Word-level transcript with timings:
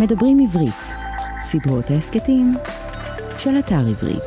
מדברים 0.00 0.38
עברית, 0.40 0.94
סדרות 1.44 1.90
ההסכתים 1.90 2.54
של 3.38 3.50
אתר 3.58 3.86
עברית. 3.90 4.22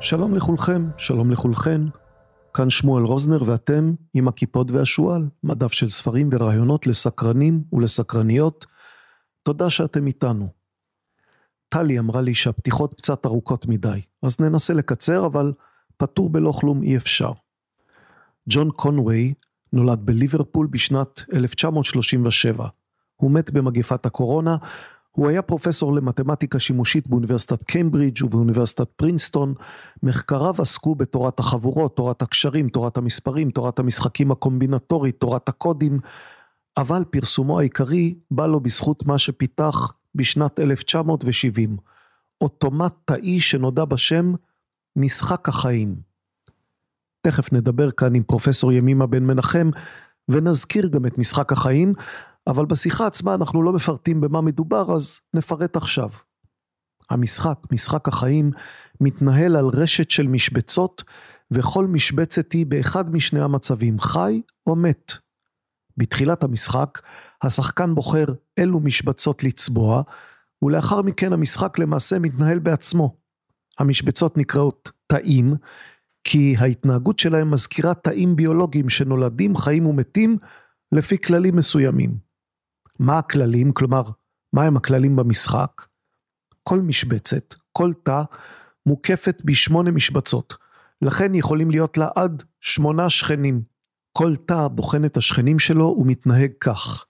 שלום 0.00 0.34
לכולכם, 0.34 0.88
שלום 0.98 1.30
לכולכן. 1.30 1.80
כאן 2.54 2.70
שמואל 2.70 3.04
רוזנר 3.04 3.42
ואתם 3.46 3.94
עם 4.14 4.28
הכיפות 4.28 4.70
והשועל, 4.70 5.28
מדף 5.44 5.72
של 5.72 5.88
ספרים 5.88 6.28
ורעיונות 6.32 6.86
לסקרנים 6.86 7.62
ולסקרניות. 7.72 8.66
תודה 9.42 9.70
שאתם 9.70 10.06
איתנו. 10.06 10.48
טלי 11.68 11.98
אמרה 11.98 12.20
לי 12.20 12.34
שהפתיחות 12.34 12.94
קצת 12.94 13.26
ארוכות 13.26 13.66
מדי, 13.66 14.00
אז 14.22 14.40
ננסה 14.40 14.72
לקצר, 14.72 15.26
אבל 15.26 15.52
פטור 15.96 16.30
בלא 16.30 16.52
כלום 16.52 16.82
אי 16.82 16.96
אפשר. 16.96 17.32
ג'ון 18.48 18.70
קונווי 18.70 19.34
נולד 19.72 20.00
בליברפול 20.06 20.66
בשנת 20.66 21.24
1937. 21.34 22.68
הוא 23.24 23.30
מת 23.30 23.50
במגפת 23.50 24.06
הקורונה, 24.06 24.56
הוא 25.12 25.28
היה 25.28 25.42
פרופסור 25.42 25.94
למתמטיקה 25.94 26.58
שימושית 26.58 27.08
באוניברסיטת 27.08 27.62
קיימברידג' 27.62 28.24
ובאוניברסיטת 28.24 28.88
פרינסטון. 28.96 29.54
מחקריו 30.02 30.54
עסקו 30.58 30.94
בתורת 30.94 31.38
החבורות, 31.38 31.96
תורת 31.96 32.22
הקשרים, 32.22 32.68
תורת 32.68 32.96
המספרים, 32.96 33.50
תורת 33.50 33.78
המשחקים 33.78 34.30
הקומבינטורית, 34.30 35.16
תורת 35.18 35.48
הקודים, 35.48 36.00
אבל 36.76 37.04
פרסומו 37.10 37.60
העיקרי 37.60 38.14
בא 38.30 38.46
לו 38.46 38.60
בזכות 38.60 39.06
מה 39.06 39.18
שפיתח 39.18 39.92
בשנת 40.14 40.60
1970, 40.60 41.76
אוטומט 42.40 42.94
תאי 43.04 43.40
שנודע 43.40 43.84
בשם 43.84 44.34
משחק 44.96 45.48
החיים. 45.48 45.94
תכף 47.22 47.52
נדבר 47.52 47.90
כאן 47.90 48.14
עם 48.14 48.22
פרופסור 48.22 48.72
ימימה 48.72 49.06
בן 49.06 49.24
מנחם 49.24 49.70
ונזכיר 50.28 50.88
גם 50.88 51.06
את 51.06 51.18
משחק 51.18 51.52
החיים, 51.52 51.92
אבל 52.46 52.66
בשיחה 52.66 53.06
עצמה 53.06 53.34
אנחנו 53.34 53.62
לא 53.62 53.72
מפרטים 53.72 54.20
במה 54.20 54.40
מדובר, 54.40 54.94
אז 54.94 55.20
נפרט 55.34 55.76
עכשיו. 55.76 56.08
המשחק, 57.10 57.58
משחק 57.72 58.08
החיים, 58.08 58.50
מתנהל 59.00 59.56
על 59.56 59.66
רשת 59.74 60.10
של 60.10 60.26
משבצות, 60.26 61.04
וכל 61.50 61.86
משבצת 61.86 62.52
היא 62.52 62.66
באחד 62.66 63.14
משני 63.14 63.40
המצבים, 63.40 64.00
חי 64.00 64.40
או 64.66 64.76
מת. 64.76 65.12
בתחילת 65.96 66.44
המשחק, 66.44 67.00
השחקן 67.42 67.94
בוחר 67.94 68.24
אילו 68.56 68.80
משבצות 68.80 69.44
לצבוע, 69.44 70.02
ולאחר 70.62 71.02
מכן 71.02 71.32
המשחק 71.32 71.78
למעשה 71.78 72.18
מתנהל 72.18 72.58
בעצמו. 72.58 73.16
המשבצות 73.78 74.36
נקראות 74.36 74.90
תאים, 75.06 75.54
כי 76.24 76.54
ההתנהגות 76.58 77.18
שלהם 77.18 77.50
מזכירה 77.50 77.94
תאים 77.94 78.36
ביולוגיים 78.36 78.88
שנולדים, 78.88 79.56
חיים 79.56 79.86
ומתים, 79.86 80.38
לפי 80.92 81.18
כללים 81.18 81.56
מסוימים. 81.56 82.33
מה 82.98 83.18
הכללים? 83.18 83.72
כלומר, 83.72 84.02
מהם 84.52 84.76
הכללים 84.76 85.16
במשחק? 85.16 85.86
כל 86.62 86.80
משבצת, 86.80 87.54
כל 87.72 87.92
תא, 88.02 88.22
מוקפת 88.86 89.42
בשמונה 89.44 89.90
משבצות. 89.90 90.54
לכן 91.02 91.34
יכולים 91.34 91.70
להיות 91.70 91.98
לה 91.98 92.08
עד 92.16 92.42
שמונה 92.60 93.10
שכנים. 93.10 93.62
כל 94.12 94.36
תא 94.36 94.68
בוחן 94.68 95.04
את 95.04 95.16
השכנים 95.16 95.58
שלו 95.58 95.96
ומתנהג 95.98 96.50
כך. 96.60 97.04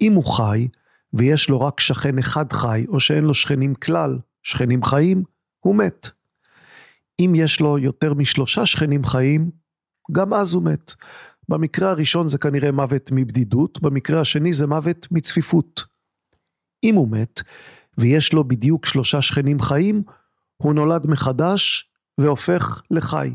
אם 0.00 0.12
הוא 0.12 0.36
חי, 0.36 0.68
ויש 1.12 1.48
לו 1.48 1.60
רק 1.60 1.80
שכן 1.80 2.18
אחד 2.18 2.52
חי, 2.52 2.84
או 2.88 3.00
שאין 3.00 3.24
לו 3.24 3.34
שכנים 3.34 3.74
כלל, 3.74 4.18
שכנים 4.42 4.82
חיים, 4.82 5.22
הוא 5.60 5.76
מת. 5.76 6.08
אם 7.20 7.32
יש 7.36 7.60
לו 7.60 7.78
יותר 7.78 8.14
משלושה 8.14 8.66
שכנים 8.66 9.04
חיים, 9.04 9.50
גם 10.12 10.34
אז 10.34 10.54
הוא 10.54 10.62
מת. 10.62 10.94
במקרה 11.48 11.90
הראשון 11.90 12.28
זה 12.28 12.38
כנראה 12.38 12.72
מוות 12.72 13.10
מבדידות, 13.12 13.82
במקרה 13.82 14.20
השני 14.20 14.52
זה 14.52 14.66
מוות 14.66 15.06
מצפיפות. 15.10 15.84
אם 16.84 16.94
הוא 16.94 17.08
מת, 17.08 17.40
ויש 17.98 18.32
לו 18.32 18.44
בדיוק 18.44 18.86
שלושה 18.86 19.22
שכנים 19.22 19.60
חיים, 19.60 20.02
הוא 20.56 20.74
נולד 20.74 21.06
מחדש 21.06 21.90
והופך 22.18 22.82
לחי. 22.90 23.34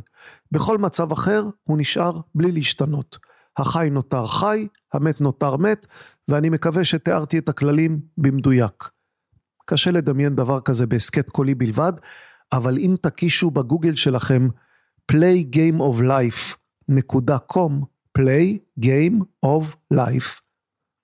בכל 0.52 0.78
מצב 0.78 1.12
אחר 1.12 1.44
הוא 1.64 1.78
נשאר 1.78 2.20
בלי 2.36 2.52
להשתנות. 2.52 3.18
החי 3.58 3.90
נותר 3.92 4.28
חי, 4.28 4.68
המת 4.94 5.22
נותר 5.22 5.58
מת, 5.58 5.86
ואני 6.28 6.50
מקווה 6.50 6.84
שתיארתי 6.84 7.38
את 7.38 7.50
הכללים 7.50 8.02
במדויק. 8.18 8.90
קשה 9.66 9.92
לדמיין 9.92 10.36
דבר 10.36 10.60
כזה 10.60 10.86
בהסכת 10.86 11.30
קולי 11.30 11.56
בלבד, 11.56 11.94
אבל 12.52 12.78
אם 12.78 12.96
תקישו 13.02 13.52
בגוגל 13.52 13.96
שלכם 13.96 14.48
playgameoflife.com 15.12 17.93
play 18.20 18.58
game 18.86 19.46
of 19.46 19.76
life. 19.94 20.42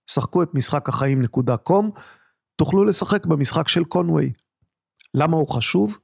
שחקו 0.10 0.44
את 0.44 0.54
משחק 0.54 0.90
החיים.com, 0.90 2.00
תוכלו 2.56 2.86
לשחק 2.86 3.26
במשחק 3.26 3.68
של 3.68 3.84
קונווי. 3.84 4.32
למה 5.14 5.38
הוא 5.38 5.48
חשוב? 5.48 5.98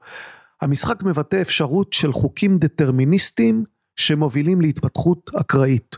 המשחק 0.62 1.04
מבטא 1.04 1.42
אפשרות 1.42 1.94
של 1.94 2.14
חוקים 2.14 2.58
דטרמיניסטיים 2.58 3.64
שמובילים 3.96 4.62
להתפתחות 4.62 5.32
אקראית. 5.40 5.96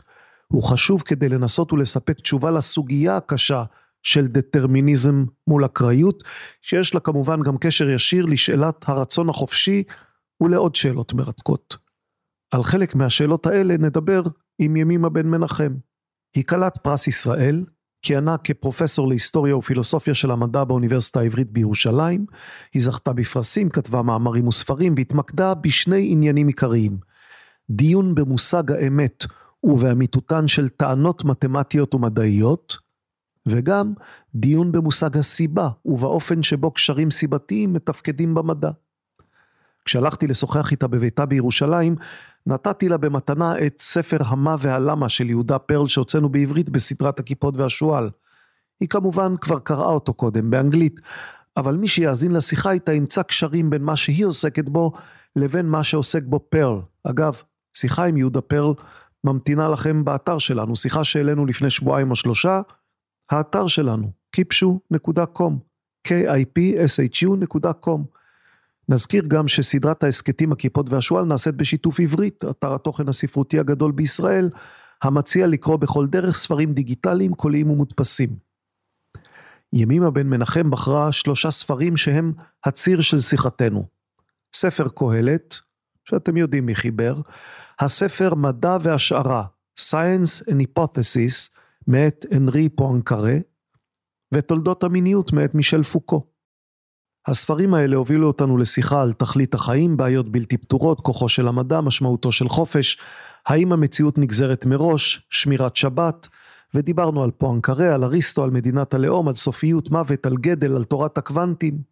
הוא 0.48 0.62
חשוב 0.62 1.02
כדי 1.02 1.28
לנסות 1.28 1.72
ולספק 1.72 2.20
תשובה 2.20 2.50
לסוגיה 2.50 3.16
הקשה 3.16 3.64
של 4.02 4.26
דטרמיניזם 4.26 5.24
מול 5.46 5.64
אקראיות, 5.64 6.24
שיש 6.62 6.94
לה 6.94 7.00
כמובן 7.00 7.42
גם 7.42 7.58
קשר 7.58 7.88
ישיר 7.90 8.26
לשאלת 8.26 8.88
הרצון 8.88 9.28
החופשי 9.28 9.82
ולעוד 10.40 10.74
שאלות 10.74 11.14
מרתקות. 11.14 11.76
על 12.50 12.64
חלק 12.64 12.94
מהשאלות 12.94 13.46
האלה 13.46 13.76
נדבר 13.76 14.22
עם 14.58 14.76
ימימה 14.76 15.08
בן 15.08 15.26
מנחם. 15.26 15.74
היא 16.34 16.44
כלת 16.44 16.78
פרס 16.78 17.06
ישראל, 17.06 17.64
כיהנה 18.02 18.36
כפרופסור 18.44 19.08
להיסטוריה 19.08 19.56
ופילוסופיה 19.56 20.14
של 20.14 20.30
המדע 20.30 20.64
באוניברסיטה 20.64 21.20
העברית 21.20 21.50
בירושלים, 21.50 22.26
היא 22.74 22.82
זכתה 22.82 23.12
בפרסים, 23.12 23.70
כתבה 23.70 24.02
מאמרים 24.02 24.48
וספרים 24.48 24.94
והתמקדה 24.96 25.54
בשני 25.54 26.08
עניינים 26.12 26.46
עיקריים. 26.46 26.98
דיון 27.70 28.14
במושג 28.14 28.72
האמת 28.72 29.24
ובאמיתותן 29.64 30.48
של 30.48 30.68
טענות 30.68 31.24
מתמטיות 31.24 31.94
ומדעיות, 31.94 32.76
וגם 33.46 33.92
דיון 34.34 34.72
במושג 34.72 35.16
הסיבה 35.16 35.68
ובאופן 35.84 36.42
שבו 36.42 36.70
קשרים 36.70 37.10
סיבתיים 37.10 37.72
מתפקדים 37.72 38.34
במדע. 38.34 38.70
כשהלכתי 39.84 40.26
לשוחח 40.26 40.70
איתה 40.70 40.86
בביתה 40.86 41.26
בירושלים, 41.26 41.96
נתתי 42.48 42.88
לה 42.88 42.96
במתנה 42.96 43.66
את 43.66 43.80
ספר 43.80 44.16
המה 44.26 44.56
והלמה 44.58 45.08
של 45.08 45.30
יהודה 45.30 45.58
פרל 45.58 45.88
שהוצאנו 45.88 46.28
בעברית 46.28 46.70
בסדרת 46.70 47.20
הכיפות 47.20 47.56
והשועל. 47.56 48.10
היא 48.80 48.88
כמובן 48.88 49.34
כבר 49.40 49.58
קראה 49.58 49.86
אותו 49.86 50.14
קודם 50.14 50.50
באנגלית, 50.50 51.00
אבל 51.56 51.76
מי 51.76 51.88
שיאזין 51.88 52.32
לשיחה 52.32 52.70
איתה 52.70 52.92
ימצא 52.92 53.22
קשרים 53.22 53.70
בין 53.70 53.82
מה 53.82 53.96
שהיא 53.96 54.26
עוסקת 54.26 54.68
בו 54.68 54.92
לבין 55.36 55.66
מה 55.66 55.84
שעוסק 55.84 56.22
בו 56.22 56.40
פרל. 56.48 56.80
אגב, 57.04 57.42
שיחה 57.76 58.04
עם 58.04 58.16
יהודה 58.16 58.40
פרל 58.40 58.72
ממתינה 59.24 59.68
לכם 59.68 60.04
באתר 60.04 60.38
שלנו, 60.38 60.76
שיחה 60.76 61.04
שהעלינו 61.04 61.46
לפני 61.46 61.70
שבועיים 61.70 62.10
או 62.10 62.16
שלושה, 62.16 62.60
האתר 63.30 63.66
שלנו, 63.66 64.10
kipshu.com, 64.36 65.52
k-i-p-s-h-u.com. 66.08 68.17
נזכיר 68.88 69.24
גם 69.28 69.48
שסדרת 69.48 70.04
ההסכתים 70.04 70.52
הכיפות 70.52 70.90
והשועל 70.90 71.24
נעשית 71.24 71.54
בשיתוף 71.54 72.00
עברית, 72.00 72.44
אתר 72.50 72.74
התוכן 72.74 73.08
הספרותי 73.08 73.58
הגדול 73.58 73.92
בישראל, 73.92 74.50
המציע 75.02 75.46
לקרוא 75.46 75.76
בכל 75.76 76.06
דרך 76.06 76.36
ספרים 76.36 76.72
דיגיטליים, 76.72 77.34
קוליים 77.34 77.70
ומודפסים. 77.70 78.36
ימימה 79.72 80.10
בן 80.10 80.26
מנחם 80.26 80.70
בחרה 80.70 81.12
שלושה 81.12 81.50
ספרים 81.50 81.96
שהם 81.96 82.32
הציר 82.64 83.00
של 83.00 83.18
שיחתנו. 83.18 83.86
ספר 84.56 84.88
קהלת, 84.88 85.58
שאתם 86.04 86.36
יודעים 86.36 86.66
מי 86.66 86.74
חיבר, 86.74 87.20
הספר 87.80 88.34
מדע 88.34 88.76
והשערה, 88.82 89.44
Science 89.80 90.48
and 90.48 90.62
Hypothesis, 90.62 91.58
מאת 91.86 92.26
אנרי 92.36 92.68
פואנקרה, 92.68 93.34
ותולדות 94.34 94.84
המיניות 94.84 95.32
מאת 95.32 95.54
מישל 95.54 95.82
פוקו. 95.82 96.26
הספרים 97.26 97.74
האלה 97.74 97.96
הובילו 97.96 98.26
אותנו 98.26 98.58
לשיחה 98.58 99.02
על 99.02 99.12
תכלית 99.12 99.54
החיים, 99.54 99.96
בעיות 99.96 100.28
בלתי 100.28 100.56
פתורות, 100.56 101.00
כוחו 101.00 101.28
של 101.28 101.48
המדע, 101.48 101.80
משמעותו 101.80 102.32
של 102.32 102.48
חופש, 102.48 102.98
האם 103.46 103.72
המציאות 103.72 104.18
נגזרת 104.18 104.66
מראש, 104.66 105.26
שמירת 105.30 105.76
שבת, 105.76 106.28
ודיברנו 106.74 107.24
על 107.24 107.30
פואנקרה, 107.30 107.94
על 107.94 108.04
אריסטו, 108.04 108.44
על 108.44 108.50
מדינת 108.50 108.94
הלאום, 108.94 109.28
על 109.28 109.34
סופיות 109.34 109.90
מוות, 109.90 110.26
על 110.26 110.36
גדל, 110.36 110.76
על 110.76 110.84
תורת 110.84 111.18
הקוונטים. 111.18 111.82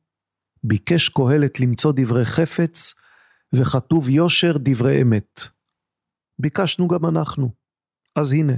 ביקש 0.64 1.08
קהלת 1.08 1.60
למצוא 1.60 1.92
דברי 1.96 2.24
חפץ, 2.24 2.94
וכתוב 3.52 4.08
יושר 4.08 4.56
דברי 4.58 5.02
אמת. 5.02 5.40
ביקשנו 6.38 6.88
גם 6.88 7.06
אנחנו. 7.06 7.50
אז 8.16 8.32
הנה, 8.32 8.52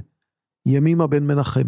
ימימה 0.67 1.06
בן 1.06 1.26
מנחם. 1.26 1.67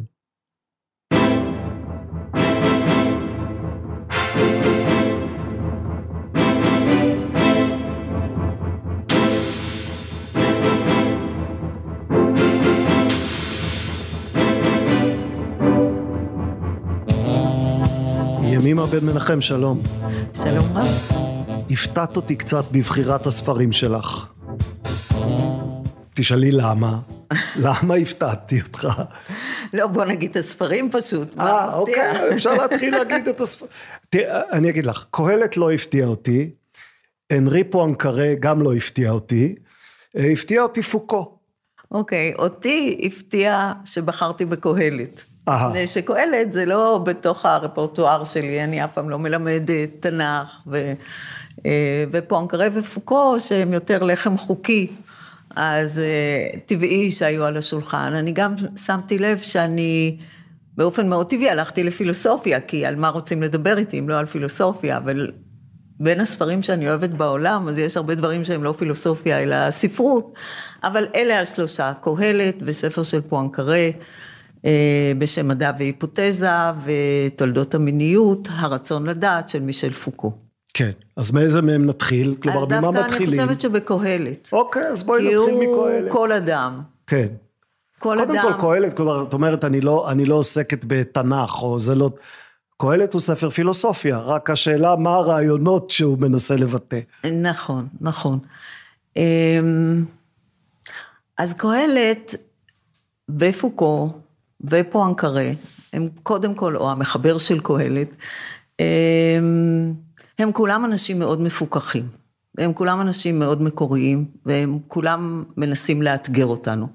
ימימה 18.80 19.00
בן 19.00 19.06
מנחם, 19.06 19.40
שלום. 19.40 19.82
שלום 20.34 20.64
רב. 20.74 21.10
הפתעת 21.70 22.16
אותי 22.16 22.36
קצת 22.36 22.64
בבחירת 22.72 23.26
הספרים 23.26 23.72
שלך. 23.72 24.26
תשאלי 26.14 26.50
למה. 26.52 26.98
למה 27.64 27.94
הפתעתי 27.94 28.60
אותך? 28.60 28.88
לא, 29.72 29.86
בוא 29.86 30.04
נגיד 30.04 30.30
את 30.30 30.36
הספרים 30.36 30.90
פשוט. 30.92 31.38
אה, 31.38 31.74
אוקיי, 31.74 32.34
אפשר 32.34 32.54
להתחיל 32.54 32.96
להגיד 32.96 33.28
את 33.28 33.40
הספרים. 33.40 33.70
תראה, 34.10 34.42
אני 34.52 34.70
אגיד 34.70 34.86
לך, 34.86 35.06
קהלת 35.10 35.56
לא 35.56 35.72
הפתיע 35.72 36.06
אותי, 36.06 36.50
אנרי 37.32 37.64
פואנקרה 37.64 38.34
גם 38.40 38.62
לא 38.62 38.74
הפתיע 38.74 39.10
אותי, 39.10 39.54
אה, 40.16 40.32
הפתיע 40.32 40.62
אותי 40.62 40.82
פוקו. 40.82 41.38
אוקיי, 41.90 42.34
אותי 42.34 43.00
הפתיע 43.04 43.72
שבחרתי 43.84 44.44
בקהלת. 44.44 45.24
מפני 45.48 45.86
שקהלת 45.86 46.52
זה 46.52 46.64
לא 46.64 47.00
בתוך 47.04 47.46
הרפרטואר 47.46 48.24
שלי, 48.24 48.64
אני 48.64 48.84
אף 48.84 48.92
פעם 48.94 49.10
לא 49.10 49.18
מלמדת 49.18 49.88
תנ"ך, 50.00 50.62
ו, 50.66 50.92
אה, 51.66 52.04
ופואנקרה 52.12 52.66
ופוקו 52.74 53.40
שהם 53.40 53.72
יותר 53.72 54.02
לחם 54.02 54.38
חוקי, 54.38 54.86
אז 55.56 55.98
אה, 55.98 56.58
טבעי 56.66 57.10
שהיו 57.10 57.44
על 57.44 57.56
השולחן. 57.56 58.12
אני 58.14 58.32
גם 58.32 58.54
שמתי 58.86 59.18
לב 59.18 59.38
שאני 59.38 60.16
באופן 60.76 61.08
מאוד 61.08 61.28
טבעי 61.28 61.50
הלכתי 61.50 61.82
לפילוסופיה, 61.84 62.60
כי 62.60 62.86
על 62.86 62.96
מה 62.96 63.08
רוצים 63.08 63.42
לדבר 63.42 63.78
איתי 63.78 63.98
אם 63.98 64.08
לא 64.08 64.18
על 64.18 64.26
פילוסופיה, 64.26 64.96
אבל 64.96 65.30
בין 66.00 66.20
הספרים 66.20 66.62
שאני 66.62 66.88
אוהבת 66.88 67.10
בעולם, 67.10 67.68
אז 67.68 67.78
יש 67.78 67.96
הרבה 67.96 68.14
דברים 68.14 68.44
שהם 68.44 68.64
לא 68.64 68.74
פילוסופיה, 68.78 69.42
אלא 69.42 69.70
ספרות, 69.70 70.34
אבל 70.84 71.06
אלה 71.14 71.40
השלושה, 71.40 71.92
קהלת 72.00 72.56
וספר 72.62 73.02
של 73.02 73.20
פואנקרה. 73.20 73.88
אה, 74.64 75.12
בשם 75.18 75.48
מדע 75.48 75.72
והיפותזה 75.78 76.48
ותולדות 76.84 77.74
המיניות, 77.74 78.48
הרצון 78.50 79.06
לדעת 79.06 79.48
של 79.48 79.62
מישל 79.62 79.92
פוקו. 79.92 80.32
כן, 80.74 80.90
אז 81.16 81.30
מאיזה 81.30 81.62
מהם 81.62 81.86
נתחיל? 81.86 82.34
כלומר, 82.42 82.66
במה 82.66 82.90
מתחילים? 82.90 83.02
אז 83.02 83.10
דווקא 83.10 83.42
אני 83.42 83.48
חושבת 83.48 83.60
שבקהלת. 83.60 84.48
אוקיי, 84.52 84.86
אז 84.86 85.02
בואי 85.02 85.22
נתחיל 85.22 85.54
מקהלת. 85.54 85.60
כי 85.60 85.66
הוא 85.66 86.10
כל 86.10 86.32
אדם. 86.32 86.80
כן. 87.06 87.26
כל 87.98 88.16
קודם 88.16 88.30
אדם. 88.30 88.42
קודם 88.42 88.54
כל 88.54 88.60
קהלת, 88.60 88.96
כלומר, 88.96 89.24
את 89.28 89.32
אומרת, 89.32 89.64
אני 89.64 89.80
לא, 89.80 90.10
אני 90.10 90.24
לא 90.24 90.34
עוסקת 90.34 90.84
בתנ"ך, 90.86 91.62
או 91.62 91.78
זה 91.78 91.94
לא... 91.94 92.10
קהלת 92.80 93.12
הוא 93.12 93.20
ספר 93.20 93.50
פילוסופיה, 93.50 94.18
רק 94.18 94.50
השאלה 94.50 94.96
מה 94.96 95.14
הרעיונות 95.14 95.90
שהוא 95.90 96.18
מנסה 96.18 96.56
לבטא. 96.56 97.00
נכון, 97.32 97.88
נכון. 98.00 98.38
אמ, 99.16 100.04
אז 101.38 101.52
קהלת 101.52 102.34
ופוקו 103.38 104.10
ופואנקרה, 104.64 105.50
הם 105.92 106.08
קודם 106.22 106.54
כל, 106.54 106.76
או 106.76 106.90
המחבר 106.90 107.38
של 107.38 107.60
קהלת, 107.60 108.14
הם, 108.78 109.94
הם 110.38 110.52
כולם 110.52 110.84
אנשים 110.84 111.18
מאוד 111.18 111.40
מפוכחים. 111.40 112.08
הם 112.58 112.72
כולם 112.72 113.00
אנשים 113.00 113.38
מאוד 113.38 113.62
מקוריים, 113.62 114.24
והם 114.46 114.78
כולם 114.88 115.44
מנסים 115.56 116.02
לאתגר 116.02 116.46
אותנו. 116.46 116.88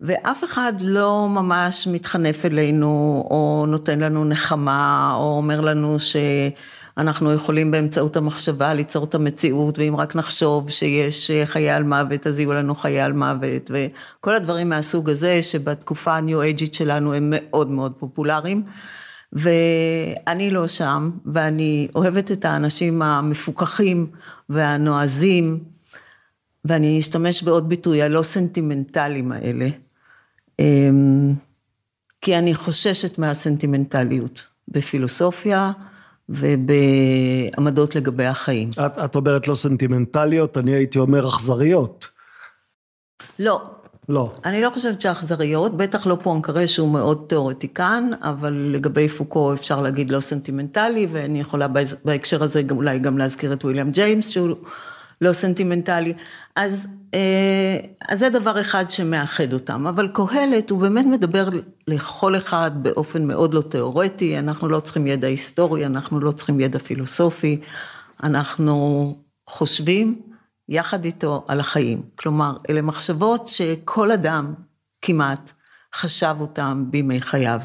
ואף 0.00 0.44
אחד 0.44 0.72
לא 0.80 1.28
ממש 1.30 1.86
מתחנף 1.86 2.44
אלינו, 2.44 3.24
או 3.30 3.64
נותן 3.68 3.98
לנו 3.98 4.24
נחמה, 4.24 5.14
או 5.16 5.36
אומר 5.36 5.60
לנו 5.60 6.00
ש... 6.00 6.16
אנחנו 6.98 7.32
יכולים 7.32 7.70
באמצעות 7.70 8.16
המחשבה 8.16 8.74
ליצור 8.74 9.04
את 9.04 9.14
המציאות, 9.14 9.78
ואם 9.78 9.96
רק 9.96 10.14
נחשוב 10.14 10.70
שיש 10.70 11.30
חיי 11.44 11.70
על 11.70 11.82
מוות, 11.82 12.26
אז 12.26 12.38
יהיו 12.38 12.52
לנו 12.52 12.74
חיי 12.74 13.00
על 13.00 13.12
מוות, 13.12 13.70
וכל 13.70 14.34
הדברים 14.34 14.68
מהסוג 14.68 15.10
הזה, 15.10 15.42
שבתקופה 15.42 16.16
הניו-אייג'ית 16.16 16.74
שלנו 16.74 17.14
הם 17.14 17.32
מאוד 17.36 17.70
מאוד 17.70 17.92
פופולריים. 17.98 18.62
ואני 19.32 20.50
לא 20.50 20.68
שם, 20.68 21.10
ואני 21.26 21.88
אוהבת 21.94 22.32
את 22.32 22.44
האנשים 22.44 23.02
המפוכחים 23.02 24.06
והנועזים, 24.48 25.64
ואני 26.64 27.00
אשתמש 27.00 27.42
בעוד 27.42 27.68
ביטוי, 27.68 28.02
הלא 28.02 28.22
סנטימנטליים 28.22 29.32
האלה, 29.32 29.68
אמ, 30.58 31.34
כי 32.20 32.38
אני 32.38 32.54
חוששת 32.54 33.18
מהסנטימנטליות 33.18 34.44
בפילוסופיה, 34.68 35.72
ובעמדות 36.28 37.96
לגבי 37.96 38.26
החיים. 38.26 38.70
את, 38.86 38.98
את 38.98 39.16
אומרת 39.16 39.48
לא 39.48 39.54
סנטימנטליות, 39.54 40.58
אני 40.58 40.74
הייתי 40.74 40.98
אומר 40.98 41.28
אכזריות. 41.28 42.08
לא. 43.38 43.62
לא. 44.08 44.32
אני 44.44 44.62
לא 44.62 44.70
חושבת 44.70 45.00
שאכזריות, 45.00 45.76
בטח 45.76 46.06
לא 46.06 46.18
פואנקרה 46.22 46.66
שהוא 46.66 46.90
מאוד 46.90 47.24
תיאורטיקן, 47.28 48.10
אבל 48.22 48.52
לגבי 48.72 49.08
פוקו 49.08 49.54
אפשר 49.54 49.82
להגיד 49.82 50.10
לא 50.10 50.20
סנטימנטלי, 50.20 51.06
ואני 51.10 51.40
יכולה 51.40 51.66
בהקשר 52.04 52.42
הזה 52.42 52.62
אולי 52.70 52.98
גם 52.98 53.18
להזכיר 53.18 53.52
את 53.52 53.64
וויליאם 53.64 53.90
ג'יימס, 53.90 54.28
שהוא 54.28 54.56
לא 55.20 55.32
סנטימנטלי. 55.32 56.12
אז, 56.56 56.88
אז 58.08 58.18
זה 58.18 58.28
דבר 58.28 58.60
אחד 58.60 58.90
שמאחד 58.90 59.52
אותם, 59.52 59.86
אבל 59.86 60.08
קהלת 60.12 60.70
הוא 60.70 60.80
באמת 60.80 61.04
מדבר 61.06 61.48
לכל 61.88 62.36
אחד 62.36 62.70
באופן 62.82 63.26
מאוד 63.26 63.54
לא 63.54 63.60
תיאורטי, 63.60 64.38
אנחנו 64.38 64.68
לא 64.68 64.80
צריכים 64.80 65.06
ידע 65.06 65.26
היסטורי, 65.26 65.86
אנחנו 65.86 66.20
לא 66.20 66.32
צריכים 66.32 66.60
ידע 66.60 66.78
פילוסופי, 66.78 67.60
אנחנו 68.22 69.16
חושבים 69.48 70.22
יחד 70.68 71.04
איתו 71.04 71.44
על 71.48 71.60
החיים. 71.60 72.02
כלומר, 72.16 72.56
אלה 72.70 72.82
מחשבות 72.82 73.48
שכל 73.48 74.12
אדם 74.12 74.54
כמעט 75.02 75.52
חשב 75.94 76.36
אותם 76.40 76.84
בימי 76.90 77.20
חייו. 77.20 77.60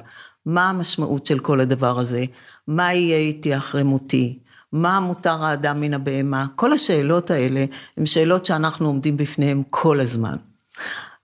מה 0.46 0.70
המשמעות 0.70 1.26
של 1.26 1.40
כל 1.40 1.60
הדבר 1.60 2.00
הזה? 2.00 2.26
מה 2.68 2.94
יהיה 2.94 3.18
איתי 3.18 3.58
אחרי 3.58 3.84
מותי? 3.84 4.40
מה 4.74 5.00
מותר 5.00 5.44
האדם 5.44 5.82
מן 5.82 5.94
הבהמה? 5.94 6.46
כל 6.56 6.74
השאלות 6.74 7.32
האלה 7.32 7.66
הן 7.98 8.06
שאלות 8.06 8.46
שאנחנו 8.46 8.88
עומדים 8.88 9.18
בפניהן 9.18 9.64
כל 9.70 10.00
הזמן. 10.00 10.36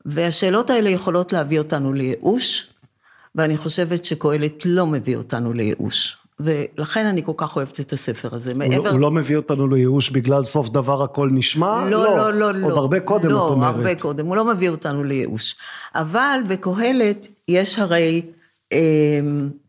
והשאלות 0.05 0.69
האלה 0.69 0.89
יכולות 0.89 1.33
להביא 1.33 1.59
אותנו 1.59 1.93
לייאוש, 1.93 2.67
ואני 3.35 3.57
חושבת 3.57 4.05
שקהלת 4.05 4.65
לא 4.65 4.87
מביא 4.87 5.15
אותנו 5.15 5.53
לייאוש. 5.53 6.17
ולכן 6.39 7.05
אני 7.05 7.23
כל 7.25 7.31
כך 7.37 7.55
אוהבת 7.55 7.79
את 7.79 7.93
הספר 7.93 8.35
הזה. 8.35 8.51
הוא, 8.51 8.59
לא- 8.59 8.69
מעבר... 8.69 8.89
הוא 8.89 8.99
לא 8.99 9.11
מביא 9.11 9.37
אותנו 9.37 9.67
לייאוש 9.67 10.09
בגלל 10.09 10.43
סוף 10.43 10.69
דבר 10.69 11.03
הכל 11.03 11.29
נשמע? 11.31 11.89
לא, 11.89 12.03
לא, 12.03 12.33
לא, 12.33 12.53
לא. 12.53 12.67
עוד 12.67 12.77
הרבה 12.77 12.99
קודם, 12.99 13.29
לא, 13.29 13.47
את 13.47 13.51
אומרת. 13.51 13.73
לא, 13.73 13.77
הרבה 13.77 13.95
קודם, 13.95 14.25
הוא 14.25 14.35
לא 14.35 14.45
מביא 14.45 14.69
אותנו 14.69 15.03
לייאוש. 15.03 15.55
אבל 15.95 16.39
בקהלת 16.47 17.27
יש 17.47 17.79
הרי 17.79 18.21
אה, 18.73 19.19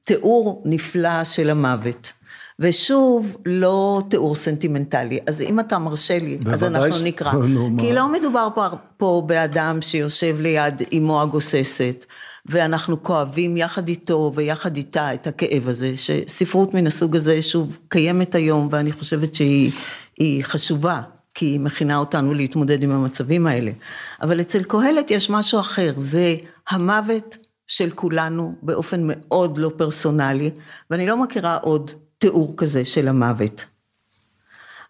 תיאור 0.04 0.62
נפלא 0.64 1.24
של 1.24 1.50
המוות. 1.50 2.12
ושוב, 2.60 3.36
לא 3.46 4.03
תיאור 4.10 4.34
סנטימנטלי. 4.34 5.19
אז 5.27 5.41
אם 5.41 5.60
אתה 5.60 5.79
מרשה 5.79 6.19
לי, 6.19 6.38
אז 6.53 6.65
אנחנו 6.65 6.93
ש... 6.93 7.03
נקרא. 7.03 7.32
נו, 7.32 7.70
כי? 7.79 7.93
לא 7.93 8.12
מדובר 8.12 8.48
פה, 8.55 8.67
פה 8.96 9.22
באדם 9.27 9.82
שיושב 9.82 10.36
ליד 10.41 10.82
אמו 10.96 11.22
הגוססת, 11.22 12.05
ואנחנו 12.46 13.03
כואבים 13.03 13.56
יחד 13.56 13.88
איתו 13.88 14.32
ויחד 14.34 14.77
איתה 14.77 15.15
את 15.15 15.27
הכאב 15.27 15.69
הזה, 15.69 15.96
שספרות 15.96 16.74
מן 16.74 16.86
הסוג 16.86 17.17
הזה 17.17 17.43
שוב 17.43 17.79
קיימת 17.88 18.34
היום, 18.34 18.69
ואני 18.70 18.93
חושבת 18.93 19.34
שהיא 19.34 20.44
חשובה. 20.44 21.00
כי 21.34 21.46
היא 21.46 21.60
מכינה 21.60 21.96
אותנו 21.96 22.34
להתמודד 22.34 22.82
עם 22.82 22.91
המצבים 22.91 23.46
האלה. 23.46 23.70
אבל 24.22 24.41
אצל 24.41 24.62
קהלת 24.62 25.10
יש 25.10 25.31
משהו 25.31 25.60
אחר, 25.60 25.93
זה 25.96 26.36
המוות 26.70 27.36
של 27.67 27.91
כולנו 27.91 28.55
באופן 28.62 29.00
מאוד 29.05 29.58
לא 29.58 29.70
פרסונלי, 29.77 30.50
ואני 30.91 31.06
לא 31.06 31.17
מכירה 31.17 31.56
עוד 31.56 31.91
תיאור 32.19 32.55
כזה 32.56 32.84
של 32.84 33.08
המוות. 33.08 33.65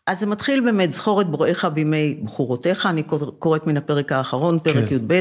אז 0.06 0.20
זה 0.20 0.26
מתחיל 0.26 0.60
באמת, 0.60 0.92
זכור 0.92 1.20
את 1.20 1.26
בוראיך 1.26 1.64
בימי 1.64 2.20
בחורותיך, 2.24 2.86
אני 2.86 3.02
קוראת 3.38 3.66
מן 3.66 3.76
הפרק 3.76 4.12
האחרון, 4.12 4.58
פרק 4.58 4.88
כן. 4.88 4.94
י"ב, 4.94 5.20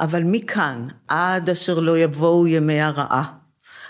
אבל 0.00 0.22
מכאן, 0.24 0.88
עד 1.08 1.50
אשר 1.50 1.80
לא 1.80 1.98
יבואו 1.98 2.46
ימי 2.46 2.80
הרעה, 2.80 3.32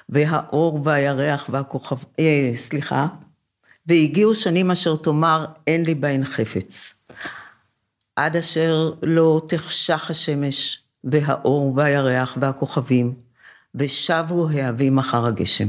והאור 0.08 0.80
והירח 0.84 1.46
והכוכב, 1.52 1.96
אה, 2.18 2.52
סליחה, 2.54 3.06
והגיעו 3.86 4.34
שנים 4.34 4.70
אשר 4.70 4.96
תאמר, 4.96 5.46
אין 5.66 5.84
לי 5.84 5.94
בהן 5.94 6.24
חפץ. 6.24 6.94
עד 8.16 8.36
אשר 8.36 8.92
לא 9.02 9.42
תחשך 9.48 10.10
השמש, 10.10 10.82
והאור 11.04 11.72
והירח 11.76 12.38
והכוכבים, 12.40 13.14
ושבו 13.74 14.48
ההבים 14.50 14.98
אחר 14.98 15.26
הגשם. 15.26 15.68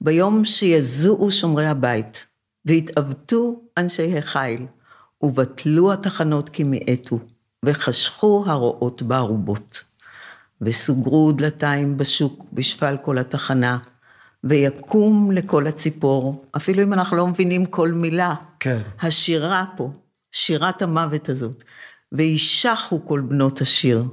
ביום 0.00 0.44
שיזועו 0.44 1.30
שומרי 1.30 1.66
הבית, 1.66 2.26
והתעוותו 2.64 3.60
אנשי 3.76 4.18
החיל, 4.18 4.66
ובטלו 5.22 5.92
התחנות 5.92 6.48
כי 6.48 6.64
מאטו, 6.66 7.18
וחשכו 7.64 8.44
הרועות 8.46 9.02
בערובות. 9.02 9.84
וסוגרו 10.60 11.32
דלתיים 11.32 11.96
בשוק 11.96 12.44
בשפל 12.52 12.96
כל 13.02 13.18
התחנה, 13.18 13.78
ויקום 14.44 15.30
לכל 15.32 15.66
הציפור, 15.66 16.44
אפילו 16.56 16.82
אם 16.82 16.92
אנחנו 16.92 17.16
לא 17.16 17.26
מבינים 17.26 17.66
כל 17.66 17.92
מילה, 17.92 18.34
כן. 18.60 18.80
השירה 19.00 19.64
פה, 19.76 19.90
שירת 20.32 20.82
המוות 20.82 21.28
הזאת, 21.28 21.64
וישחו 22.12 23.06
כל 23.06 23.20
בנות 23.20 23.60
השיר. 23.60 24.04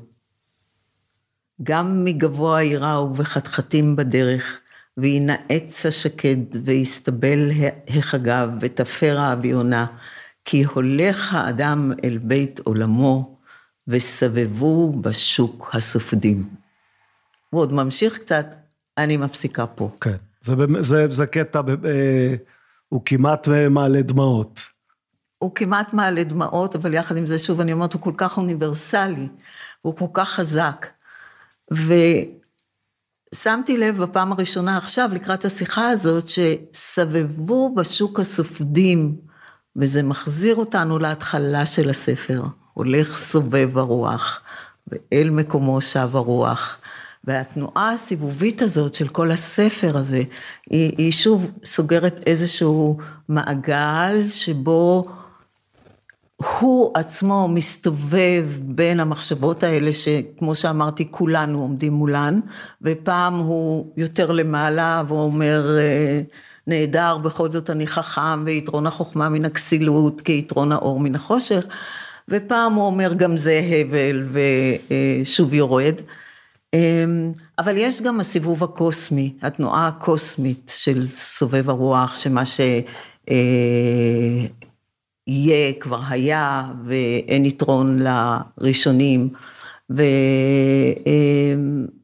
גם 1.64 2.04
מגבוה 2.04 2.62
ייראו 2.62 3.16
וחתחתים 3.16 3.96
בדרך, 3.96 4.60
וינאץ 4.98 5.86
השקד, 5.86 6.38
ויסתבל 6.64 7.52
החגב, 7.88 8.50
ותפר 8.60 9.20
האביונה, 9.20 9.86
כי 10.46 10.64
הולך 10.64 11.34
האדם 11.34 11.92
אל 12.04 12.18
בית 12.18 12.60
עולמו, 12.60 13.38
וסבבו 13.88 14.92
בשוק 15.02 15.70
הסופדים. 15.74 16.50
הוא 17.50 17.62
עוד 17.62 17.74
ממשיך 17.74 18.18
קצת, 18.18 18.56
אני 18.98 19.18
מפסיקה 19.18 19.66
פה. 19.66 19.90
כן, 20.02 20.16
זה, 20.42 20.54
זה, 20.80 21.08
זה 21.10 21.26
קטע, 21.26 21.62
אה, 21.86 22.36
הוא 22.90 23.02
כמעט 23.06 23.48
מעלה 23.70 24.02
דמעות. 24.02 24.62
הוא 25.38 25.56
כמעט 25.56 25.94
מעלה 25.94 26.24
דמעות, 26.24 26.76
אבל 26.76 26.94
יחד 26.94 27.18
עם 27.18 27.26
זה, 27.26 27.40
שוב, 27.40 27.60
אני 27.60 27.74
אומרת, 27.74 27.94
הוא 27.94 28.02
כל 28.02 28.14
כך 28.18 28.38
אוניברסלי, 28.38 29.28
הוא 29.82 29.98
כל 29.98 30.06
כך 30.14 30.30
חזק. 30.30 30.88
ושמתי 33.34 33.78
לב 33.78 34.04
בפעם 34.04 34.32
הראשונה 34.32 34.78
עכשיו, 34.78 35.10
לקראת 35.14 35.46
השיחה 35.46 35.90
הזאת, 35.90 36.24
שסבבו 36.30 37.76
בשוק 37.76 38.20
הסופדים, 38.20 39.16
וזה 39.76 40.04
מחזיר 40.04 40.56
אותנו 40.56 41.00
להתחלה 41.00 41.66
של 41.66 41.90
הספר. 41.90 42.44
הולך 42.74 43.16
סובב 43.16 43.78
הרוח, 43.78 44.42
ואל 44.88 45.30
מקומו 45.30 45.82
שב 45.82 46.16
הרוח. 46.16 46.78
והתנועה 47.24 47.92
הסיבובית 47.94 48.62
הזאת 48.62 48.94
של 48.94 49.08
כל 49.08 49.32
הספר 49.32 49.98
הזה, 49.98 50.24
היא, 50.70 50.94
היא 50.98 51.12
שוב 51.12 51.52
סוגרת 51.64 52.24
איזשהו 52.26 52.98
מעגל 53.30 54.28
שבו 54.28 55.08
הוא 56.38 56.92
עצמו 56.94 57.48
מסתובב 57.48 58.46
בין 58.62 59.00
המחשבות 59.00 59.64
האלה 59.64 59.92
שכמו 59.92 60.56
שאמרתי 60.56 61.08
כולנו 61.12 61.62
עומדים 61.62 61.94
מולן, 61.94 62.40
ופעם 62.82 63.40
הוא 63.40 63.88
יותר 63.98 64.32
למעלה 64.32 65.04
והוא 65.08 65.22
אומר 65.22 65.78
נהדר 66.68 67.18
בכל 67.18 67.50
זאת 67.50 67.70
אני 67.70 67.88
חכם 67.88 68.44
ויתרון 68.46 68.88
החוכמה 68.88 69.30
מן 69.30 69.46
הכסילות 69.46 70.22
כיתרון 70.22 70.72
האור 70.72 71.00
מן 71.00 71.16
החושך, 71.16 71.68
ופעם 72.30 72.74
הוא 72.74 72.86
אומר 72.86 73.14
גם 73.14 73.38
זה 73.38 73.62
הבל 73.70 74.28
ושוב 74.32 75.54
יורד. 75.54 76.02
אמ, 76.74 77.32
אבל 77.60 77.78
יש 77.78 78.02
גם 78.02 78.20
הסיבוב 78.20 78.64
הקוסמי, 78.64 79.34
התנועה 79.42 79.88
הקוסמית 79.88 80.74
של 80.76 81.08
סובב 81.08 81.70
הרוח, 81.70 82.16
שמה 82.16 82.44
שיהיה 85.28 85.74
כבר 85.80 86.00
היה 86.10 86.64
ואין 86.86 87.46
יתרון 87.46 88.00
לראשונים. 88.00 89.30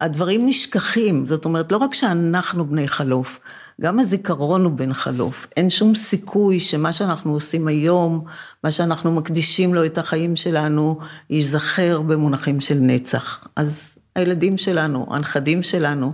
והדברים 0.02 0.46
נשכחים, 0.46 1.26
זאת 1.26 1.46
אומרת, 1.46 1.72
לא 1.72 1.78
רק 1.78 1.94
שאנחנו 1.94 2.66
בני 2.66 2.88
חלוף, 2.88 3.40
גם 3.82 4.00
הזיכרון 4.00 4.64
הוא 4.64 4.72
בן 4.72 4.94
חלוף. 4.94 5.48
אין 5.58 5.70
שום 5.70 5.96
סיכוי 5.96 6.60
שמה 6.60 6.94
שאנחנו 6.94 7.34
עושים 7.34 7.68
היום, 7.68 8.24
מה 8.64 8.72
שאנחנו 8.72 9.12
מקדישים 9.12 9.74
לו 9.74 9.86
את 9.86 9.98
החיים 9.98 10.36
שלנו, 10.36 11.00
ייזכר 11.30 12.02
במונחים 12.02 12.62
של 12.62 12.78
נצח. 12.80 13.48
אז 13.56 13.98
הילדים 14.16 14.58
שלנו, 14.58 15.08
הנכדים 15.10 15.64
שלנו, 15.64 16.14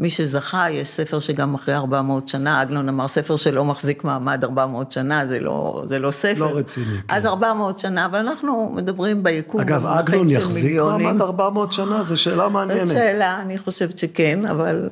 מי 0.00 0.10
שזכה, 0.10 0.70
יש 0.70 0.88
ספר 0.88 1.18
שגם 1.20 1.54
אחרי 1.54 1.74
400 1.74 2.28
שנה, 2.28 2.60
עגנון 2.60 2.88
אמר 2.88 3.08
ספר 3.08 3.36
שלא 3.36 3.64
מחזיק 3.64 4.04
מעמד 4.04 4.44
400 4.44 4.92
שנה, 4.92 5.26
זה 5.26 5.40
לא, 5.40 5.84
זה 5.88 5.98
לא 5.98 6.10
ספר. 6.10 6.40
לא 6.40 6.56
רציני. 6.56 6.86
כן. 6.86 7.14
אז 7.14 7.26
400 7.26 7.78
שנה, 7.78 8.06
אבל 8.06 8.18
אנחנו 8.18 8.72
מדברים 8.74 9.22
ביקום, 9.22 9.60
אגב, 9.60 9.86
עגנון 9.86 10.28
יחזיק 10.28 10.76
מעמד 10.76 11.20
400 11.20 11.72
שנה, 11.72 12.02
זו 12.02 12.16
שאלה 12.16 12.48
מעניינת. 12.48 12.86
זאת 12.88 12.96
שאלה, 12.96 13.40
אני 13.42 13.58
חושבת 13.58 13.98
שכן, 13.98 14.46
אבל 14.46 14.88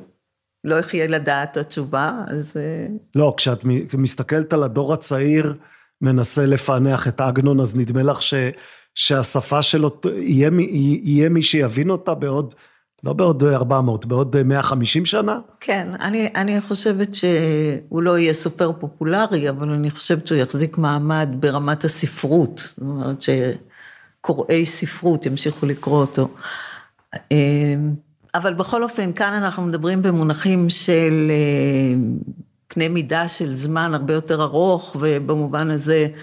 לא 0.63 0.75
יחיה 0.75 1.07
לדעת 1.07 1.57
התשובה, 1.57 2.11
אז... 2.27 2.53
אה, 2.57 2.87
לא, 3.15 3.33
כשאת 3.37 3.63
מסתכלת 3.97 4.53
על 4.53 4.63
הדור 4.63 4.93
הצעיר, 4.93 5.55
מנסה 6.01 6.45
לפענח 6.45 7.07
את 7.07 7.21
עגנון, 7.21 7.59
אז 7.59 7.75
נדמה 7.75 8.03
לך 8.03 8.21
ש... 8.21 8.33
שהשפה 8.95 9.61
שלו, 9.61 9.99
יהיה, 10.15 10.49
יהיה 11.03 11.29
מי 11.29 11.43
שיבין 11.43 11.89
אותה 11.89 12.13
בעוד, 12.15 12.55
לא 13.03 13.13
בעוד 13.13 13.43
400, 13.43 14.05
בעוד 14.05 14.43
150 14.43 15.05
שנה? 15.05 15.39
כן, 15.59 15.87
אני, 15.99 16.29
אני 16.35 16.61
חושבת 16.61 17.15
שהוא 17.15 18.03
לא 18.03 18.17
יהיה 18.17 18.33
סופר 18.33 18.71
פופולרי, 18.79 19.49
אבל 19.49 19.69
אני 19.69 19.91
חושבת 19.91 20.27
שהוא 20.27 20.37
יחזיק 20.37 20.77
מעמד 20.77 21.29
ברמת 21.39 21.83
הספרות, 21.83 22.59
זאת 22.59 22.79
אומרת 22.79 23.21
שקוראי 23.21 24.65
ספרות 24.65 25.25
ימשיכו 25.25 25.65
לקרוא 25.65 26.01
אותו. 26.01 26.27
אמ, 27.31 27.93
אבל 28.35 28.53
בכל 28.53 28.83
אופן, 28.83 29.13
כאן 29.13 29.33
אנחנו 29.33 29.63
מדברים 29.63 30.01
במונחים 30.01 30.69
של 30.69 31.31
אה, 31.31 31.99
קנה 32.67 32.89
מידה 32.89 33.27
של 33.27 33.55
זמן 33.55 33.93
הרבה 33.93 34.13
יותר 34.13 34.43
ארוך, 34.43 34.95
ובמובן 34.99 35.71
הזה 35.71 36.07
אה, 36.13 36.19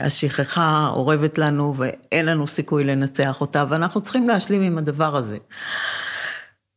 השכחה 0.00 0.90
אורבת 0.92 1.38
לנו 1.38 1.74
ואין 1.76 2.26
לנו 2.26 2.46
סיכוי 2.46 2.84
לנצח 2.84 3.40
אותה, 3.40 3.64
ואנחנו 3.68 4.00
צריכים 4.00 4.28
להשלים 4.28 4.62
עם 4.62 4.78
הדבר 4.78 5.16
הזה. 5.16 5.36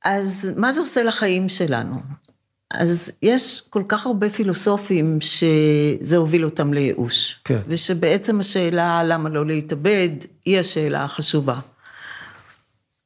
אז 0.05 0.53
מה 0.57 0.71
זה 0.71 0.79
עושה 0.79 1.03
לחיים 1.03 1.49
שלנו? 1.49 1.95
אז 2.71 3.11
יש 3.21 3.63
כל 3.69 3.83
כך 3.87 4.05
הרבה 4.05 4.29
פילוסופים 4.29 5.19
שזה 5.21 6.17
הוביל 6.17 6.45
אותם 6.45 6.73
לייאוש. 6.73 7.39
כן. 7.43 7.59
ושבעצם 7.67 8.39
השאלה 8.39 9.01
למה 9.05 9.29
לא 9.29 9.45
להתאבד, 9.45 10.09
היא 10.45 10.59
השאלה 10.59 11.03
החשובה. 11.03 11.59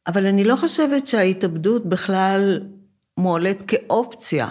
אבל 0.08 0.26
אני 0.26 0.44
לא 0.44 0.56
חושבת 0.56 1.08
שההתאבדות 1.08 1.86
בכלל 1.86 2.60
מועלית 3.18 3.62
כאופציה 3.68 4.48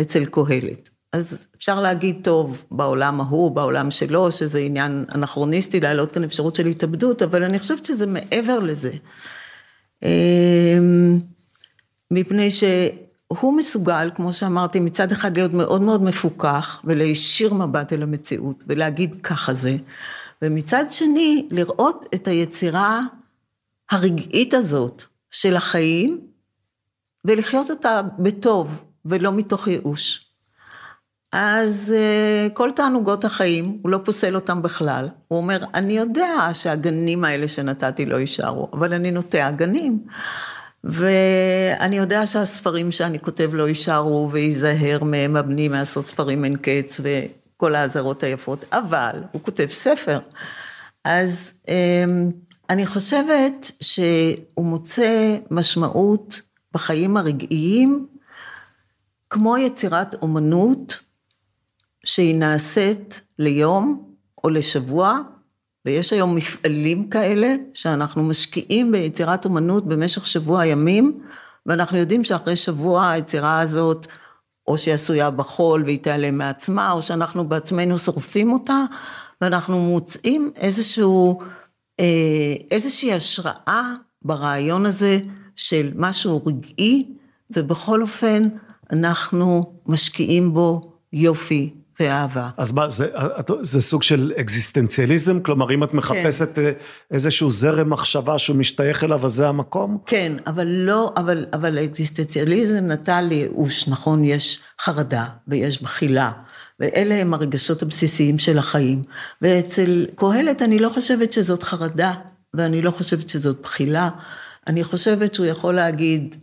אצל 0.00 0.24
קהלת. 0.24 0.90
אז 1.16 1.46
אפשר 1.56 1.80
להגיד, 1.80 2.16
טוב, 2.22 2.62
בעולם 2.70 3.20
ההוא, 3.20 3.50
בעולם 3.50 3.90
שלו, 3.90 4.32
שזה 4.32 4.58
עניין 4.58 5.04
אנכרוניסטי, 5.14 5.80
להעלות 5.80 6.10
כאן 6.12 6.24
אפשרות 6.24 6.54
של 6.54 6.66
התאבדות, 6.66 7.22
אבל 7.22 7.42
אני 7.42 7.58
חושבת 7.58 7.84
שזה 7.84 8.06
מעבר 8.06 8.58
לזה. 8.58 8.90
אמ, 10.02 11.18
מפני 12.10 12.50
שהוא 12.50 13.56
מסוגל, 13.56 14.10
כמו 14.14 14.32
שאמרתי, 14.32 14.80
מצד 14.80 15.12
אחד 15.12 15.36
להיות 15.36 15.52
מאוד 15.52 15.82
מאוד 15.82 16.02
מפוקח, 16.02 16.82
ולהישיר 16.84 17.54
מבט 17.54 17.92
אל 17.92 18.02
המציאות, 18.02 18.64
ולהגיד 18.66 19.14
ככה 19.22 19.54
זה, 19.54 19.76
ומצד 20.42 20.84
שני, 20.90 21.48
לראות 21.50 22.06
את 22.14 22.28
היצירה 22.28 23.00
הרגעית 23.90 24.54
הזאת 24.54 25.02
של 25.30 25.56
החיים, 25.56 26.20
ולחיות 27.24 27.70
אותה 27.70 28.00
בטוב, 28.18 28.68
ולא 29.04 29.32
מתוך 29.32 29.68
ייאוש. 29.68 30.25
אז 31.32 31.94
אה, 31.96 32.48
כל 32.54 32.70
תענוגות 32.76 33.24
החיים, 33.24 33.78
הוא 33.82 33.90
לא 33.90 33.98
פוסל 34.04 34.34
אותם 34.34 34.62
בכלל. 34.62 35.08
הוא 35.28 35.36
אומר, 35.36 35.64
אני 35.74 35.92
יודע 35.92 36.48
שהגנים 36.52 37.24
האלה 37.24 37.48
שנתתי 37.48 38.06
לא 38.06 38.16
יישארו, 38.16 38.68
אבל 38.72 38.92
אני 38.92 39.10
נוטע 39.10 39.50
גנים. 39.50 40.04
ואני 40.84 41.96
יודע 41.96 42.26
שהספרים 42.26 42.92
שאני 42.92 43.20
כותב 43.20 43.50
לא 43.54 43.68
יישארו, 43.68 44.28
וייזהר 44.32 45.04
מהם 45.04 45.36
הבני 45.36 45.68
מעשות 45.68 46.04
ספרים 46.04 46.44
אין 46.44 46.56
קץ, 46.56 47.00
וכל 47.02 47.74
האזהרות 47.74 48.22
היפות, 48.22 48.64
אבל 48.72 49.22
הוא 49.32 49.42
כותב 49.42 49.66
ספר. 49.70 50.18
אז 51.04 51.52
אמ, 51.68 52.30
אני 52.70 52.86
חושבת 52.86 53.70
שהוא 53.80 54.64
מוצא 54.64 55.36
משמעות 55.50 56.40
בחיים 56.74 57.16
הרגעיים, 57.16 58.06
כמו 59.30 59.58
יצירת 59.58 60.14
אומנות, 60.22 61.00
שהיא 62.06 62.34
נעשית 62.34 63.20
ליום 63.38 64.12
או 64.44 64.48
לשבוע, 64.50 65.18
ויש 65.84 66.12
היום 66.12 66.34
מפעלים 66.34 67.10
כאלה, 67.10 67.54
שאנחנו 67.74 68.24
משקיעים 68.24 68.92
ביצירת 68.92 69.44
אומנות 69.44 69.86
במשך 69.86 70.26
שבוע 70.26 70.66
ימים, 70.66 71.20
ואנחנו 71.66 71.98
יודעים 71.98 72.24
שאחרי 72.24 72.56
שבוע 72.56 73.10
היצירה 73.10 73.60
הזאת, 73.60 74.06
או 74.66 74.78
שהיא 74.78 74.94
עשויה 74.94 75.30
בחול 75.30 75.84
והיא 75.84 75.98
תיעלם 75.98 76.38
מעצמה, 76.38 76.92
או 76.92 77.02
שאנחנו 77.02 77.48
בעצמנו 77.48 77.98
שורפים 77.98 78.52
אותה, 78.52 78.84
ואנחנו 79.40 79.82
מוצאים 79.82 80.52
איזשהו, 80.56 81.42
אה, 82.00 82.54
איזושהי 82.70 83.12
השראה 83.12 83.94
ברעיון 84.22 84.86
הזה 84.86 85.18
של 85.56 85.90
משהו 85.96 86.42
רגעי, 86.46 87.08
ובכל 87.50 88.02
אופן 88.02 88.48
אנחנו 88.92 89.72
משקיעים 89.86 90.54
בו 90.54 90.92
יופי 91.12 91.75
ואהבה. 92.00 92.48
אז 92.56 92.72
מה, 92.72 92.88
זה, 92.88 93.08
זה 93.62 93.80
סוג 93.80 94.02
של 94.02 94.32
אקזיסטנציאליזם? 94.40 95.40
כלומר, 95.40 95.74
אם 95.74 95.84
את 95.84 95.94
מחפשת 95.94 96.54
כן. 96.54 96.72
איזשהו 97.10 97.50
זרם 97.50 97.90
מחשבה 97.90 98.38
שהוא 98.38 98.56
משתייך 98.56 99.04
אליו, 99.04 99.24
אז 99.24 99.32
זה 99.32 99.48
המקום? 99.48 99.98
כן, 100.06 100.32
אבל 100.46 100.66
לא, 100.66 101.12
אבל, 101.16 101.46
אבל 101.52 101.78
אקזיסטנציאליזם 101.84 102.76
נטע 102.76 103.20
לייאוש, 103.20 103.88
נכון? 103.88 104.24
יש 104.24 104.60
חרדה 104.80 105.26
ויש 105.48 105.82
בחילה, 105.82 106.32
ואלה 106.80 107.14
הם 107.14 107.34
הרגשות 107.34 107.82
הבסיסיים 107.82 108.38
של 108.38 108.58
החיים. 108.58 109.02
ואצל 109.42 110.06
קהלת 110.14 110.62
אני 110.62 110.78
לא 110.78 110.88
חושבת 110.88 111.32
שזאת 111.32 111.62
חרדה, 111.62 112.12
ואני 112.54 112.82
לא 112.82 112.90
חושבת 112.90 113.28
שזאת 113.28 113.60
בחילה. 113.62 114.10
אני 114.66 114.84
חושבת 114.84 115.34
שהוא 115.34 115.46
יכול 115.46 115.74
להגיד, 115.74 116.36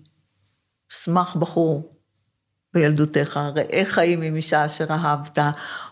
שמח 0.90 1.36
בחור, 1.36 1.93
בילדותך, 2.74 3.40
ראה 3.56 3.82
חיים 3.86 4.22
עם 4.22 4.36
אישה 4.36 4.66
אשר 4.66 4.86
אהבת, 4.90 5.40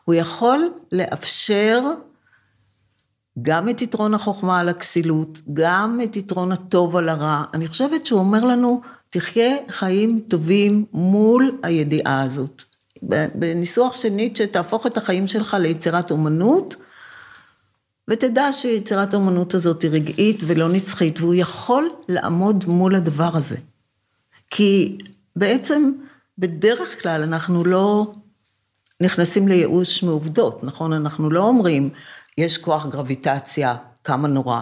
הוא 0.05 0.15
יכול 0.15 0.71
לאפשר 0.91 1.81
גם 3.41 3.69
את 3.69 3.81
יתרון 3.81 4.13
החוכמה 4.13 4.59
על 4.59 4.69
הכסילות, 4.69 5.41
גם 5.53 5.99
את 6.03 6.15
יתרון 6.15 6.51
הטוב 6.51 6.95
על 6.95 7.09
הרע. 7.09 7.43
אני 7.53 7.67
חושבת 7.67 8.05
שהוא 8.05 8.19
אומר 8.19 8.43
לנו, 8.43 8.81
תחיה 9.09 9.55
חיים 9.69 10.19
טובים 10.29 10.85
מול 10.93 11.59
הידיעה 11.63 12.21
הזאת. 12.21 12.63
בניסוח 13.33 13.95
של 13.95 14.09
ניטשה, 14.09 14.47
תהפוך 14.47 14.87
את 14.87 14.97
החיים 14.97 15.27
שלך 15.27 15.57
ליצירת 15.59 16.11
אומנות, 16.11 16.75
ותדע 18.07 18.51
שיצירת 18.51 19.13
האומנות 19.13 19.53
הזאת 19.53 19.81
היא 19.81 19.91
רגעית 19.91 20.39
ולא 20.45 20.69
נצחית, 20.69 21.19
והוא 21.19 21.33
יכול 21.33 21.89
לעמוד 22.07 22.65
מול 22.67 22.95
הדבר 22.95 23.37
הזה. 23.37 23.57
כי 24.49 24.97
בעצם, 25.35 25.91
בדרך 26.37 27.01
כלל 27.01 27.23
אנחנו 27.23 27.63
לא 27.63 28.11
נכנסים 29.01 29.47
לייאוש 29.47 30.03
מעובדות, 30.03 30.63
נכון? 30.63 30.93
אנחנו 30.93 31.29
לא 31.29 31.43
אומרים, 31.43 31.89
יש 32.37 32.57
כוח 32.57 32.85
גרביטציה, 32.85 33.75
כמה 34.03 34.27
נורא. 34.27 34.61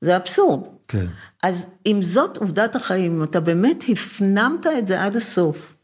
זה 0.00 0.16
אבסורד. 0.16 0.66
כן. 0.88 1.06
אז 1.42 1.66
אם 1.86 2.02
זאת 2.02 2.36
עובדת 2.36 2.76
החיים, 2.76 3.12
אם 3.16 3.22
אתה 3.24 3.40
באמת 3.40 3.84
הפנמת 3.88 4.66
את 4.66 4.86
זה 4.86 5.02
עד 5.04 5.16
הסוף, 5.16 5.74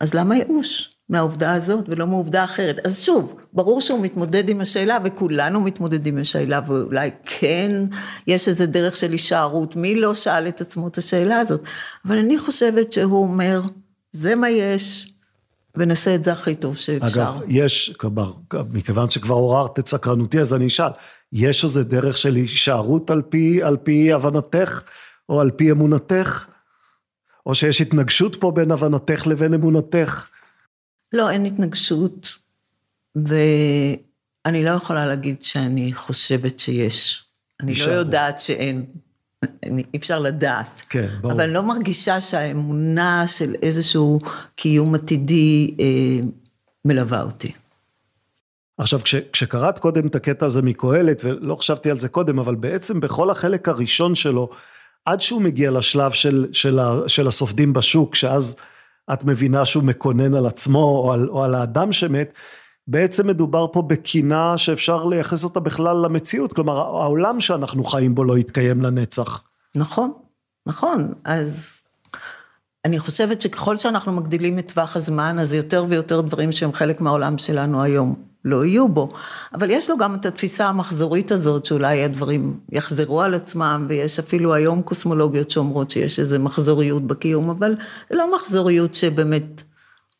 אז 0.00 0.14
למה 0.14 0.36
ייאוש 0.36 0.94
מהעובדה 1.12 1.54
הזאת 1.54 1.84
ולא 1.88 2.06
מעובדה 2.06 2.44
אחרת? 2.44 2.86
אז 2.86 3.02
שוב, 3.02 3.36
ברור 3.52 3.80
שהוא 3.80 4.00
מתמודד 4.00 4.48
עם 4.48 4.60
השאלה 4.60 4.98
וכולנו 5.04 5.60
מתמודדים 5.60 6.16
עם 6.16 6.20
השאלה 6.20 6.60
ואולי 6.66 7.10
כן 7.24 7.72
יש 8.26 8.48
איזה 8.48 8.66
דרך 8.66 8.96
של 8.96 9.12
הישארות, 9.12 9.76
מי 9.76 10.00
לא 10.00 10.14
שאל 10.14 10.48
את 10.48 10.60
עצמו 10.60 10.88
את 10.88 10.98
השאלה 10.98 11.38
הזאת? 11.38 11.60
אבל 12.04 12.18
אני 12.18 12.38
חושבת 12.38 12.92
שהוא 12.92 13.22
אומר, 13.22 13.60
זה 14.12 14.34
מה 14.34 14.50
יש, 14.50 15.12
ונעשה 15.76 16.14
את 16.14 16.24
זה 16.24 16.32
הכי 16.32 16.54
טוב 16.54 16.76
שאפשר. 16.76 17.22
אגב, 17.22 17.40
יש, 17.48 17.94
כלומר, 17.96 18.32
מכיוון 18.72 19.10
שכבר 19.10 19.34
עוררת 19.34 19.78
את 19.78 19.88
סקרנותי, 19.88 20.40
אז 20.40 20.54
אני 20.54 20.66
אשאל, 20.66 20.90
יש 21.32 21.64
איזה 21.64 21.84
דרך 21.84 22.16
של 22.16 22.34
הישארות 22.34 23.10
על 23.10 23.22
פי, 23.28 23.62
על 23.62 23.76
פי 23.76 24.12
הבנתך, 24.12 24.82
או 25.28 25.40
על 25.40 25.50
פי 25.50 25.70
אמונתך? 25.70 26.46
או 27.46 27.54
שיש 27.54 27.80
התנגשות 27.80 28.36
פה 28.36 28.50
בין 28.50 28.70
הבנתך 28.70 29.26
לבין 29.26 29.54
אמונתך? 29.54 30.28
לא, 31.12 31.30
אין 31.30 31.44
התנגשות, 31.44 32.34
ואני 33.16 34.64
לא 34.64 34.70
יכולה 34.70 35.06
להגיד 35.06 35.42
שאני 35.42 35.92
חושבת 35.92 36.58
שיש. 36.58 37.24
אני 37.60 37.74
לא 37.74 37.90
יודעת 37.90 38.38
שאין. 38.38 38.84
אי 39.62 39.96
אפשר 39.96 40.18
לדעת. 40.18 40.82
כן, 40.88 41.08
ברור. 41.20 41.32
אבל 41.32 41.44
אני 41.44 41.52
לא 41.52 41.62
מרגישה 41.62 42.20
שהאמונה 42.20 43.28
של 43.28 43.54
איזשהו 43.62 44.20
קיום 44.56 44.94
עתידי 44.94 45.74
אה, 45.80 46.26
מלווה 46.84 47.22
אותי. 47.22 47.52
עכשיו, 48.78 49.00
כש, 49.02 49.14
כשקראת 49.14 49.78
קודם 49.78 50.06
את 50.06 50.14
הקטע 50.14 50.46
הזה 50.46 50.62
מקהלת, 50.62 51.24
ולא 51.24 51.54
חשבתי 51.54 51.90
על 51.90 51.98
זה 51.98 52.08
קודם, 52.08 52.38
אבל 52.38 52.54
בעצם 52.54 53.00
בכל 53.00 53.30
החלק 53.30 53.68
הראשון 53.68 54.14
שלו, 54.14 54.50
עד 55.04 55.20
שהוא 55.20 55.42
מגיע 55.42 55.70
לשלב 55.70 56.12
של, 56.12 56.46
של, 56.52 56.78
ה, 56.78 56.92
של 57.06 57.26
הסופדים 57.26 57.72
בשוק, 57.72 58.14
שאז 58.14 58.56
את 59.12 59.24
מבינה 59.24 59.64
שהוא 59.64 59.84
מקונן 59.84 60.34
על 60.34 60.46
עצמו 60.46 60.84
או 60.84 61.12
על, 61.12 61.28
או 61.28 61.44
על 61.44 61.54
האדם 61.54 61.92
שמת, 61.92 62.32
בעצם 62.86 63.26
מדובר 63.26 63.66
פה 63.72 63.82
בקינה 63.82 64.58
שאפשר 64.58 65.04
לייחס 65.04 65.44
אותה 65.44 65.60
בכלל 65.60 65.96
למציאות, 65.96 66.52
כלומר 66.52 66.78
העולם 66.78 67.40
שאנחנו 67.40 67.84
חיים 67.84 68.14
בו 68.14 68.24
לא 68.24 68.38
יתקיים 68.38 68.82
לנצח. 68.82 69.42
נכון, 69.76 70.12
נכון, 70.66 71.12
אז 71.24 71.82
אני 72.84 72.98
חושבת 72.98 73.40
שככל 73.40 73.76
שאנחנו 73.76 74.12
מגדילים 74.12 74.58
את 74.58 74.72
טווח 74.72 74.96
הזמן, 74.96 75.38
אז 75.38 75.54
יותר 75.54 75.84
ויותר 75.88 76.20
דברים 76.20 76.52
שהם 76.52 76.72
חלק 76.72 77.00
מהעולם 77.00 77.38
שלנו 77.38 77.82
היום 77.82 78.31
לא 78.44 78.64
יהיו 78.64 78.88
בו. 78.88 79.08
אבל 79.54 79.70
יש 79.70 79.90
לו 79.90 79.98
גם 79.98 80.14
את 80.14 80.26
התפיסה 80.26 80.68
המחזורית 80.68 81.32
הזאת, 81.32 81.64
שאולי 81.64 82.04
הדברים 82.04 82.60
יחזרו 82.72 83.22
על 83.22 83.34
עצמם, 83.34 83.86
ויש 83.88 84.18
אפילו 84.18 84.54
היום 84.54 84.82
קוסמולוגיות 84.82 85.50
שאומרות 85.50 85.90
שיש 85.90 86.18
איזו 86.18 86.38
מחזוריות 86.38 87.06
בקיום, 87.06 87.50
אבל 87.50 87.74
זה 88.10 88.16
לא 88.16 88.34
מחזוריות 88.34 88.94
שבאמת 88.94 89.62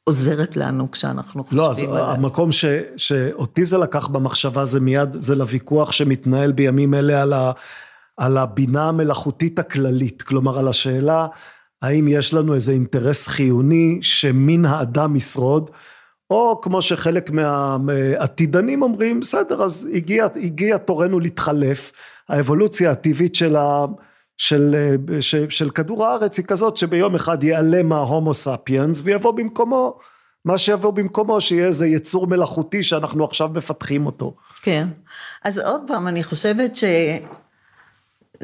עוזרת 0.05 0.57
לנו 0.57 0.91
כשאנחנו 0.91 1.45
חושבים. 1.45 1.59
לא, 1.59 1.71
אז 1.71 1.85
המקום 1.93 2.53
ש, 2.53 2.65
שאותי 2.97 3.65
זה 3.65 3.79
לקח 3.79 4.07
במחשבה 4.07 4.65
זה 4.65 4.81
מיד, 4.81 5.17
זה 5.21 5.35
לוויכוח 5.35 5.93
שמתנהל 5.93 6.53
בימים 6.53 6.95
אלה 6.95 7.23
על, 7.23 7.33
ה, 7.33 7.53
על 8.17 8.37
הבינה 8.37 8.89
המלאכותית 8.89 9.59
הכללית, 9.59 10.23
כלומר 10.23 10.59
על 10.59 10.69
השאלה 10.69 11.27
האם 11.83 12.09
יש 12.09 12.35
לנו 12.35 12.55
איזה 12.55 12.73
אינטרס 12.73 13.27
חיוני 13.27 13.99
שמין 14.03 14.65
האדם 14.65 15.17
ישרוד, 15.17 15.71
או 16.33 16.61
כמו 16.61 16.83
שחלק 16.83 17.31
מהעתידנים 17.31 18.83
אומרים, 18.83 19.21
בסדר, 19.21 19.63
אז 19.63 19.89
הגיע, 19.95 20.27
הגיע 20.37 20.79
תורנו 20.79 21.21
להתחלף, 21.21 21.93
האבולוציה 22.29 22.91
הטבעית 22.91 23.35
של, 23.35 23.57
ה, 23.57 23.85
של, 24.37 24.95
של, 25.21 25.51
של 25.51 25.71
כדור 25.71 26.07
הארץ 26.07 26.39
היא 26.39 26.47
כזאת 26.47 26.77
שביום 26.77 27.15
אחד 27.15 27.45
ייעלם 27.45 27.93
ההומו 27.93 28.35
ספיאנס 28.35 29.01
ויבוא 29.05 29.33
במקומו, 29.33 29.99
מה 30.45 30.59
שיבוא 30.59 30.91
במקומו 30.91 31.41
שיהיה 31.41 31.67
איזה 31.67 31.87
יצור 31.87 32.27
מלאכותי 32.27 32.83
שאנחנו 32.83 33.25
עכשיו 33.25 33.49
מפתחים 33.55 34.07
אותו. 34.07 34.35
כן, 34.63 34.89
אז 35.45 35.59
עוד 35.59 35.81
פעם, 35.87 36.09
אני 36.09 36.23
חושבת 36.23 36.77
ש... 36.77 36.85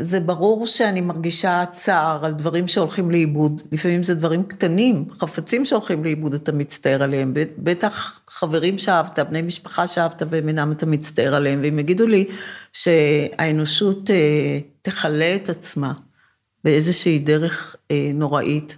זה 0.00 0.20
ברור 0.20 0.66
שאני 0.66 1.00
מרגישה 1.00 1.64
צער 1.70 2.26
על 2.26 2.32
דברים 2.32 2.68
שהולכים 2.68 3.10
לאיבוד, 3.10 3.62
לפעמים 3.72 4.02
זה 4.02 4.14
דברים 4.14 4.42
קטנים, 4.42 5.04
חפצים 5.18 5.64
שהולכים 5.64 6.04
לאיבוד 6.04 6.34
אתה 6.34 6.52
מצטער 6.52 7.02
עליהם, 7.02 7.34
בטח 7.58 8.20
חברים 8.28 8.78
שאהבת, 8.78 9.18
בני 9.18 9.42
משפחה 9.42 9.86
שאהבת 9.86 10.22
והם 10.30 10.48
אינם 10.48 10.72
אתה 10.72 10.86
מצטער 10.86 11.34
עליהם, 11.34 11.60
והם 11.62 11.78
יגידו 11.78 12.06
לי 12.06 12.24
שהאנושות 12.72 14.10
אה, 14.10 14.58
תכלה 14.82 15.34
את 15.34 15.48
עצמה 15.48 15.92
באיזושהי 16.64 17.18
דרך 17.18 17.76
אה, 17.90 18.10
נוראית 18.14 18.76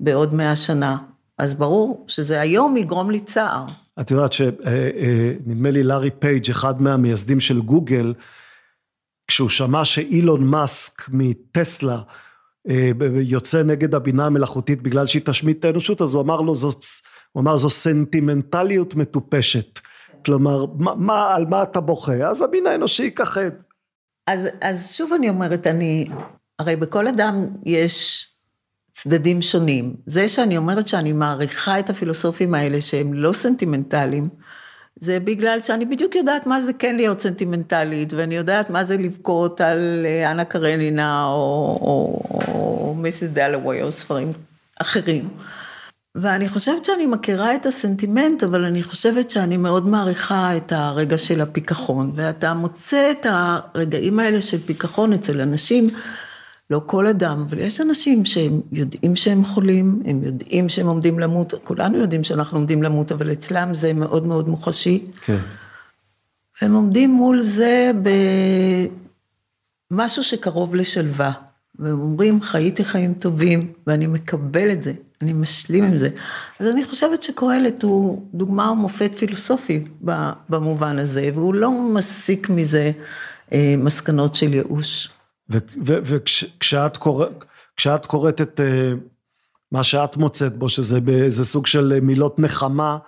בעוד 0.00 0.34
מאה 0.34 0.56
שנה, 0.56 0.96
אז 1.38 1.54
ברור 1.54 2.04
שזה 2.08 2.40
היום 2.40 2.76
יגרום 2.76 3.10
לי 3.10 3.20
צער. 3.20 3.64
את 4.00 4.10
יודעת 4.10 4.32
שנדמה 4.32 5.70
לי 5.70 5.82
לארי 5.82 6.10
פייג', 6.18 6.50
אחד 6.50 6.82
מהמייסדים 6.82 7.40
של 7.40 7.60
גוגל, 7.60 8.14
כשהוא 9.28 9.48
שמע 9.48 9.84
שאילון 9.84 10.44
מאסק 10.44 11.08
מטסלה 11.08 12.00
אה, 12.68 12.90
יוצא 13.20 13.62
נגד 13.62 13.94
הבינה 13.94 14.26
המלאכותית 14.26 14.82
בגלל 14.82 15.06
שהיא 15.06 15.22
תשמיט 15.24 15.58
את 15.58 15.64
האנושות, 15.64 16.02
אז 16.02 16.14
הוא 16.14 16.22
אמר 16.22 16.40
לו, 16.40 16.54
זאת, 16.54 16.84
הוא 17.32 17.40
אמר, 17.40 17.56
זו 17.56 17.70
סנטימנטליות 17.70 18.94
מטופשת. 18.94 19.78
כלומר, 20.24 20.66
מה, 20.78 20.94
מה, 20.94 21.34
על 21.34 21.46
מה 21.46 21.62
אתה 21.62 21.80
בוכה? 21.80 22.28
אז 22.28 22.42
המין 22.42 22.66
האנושי 22.66 23.02
ייכחד. 23.02 23.50
אז, 24.26 24.48
אז 24.60 24.94
שוב 24.94 25.12
אני 25.12 25.28
אומרת, 25.28 25.66
אני, 25.66 26.06
הרי 26.58 26.76
בכל 26.76 27.06
אדם 27.06 27.46
יש 27.64 28.26
צדדים 28.92 29.42
שונים. 29.42 29.96
זה 30.06 30.28
שאני 30.28 30.56
אומרת 30.56 30.88
שאני 30.88 31.12
מעריכה 31.12 31.78
את 31.78 31.90
הפילוסופים 31.90 32.54
האלה 32.54 32.80
שהם 32.80 33.14
לא 33.14 33.32
סנטימנטליים, 33.32 34.28
זה 35.00 35.20
בגלל 35.20 35.60
שאני 35.60 35.84
בדיוק 35.84 36.14
יודעת 36.14 36.46
מה 36.46 36.62
זה 36.62 36.72
כן 36.72 36.96
להיות 36.96 37.20
סנטימנטלית, 37.20 38.12
ואני 38.12 38.36
יודעת 38.36 38.70
מה 38.70 38.84
זה 38.84 38.96
לבכות 38.96 39.60
על 39.60 40.06
אה, 40.06 40.30
אנה 40.30 40.44
קרנינה 40.44 41.24
או, 41.26 41.78
או, 41.80 42.20
או 42.48 42.94
מיסיס 42.94 43.30
דלווי 43.30 43.82
או 43.82 43.92
ספרים 43.92 44.32
אחרים. 44.80 45.28
ואני 46.14 46.48
חושבת 46.48 46.84
שאני 46.84 47.06
מכירה 47.06 47.54
את 47.54 47.66
הסנטימנט, 47.66 48.44
אבל 48.44 48.64
אני 48.64 48.82
חושבת 48.82 49.30
שאני 49.30 49.56
מאוד 49.56 49.86
מעריכה 49.86 50.56
את 50.56 50.72
הרגע 50.72 51.18
של 51.18 51.40
הפיכחון, 51.40 52.12
ואתה 52.14 52.54
מוצא 52.54 53.10
את 53.10 53.26
הרגעים 53.28 54.18
האלה 54.18 54.42
של 54.42 54.58
פיכחון 54.58 55.12
אצל 55.12 55.40
אנשים 55.40 55.90
לא 56.70 56.82
כל 56.86 57.06
אדם, 57.06 57.44
אבל 57.48 57.58
יש 57.58 57.80
אנשים 57.80 58.24
שהם 58.24 58.60
יודעים 58.72 59.16
שהם 59.16 59.44
חולים, 59.44 60.02
הם 60.04 60.24
יודעים 60.24 60.68
שהם 60.68 60.86
עומדים 60.86 61.18
למות, 61.18 61.54
כולנו 61.64 61.98
יודעים 61.98 62.24
שאנחנו 62.24 62.58
עומדים 62.58 62.82
למות, 62.82 63.12
אבל 63.12 63.32
אצלם 63.32 63.74
זה 63.74 63.92
מאוד 63.92 64.26
מאוד 64.26 64.48
מוחשי. 64.48 65.06
כן. 65.24 65.38
הם 66.60 66.74
עומדים 66.74 67.10
מול 67.10 67.42
זה 67.42 67.90
במשהו 69.90 70.22
שקרוב 70.22 70.74
לשלווה, 70.74 71.32
והם 71.78 72.00
אומרים, 72.00 72.42
חייתי 72.42 72.84
חיים 72.84 73.14
טובים, 73.14 73.72
ואני 73.86 74.06
מקבל 74.06 74.72
את 74.72 74.82
זה, 74.82 74.92
אני 75.22 75.32
משלים 75.32 75.84
עם 75.84 75.98
זה. 75.98 76.08
אז 76.60 76.68
אני 76.68 76.84
חושבת 76.84 77.22
שקהלת 77.22 77.82
הוא 77.82 78.22
דוגמה 78.34 78.70
ומופת 78.70 79.12
פילוסופי 79.16 79.84
במובן 80.48 80.98
הזה, 80.98 81.30
והוא 81.34 81.54
לא 81.54 81.72
מסיק 81.94 82.50
מזה 82.50 82.92
אה, 83.52 83.74
מסקנות 83.78 84.34
של 84.34 84.54
ייאוש. 84.54 85.08
וכשאת 85.82 86.96
קורא, 86.96 87.26
קוראת 88.06 88.40
את 88.40 88.60
אה, 88.60 88.92
מה 89.72 89.84
שאת 89.84 90.16
מוצאת 90.16 90.56
בו, 90.58 90.68
שזה 90.68 91.00
באיזה 91.00 91.44
סוג 91.44 91.66
של 91.66 92.00
מילות 92.02 92.38
נחמה, 92.38 92.98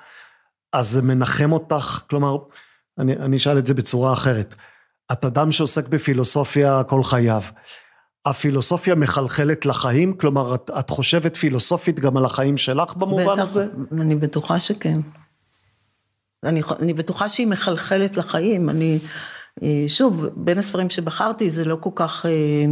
אז 0.72 0.90
זה 0.90 1.02
מנחם 1.02 1.52
אותך, 1.52 2.00
כלומר, 2.10 2.36
אני, 2.98 3.16
אני 3.16 3.36
אשאל 3.36 3.58
את 3.58 3.66
זה 3.66 3.74
בצורה 3.74 4.12
אחרת. 4.12 4.54
את 5.12 5.24
אדם 5.24 5.52
שעוסק 5.52 5.88
בפילוסופיה 5.88 6.82
כל 6.84 7.02
חייו. 7.02 7.42
הפילוסופיה 8.26 8.94
מחלחלת 8.94 9.66
לחיים? 9.66 10.16
כלומר, 10.16 10.54
את, 10.54 10.70
את 10.78 10.90
חושבת 10.90 11.36
פילוסופית 11.36 12.00
גם 12.00 12.16
על 12.16 12.24
החיים 12.24 12.56
שלך 12.56 12.94
במובן 12.94 13.32
בטח, 13.32 13.42
הזה? 13.42 13.66
אני 13.92 14.14
בטוחה 14.14 14.58
שכן. 14.58 15.00
אני, 16.44 16.60
אני 16.80 16.94
בטוחה 16.94 17.28
שהיא 17.28 17.46
מחלחלת 17.46 18.16
לחיים. 18.16 18.70
אני, 18.70 18.98
אה, 19.02 19.08
שוב, 19.88 20.26
בין 20.36 20.58
הספרים 20.58 20.90
שבחרתי 20.90 21.50
זה 21.50 21.64
לא 21.64 21.76
כל 21.80 21.90
כך... 21.94 22.26
אה, 22.26 22.64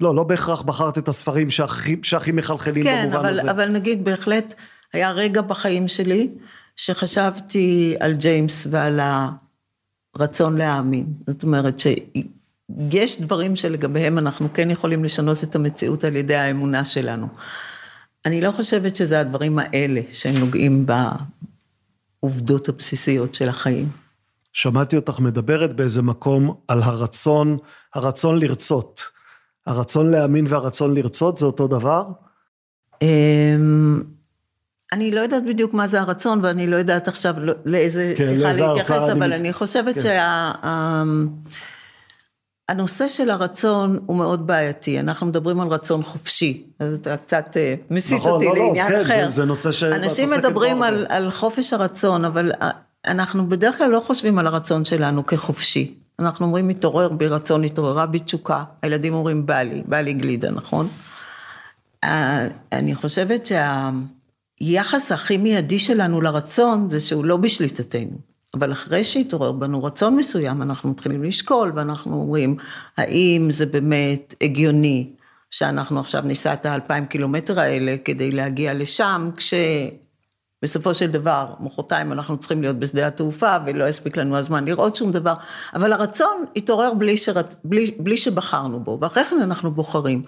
לא, 0.00 0.14
לא 0.14 0.24
בהכרח 0.24 0.62
בחרת 0.62 0.98
את 0.98 1.08
הספרים 1.08 1.50
שהכי, 1.50 1.96
שהכי 2.02 2.32
מחלחלים 2.32 2.84
כן, 2.84 3.02
במובן 3.02 3.18
אבל, 3.18 3.28
הזה. 3.28 3.42
כן, 3.42 3.48
אבל 3.48 3.68
נגיד 3.68 4.04
בהחלט 4.04 4.54
היה 4.92 5.10
רגע 5.10 5.40
בחיים 5.40 5.88
שלי 5.88 6.28
שחשבתי 6.76 7.96
על 8.00 8.14
ג'יימס 8.14 8.66
ועל 8.70 9.00
הרצון 10.16 10.56
להאמין. 10.56 11.06
זאת 11.26 11.42
אומרת 11.42 11.78
שיש 11.78 13.20
דברים 13.20 13.56
שלגביהם 13.56 14.18
אנחנו 14.18 14.48
כן 14.54 14.70
יכולים 14.70 15.04
לשנות 15.04 15.44
את 15.44 15.54
המציאות 15.54 16.04
על 16.04 16.16
ידי 16.16 16.34
האמונה 16.34 16.84
שלנו. 16.84 17.26
אני 18.24 18.40
לא 18.40 18.52
חושבת 18.52 18.96
שזה 18.96 19.20
הדברים 19.20 19.58
האלה 19.58 20.00
שהם 20.12 20.34
נוגעים 20.38 20.86
בעובדות 22.22 22.68
הבסיסיות 22.68 23.34
של 23.34 23.48
החיים. 23.48 24.05
שמעתי 24.60 24.96
אותך 24.96 25.20
מדברת 25.20 25.76
באיזה 25.76 26.02
מקום 26.02 26.54
על 26.68 26.82
הרצון, 26.82 27.56
הרצון 27.94 28.38
לרצות. 28.38 29.02
הרצון 29.66 30.10
להאמין 30.10 30.46
והרצון 30.48 30.94
לרצות 30.94 31.36
זה 31.36 31.46
אותו 31.46 31.68
דבר? 31.68 32.04
אמ, 33.02 34.02
אני 34.92 35.10
לא 35.10 35.20
יודעת 35.20 35.42
בדיוק 35.46 35.74
מה 35.74 35.86
זה 35.86 36.00
הרצון, 36.00 36.40
ואני 36.44 36.66
לא 36.66 36.76
יודעת 36.76 37.08
עכשיו 37.08 37.34
לא- 37.38 37.52
לאיזה 37.64 38.14
כן, 38.16 38.28
שיחה 38.28 38.42
לאיזה 38.44 38.66
להתייחס, 38.66 39.08
אבל 39.08 39.22
אני- 39.22 39.34
אני 39.36 39.52
חושבת 39.52 40.02
כן. 40.02 40.20
שהנושא 42.70 43.08
של 43.08 43.30
הרצון 43.30 43.98
הוא 44.06 44.16
מאוד 44.16 44.46
בעייתי. 44.46 45.00
אנחנו 45.00 45.26
מדברים 45.26 45.60
על 45.60 45.68
רצון 45.68 46.02
חופשי, 46.02 46.64
אז 46.78 46.94
אתה 46.94 47.16
קצת 47.16 47.56
אה, 47.56 47.74
מסיט 47.90 48.18
נכון, 48.20 48.30
אותי 48.32 48.44
לא, 48.44 48.54
לא, 48.56 48.64
לעניין 48.66 48.88
כן, 48.88 49.00
אחר. 49.00 49.24
זה- 49.24 49.36
זה 49.36 49.44
נושא 49.44 49.72
שאת 49.72 49.92
אנשים 49.92 50.28
מדברים. 50.38 50.82
על, 50.82 51.06
על 51.08 51.30
חופש 51.30 51.72
הרצון, 51.72 52.24
אבל 52.24 52.52
אה, 52.62 52.70
אנחנו 53.06 53.48
בדרך 53.48 53.78
כלל 53.78 53.90
לא 53.90 54.00
חושבים 54.00 54.38
על 54.38 54.46
הרצון 54.46 54.84
שלנו 54.84 55.26
כחופשי. 55.26 55.94
אנחנו 56.18 56.46
אומרים 56.46 56.68
מתעורר 56.68 57.08
בי 57.08 57.28
רצון, 57.28 57.64
התעוררה 57.64 58.06
בי 58.06 58.18
תשוקה. 58.18 58.64
הילדים 58.82 59.14
אומרים 59.14 59.46
בא 59.46 59.62
לי, 59.62 59.82
בא 59.86 60.00
לי 60.00 60.12
גלידה, 60.12 60.50
נכון? 60.50 60.88
אה, 62.04 62.46
אני 62.72 62.94
חושבת 62.94 63.48
שהיחס 64.60 65.12
הכי 65.12 65.36
מיידי 65.36 65.78
שלנו 65.78 66.20
לרצון 66.20 66.90
זה 66.90 67.00
שהוא 67.00 67.24
לא 67.24 67.36
בשליטתנו. 67.36 68.18
אבל 68.54 68.72
אחרי 68.72 69.04
שהתעורר 69.04 69.52
בנו 69.52 69.84
רצון 69.84 70.16
מסוים, 70.16 70.62
אנחנו 70.62 70.90
מתחילים 70.90 71.22
לשקול 71.22 71.72
ואנחנו 71.74 72.20
אומרים, 72.20 72.56
האם 72.96 73.48
זה 73.50 73.66
באמת 73.66 74.34
הגיוני 74.40 75.10
שאנחנו 75.50 76.00
עכשיו 76.00 76.22
ניסע 76.22 76.52
את 76.52 76.66
האלפיים 76.66 77.06
קילומטר 77.06 77.60
האלה 77.60 77.96
כדי 78.04 78.32
להגיע 78.32 78.74
לשם, 78.74 79.30
כשבסופו 80.64 80.94
של 80.94 81.06
דבר, 81.06 81.46
מחרתיים 81.60 82.12
אנחנו 82.12 82.38
צריכים 82.38 82.62
להיות 82.62 82.76
בשדה 82.76 83.06
התעופה 83.06 83.56
ולא 83.66 83.88
יספיק 83.88 84.16
לנו 84.16 84.36
הזמן 84.36 84.64
לראות 84.64 84.96
שום 84.96 85.12
דבר, 85.12 85.34
אבל 85.74 85.92
הרצון 85.92 86.44
התעורר 86.56 86.94
בלי, 86.94 87.16
שרצ... 87.16 87.56
בלי, 87.64 87.90
בלי 87.98 88.16
שבחרנו 88.16 88.80
בו, 88.80 88.98
ואחרי 89.00 89.24
כן 89.24 89.40
אנחנו 89.42 89.70
בוחרים. 89.70 90.22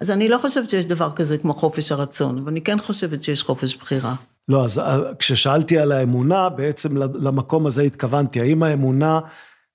אז 0.00 0.10
אני 0.10 0.28
לא 0.28 0.38
חושבת 0.38 0.70
שיש 0.70 0.86
דבר 0.86 1.10
כזה 1.10 1.38
כמו 1.38 1.54
חופש 1.54 1.92
הרצון, 1.92 2.38
אבל 2.38 2.48
אני 2.48 2.60
כן 2.60 2.78
חושבת 2.78 3.22
שיש 3.22 3.42
חופש 3.42 3.76
בחירה. 3.76 4.14
לא, 4.48 4.64
אז 4.64 4.78
אה, 4.78 4.98
כששאלתי 5.18 5.78
על 5.78 5.92
האמונה, 5.92 6.48
בעצם 6.48 6.96
למקום 6.96 7.66
הזה 7.66 7.82
התכוונתי. 7.82 8.40
האם 8.40 8.62
האמונה, 8.62 9.20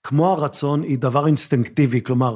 כמו 0.03 0.31
הרצון, 0.31 0.81
היא 0.81 0.97
דבר 0.97 1.27
אינסטינקטיבי? 1.27 2.01
כלומר, 2.03 2.35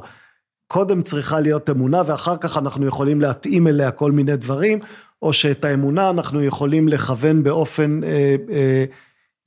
קודם 0.67 1.01
צריכה 1.01 1.39
להיות 1.39 1.69
אמונה, 1.69 2.01
ואחר 2.05 2.38
כך 2.38 2.57
אנחנו 2.57 2.88
יכולים 2.88 3.21
להתאים 3.21 3.67
אליה 3.67 3.91
כל 3.91 4.12
מיני 4.12 4.38
דברים, 4.38 4.79
או 5.23 5.33
שאת 5.33 5.65
האמונה 5.65 6.09
אנחנו 6.09 6.43
יכולים 6.43 6.88
לכוון 6.88 7.43
באופן 7.43 8.03
אה, 8.03 8.36
אה, 8.51 8.86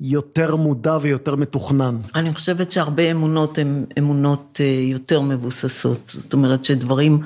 יותר 0.01 0.57
מודע 0.57 0.99
ויותר 1.03 1.37
מתוכנן. 1.37 1.97
אני 2.15 2.35
חושבת 2.35 2.71
שהרבה 2.71 3.11
אמונות 3.11 3.59
הן 3.59 3.85
אמונות 3.99 4.61
אה, 4.61 4.81
יותר 4.83 5.21
מבוססות. 5.21 6.01
זאת 6.07 6.33
אומרת 6.33 6.65
שדברים 6.65 7.21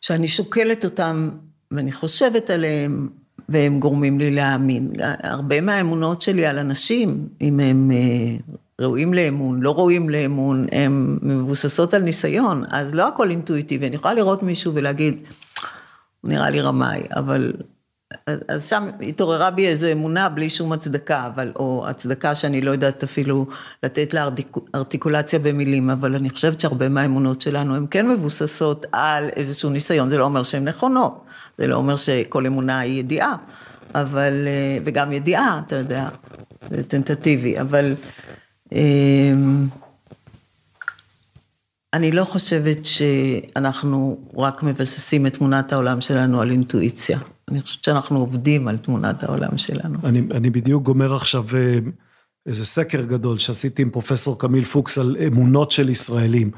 שאני 0.00 0.28
שוקלת 0.28 0.84
אותם 0.84 1.30
ואני 1.70 1.92
חושבת 1.92 2.50
עליהם, 2.50 3.08
והם 3.48 3.80
גורמים 3.80 4.18
לי 4.18 4.30
להאמין. 4.30 4.92
הרבה 5.22 5.60
מהאמונות 5.60 6.22
שלי 6.22 6.46
על 6.46 6.58
אנשים, 6.58 7.28
אם 7.40 7.60
הם 7.60 7.90
אה, 7.94 8.54
ראויים 8.80 9.14
לאמון, 9.14 9.60
לא 9.60 9.74
ראויים 9.74 10.08
לאמון, 10.08 10.66
הן 10.72 11.18
מבוססות 11.22 11.94
על 11.94 12.02
ניסיון, 12.02 12.64
אז 12.70 12.94
לא 12.94 13.08
הכל 13.08 13.30
אינטואיטיבי. 13.30 13.86
אני 13.86 13.94
יכולה 13.94 14.14
לראות 14.14 14.42
מישהו 14.42 14.74
ולהגיד, 14.74 15.22
הוא 16.24 16.32
נראה 16.32 16.50
לי 16.50 16.60
רמאי, 16.60 17.02
אבל... 17.16 17.52
אז 18.48 18.68
שם 18.68 18.88
התעוררה 19.00 19.50
בי 19.50 19.68
איזו 19.68 19.92
אמונה 19.92 20.28
בלי 20.28 20.50
שום 20.50 20.72
הצדקה, 20.72 21.26
אבל, 21.26 21.52
או 21.56 21.84
הצדקה 21.88 22.34
שאני 22.34 22.60
לא 22.60 22.70
יודעת 22.70 23.02
אפילו 23.02 23.46
לתת 23.82 24.14
לה 24.14 24.28
ארטיקולציה 24.74 25.38
במילים, 25.38 25.90
אבל 25.90 26.14
אני 26.14 26.30
חושבת 26.30 26.60
שהרבה 26.60 26.88
מהאמונות 26.88 27.40
שלנו 27.40 27.76
הן 27.76 27.86
כן 27.90 28.08
מבוססות 28.08 28.84
על 28.92 29.28
איזשהו 29.36 29.70
ניסיון, 29.70 30.08
זה 30.08 30.18
לא 30.18 30.24
אומר 30.24 30.42
שהן 30.42 30.68
נכונות, 30.68 31.24
זה 31.58 31.66
לא 31.66 31.76
אומר 31.76 31.96
שכל 31.96 32.46
אמונה 32.46 32.78
היא 32.78 33.00
ידיעה, 33.00 33.36
אבל, 33.94 34.48
וגם 34.84 35.12
ידיעה, 35.12 35.60
אתה 35.66 35.76
יודע, 35.76 36.08
זה 36.70 36.82
טנטטיבי, 36.82 37.60
אבל 37.60 37.94
אני 41.94 42.12
לא 42.12 42.24
חושבת 42.24 42.84
שאנחנו 42.84 44.18
רק 44.36 44.62
מבססים 44.62 45.26
את 45.26 45.34
תמונת 45.34 45.72
העולם 45.72 46.00
שלנו 46.00 46.40
על 46.40 46.50
אינטואיציה. 46.50 47.18
אני 47.50 47.62
חושבת 47.62 47.84
שאנחנו 47.84 48.18
עובדים 48.18 48.68
על 48.68 48.76
תמונת 48.76 49.22
העולם 49.22 49.56
שלנו. 49.56 49.98
אני, 50.04 50.22
אני 50.30 50.50
בדיוק 50.50 50.82
גומר 50.82 51.14
עכשיו 51.14 51.44
אה, 51.54 51.78
איזה 52.46 52.64
סקר 52.64 53.02
גדול 53.02 53.38
שעשיתי 53.38 53.82
עם 53.82 53.90
פרופסור 53.90 54.38
קמיל 54.40 54.64
פוקס 54.64 54.98
על 54.98 55.16
אמונות 55.26 55.70
של 55.70 55.88
ישראלים. 55.88 56.50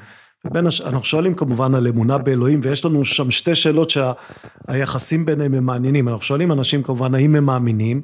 ובין 0.45 0.67
הש... 0.67 0.81
אנחנו 0.81 1.05
שואלים 1.05 1.35
כמובן 1.35 1.75
על 1.75 1.87
אמונה 1.87 2.19
באלוהים, 2.19 2.61
ויש 2.63 2.85
לנו 2.85 3.05
שם 3.05 3.31
שתי 3.31 3.55
שאלות 3.55 3.91
שהיחסים 3.91 5.21
שה... 5.21 5.27
ביניהם 5.27 5.55
הם 5.55 5.67
מעניינים. 5.67 6.09
אנחנו 6.09 6.23
שואלים 6.23 6.53
אנשים 6.53 6.83
כמובן 6.83 7.15
האם 7.15 7.37
הם 7.37 7.45
מאמינים, 7.45 8.03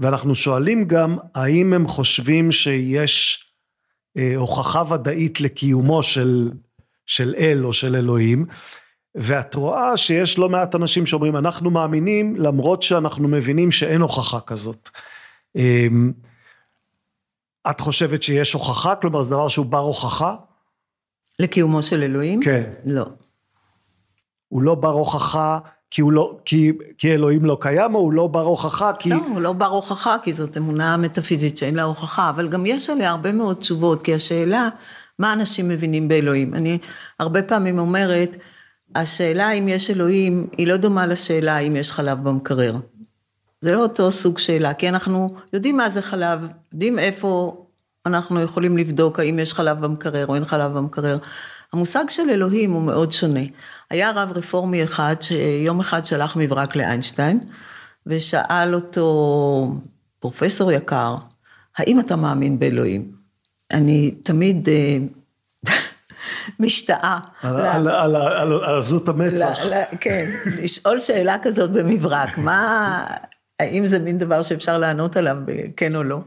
ואנחנו 0.00 0.34
שואלים 0.34 0.84
גם 0.84 1.16
האם 1.34 1.72
הם 1.72 1.88
חושבים 1.88 2.52
שיש 2.52 3.45
הוכחה 4.36 4.82
ודאית 4.94 5.40
לקיומו 5.40 6.02
של, 6.02 6.50
של 7.06 7.34
אל 7.38 7.64
או 7.64 7.72
של 7.72 7.96
אלוהים. 7.96 8.46
ואת 9.14 9.54
רואה 9.54 9.96
שיש 9.96 10.38
לא 10.38 10.48
מעט 10.48 10.74
אנשים 10.74 11.06
שאומרים, 11.06 11.36
אנחנו 11.36 11.70
מאמינים, 11.70 12.36
למרות 12.36 12.82
שאנחנו 12.82 13.28
מבינים 13.28 13.70
שאין 13.70 14.00
הוכחה 14.00 14.40
כזאת. 14.40 14.90
את 17.70 17.80
חושבת 17.80 18.22
שיש 18.22 18.52
הוכחה? 18.52 18.94
כלומר, 18.96 19.22
זה 19.22 19.30
דבר 19.30 19.48
שהוא 19.48 19.66
בר 19.66 19.78
הוכחה? 19.78 20.36
לקיומו 21.38 21.82
של 21.82 22.02
אלוהים? 22.02 22.40
כן. 22.42 22.72
לא. 22.84 23.06
הוא 24.48 24.62
לא 24.62 24.74
בר 24.74 24.90
הוכחה 24.90 25.58
כי, 25.90 26.00
הוא 26.00 26.12
לא, 26.12 26.36
כי, 26.44 26.72
כי 26.98 27.14
אלוהים 27.14 27.44
לא 27.44 27.58
קיים, 27.60 27.94
או 27.94 28.00
הוא 28.00 28.12
לא 28.12 28.26
בר 28.26 28.40
הוכחה 28.40 28.92
כי... 28.98 29.10
לא, 29.10 29.16
הוא 29.28 29.40
לא 29.40 29.52
בר 29.52 29.66
הוכחה, 29.66 30.16
כי 30.22 30.32
זאת 30.32 30.56
אמונה 30.56 30.96
מטאפיזית 30.96 31.56
שאין 31.56 31.74
לה 31.74 31.82
הוכחה, 31.82 32.30
אבל 32.30 32.48
גם 32.48 32.66
יש 32.66 32.90
עליה 32.90 33.10
הרבה 33.10 33.32
מאוד 33.32 33.56
תשובות, 33.56 34.02
כי 34.02 34.14
השאלה, 34.14 34.68
מה 35.18 35.32
אנשים 35.32 35.68
מבינים 35.68 36.08
באלוהים? 36.08 36.54
אני 36.54 36.78
הרבה 37.18 37.42
פעמים 37.42 37.78
אומרת, 37.78 38.36
השאלה 38.94 39.50
אם 39.50 39.68
יש 39.68 39.90
אלוהים, 39.90 40.46
היא 40.58 40.66
לא 40.66 40.76
דומה 40.76 41.06
לשאלה 41.06 41.58
אם 41.58 41.76
יש 41.76 41.92
חלב 41.92 42.18
במקרר. 42.22 42.76
זה 43.60 43.72
לא 43.72 43.82
אותו 43.82 44.10
סוג 44.10 44.38
שאלה, 44.38 44.74
כי 44.74 44.88
אנחנו 44.88 45.28
יודעים 45.52 45.76
מה 45.76 45.88
זה 45.88 46.02
חלב, 46.02 46.40
יודעים 46.72 46.98
איפה 46.98 47.62
אנחנו 48.06 48.42
יכולים 48.42 48.78
לבדוק 48.78 49.20
האם 49.20 49.38
יש 49.38 49.52
חלב 49.52 49.80
במקרר 49.80 50.26
או 50.26 50.34
אין 50.34 50.44
חלב 50.44 50.72
במקרר. 50.72 51.18
המושג 51.72 52.04
של 52.08 52.30
אלוהים 52.30 52.72
הוא 52.72 52.82
מאוד 52.82 53.12
שונה. 53.12 53.40
היה 53.90 54.10
רב 54.10 54.32
רפורמי 54.34 54.84
אחד 54.84 55.16
שיום 55.20 55.80
אחד 55.80 56.04
שלח 56.04 56.36
מברק 56.36 56.76
לאיינשטיין, 56.76 57.40
ושאל 58.06 58.74
אותו, 58.74 59.74
פרופסור 60.20 60.72
יקר, 60.72 61.14
האם 61.78 62.00
אתה 62.00 62.16
מאמין 62.16 62.58
באלוהים? 62.58 63.12
אני 63.72 64.10
תמיד 64.10 64.68
משתאה. 66.60 67.18
על 67.42 68.52
עזות 68.64 69.08
המצח. 69.08 69.58
כן, 70.00 70.30
לשאול 70.46 70.98
שאלה 70.98 71.36
כזאת 71.42 71.70
במברק, 71.70 72.38
מה, 72.38 73.06
האם 73.60 73.86
זה 73.86 73.98
מין 73.98 74.16
דבר 74.16 74.42
שאפשר 74.42 74.78
לענות 74.78 75.16
עליו 75.16 75.36
כן 75.76 75.96
או 75.96 76.02
לא? 76.02 76.18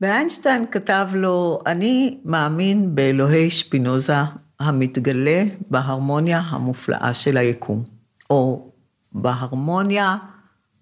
ואיינשטיין 0.00 0.66
כתב 0.70 1.08
לו, 1.14 1.60
אני 1.66 2.18
מאמין 2.24 2.94
באלוהי 2.94 3.50
שפינוזה 3.50 4.14
המתגלה 4.60 5.42
בהרמוניה 5.70 6.40
המופלאה 6.44 7.14
של 7.14 7.36
היקום, 7.36 7.84
או 8.30 8.70
בהרמוניה 9.12 10.16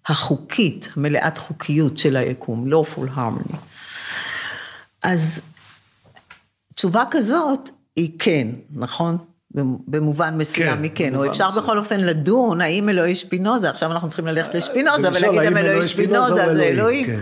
החוקית, 0.06 0.88
מלאת 0.96 1.38
חוקיות 1.38 1.96
של 1.96 2.16
היקום, 2.16 2.72
lawful 2.72 3.16
harmony. 3.16 3.56
אז 5.02 5.40
תשובה 6.74 7.04
כזאת 7.10 7.70
היא 7.96 8.10
כן, 8.18 8.48
נכון? 8.74 9.18
במובן 9.86 10.38
מסוים 10.38 10.76
כן, 10.76 10.82
מכן, 10.82 11.14
או 11.14 11.18
במובן 11.18 11.30
אפשר 11.30 11.46
מסוים. 11.46 11.64
בכל 11.64 11.78
אופן 11.78 12.00
לדון 12.00 12.60
האם 12.60 12.88
אלוהי 12.88 13.14
שפינוזה, 13.14 13.70
עכשיו 13.70 13.92
אנחנו 13.92 14.08
צריכים 14.08 14.26
ללכת 14.26 14.54
לשפינוזה 14.54 15.08
ולשאול, 15.08 15.30
ולהגיד 15.30 15.40
האם 15.40 15.56
אם 15.56 15.64
אלוהי 15.66 15.88
שפינוזה 15.88 16.44
או 16.44 16.54
זה 16.54 16.62
אלוהים. 16.62 17.06
כן. 17.06 17.20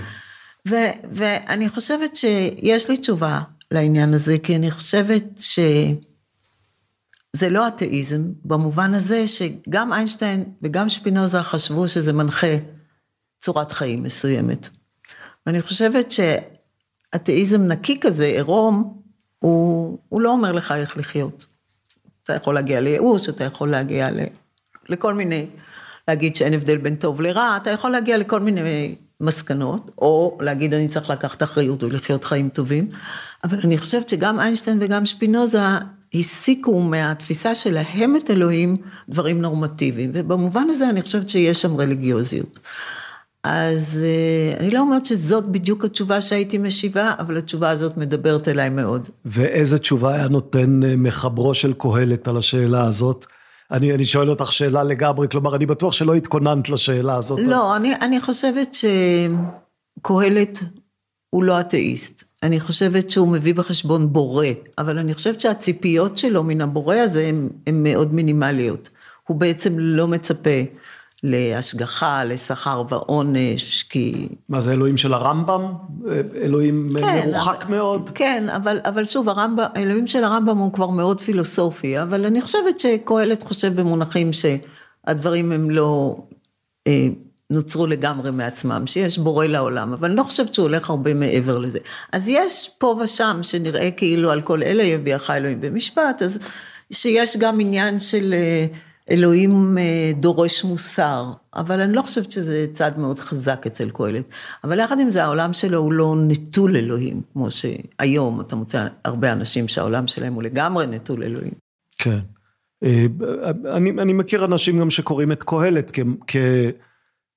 ו- 0.69 0.91
ואני 1.13 1.69
חושבת 1.69 2.17
שיש 2.17 2.91
לי 2.91 2.97
תשובה 2.97 3.41
לעניין 3.71 4.15
הזה, 4.15 4.37
כי 4.43 4.57
אני 4.57 4.71
חושבת 4.71 5.25
שזה 7.35 7.49
לא 7.49 7.69
אתאיזם, 7.69 8.23
במובן 8.45 8.95
הזה 8.95 9.27
שגם 9.27 9.93
איינשטיין 9.93 10.45
וגם 10.63 10.89
שפינוזה 10.89 11.43
חשבו 11.43 11.89
שזה 11.89 12.13
מנחה 12.13 12.57
צורת 13.41 13.73
חיים 13.73 14.03
מסוימת. 14.03 14.69
ואני 15.47 15.63
חושבת 15.63 16.11
שאתאיזם 16.11 17.63
נקי 17.63 18.01
כזה, 18.01 18.25
עירום, 18.25 19.01
הוא, 19.39 19.99
הוא 20.09 20.21
לא 20.21 20.31
אומר 20.31 20.53
לך 20.53 20.73
איך 20.73 20.97
לחיות. 20.97 21.47
אתה 22.23 22.35
יכול 22.35 22.55
להגיע 22.55 22.81
לייאוש, 22.81 23.29
אתה 23.29 23.45
יכול 23.45 23.71
להגיע 23.71 24.11
ל, 24.11 24.21
לכל 24.89 25.15
מיני, 25.15 25.47
להגיד 26.09 26.35
שאין 26.37 26.55
הבדל 26.55 26.77
בין 26.77 26.97
טוב 26.97 27.21
לרע, 27.21 27.57
אתה 27.63 27.71
יכול 27.71 27.91
להגיע 27.91 28.19
לכל 28.19 28.41
מיני 28.41 28.95
מסקנות, 29.21 29.91
או 29.99 30.39
להגיד 30.41 30.75
אני 30.75 30.89
צריך 30.89 31.11
לקחת 31.11 31.43
אחריות 31.43 31.83
ולחיות 31.83 32.25
חיים 32.25 32.49
טובים, 32.49 32.89
אבל 33.45 33.59
אני 33.65 33.79
חושבת 33.79 34.09
שגם 34.09 34.41
איינשטיין 34.41 34.79
וגם 34.81 35.07
שפינוזה 35.07 35.59
הסיקו 36.15 36.81
מהתפיסה 36.81 37.55
שלהם 37.55 38.17
את 38.17 38.31
אלוהים 38.31 38.77
דברים 39.09 39.43
נורמטיביים, 39.43 40.11
ובמובן 40.15 40.67
הזה 40.71 40.91
אני 40.91 41.03
חושבת 41.03 41.29
שיש 41.29 41.63
שם 41.63 41.77
רליגיוזיות. 41.77 42.59
אז 43.45 44.05
אה, 44.05 44.57
אני 44.61 44.71
לא 44.71 44.79
אומרת 44.81 45.05
שזאת 45.05 45.45
בדיוק 45.45 45.85
התשובה 45.85 46.21
שהייתי 46.21 46.59
משיבה, 46.59 47.15
אבל 47.19 47.39
התשובה 47.39 47.71
הזאת 47.71 47.97
מדברת 47.97 48.49
אליי 48.49 48.71
מאוד. 48.71 49.09
ואיזה 49.25 49.79
תשובה 49.79 50.15
היה 50.15 50.29
נותן 50.29 50.85
אה, 50.85 50.97
מחברו 50.97 51.55
של 51.55 51.73
קהלת 51.79 52.29
על 52.29 52.37
השאלה 52.37 52.85
הזאת? 52.85 53.27
אני, 53.71 53.95
אני 53.95 54.05
שואל 54.05 54.31
אותך 54.31 54.53
שאלה 54.53 54.83
לגמרי, 54.83 55.29
כלומר, 55.29 55.57
אני 55.57 55.67
בטוח 55.67 55.93
שלא 55.93 56.15
התכוננת 56.15 56.69
לשאלה 56.69 57.17
הזאת. 57.17 57.39
אז... 57.39 57.47
לא, 57.47 57.77
אני, 57.77 57.95
אני 57.95 58.21
חושבת 58.21 58.77
שקהלת 60.01 60.61
הוא 61.35 61.45
לא 61.45 61.61
אתאיסט. 61.61 62.25
אני 62.43 62.61
חושבת 62.61 63.11
שהוא 63.11 63.29
מביא 63.29 63.55
בחשבון 63.55 64.13
בורא, 64.13 64.47
אבל 64.79 64.99
אני 64.99 65.15
חושבת 65.15 65.41
שהציפיות 65.41 66.19
שלו 66.19 66.43
מן 66.43 66.61
הבורא 66.61 66.97
הזה 66.97 67.31
הן 67.67 67.83
מאוד 67.83 68.15
מינימליות. 68.15 68.89
הוא 69.27 69.37
בעצם 69.37 69.79
לא 69.79 70.09
מצפה 70.09 70.61
להשגחה, 71.23 72.25
לשכר 72.25 72.85
ועונש, 72.89 73.83
כי... 73.83 74.29
מה 74.49 74.61
זה 74.61 74.73
אלוהים 74.73 74.97
של 74.97 75.15
הרמב"ם? 75.15 75.73
אלוהים 76.43 76.89
כן, 76.99 77.21
מרוחק 77.25 77.63
אבל, 77.63 77.77
מאוד? 77.77 78.11
כן, 78.15 78.49
אבל, 78.49 78.81
אבל 78.85 79.05
שוב, 79.05 79.29
הרמב"ם, 79.29 79.65
האלוהים 79.75 80.07
של 80.07 80.25
הרמב"ם 80.25 80.59
הוא 80.59 80.73
כבר 80.73 80.91
מאוד 80.91 81.21
פילוסופי, 81.21 82.03
אבל 82.03 82.25
אני 82.25 82.43
חושבת 82.43 82.81
שקהלת 82.81 83.43
חושב 83.43 83.81
במונחים 83.81 84.31
שהדברים 84.33 85.53
הם 85.53 85.71
לא 85.71 86.17
אה, 86.87 87.09
נוצרו 87.51 87.87
לגמרי 87.87 88.31
מעצמם, 88.31 88.87
שיש 88.87 89.19
בורא 89.19 89.47
לעולם, 89.47 89.93
אבל 89.93 90.09
אני 90.09 90.17
לא 90.17 90.23
חושבת 90.23 90.55
שהוא 90.55 90.63
הולך 90.63 90.91
הרבה 90.91 91.15
מעבר 91.15 91.59
לזה. 91.59 91.79
אז 92.13 92.29
יש 92.29 92.71
פה 92.79 93.01
ושם 93.03 93.39
שנראה 93.43 93.91
כאילו 93.91 94.31
על 94.31 94.43
כל 94.43 94.63
אלה 94.63 94.83
יביאך 94.83 95.31
אלוהים 95.31 95.61
במשפט, 95.61 96.23
אז 96.23 96.39
שיש 96.93 97.37
גם 97.37 97.61
עניין 97.61 97.99
של... 97.99 98.35
אה, 98.35 98.67
אלוהים 99.11 99.79
אה, 99.79 100.13
דורש 100.21 100.65
מוסר, 100.65 101.33
אבל 101.55 101.81
אני 101.81 101.93
לא 101.93 102.03
חושבת 102.03 102.31
שזה 102.31 102.67
צד 102.73 102.99
מאוד 102.99 103.19
חזק 103.19 103.67
אצל 103.67 103.91
קהלת. 103.91 104.25
אבל 104.65 104.79
יחד 104.79 105.01
עם 105.01 105.11
זה, 105.11 105.25
העולם 105.25 105.53
שלו 105.53 105.79
הוא 105.79 105.93
לא 105.93 106.15
נטול 106.29 106.77
אלוהים, 106.77 107.23
כמו 107.33 107.49
שהיום 107.51 108.41
אתה 108.41 108.57
מוצא 108.57 108.87
הרבה 109.05 109.33
אנשים 109.33 109.69
שהעולם 109.69 110.07
שלהם 110.07 110.35
הוא 110.35 110.43
לגמרי 110.43 110.87
נטול 110.87 111.23
אלוהים. 111.23 111.53
כן. 111.99 112.19
אה, 112.85 113.07
אני, 113.77 113.91
אני 113.91 114.13
מכיר 114.13 114.45
אנשים 114.45 114.81
גם 114.81 114.91
שקוראים 114.91 115.33
את 115.33 115.43
קהלת 115.43 115.91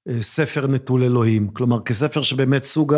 כספר 0.07 0.67
נטול 0.67 1.03
אלוהים, 1.03 1.47
כלומר 1.47 1.81
כספר 1.81 2.21
שבאמת 2.21 2.63
סוג 2.63 2.95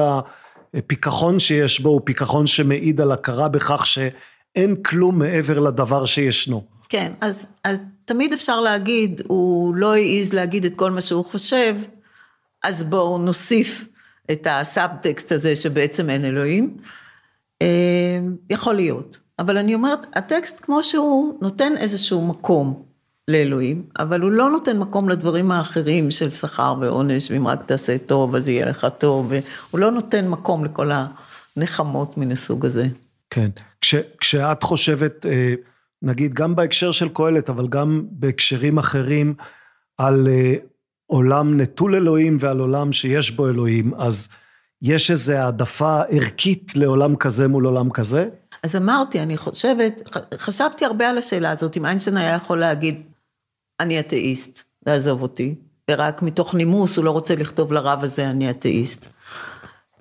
הפיכחון 0.74 1.39
שיש 1.39 1.80
בו 1.80 1.89
הוא 1.89 2.02
פיכחון 2.04 2.48
שמעיד 2.48 3.02
על 3.02 3.12
הכרה 3.12 3.48
בכך 3.48 3.86
שאין 3.86 4.76
כלום 4.84 5.19
מעבר 5.19 5.60
לדבר 5.60 6.06
שישנו. 6.06 6.63
כן, 6.89 7.12
אז, 7.22 7.48
אז 7.63 7.78
תמיד 8.06 8.34
אפשר 8.34 8.62
להגיד, 8.62 9.22
הוא 9.28 9.76
לא 9.76 9.95
העז 9.95 10.34
להגיד 10.34 10.65
את 10.65 10.76
כל 10.76 10.91
מה 10.91 11.02
שהוא 11.02 11.26
חושב, 11.26 11.76
אז 12.63 12.84
בואו 12.84 13.17
נוסיף 13.17 13.86
את 14.32 14.48
הסאבטקסט 14.50 15.32
הזה 15.32 15.56
שבעצם 15.56 16.10
אין 16.10 16.26
אלוהים. 16.26 16.78
אה, 17.62 18.19
יכול 18.50 18.76
להיות, 18.76 19.19
אבל 19.39 19.58
אני 19.58 19.76
אומרת, 19.76 20.06
הטקסט 20.13 20.65
כמו 20.65 20.84
שהוא 20.84 21.38
נותן 21.41 21.74
איזשהו 21.78 22.28
מקום 22.28 22.88
לאלוהים, 23.29 23.83
אבל 23.99 24.21
הוא 24.21 24.31
לא 24.31 24.49
נותן 24.49 24.77
מקום 24.77 25.09
לדברים 25.09 25.51
האחרים 25.51 26.11
של 26.11 26.29
שכר 26.29 26.75
ועונש, 26.81 27.31
ואם 27.31 27.47
רק 27.47 27.63
תעשה 27.63 27.97
טוב 27.97 28.35
אז 28.35 28.47
יהיה 28.47 28.65
לך 28.65 28.87
טוב, 28.99 29.31
והוא 29.31 29.79
לא 29.79 29.91
נותן 29.91 30.27
מקום 30.27 30.65
לכל 30.65 30.91
הנחמות 31.55 32.17
מן 32.17 32.31
הסוג 32.31 32.65
הזה. 32.65 32.87
כן, 33.29 33.49
כש, 33.81 33.95
כשאת 34.19 34.63
חושבת, 34.63 35.25
אה, 35.25 35.53
נגיד 36.01 36.33
גם 36.33 36.55
בהקשר 36.55 36.91
של 36.91 37.09
קהלת, 37.09 37.49
אבל 37.49 37.67
גם 37.67 38.03
בהקשרים 38.11 38.77
אחרים, 38.77 39.33
על 39.97 40.27
אה, 40.27 40.53
עולם 41.05 41.61
נטול 41.61 41.95
אלוהים 41.95 42.37
ועל 42.39 42.59
עולם 42.59 42.93
שיש 42.93 43.31
בו 43.31 43.47
אלוהים, 43.49 43.93
אז 43.97 44.29
יש 44.81 45.11
איזו 45.11 45.33
העדפה 45.33 46.01
ערכית 46.09 46.71
לעולם 46.75 47.15
כזה 47.15 47.47
מול 47.47 47.65
עולם 47.65 47.89
כזה? 47.89 48.29
אז 48.63 48.75
אמרתי, 48.75 49.19
אני 49.19 49.37
חושבת, 49.37 50.17
חשבתי 50.35 50.85
הרבה 50.85 51.09
על 51.09 51.17
השאלה 51.17 51.51
הזאת, 51.51 51.77
אם 51.77 51.85
איינשטיין 51.85 52.17
היה 52.17 52.35
יכול 52.35 52.59
להגיד, 52.59 53.01
אני 53.79 53.99
אתאיסט, 53.99 54.63
לעזוב 54.87 55.21
אותי, 55.21 55.55
ורק 55.91 56.21
מתוך 56.21 56.55
נימוס 56.55 56.97
הוא 56.97 57.05
לא 57.05 57.11
רוצה 57.11 57.35
לכתוב 57.35 57.73
לרב 57.73 58.03
הזה, 58.03 58.29
אני 58.29 58.49
אתאיסט. 58.49 59.07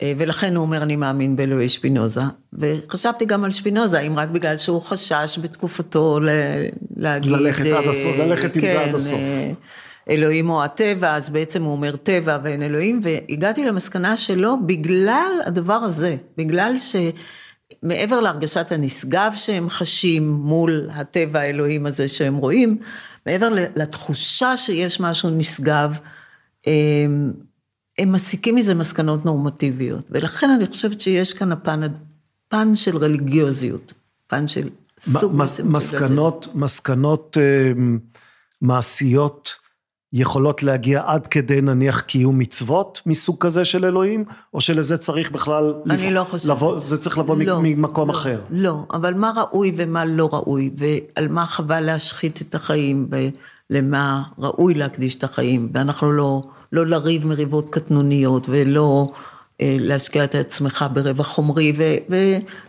אה, 0.03 0.13
ולכן 0.17 0.57
הוא 0.57 0.63
אומר, 0.63 0.83
אני 0.83 0.97
מאמין 0.97 1.37
באלוהי 1.37 1.69
שפינוזה. 1.69 2.21
וחשבתי 2.53 3.25
גם 3.25 3.45
על 3.45 3.51
שפינוזה, 3.51 4.01
אם 4.01 4.19
רק 4.19 4.29
בגלל 4.29 4.57
שהוא 4.57 4.83
חשש 4.83 5.39
בתקופתו 5.43 6.21
ל- 6.21 6.29
להגיד... 6.97 7.33
ללכת 7.33 7.67
עד 7.67 7.85
הסוף, 7.89 8.17
ללכת 8.19 8.57
עם 8.57 8.67
זה 8.67 8.81
עד 8.81 8.89
כן, 8.89 8.95
הסוף. 8.95 9.19
אה, 9.19 9.53
אלוהים 10.11 10.51
או 10.51 10.65
הטבע, 10.65 11.15
אז 11.15 11.31
בעצם 11.31 11.63
הוא 11.63 11.73
אומר 11.73 11.97
טבע 11.97 12.39
ואין 12.43 12.63
אלוהים, 12.63 13.01
והגעתי 13.03 13.65
למסקנה 13.65 14.17
שלו 14.17 14.57
בגלל 14.67 15.33
הדבר 15.47 15.75
הזה, 15.75 16.17
בגלל 16.37 16.75
שמעבר 17.73 18.21
להרגשת 18.21 18.73
הנשגב 18.73 19.33
שהם 19.35 19.69
חשים 19.69 20.33
מול 20.33 20.89
הטבע 20.93 21.41
האלוהים 21.41 21.87
הזה 21.87 22.09
שהם 22.09 22.37
רואים, 22.37 22.79
מעבר 23.27 23.49
לתחושה 23.77 24.57
שיש 24.57 25.01
משהו 25.01 25.31
נשגב, 25.31 25.99
הם, 26.67 27.33
הם 27.99 28.13
מסיקים 28.13 28.55
מזה 28.55 28.75
מסקנות 28.75 29.25
נורמטיביות, 29.25 30.05
ולכן 30.11 30.51
אני 30.51 30.67
חושבת 30.67 31.01
שיש 31.01 31.33
כאן 31.33 31.53
הפן, 31.53 31.81
פן 32.49 32.75
של 32.75 32.97
רליגיוזיות, 32.97 33.93
פן 34.27 34.47
של 34.47 34.69
סוג 35.01 35.33
מסוים 35.37 35.73
מסקנות, 35.73 36.49
מסקנות 36.55 37.37
אה, 37.41 37.73
מעשיות 38.61 39.57
יכולות 40.13 40.63
להגיע 40.63 41.03
עד 41.07 41.27
כדי 41.27 41.61
נניח 41.61 42.01
קיום 42.01 42.39
מצוות 42.39 43.01
מסוג 43.07 43.37
כזה 43.41 43.65
של 43.65 43.85
אלוהים, 43.85 44.25
או 44.55 44.61
שלזה 44.61 44.97
צריך 44.97 45.31
בכלל... 45.31 45.75
אני 45.91 46.11
לא 46.11 46.25
חושבת. 46.25 46.51
לבוא, 46.51 46.79
זה 46.81 46.97
צריך 46.97 47.19
לבוא 47.19 47.37
לא, 47.37 47.61
ממקום 47.63 48.09
לא, 48.09 48.15
אחר. 48.15 48.41
לא, 48.51 48.77
אבל 48.93 49.15
מה 49.15 49.33
ראוי 49.37 49.73
ומה 49.77 50.05
לא 50.05 50.29
ראוי, 50.33 50.71
ועל 50.77 51.29
מה 51.29 51.47
חבל 51.47 51.81
להשחית 51.81 52.43
את 52.43 52.55
החיים, 52.55 53.09
ולמה 53.71 54.23
ראוי 54.39 54.75
להקדיש 54.75 55.15
את 55.15 55.25
החיים, 55.25 55.69
ואנחנו 55.75 56.13
לא, 56.13 56.43
לא 56.73 56.87
לריב 56.87 57.27
מריבות 57.27 57.71
קטנוניות, 57.71 58.47
ולא 58.49 59.09
אה, 59.61 59.77
להשקיע 59.81 60.25
את 60.25 60.35
עצמך 60.35 60.85
ברווח 60.93 61.27
חומרי, 61.27 61.73
ו, 61.77 61.85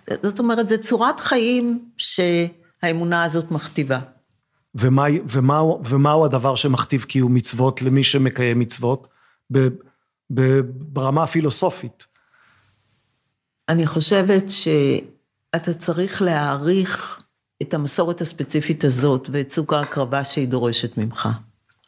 וזאת 0.09 0.39
אומרת, 0.39 0.67
זו 0.67 0.75
צורת 0.81 1.19
חיים 1.19 1.79
שהאמונה 1.97 3.23
הזאת 3.23 3.51
מכתיבה. 3.51 3.99
ומה, 4.75 5.05
ומה, 5.29 5.61
ומהו 5.63 6.25
הדבר 6.25 6.55
שמכתיב 6.55 7.03
קיום 7.03 7.33
מצוות 7.33 7.81
למי 7.81 8.03
שמקיים 8.03 8.59
מצוות? 8.59 9.07
ב, 9.51 9.67
ב, 10.33 10.59
ברמה 10.69 11.23
הפילוסופית. 11.23 12.05
אני 13.69 13.87
חושבת 13.87 14.43
שאתה 14.49 15.73
צריך 15.73 16.21
להעריך 16.21 17.21
את 17.61 17.73
המסורת 17.73 18.21
הספציפית 18.21 18.83
הזאת 18.83 19.29
ואת 19.31 19.49
סוג 19.49 19.73
ההקרבה 19.73 20.23
שהיא 20.23 20.47
דורשת 20.47 20.97
ממך. 20.97 21.29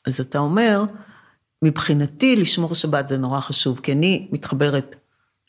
אז 0.07 0.19
אתה 0.19 0.39
אומר, 0.39 0.83
מבחינתי 1.61 2.35
לשמור 2.35 2.75
שבת 2.75 3.07
זה 3.07 3.17
נורא 3.17 3.39
חשוב, 3.39 3.79
כי 3.83 3.91
אני 3.91 4.27
מתחברת 4.31 4.95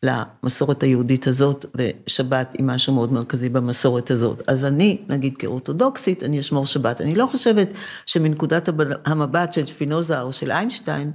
למסורת 0.03 0.83
היהודית 0.83 1.27
הזאת, 1.27 1.65
ושבת 1.75 2.53
היא 2.53 2.65
משהו 2.65 2.95
מאוד 2.95 3.12
מרכזי 3.12 3.49
במסורת 3.49 4.11
הזאת. 4.11 4.43
אז 4.47 4.65
אני, 4.65 4.99
נגיד 5.09 5.37
כאורתודוקסית, 5.37 6.23
אני 6.23 6.41
אשמור 6.41 6.67
שבת. 6.67 7.01
אני 7.01 7.15
לא 7.15 7.27
חושבת 7.27 7.73
שמנקודת 8.07 8.69
המבט 9.05 9.53
של 9.53 9.67
שפינוזה 9.67 10.21
או 10.21 10.33
של 10.33 10.51
איינשטיין, 10.51 11.11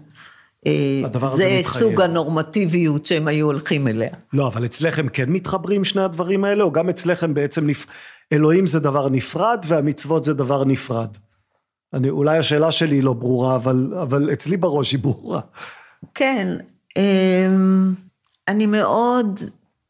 הזה 1.14 1.60
זה. 1.64 1.80
סוג 1.80 2.02
הנורמטיביות 2.02 3.06
שהם 3.06 3.28
היו 3.28 3.46
הולכים 3.46 3.88
אליה. 3.88 4.10
לא, 4.34 4.48
אבל 4.48 4.66
אצלכם 4.66 5.10
כן 5.10 5.30
מתחברים 5.30 5.86
שני 5.86 6.02
הדברים 6.02 6.44
האלה, 6.44 6.64
או 6.64 6.72
גם 6.72 6.90
אצלכם 6.90 7.34
בעצם 7.34 7.68
לפ... 7.68 7.86
אלוהים 8.34 8.68
זה 8.68 8.80
דבר 8.80 9.10
נפרד 9.10 9.66
והמצוות 9.68 10.24
זה 10.24 10.34
דבר 10.34 10.66
נפרד. 10.66 11.18
אני, 11.94 12.10
אולי 12.10 12.38
השאלה 12.38 12.72
שלי 12.72 12.96
היא 12.96 13.04
לא 13.04 13.14
ברורה, 13.14 13.56
אבל, 13.56 13.94
אבל 14.02 14.34
אצלי 14.34 14.58
בראש 14.58 14.92
היא 14.92 15.00
ברורה. 15.00 15.42
כן, 16.16 16.58
אמ, 16.98 17.94
אני 18.48 18.66
מאוד, 18.66 19.40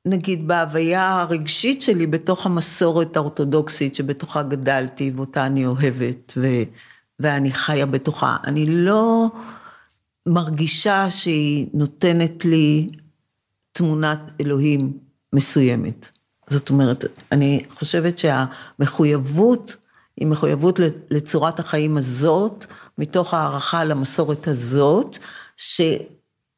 נגיד, 0.05 0.47
בהוויה 0.47 1.21
הרגשית 1.21 1.81
שלי 1.81 2.07
בתוך 2.07 2.45
המסורת 2.45 3.17
האורתודוקסית 3.17 3.95
שבתוכה 3.95 4.43
גדלתי 4.43 5.11
ואותה 5.15 5.45
אני 5.45 5.65
אוהבת 5.65 6.33
ו, 6.37 6.47
ואני 7.19 7.51
חיה 7.51 7.85
בתוכה. 7.85 8.37
אני 8.43 8.65
לא 8.65 9.27
מרגישה 10.25 11.09
שהיא 11.09 11.67
נותנת 11.73 12.45
לי 12.45 12.89
תמונת 13.71 14.31
אלוהים 14.41 14.97
מסוימת. 15.33 16.09
זאת 16.49 16.69
אומרת, 16.69 17.05
אני 17.31 17.63
חושבת 17.69 18.17
שהמחויבות 18.17 19.75
היא 20.17 20.27
מחויבות 20.27 20.79
לצורת 21.09 21.59
החיים 21.59 21.97
הזאת, 21.97 22.65
מתוך 22.97 23.33
הערכה 23.33 23.83
למסורת 23.83 24.47
הזאת, 24.47 25.17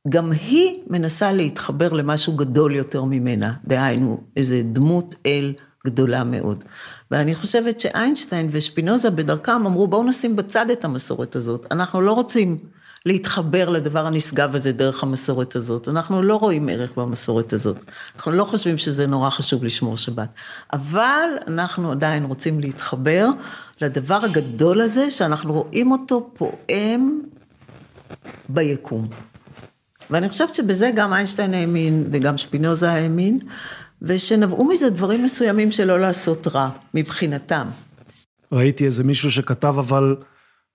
שגם 0.08 0.32
היא 0.32 0.80
מנסה 0.88 1.32
להתחבר 1.32 1.94
למשהו 1.94 2.34
גדול 2.34 2.76
יותר 2.76 3.04
ממנה, 3.04 3.54
דהיינו, 3.68 4.24
איזה 4.38 4.62
דמות 4.66 5.16
אל 5.26 5.54
גדולה 5.88 6.24
מאוד. 6.24 6.64
ואני 7.12 7.36
חושבת 7.36 7.80
שאיינשטיין 7.80 8.50
ושפינוזה 8.52 9.10
בדרכם 9.10 9.66
אמרו, 9.66 9.88
בואו 9.88 10.04
נשים 10.04 10.36
בצד 10.36 10.70
את 10.70 10.86
המסורת 10.86 11.36
הזאת, 11.36 11.66
אנחנו 11.72 12.02
לא 12.02 12.14
רוצים 12.14 12.58
להתחבר 13.06 13.70
לדבר 13.70 14.06
הנשגב 14.06 14.56
הזה 14.56 14.72
דרך 14.72 15.04
המסורת 15.04 15.56
הזאת. 15.56 15.88
אנחנו 15.88 16.22
לא 16.22 16.36
רואים 16.36 16.70
ערך 16.70 16.98
במסורת 16.98 17.54
הזאת. 17.54 17.78
אנחנו 18.16 18.32
לא 18.32 18.46
חושבים 18.46 18.78
שזה 18.78 19.08
נורא 19.08 19.30
חשוב 19.30 19.64
לשמור 19.64 19.98
שבת. 19.98 20.30
אבל 20.74 21.30
אנחנו 21.48 21.92
עדיין 21.92 22.26
רוצים 22.26 22.60
להתחבר 22.60 23.28
לדבר 23.82 24.20
הגדול 24.24 24.82
הזה, 24.82 25.12
שאנחנו 25.12 25.54
רואים 25.54 25.92
אותו 25.92 26.30
פועם 26.34 27.22
ביקום. 28.50 29.08
ואני 30.10 30.30
חושבת 30.30 30.56
שבזה 30.56 30.92
גם 30.96 31.14
איינשטיין 31.14 31.54
האמין 31.54 32.08
וגם 32.12 32.38
שפינוזה 32.38 32.92
האמין, 32.92 33.40
ושנבעו 34.02 34.66
מזה 34.66 34.90
דברים 34.90 35.24
מסוימים 35.24 35.72
שלא 35.72 36.00
לעשות 36.00 36.48
רע, 36.48 36.70
מבחינתם. 36.94 37.68
ראיתי 38.52 38.86
איזה 38.86 39.04
מישהו 39.04 39.32
שכתב 39.32 39.76
אבל 39.80 40.16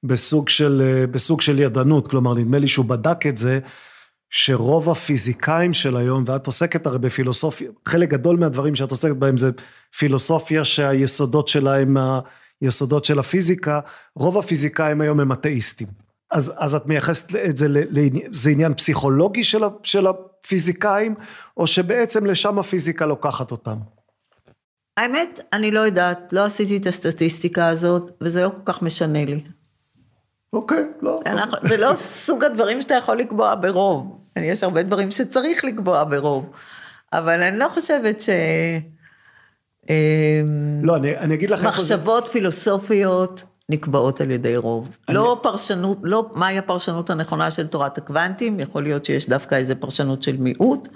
בסוג 0.03 0.49
של, 0.49 1.05
בסוג 1.11 1.41
של 1.41 1.59
ידענות, 1.59 2.09
כלומר 2.09 2.35
נדמה 2.35 2.59
לי 2.59 2.69
שהוא 2.69 2.85
בדק 2.85 3.27
את 3.27 3.37
זה, 3.37 3.61
שרוב 4.31 4.91
הפיזיקאים 4.91 5.73
של 5.73 5.97
היום, 5.97 6.25
ואת 6.27 6.47
עוסקת 6.47 6.87
הרי 6.87 6.99
בפילוסופיה, 6.99 7.71
חלק 7.89 8.09
גדול 8.09 8.37
מהדברים 8.37 8.75
שאת 8.75 8.91
עוסקת 8.91 9.17
בהם 9.17 9.39
זה 9.39 9.51
פילוסופיה 9.99 10.65
שהיסודות 10.65 11.49
שלה 11.49 11.79
הם 11.79 11.97
היסודות 12.61 13.05
של 13.05 13.19
הפיזיקה, 13.19 13.81
רוב 14.17 14.39
הפיזיקאים 14.39 15.01
היום 15.01 15.21
הם 15.21 15.33
אתאיסטים. 15.33 16.04
אז, 16.35 16.55
אז 16.57 16.75
את 16.75 16.87
מייחסת 16.87 17.35
את 17.35 17.57
זה, 17.57 17.67
זה 18.33 18.51
עניין 18.51 18.75
פסיכולוגי 18.75 19.45
של, 19.45 19.63
של 19.83 20.07
הפיזיקאים, 20.07 21.15
או 21.57 21.67
שבעצם 21.67 22.27
לשם 22.27 22.59
הפיזיקה 22.59 23.07
לוקחת 23.07 23.51
אותם? 23.51 23.77
האמת, 24.97 25.41
אני 25.53 25.71
לא 25.71 25.81
יודעת, 25.81 26.33
לא 26.33 26.45
עשיתי 26.45 26.77
את 26.77 26.87
הסטטיסטיקה 26.87 27.69
הזאת, 27.69 28.11
וזה 28.21 28.43
לא 28.43 28.49
כל 28.49 28.73
כך 28.73 28.83
משנה 28.83 29.25
לי. 29.25 29.45
אוקיי, 30.53 30.85
לא. 31.03 31.21
אנחנו, 31.27 31.59
זה 31.69 31.77
לא 31.77 31.95
סוג 31.95 32.45
הדברים 32.45 32.83
שאתה 32.83 32.95
יכול 32.95 33.19
לקבוע 33.19 33.55
ברוב. 33.55 34.19
יש 34.37 34.63
הרבה 34.63 34.83
דברים 34.83 35.11
שצריך 35.11 35.65
לקבוע 35.65 36.05
ברוב. 36.05 36.51
אבל 37.13 37.43
אני 37.43 37.59
לא 37.59 37.69
חושבת 37.69 38.21
ש... 38.21 38.29
אמ, 39.91 40.81
לא, 40.83 40.97
אני, 40.97 41.17
אני 41.19 41.35
אגיד 41.35 41.51
לך... 41.51 41.65
מחשבות 41.65 42.29
פילוסופיות 42.29 43.45
נקבעות 43.69 44.21
על 44.21 44.31
ידי 44.31 44.57
רוב. 44.57 44.89
אני... 45.09 45.17
לא 45.17 45.41
פרשנות, 45.43 45.99
לא 46.03 46.31
מהי 46.35 46.59
הפרשנות 46.59 47.11
הנכונה 47.11 47.51
של 47.51 47.67
תורת 47.67 47.99
הקוונטים, 47.99 48.61
יכול 48.61 48.83
להיות 48.83 49.05
שיש 49.05 49.29
דווקא 49.29 49.55
איזה 49.55 49.75
פרשנות 49.75 50.23
של 50.23 50.37
מיעוט. 50.37 50.89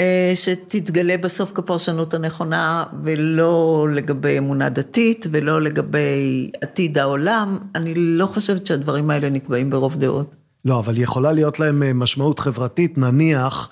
אה, 0.00 0.32
שתתגלה 0.34 1.16
בסוף 1.16 1.52
כפרשנות 1.54 2.14
הנכונה, 2.14 2.84
ולא 3.04 3.86
לגבי 3.92 4.38
אמונה 4.38 4.68
דתית, 4.68 5.26
ולא 5.30 5.62
לגבי 5.62 6.50
עתיד 6.60 6.98
העולם. 6.98 7.58
אני 7.74 7.94
לא 7.94 8.26
חושבת 8.26 8.66
שהדברים 8.66 9.10
האלה 9.10 9.30
נקבעים 9.30 9.70
ברוב 9.70 9.96
דעות. 9.96 10.34
לא, 10.64 10.78
אבל 10.78 10.98
יכולה 10.98 11.32
להיות 11.32 11.60
להם 11.60 11.82
אה, 11.82 11.92
משמעות 11.92 12.38
חברתית, 12.38 12.98
נניח, 12.98 13.70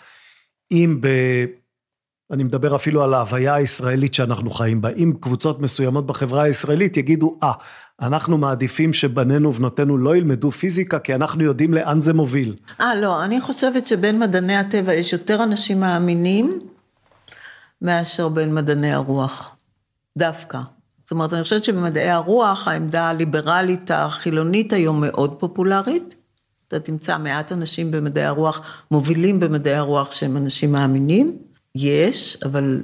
אם 0.73 0.99
ב... 1.01 1.09
אני 2.33 2.45
מדבר 2.45 2.77
אפילו 2.77 3.03
על 3.03 3.15
ההוויה 3.15 3.55
הישראלית 3.55 4.15
שאנחנו 4.15 4.51
חיים 4.51 4.81
בה. 4.81 4.89
אם 4.91 5.13
קבוצות 5.21 5.61
מסוימות 5.61 6.07
בחברה 6.07 6.43
הישראלית 6.43 6.97
יגידו, 6.97 7.39
אה, 7.43 7.53
ah, 7.53 7.55
אנחנו 8.03 8.39
מעדיפים 8.39 8.93
שבנינו 8.93 9.49
ובנותינו 9.49 9.99
לא 9.99 10.17
ילמדו 10.17 10.51
פיזיקה, 10.51 10.99
כי 10.99 11.15
אנחנו 11.15 11.45
יודעים 11.45 11.75
לאן 11.75 12.01
זה 12.01 12.13
מוביל. 12.13 12.57
אה, 12.81 12.95
לא, 12.95 13.25
אני 13.25 13.41
חושבת 13.41 13.87
שבין 13.87 14.19
מדעני 14.19 14.57
הטבע 14.57 14.95
יש 14.95 15.13
יותר 15.13 15.43
אנשים 15.43 15.81
מאמינים 15.81 16.61
מאשר 17.83 18.29
בין 18.29 18.55
מדעני 18.55 18.93
הרוח. 18.93 19.57
דווקא. 20.19 20.59
זאת 21.03 21.11
אומרת, 21.11 21.33
אני 21.33 21.43
חושבת 21.43 21.65
שבמדעי 21.65 22.11
הרוח 22.11 22.69
העמדה 22.69 23.11
הליברלית 23.11 23.91
החילונית 23.91 24.73
היום 24.73 25.01
מאוד 25.01 25.41
פופולרית. 25.41 26.15
אתה 26.69 26.81
תמצא 26.81 27.19
מעט 27.19 27.53
אנשים 27.53 27.91
במדעי 27.91 28.25
הרוח, 28.25 28.83
מובילים 28.91 29.41
במדעי 29.41 29.75
הרוח 29.75 30.13
שהם 30.13 30.37
אנשים 30.37 30.73
מאמינים. 30.73 31.37
יש, 31.75 32.39
אבל 32.45 32.83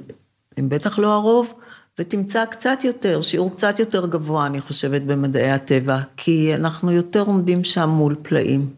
הם 0.57 0.69
בטח 0.69 0.99
לא 0.99 1.13
הרוב. 1.13 1.53
ותמצא 1.99 2.45
קצת 2.45 2.83
יותר, 2.83 3.21
שיעור 3.21 3.51
קצת 3.51 3.79
יותר 3.79 4.07
גבוה, 4.07 4.45
אני 4.45 4.61
חושבת, 4.61 5.01
במדעי 5.01 5.51
הטבע, 5.51 5.99
כי 6.17 6.55
אנחנו 6.55 6.91
יותר 6.91 7.21
עומדים 7.21 7.63
שם 7.63 7.89
מול 7.89 8.15
פלאים. 8.21 8.69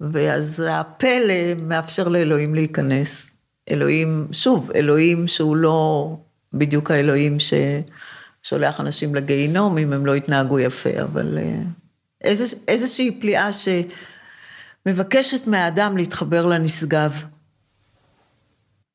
ואז 0.00 0.64
הפלא 0.70 1.54
מאפשר 1.56 2.08
לאלוהים 2.08 2.54
להיכנס. 2.54 3.30
אלוהים, 3.70 4.26
שוב, 4.32 4.70
אלוהים 4.74 5.28
שהוא 5.28 5.56
לא 5.56 6.10
בדיוק 6.52 6.90
האלוהים 6.90 7.36
ששולח 8.42 8.80
אנשים 8.80 9.14
לגיהינום 9.14 9.78
אם 9.78 9.92
הם 9.92 10.06
לא 10.06 10.16
יתנהגו 10.16 10.58
יפה, 10.58 11.02
אבל 11.02 11.38
אה, 11.38 11.62
איזוש, 12.24 12.54
איזושהי 12.68 13.20
פליאה 13.20 13.48
שמבקשת 14.86 15.46
מהאדם 15.46 15.96
להתחבר 15.96 16.46
לנשגב. 16.46 17.22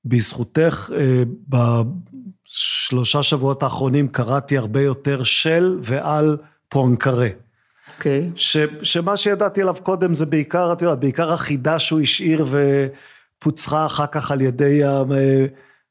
בזכותך, 0.08 0.90
אה, 0.98 1.24
בשלושה 1.50 3.24
שבועות 3.24 3.64
האחרונים 3.64 4.08
קראתי 4.08 4.58
הרבה 4.58 4.82
יותר 4.82 5.24
של 5.24 5.80
ועל 5.82 6.38
פואנקרה. 6.70 7.28
אוקיי. 7.98 8.28
Okay. 8.28 8.40
שמה 8.84 9.18
שידעתי 9.18 9.62
עליו 9.62 9.76
קודם 9.84 10.14
זה 10.14 10.26
בעיקר, 10.26 10.74
את 10.74 10.82
יודעת, 10.82 11.00
בעיקר 11.00 11.32
החידה 11.32 11.80
שהוא 11.80 12.02
השאיר 12.02 12.46
ופוצחה 13.40 13.86
אחר 13.86 14.08
כך 14.08 14.32
על 14.32 14.42
ידי 14.42 14.82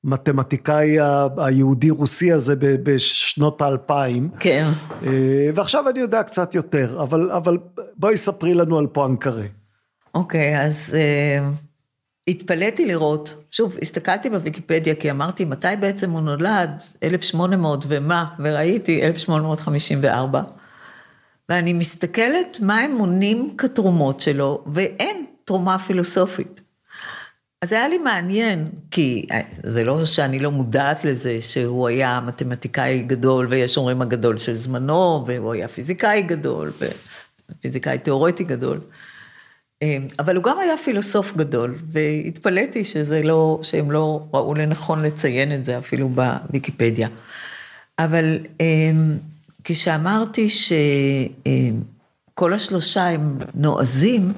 המתמטיקאי 0.04 0.96
היהודי-רוסי 1.36 2.32
הזה 2.32 2.54
בשנות 2.58 3.62
האלפיים. 3.62 4.30
כן. 4.40 4.68
Okay. 4.70 5.06
אה, 5.06 5.50
ועכשיו 5.54 5.88
אני 5.88 6.00
יודע 6.00 6.22
קצת 6.22 6.54
יותר, 6.54 7.02
אבל, 7.02 7.30
אבל 7.30 7.58
בואי 7.96 8.16
ספרי 8.16 8.54
לנו 8.54 8.78
על 8.78 8.86
פואנקרה. 8.86 9.44
אוקיי, 10.14 10.58
okay, 10.58 10.60
אז... 10.60 10.96
Uh... 10.96 11.65
התפלאתי 12.28 12.86
לראות, 12.86 13.34
שוב, 13.50 13.76
הסתכלתי 13.82 14.30
בוויקיפדיה 14.30 14.94
כי 14.94 15.10
אמרתי, 15.10 15.44
מתי 15.44 15.68
בעצם 15.80 16.10
הוא 16.10 16.20
נולד? 16.20 16.80
1800 17.02 17.84
ומה? 17.88 18.26
וראיתי 18.38 19.02
1854. 19.02 20.42
ואני 21.48 21.72
מסתכלת 21.72 22.58
מה 22.60 22.78
הם 22.78 22.92
מונים 22.96 23.54
כתרומות 23.58 24.20
שלו, 24.20 24.64
ואין 24.66 25.26
תרומה 25.44 25.78
פילוסופית. 25.78 26.60
אז 27.62 27.72
היה 27.72 27.88
לי 27.88 27.98
מעניין, 27.98 28.68
כי 28.90 29.26
זה 29.62 29.84
לא 29.84 30.04
שאני 30.04 30.38
לא 30.38 30.50
מודעת 30.50 31.04
לזה 31.04 31.40
שהוא 31.40 31.88
היה 31.88 32.20
מתמטיקאי 32.26 33.02
גדול, 33.02 33.46
ויש 33.50 33.76
אומרים 33.76 34.02
הגדול 34.02 34.38
של 34.38 34.52
זמנו, 34.52 35.24
והוא 35.26 35.52
היה 35.52 35.68
פיזיקאי 35.68 36.22
גדול, 36.22 36.72
ופיזיקאי 37.50 37.98
תיאורטי 37.98 38.44
גדול. 38.44 38.80
אמ, 39.82 40.06
אבל 40.18 40.36
הוא 40.36 40.44
גם 40.44 40.58
היה 40.58 40.76
פילוסוף 40.76 41.36
גדול, 41.36 41.78
והתפלאתי 41.92 42.84
שזה 42.84 43.22
לא, 43.22 43.60
שהם 43.62 43.90
לא 43.90 44.20
ראו 44.34 44.54
לנכון 44.54 45.02
לציין 45.02 45.54
את 45.54 45.64
זה 45.64 45.78
אפילו 45.78 46.08
בוויקיפדיה. 46.08 47.08
אבל 47.98 48.38
אמ, 48.60 49.16
כשאמרתי 49.64 50.48
שכל 50.50 51.74
השלושה 52.54 53.08
הם 53.08 53.38
נועזים, 53.54 54.32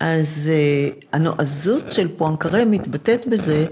אז 0.00 0.50
אה, 0.52 0.88
הנועזות 1.12 1.92
של 1.92 2.16
פואנקרה 2.16 2.64
מתבטאת 2.64 3.26
בזה 3.26 3.66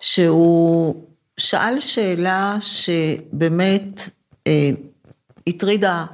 שהוא 0.00 0.94
שאל 1.36 1.80
שאלה 1.80 2.56
שבאמת 2.60 4.08
אה, 4.46 4.70
הטרידה 5.46 6.04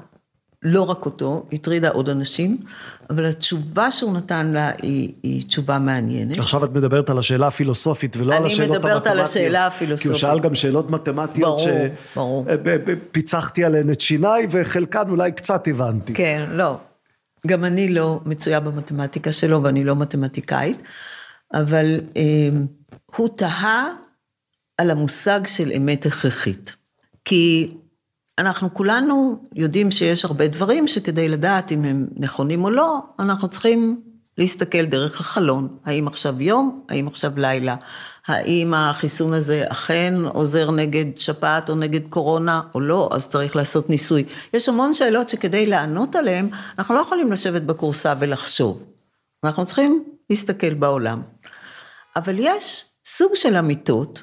לא 0.63 0.83
רק 0.83 1.07
אותו, 1.07 1.47
הטרידה 1.53 1.89
עוד 1.89 2.09
אנשים, 2.09 2.57
אבל 3.11 3.27
התשובה 3.27 3.91
שהוא 3.91 4.13
נתן 4.13 4.47
לה 4.47 4.71
היא, 4.83 5.13
היא 5.23 5.47
תשובה 5.47 5.79
מעניינת. 5.79 6.39
עכשיו 6.39 6.65
את 6.65 6.73
מדברת 6.73 7.11
על 7.11 7.19
השאלה 7.19 7.47
הפילוסופית 7.47 8.17
ולא 8.17 8.35
על 8.35 8.47
השאלות 8.47 8.77
המתמטיות. 8.77 8.85
אני 8.85 8.97
מדברת 8.97 9.07
על 9.07 9.21
השאלה 9.21 9.67
הפילוסופית. 9.67 10.03
כי 10.03 10.09
הוא 10.09 10.17
שאל 10.19 10.41
גם 10.41 10.55
שאלות 10.55 10.91
מתמטיות 10.91 11.61
ברור, 12.17 12.47
שפיצחתי 13.11 13.65
עליהן 13.65 13.91
את 13.91 14.01
שיניי, 14.01 14.47
וחלקן 14.51 15.11
אולי 15.11 15.33
קצת 15.33 15.69
הבנתי. 15.69 16.15
כן, 16.15 16.47
לא. 16.51 16.77
גם 17.47 17.65
אני 17.65 17.89
לא 17.89 18.21
מצויה 18.27 18.61
במתמטיקה 18.61 19.33
שלו 19.33 19.63
ואני 19.63 19.85
לא 19.85 19.97
מתמטיקאית, 19.97 20.83
אבל 21.55 22.01
אה, 22.17 22.23
הוא 23.17 23.29
תהה 23.37 23.89
על 24.79 24.91
המושג 24.91 25.41
של 25.47 25.73
אמת 25.77 26.07
הכרחית. 26.07 26.77
כי 27.25 27.71
אנחנו 28.39 28.75
כולנו 28.75 29.45
יודעים 29.55 29.91
שיש 29.91 30.25
הרבה 30.25 30.49
דברים 30.49 30.89
שכדי 30.89 31.29
לדעת 31.29 31.73
אם 31.73 31.85
הם 31.85 32.07
נכונים 32.17 32.65
או 32.65 32.71
לא, 32.71 32.99
אנחנו 33.19 33.49
צריכים 33.49 34.01
להסתכל 34.39 34.85
דרך 34.87 35.21
החלון, 35.21 35.77
האם 35.85 36.09
עכשיו 36.09 36.43
יום, 36.43 36.85
האם 36.89 37.07
עכשיו 37.07 37.33
לילה, 37.37 37.77
האם 38.27 38.75
החיסון 38.75 39.33
הזה 39.33 39.65
אכן 39.69 40.15
עוזר 40.33 40.71
נגד 40.71 41.05
שפעת 41.17 41.71
או 41.71 41.75
נגד 41.75 42.09
קורונה 42.09 42.61
או 42.75 42.81
לא, 42.81 43.09
אז 43.13 43.29
צריך 43.29 43.57
לעשות 43.57 43.91
ניסוי. 43.91 44.25
יש 44.55 44.69
המון 44.69 44.95
שאלות 44.95 45.29
שכדי 45.29 45.67
לענות 45.67 46.17
עליהן, 46.17 46.49
אנחנו 46.79 46.95
לא 46.95 47.01
יכולים 47.01 47.33
לשבת 47.33 47.63
בכורסה 47.63 48.15
ולחשוב. 48.19 48.83
אנחנו 49.45 49.65
צריכים 49.65 50.05
להסתכל 50.31 50.75
בעולם. 50.75 51.23
אבל 52.17 52.35
יש 52.39 52.85
סוג 53.07 53.35
של 53.35 53.57
אמיתות 53.57 54.23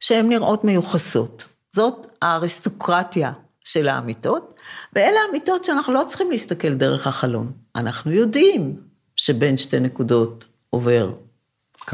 שהן 0.00 0.28
נראות 0.28 0.64
מיוחסות. 0.64 1.44
זאת 1.72 2.06
האריסטוקרטיה 2.22 3.32
של 3.64 3.88
האמיתות, 3.88 4.54
ואלה 4.92 5.16
האמיתות 5.26 5.64
שאנחנו 5.64 5.92
לא 5.92 6.02
צריכים 6.06 6.30
להסתכל 6.30 6.74
דרך 6.74 7.06
החלון. 7.06 7.52
אנחנו 7.76 8.12
יודעים 8.12 8.76
שבין 9.16 9.56
שתי 9.56 9.80
נקודות 9.80 10.44
עובר 10.70 11.12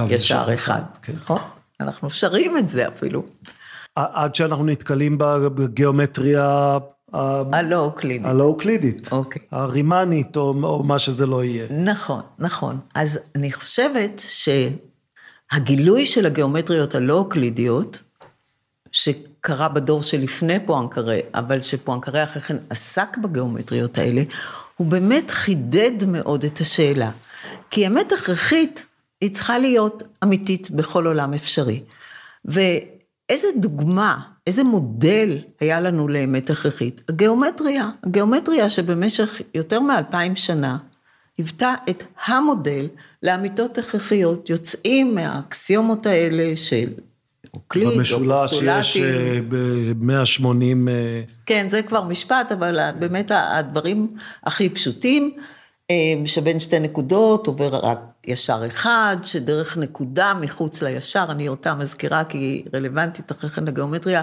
ישר 0.09 0.47
אחד, 0.55 0.83
כן. 1.03 1.13
נכון? 1.13 1.41
אנחנו 1.81 2.11
שרים 2.11 2.59
את 2.59 2.69
זה 2.69 2.89
אפילו. 2.89 3.25
עד 3.97 4.35
שאנחנו 4.35 4.65
נתקלים 4.65 5.19
בגיאומטריה... 5.19 6.79
הלא-אוקלידית. 7.53 8.27
הלא-אוקלידית. 8.27 9.13
אוקיי. 9.13 9.43
הרימנית, 9.51 10.37
או, 10.37 10.55
או 10.63 10.83
מה 10.83 10.99
שזה 10.99 11.27
לא 11.27 11.45
יהיה. 11.45 11.67
נכון, 11.71 12.21
נכון. 12.39 12.81
אז 12.95 13.19
אני 13.35 13.53
חושבת 13.53 14.23
שהגילוי 15.53 16.07
של 16.07 16.27
הגיאומטריות 16.27 16.95
הלא-אוקלידיות, 16.95 17.99
שקרה 18.93 19.69
בדור 19.69 20.03
שלפני 20.03 20.67
פואנקרה, 20.67 21.17
אבל 21.35 21.61
שפואנקרה 21.61 22.25
אחרי 22.25 22.43
כן 22.43 22.57
עסק 22.71 23.17
בגיאומטריות 23.17 23.99
האלה, 23.99 24.23
הוא 24.77 24.87
באמת 24.87 25.31
חידד 25.31 26.05
מאוד 26.07 26.45
את 26.45 26.61
השאלה. 26.61 27.11
כי 27.71 27.87
אמת 27.87 28.13
הכרחית, 28.13 28.87
היא 29.21 29.35
צריכה 29.35 29.59
להיות 29.59 30.03
אמיתית 30.25 30.71
בכל 30.71 31.07
עולם 31.07 31.35
אפשרי. 31.35 31.83
ואיזה 32.45 33.47
דוגמה, 33.57 34.21
איזה 34.47 34.65
מודל 34.65 35.39
היה 35.61 35.81
לנו 35.81 36.09
לאמת 36.09 36.51
הכרחית? 36.51 37.01
הגיאומטריה, 37.09 37.91
הגיאומטריה 38.05 38.71
שבמשך 38.71 39.41
יותר 39.55 39.81
מאלפיים 39.81 40.37
שנה, 40.37 40.79
היוותה 41.39 41.75
את 41.91 42.03
המודל 42.27 42.89
לאמיתות 43.23 43.79
הכרחיות, 43.79 44.51
יוצאים 44.51 45.15
מהאקסיומות 45.15 46.07
האלה 46.07 46.57
של 46.57 46.93
אוקליד, 47.55 47.87
או 47.87 47.97
במשולש 47.97 48.55
שיש 48.55 48.97
ב-180... 49.49 50.89
אה, 50.89 51.23
כן, 51.47 51.67
זה 51.69 51.83
כבר 51.83 52.05
משפט, 52.05 52.53
אבל 52.53 52.79
באמת 52.99 53.31
הדברים 53.35 54.09
הכי 54.45 54.69
פשוטים, 54.69 55.35
אה, 55.91 56.27
שבין 56.27 56.59
שתי 56.59 56.79
נקודות 56.79 57.47
עובר 57.47 57.77
רק 57.77 57.99
ישר 58.27 58.63
אחד, 58.67 59.17
שדרך 59.23 59.77
נקודה 59.77 60.35
מחוץ 60.35 60.83
לישר, 60.83 61.27
אני 61.29 61.49
אותה 61.49 61.75
מזכירה 61.75 62.25
כי 62.25 62.39
היא 62.39 62.65
רלוונטית 62.75 63.33
אחרי 63.33 63.51
כן 63.51 63.65
לגיאומטריה, 63.65 64.23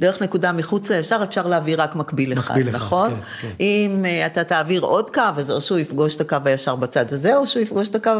דרך 0.00 0.22
נקודה 0.22 0.52
מחוץ 0.52 0.90
לישר 0.90 1.20
אפשר 1.22 1.46
להעביר 1.46 1.82
רק 1.82 1.96
מקביל 1.96 2.32
אחד, 2.32 2.58
מקביל 2.58 2.74
נכון? 2.74 3.12
אחד, 3.12 3.20
כן, 3.40 3.48
כן. 3.48 3.54
אם 3.60 4.04
אה, 4.04 4.26
אתה 4.26 4.44
תעביר 4.44 4.82
עוד 4.82 5.10
קו, 5.10 5.22
אז 5.36 5.50
או 5.50 5.60
שהוא 5.60 5.78
יפגוש 5.78 6.16
את 6.16 6.20
הקו 6.20 6.36
הישר 6.44 6.76
בצד 6.76 7.12
הזה, 7.12 7.36
או 7.36 7.46
שהוא 7.46 7.62
יפגוש 7.62 7.88
את 7.88 7.94
הקו 7.94 8.10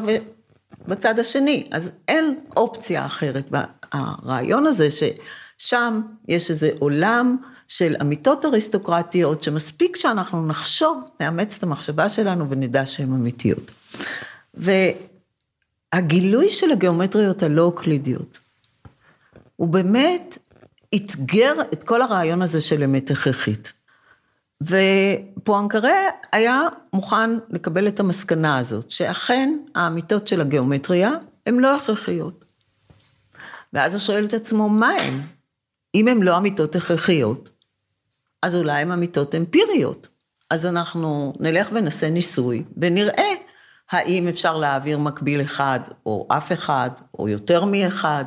בצד 0.88 1.18
השני, 1.18 1.68
אז 1.72 1.90
אין 2.08 2.38
אופציה 2.56 3.06
אחרת. 3.06 3.50
הרעיון 3.92 4.66
הזה 4.66 4.88
ששם 4.90 6.00
יש 6.28 6.50
איזה 6.50 6.70
עולם 6.78 7.36
של 7.68 7.96
אמיתות 8.00 8.44
אריסטוקרטיות, 8.44 9.42
שמספיק 9.42 9.96
שאנחנו 9.96 10.46
נחשוב, 10.46 11.04
נאמץ 11.20 11.56
את 11.56 11.62
המחשבה 11.62 12.08
שלנו 12.08 12.50
ונדע 12.50 12.86
שהן 12.86 13.12
אמיתיות. 13.12 13.70
והגילוי 15.94 16.48
של 16.48 16.72
הגיאומטריות 16.72 17.42
הלא 17.42 17.62
אוקלידיות, 17.62 18.38
הוא 19.56 19.68
באמת 19.68 20.38
אתגר 20.94 21.52
את 21.72 21.82
כל 21.82 22.02
הרעיון 22.02 22.42
הזה 22.42 22.60
של 22.60 22.82
אמת 22.82 23.10
הכרחית. 23.10 23.72
ופואנקרה 24.62 25.92
היה 26.32 26.60
מוכן 26.92 27.30
לקבל 27.50 27.88
את 27.88 28.00
המסקנה 28.00 28.58
הזאת, 28.58 28.90
שאכן 28.90 29.58
האמיתות 29.74 30.28
של 30.28 30.40
הגיאומטריה 30.40 31.12
הן 31.46 31.58
לא 31.58 31.76
הכרחיות. 31.76 32.44
ואז 33.72 33.94
הוא 33.94 34.00
שואל 34.00 34.24
את 34.24 34.34
עצמו, 34.34 34.68
מה 34.68 34.90
הן? 34.90 35.20
אם 35.94 36.08
הן 36.08 36.22
לא 36.22 36.36
אמיתות 36.36 36.76
הכרחיות, 36.76 37.48
אז 38.42 38.56
אולי 38.56 38.82
הן 38.82 38.90
אמיתות 38.90 39.34
אמפיריות. 39.34 40.08
אז 40.50 40.66
אנחנו 40.66 41.32
נלך 41.40 41.68
ונעשה 41.72 42.10
ניסוי, 42.10 42.62
ונראה 42.76 43.32
האם 43.90 44.28
אפשר 44.28 44.56
להעביר 44.56 44.98
מקביל 44.98 45.42
אחד, 45.42 45.80
או 46.06 46.26
אף 46.30 46.52
אחד, 46.52 46.90
או 47.18 47.28
יותר 47.28 47.64
מאחד, 47.64 48.24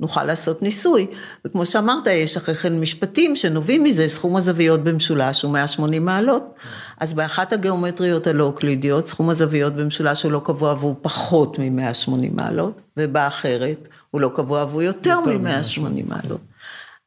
נוכל 0.00 0.24
לעשות 0.24 0.62
ניסוי. 0.62 1.06
וכמו 1.44 1.66
שאמרת, 1.66 2.06
יש 2.06 2.36
אחרי 2.36 2.54
כן 2.54 2.80
משפטים 2.80 3.36
שנובעים 3.36 3.84
מזה, 3.84 4.08
סכום 4.08 4.36
הזוויות 4.36 4.84
במשולש 4.84 5.42
הוא 5.42 5.52
180 5.52 6.04
מעלות. 6.04 6.54
אז 7.00 7.12
באחת 7.12 7.52
הגיאומטריות 7.52 8.26
הלא 8.26 8.44
אוקלידיות, 8.44 9.06
סכום 9.06 9.30
הזוויות 9.30 9.72
במשולש 9.72 10.22
הוא 10.22 10.32
לא 10.32 10.40
קבוע 10.44 10.74
והוא 10.78 10.96
פחות 11.02 11.58
מ-180 11.58 12.32
מעלות, 12.32 12.82
ובאחרת 12.96 13.88
הוא 14.12 14.20
לא 14.20 14.30
קבוע 14.34 14.64
והוא 14.64 14.82
יותר 14.82 15.20
מ-180 15.20 15.80
מעלות. 16.04 16.40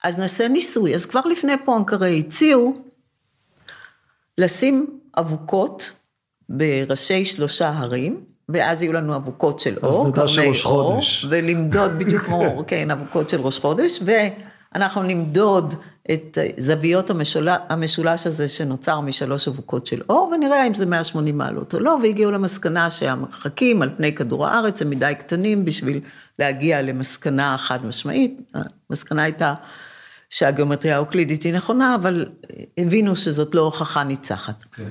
אז 0.03 0.19
נעשה 0.19 0.47
ניסוי. 0.47 0.95
אז 0.95 1.05
כבר 1.05 1.21
לפני 1.21 1.53
פואנקרה 1.65 2.07
הציעו 2.07 2.73
לשים 4.37 4.99
אבוקות 5.17 5.91
בראשי 6.49 7.25
שלושה 7.25 7.69
הרים, 7.69 8.21
ואז 8.49 8.81
יהיו 8.81 8.93
לנו 8.93 9.15
אבוקות 9.15 9.59
של 9.59 9.77
אור, 9.83 9.89
אז 9.89 10.07
נדע 10.07 10.27
שראש 10.27 10.63
חודש. 10.63 11.25
ולמדוד 11.29 11.91
בדיוק 11.91 12.23
כמו, 12.23 12.43
כן, 12.67 12.91
אבוקות 12.91 13.29
של 13.29 13.41
ראש 13.41 13.59
חודש, 13.59 13.99
ואנחנו 14.75 15.03
נמדוד 15.03 15.75
את 16.11 16.37
זוויות 16.57 17.09
המשולש, 17.09 17.59
המשולש 17.69 18.27
הזה 18.27 18.47
שנוצר 18.47 18.99
משלוש 18.99 19.47
אבוקות 19.47 19.85
של 19.85 20.01
אור, 20.09 20.31
ונראה 20.35 20.67
אם 20.67 20.73
זה 20.73 20.85
180 20.85 21.37
מעלות 21.37 21.73
או 21.73 21.79
לא, 21.79 21.97
והגיעו 22.03 22.31
למסקנה 22.31 22.89
שהמרחקים 22.89 23.81
על 23.81 23.89
פני 23.97 24.15
כדור 24.15 24.47
הארץ 24.47 24.81
הם 24.81 24.89
מדי 24.89 25.13
קטנים 25.19 25.65
בשביל 25.65 25.99
להגיע 26.39 26.81
למסקנה 26.81 27.57
חד 27.57 27.85
משמעית. 27.85 28.41
המסקנה 28.89 29.23
הייתה 29.23 29.53
שהגיאומטריה 30.29 30.95
האוקלידית 30.95 31.43
היא 31.43 31.53
נכונה, 31.53 31.95
אבל 31.95 32.25
הבינו 32.77 33.15
שזאת 33.15 33.55
לא 33.55 33.61
הוכחה 33.61 34.03
ניצחת. 34.03 34.61
כן. 34.61 34.83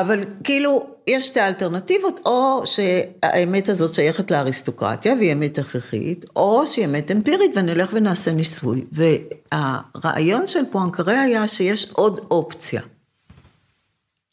אבל 0.00 0.24
כאילו, 0.44 0.86
יש 1.06 1.26
שתי 1.26 1.40
אלטרנטיבות, 1.40 2.20
או 2.26 2.62
שהאמת 2.64 3.68
הזאת 3.68 3.94
שייכת 3.94 4.30
לאריסטוקרטיה 4.30 5.14
והיא 5.14 5.32
אמת 5.32 5.58
הכרחית, 5.58 6.24
או 6.36 6.66
שהיא 6.66 6.84
אמת 6.84 7.10
אמפירית 7.10 7.52
ונלך 7.56 7.90
ונעשה 7.92 8.32
ניסוי. 8.32 8.84
והרעיון 8.92 10.46
של 10.46 10.64
פואנקרה 10.70 11.20
היה 11.20 11.48
שיש 11.48 11.90
עוד 11.92 12.20
אופציה. 12.30 12.82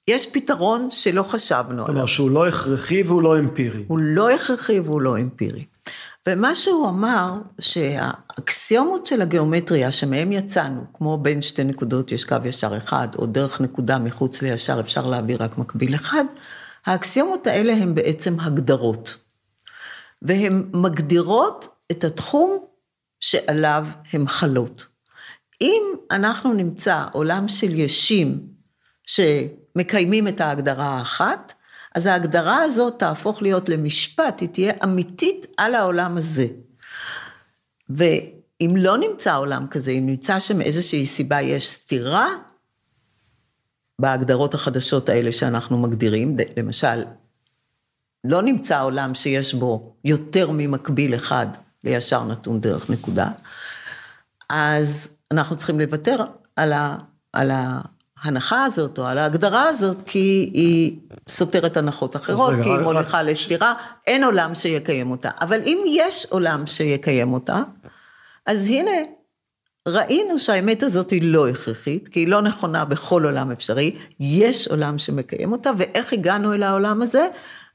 יש 0.08 0.28
פתרון 0.28 0.90
שלא 0.90 1.24
חשבנו 1.24 1.74
עליו. 1.74 1.86
כלומר, 1.86 2.06
שהוא 2.06 2.32
לא 2.32 2.48
הכרחי 2.48 3.02
והוא 3.02 3.22
לא 3.22 3.40
אמפירי. 3.40 3.84
הוא 3.88 4.00
לא 4.00 4.30
הכרחי 4.30 4.80
והוא 4.80 5.02
לא 5.02 5.18
אמפירי. 5.18 5.64
ומה 6.30 6.56
שהוא 6.56 6.90
אמר, 6.90 7.34
שהאקסיומות 7.60 9.06
של 9.06 9.22
הגיאומטריה 9.22 9.92
שמהם 9.92 10.32
יצאנו, 10.32 10.82
כמו 10.94 11.18
בין 11.18 11.42
שתי 11.42 11.64
נקודות 11.64 12.12
יש 12.12 12.26
קו 12.26 12.36
ישר 12.46 12.78
אחד, 12.78 13.08
או 13.18 13.26
דרך 13.26 13.62
נקודה 13.62 14.00
מחוץ 14.00 14.42
לישר 14.42 14.80
אפשר 14.80 15.08
להעביר 15.08 15.44
רק 15.44 15.58
מקביל 15.58 15.96
אחד, 15.96 16.26
האקסיומות 16.86 17.48
האלה 17.48 17.74
הן 17.74 17.96
בעצם 17.96 18.40
הגדרות. 18.40 19.18
והן 20.22 20.70
מגדירות 20.74 21.68
את 21.92 22.04
התחום 22.04 22.66
שעליו 23.20 23.88
הן 24.14 24.28
חלות. 24.28 24.86
אם 25.62 25.84
אנחנו 26.12 26.54
נמצא 26.54 27.06
עולם 27.12 27.48
של 27.48 27.76
ישים 27.76 28.40
שמקיימים 29.04 30.28
את 30.28 30.42
ההגדרה 30.42 30.86
האחת, 30.86 31.54
אז 31.96 32.06
ההגדרה 32.06 32.62
הזאת 32.62 33.00
תהפוך 33.00 33.42
להיות 33.42 33.70
למשפט, 33.70 34.40
היא 34.40 34.50
תהיה 34.50 34.74
אמיתית 34.84 35.46
על 35.58 35.76
העולם 35.76 36.18
הזה. 36.18 36.48
ואם 37.90 38.76
לא 38.78 38.98
נמצא 38.98 39.38
עולם 39.38 39.68
כזה, 39.68 39.92
אם 39.92 40.06
נמצא 40.06 40.40
שמאיזושהי 40.40 41.06
סיבה 41.06 41.42
יש 41.42 41.70
סתירה, 41.70 42.28
בהגדרות 44.00 44.54
החדשות 44.54 45.10
האלה 45.10 45.32
שאנחנו 45.32 45.78
מגדירים, 45.78 46.36
למשל, 46.58 47.04
לא 48.24 48.42
נמצא 48.42 48.82
עולם 48.82 49.16
שיש 49.16 49.54
בו 49.54 49.96
יותר 50.06 50.52
ממקביל 50.52 51.16
אחד 51.16 51.48
לישר 51.84 52.24
נתון 52.24 52.60
דרך 52.60 52.90
נקודה, 52.90 53.30
אז 54.50 55.18
אנחנו 55.32 55.58
צריכים 55.58 55.80
לוותר 55.80 56.18
על, 56.56 56.74
ה, 56.74 56.98
על 57.34 57.52
ההנחה 58.26 58.64
הזאת 58.64 59.00
או 59.00 59.06
על 59.06 59.18
ההגדרה 59.18 59.64
הזאת, 59.64 60.02
כי 60.02 60.52
היא 60.54 61.00
סותרת 61.30 61.78
הנחות 61.78 62.16
אחרות, 62.16 62.54
כי 62.64 62.70
היא 62.70 62.80
מוליכה. 62.80 63.24
לסתירה, 63.24 63.74
אין 64.08 64.24
עולם 64.24 64.56
שיקיים 64.56 65.12
אותה. 65.12 65.30
אבל 65.42 65.62
אם 65.64 65.78
יש 65.88 66.28
עולם 66.30 66.66
שיקיים 66.66 67.34
אותה, 67.34 67.64
אז 68.46 68.68
הנה, 68.68 68.92
ראינו 69.88 70.40
שהאמת 70.40 70.84
הזאת 70.84 71.12
היא 71.12 71.22
לא 71.24 71.48
הכרחית, 71.48 72.08
כי 72.08 72.20
היא 72.20 72.28
לא 72.28 72.42
נכונה 72.42 72.86
בכל 72.86 73.26
עולם 73.26 73.52
אפשרי, 73.52 73.96
יש 74.20 74.68
עולם 74.68 74.98
שמקיים 74.98 75.52
אותה, 75.52 75.72
ואיך 75.78 76.14
הגענו 76.14 76.54
אל 76.54 76.64
העולם 76.64 77.02
הזה? 77.02 77.28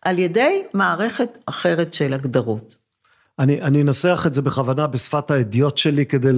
על 0.03 0.19
ידי 0.19 0.63
מערכת 0.75 1.39
אחרת 1.47 1.95
של 1.95 2.15
הגדרות. 2.15 2.77
אני, 3.39 3.63
אני 3.63 3.83
אנסח 3.83 4.25
את 4.27 4.35
זה 4.35 4.43
בכוונה 4.43 4.87
בשפת 4.87 5.31
האדיוט 5.31 5.79
שלי 5.79 6.07
כדי 6.07 6.29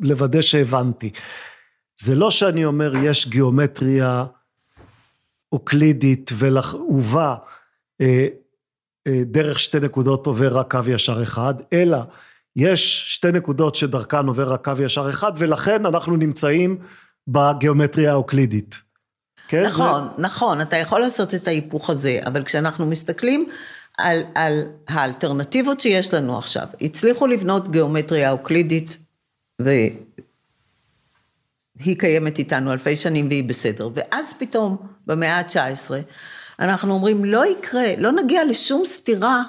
לוודא 0.00 0.40
שהבנתי. 0.40 1.10
זה 2.00 2.14
לא 2.14 2.30
שאני 2.30 2.64
אומר 2.64 2.92
יש 2.96 3.28
גיאומטריה 3.28 4.24
אוקלידית 5.52 6.30
ולובה 6.38 7.36
אה, 8.00 8.26
אה, 9.06 9.22
דרך 9.24 9.58
שתי 9.58 9.80
נקודות 9.80 10.26
עובר 10.26 10.58
רק 10.58 10.70
קו 10.70 10.90
ישר 10.90 11.22
אחד, 11.22 11.54
אלא 11.72 11.98
יש 12.56 13.04
שתי 13.14 13.32
נקודות 13.32 13.74
שדרכן 13.74 14.26
עובר 14.26 14.52
רק 14.52 14.64
קו 14.64 14.82
ישר 14.82 15.10
אחד, 15.10 15.32
ולכן 15.36 15.86
אנחנו 15.86 16.16
נמצאים 16.16 16.78
בגיאומטריה 17.28 18.12
האוקלידית. 18.12 18.80
כן? 19.48 19.66
נכון, 19.66 20.04
זה... 20.04 20.22
נכון, 20.22 20.60
אתה 20.60 20.76
יכול 20.76 21.00
לעשות 21.00 21.34
את 21.34 21.48
ההיפוך 21.48 21.90
הזה, 21.90 22.20
אבל 22.26 22.44
כשאנחנו 22.44 22.86
מסתכלים 22.86 23.48
על, 23.98 24.22
על 24.34 24.62
האלטרנטיבות 24.88 25.80
שיש 25.80 26.14
לנו 26.14 26.38
עכשיו, 26.38 26.66
הצליחו 26.80 27.26
לבנות 27.26 27.70
גיאומטריה 27.70 28.30
אוקלידית, 28.30 28.96
והיא 31.80 31.98
קיימת 31.98 32.38
איתנו 32.38 32.72
אלפי 32.72 32.96
שנים 32.96 33.28
והיא 33.28 33.44
בסדר, 33.44 33.90
ואז 33.94 34.34
פתאום 34.38 34.76
במאה 35.06 35.38
ה-19, 35.38 35.90
אנחנו 36.58 36.94
אומרים, 36.94 37.24
לא 37.24 37.46
יקרה, 37.46 37.86
לא 37.98 38.12
נגיע 38.12 38.44
לשום 38.44 38.84
סתירה 38.84 39.42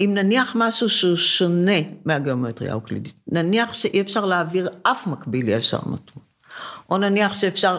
אם 0.00 0.10
נניח 0.14 0.52
משהו 0.58 0.88
שהוא 0.88 1.16
שונה 1.16 1.78
מהגיאומטריה 2.04 2.72
האוקלידית, 2.72 3.14
נניח 3.28 3.72
שאי 3.72 4.00
אפשר 4.00 4.24
להעביר 4.24 4.68
אף 4.82 5.06
מקביל 5.06 5.48
ישר 5.48 5.78
נתון, 5.78 6.22
או 6.90 6.98
נניח 6.98 7.34
שאפשר 7.34 7.78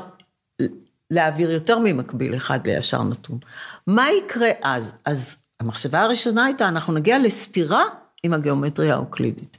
להעביר 1.12 1.52
יותר 1.52 1.80
ממקביל 1.80 2.36
אחד 2.36 2.68
לישר 2.68 3.04
נתון. 3.04 3.40
מה 3.88 4.12
יקרה 4.12 4.50
אז? 4.64 4.92
אז 5.06 5.46
המחשבה 5.60 6.02
הראשונה 6.02 6.46
הייתה, 6.46 6.68
אנחנו 6.68 6.94
נגיע 6.94 7.20
לסתירה 7.20 7.84
עם 8.24 8.34
הגיאומטריה 8.34 8.94
האוקלידית. 8.94 9.58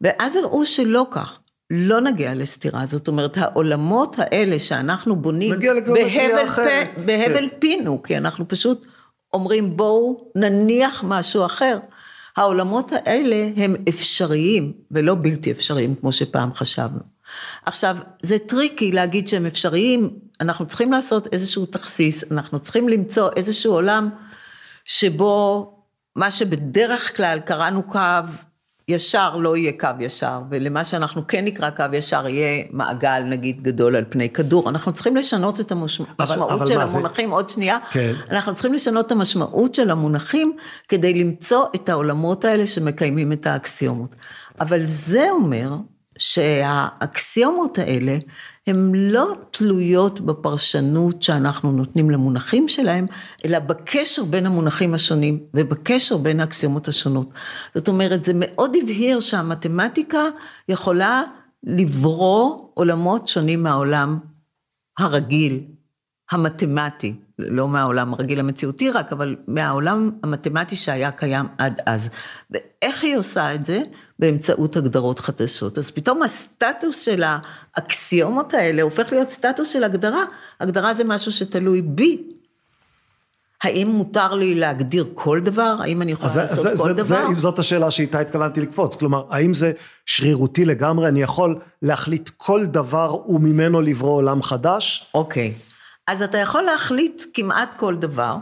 ואז 0.00 0.36
הראו 0.36 0.64
שלא 0.64 1.06
כך, 1.10 1.38
לא 1.70 2.00
נגיע 2.00 2.34
לסתירה, 2.34 2.86
זאת 2.86 3.08
אומרת, 3.08 3.38
העולמות 3.38 4.14
האלה 4.18 4.58
שאנחנו 4.58 5.16
בונים 5.16 5.54
בהבל, 5.86 6.48
פ... 6.54 6.58
בהבל 7.06 7.48
כן. 7.48 7.58
פינו, 7.58 8.02
כי 8.02 8.16
אנחנו 8.16 8.48
פשוט 8.48 8.86
אומרים 9.32 9.76
בואו 9.76 10.30
נניח 10.34 11.04
משהו 11.06 11.44
אחר. 11.44 11.78
העולמות 12.36 12.92
האלה 12.92 13.48
הם 13.56 13.76
אפשריים 13.88 14.72
ולא 14.90 15.14
בלתי 15.14 15.50
אפשריים 15.50 15.94
כמו 15.94 16.12
שפעם 16.12 16.54
חשבנו. 16.54 17.00
עכשיו, 17.66 17.96
זה 18.22 18.38
טריקי 18.38 18.92
להגיד 18.92 19.28
שהם 19.28 19.46
אפשריים, 19.46 20.10
אנחנו 20.40 20.66
צריכים 20.66 20.92
לעשות 20.92 21.28
איזשהו 21.32 21.66
תכסיס, 21.66 22.32
אנחנו 22.32 22.60
צריכים 22.60 22.88
למצוא 22.88 23.30
איזשהו 23.36 23.72
עולם 23.72 24.10
שבו 24.84 25.74
מה 26.16 26.30
שבדרך 26.30 27.16
כלל 27.16 27.38
קראנו 27.44 27.82
קו 27.82 27.98
ישר 28.88 29.36
לא 29.36 29.56
יהיה 29.56 29.72
קו 29.80 29.88
ישר, 30.00 30.40
ולמה 30.50 30.84
שאנחנו 30.84 31.26
כן 31.26 31.44
נקרא 31.44 31.70
קו 31.70 31.84
ישר 31.92 32.28
יהיה 32.28 32.64
מעגל 32.70 33.22
נגיד 33.22 33.62
גדול 33.62 33.96
על 33.96 34.04
פני 34.08 34.30
כדור. 34.30 34.68
אנחנו 34.68 34.92
צריכים 34.92 35.16
לשנות 35.16 35.60
את 35.60 35.72
המשמעות 35.72 36.66
של 36.66 36.80
המונחים, 36.80 37.28
זה... 37.28 37.34
עוד 37.34 37.48
שנייה, 37.48 37.78
כן. 37.90 38.12
אנחנו 38.30 38.54
צריכים 38.54 38.72
לשנות 38.72 39.06
את 39.06 39.12
המשמעות 39.12 39.74
של 39.74 39.90
המונחים 39.90 40.56
כדי 40.88 41.14
למצוא 41.14 41.66
את 41.74 41.88
העולמות 41.88 42.44
האלה 42.44 42.66
שמקיימים 42.66 43.32
את 43.32 43.46
האקסיומות. 43.46 44.14
אבל 44.60 44.80
זה 44.84 45.30
אומר 45.30 45.70
שהאקסיומות 46.18 47.78
האלה 47.78 48.18
הן 48.68 48.92
לא 48.94 49.34
תלויות 49.50 50.20
בפרשנות 50.20 51.22
שאנחנו 51.22 51.72
נותנים 51.72 52.10
למונחים 52.10 52.68
שלהם, 52.68 53.06
אלא 53.44 53.58
בקשר 53.58 54.24
בין 54.24 54.46
המונחים 54.46 54.94
השונים 54.94 55.40
ובקשר 55.54 56.16
בין 56.16 56.40
האקסיומות 56.40 56.88
השונות. 56.88 57.28
זאת 57.74 57.88
אומרת, 57.88 58.24
זה 58.24 58.32
מאוד 58.34 58.76
הבהיר 58.82 59.20
שהמתמטיקה 59.20 60.22
יכולה 60.68 61.22
לברוא 61.64 62.68
עולמות 62.74 63.28
שונים 63.28 63.62
מהעולם 63.62 64.18
הרגיל, 64.98 65.60
המתמטי, 66.30 67.14
לא 67.38 67.68
מהעולם 67.68 68.14
הרגיל 68.14 68.40
המציאותי 68.40 68.90
רק, 68.90 69.12
אבל 69.12 69.36
מהעולם 69.46 70.10
המתמטי 70.22 70.76
שהיה 70.76 71.10
קיים 71.10 71.46
עד 71.58 71.78
אז. 71.86 72.10
ואיך 72.50 73.04
היא 73.04 73.16
עושה 73.16 73.54
את 73.54 73.64
זה? 73.64 73.82
באמצעות 74.18 74.76
הגדרות 74.76 75.18
חדשות. 75.18 75.78
אז 75.78 75.90
פתאום 75.90 76.22
הסטטוס 76.22 77.00
של 77.00 77.22
האקסיומות 77.26 78.54
האלה 78.54 78.82
הופך 78.82 79.12
להיות 79.12 79.28
סטטוס 79.28 79.68
של 79.68 79.84
הגדרה. 79.84 80.24
הגדרה 80.60 80.94
זה 80.94 81.04
משהו 81.04 81.32
שתלוי 81.32 81.82
בי. 81.82 82.22
האם 83.62 83.88
מותר 83.88 84.34
לי 84.34 84.54
להגדיר 84.54 85.08
כל 85.14 85.40
דבר? 85.40 85.76
האם 85.80 86.02
אני 86.02 86.12
יכולה 86.12 86.32
לעשות 86.36 86.62
זה, 86.62 86.82
כל 86.82 86.88
זה, 86.88 86.92
דבר? 86.92 87.26
זה, 87.32 87.38
זאת 87.38 87.58
השאלה 87.58 87.90
שאיתה 87.90 88.20
התכוונתי 88.20 88.60
לקפוץ. 88.60 88.96
כלומר, 88.96 89.24
האם 89.30 89.52
זה 89.52 89.72
שרירותי 90.06 90.64
לגמרי? 90.64 91.08
אני 91.08 91.22
יכול 91.22 91.58
להחליט 91.82 92.30
כל 92.36 92.66
דבר 92.66 93.16
וממנו 93.28 93.80
לברוא 93.80 94.14
עולם 94.14 94.42
חדש? 94.42 95.10
אוקיי. 95.14 95.54
אז 96.08 96.22
אתה 96.22 96.38
יכול 96.38 96.62
להחליט 96.62 97.22
כמעט 97.34 97.74
כל 97.74 97.96
דבר, 97.96 98.36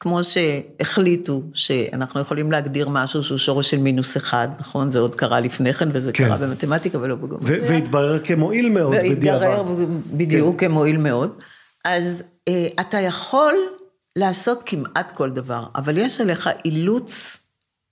כמו 0.00 0.20
שהחליטו 0.24 1.42
שאנחנו 1.54 2.20
יכולים 2.20 2.52
להגדיר 2.52 2.88
משהו 2.88 3.22
שהוא 3.22 3.38
שורש 3.38 3.70
של 3.70 3.78
מינוס 3.78 4.16
אחד, 4.16 4.48
נכון? 4.60 4.90
זה 4.90 4.98
עוד 4.98 5.14
קרה 5.14 5.40
לפני 5.40 5.74
כן, 5.74 5.88
וזה 5.92 6.12
כן. 6.12 6.24
קרה 6.24 6.36
במתמטיקה 6.36 6.98
ולא 6.98 7.14
בגומטריה. 7.14 7.60
והתברר 7.68 8.18
כמועיל 8.18 8.68
מאוד 8.68 8.96
בדיעבד. 8.96 9.42
והתברר 9.42 9.86
בדיוק 10.06 10.60
כן. 10.60 10.68
כמועיל 10.68 10.96
מאוד. 10.96 11.34
אז 11.84 12.22
אה, 12.48 12.68
אתה 12.80 13.00
יכול 13.00 13.54
לעשות 14.16 14.62
כמעט 14.66 15.10
כל 15.10 15.30
דבר, 15.30 15.66
אבל 15.76 15.98
יש 15.98 16.20
עליך 16.20 16.50
אילוץ 16.64 17.41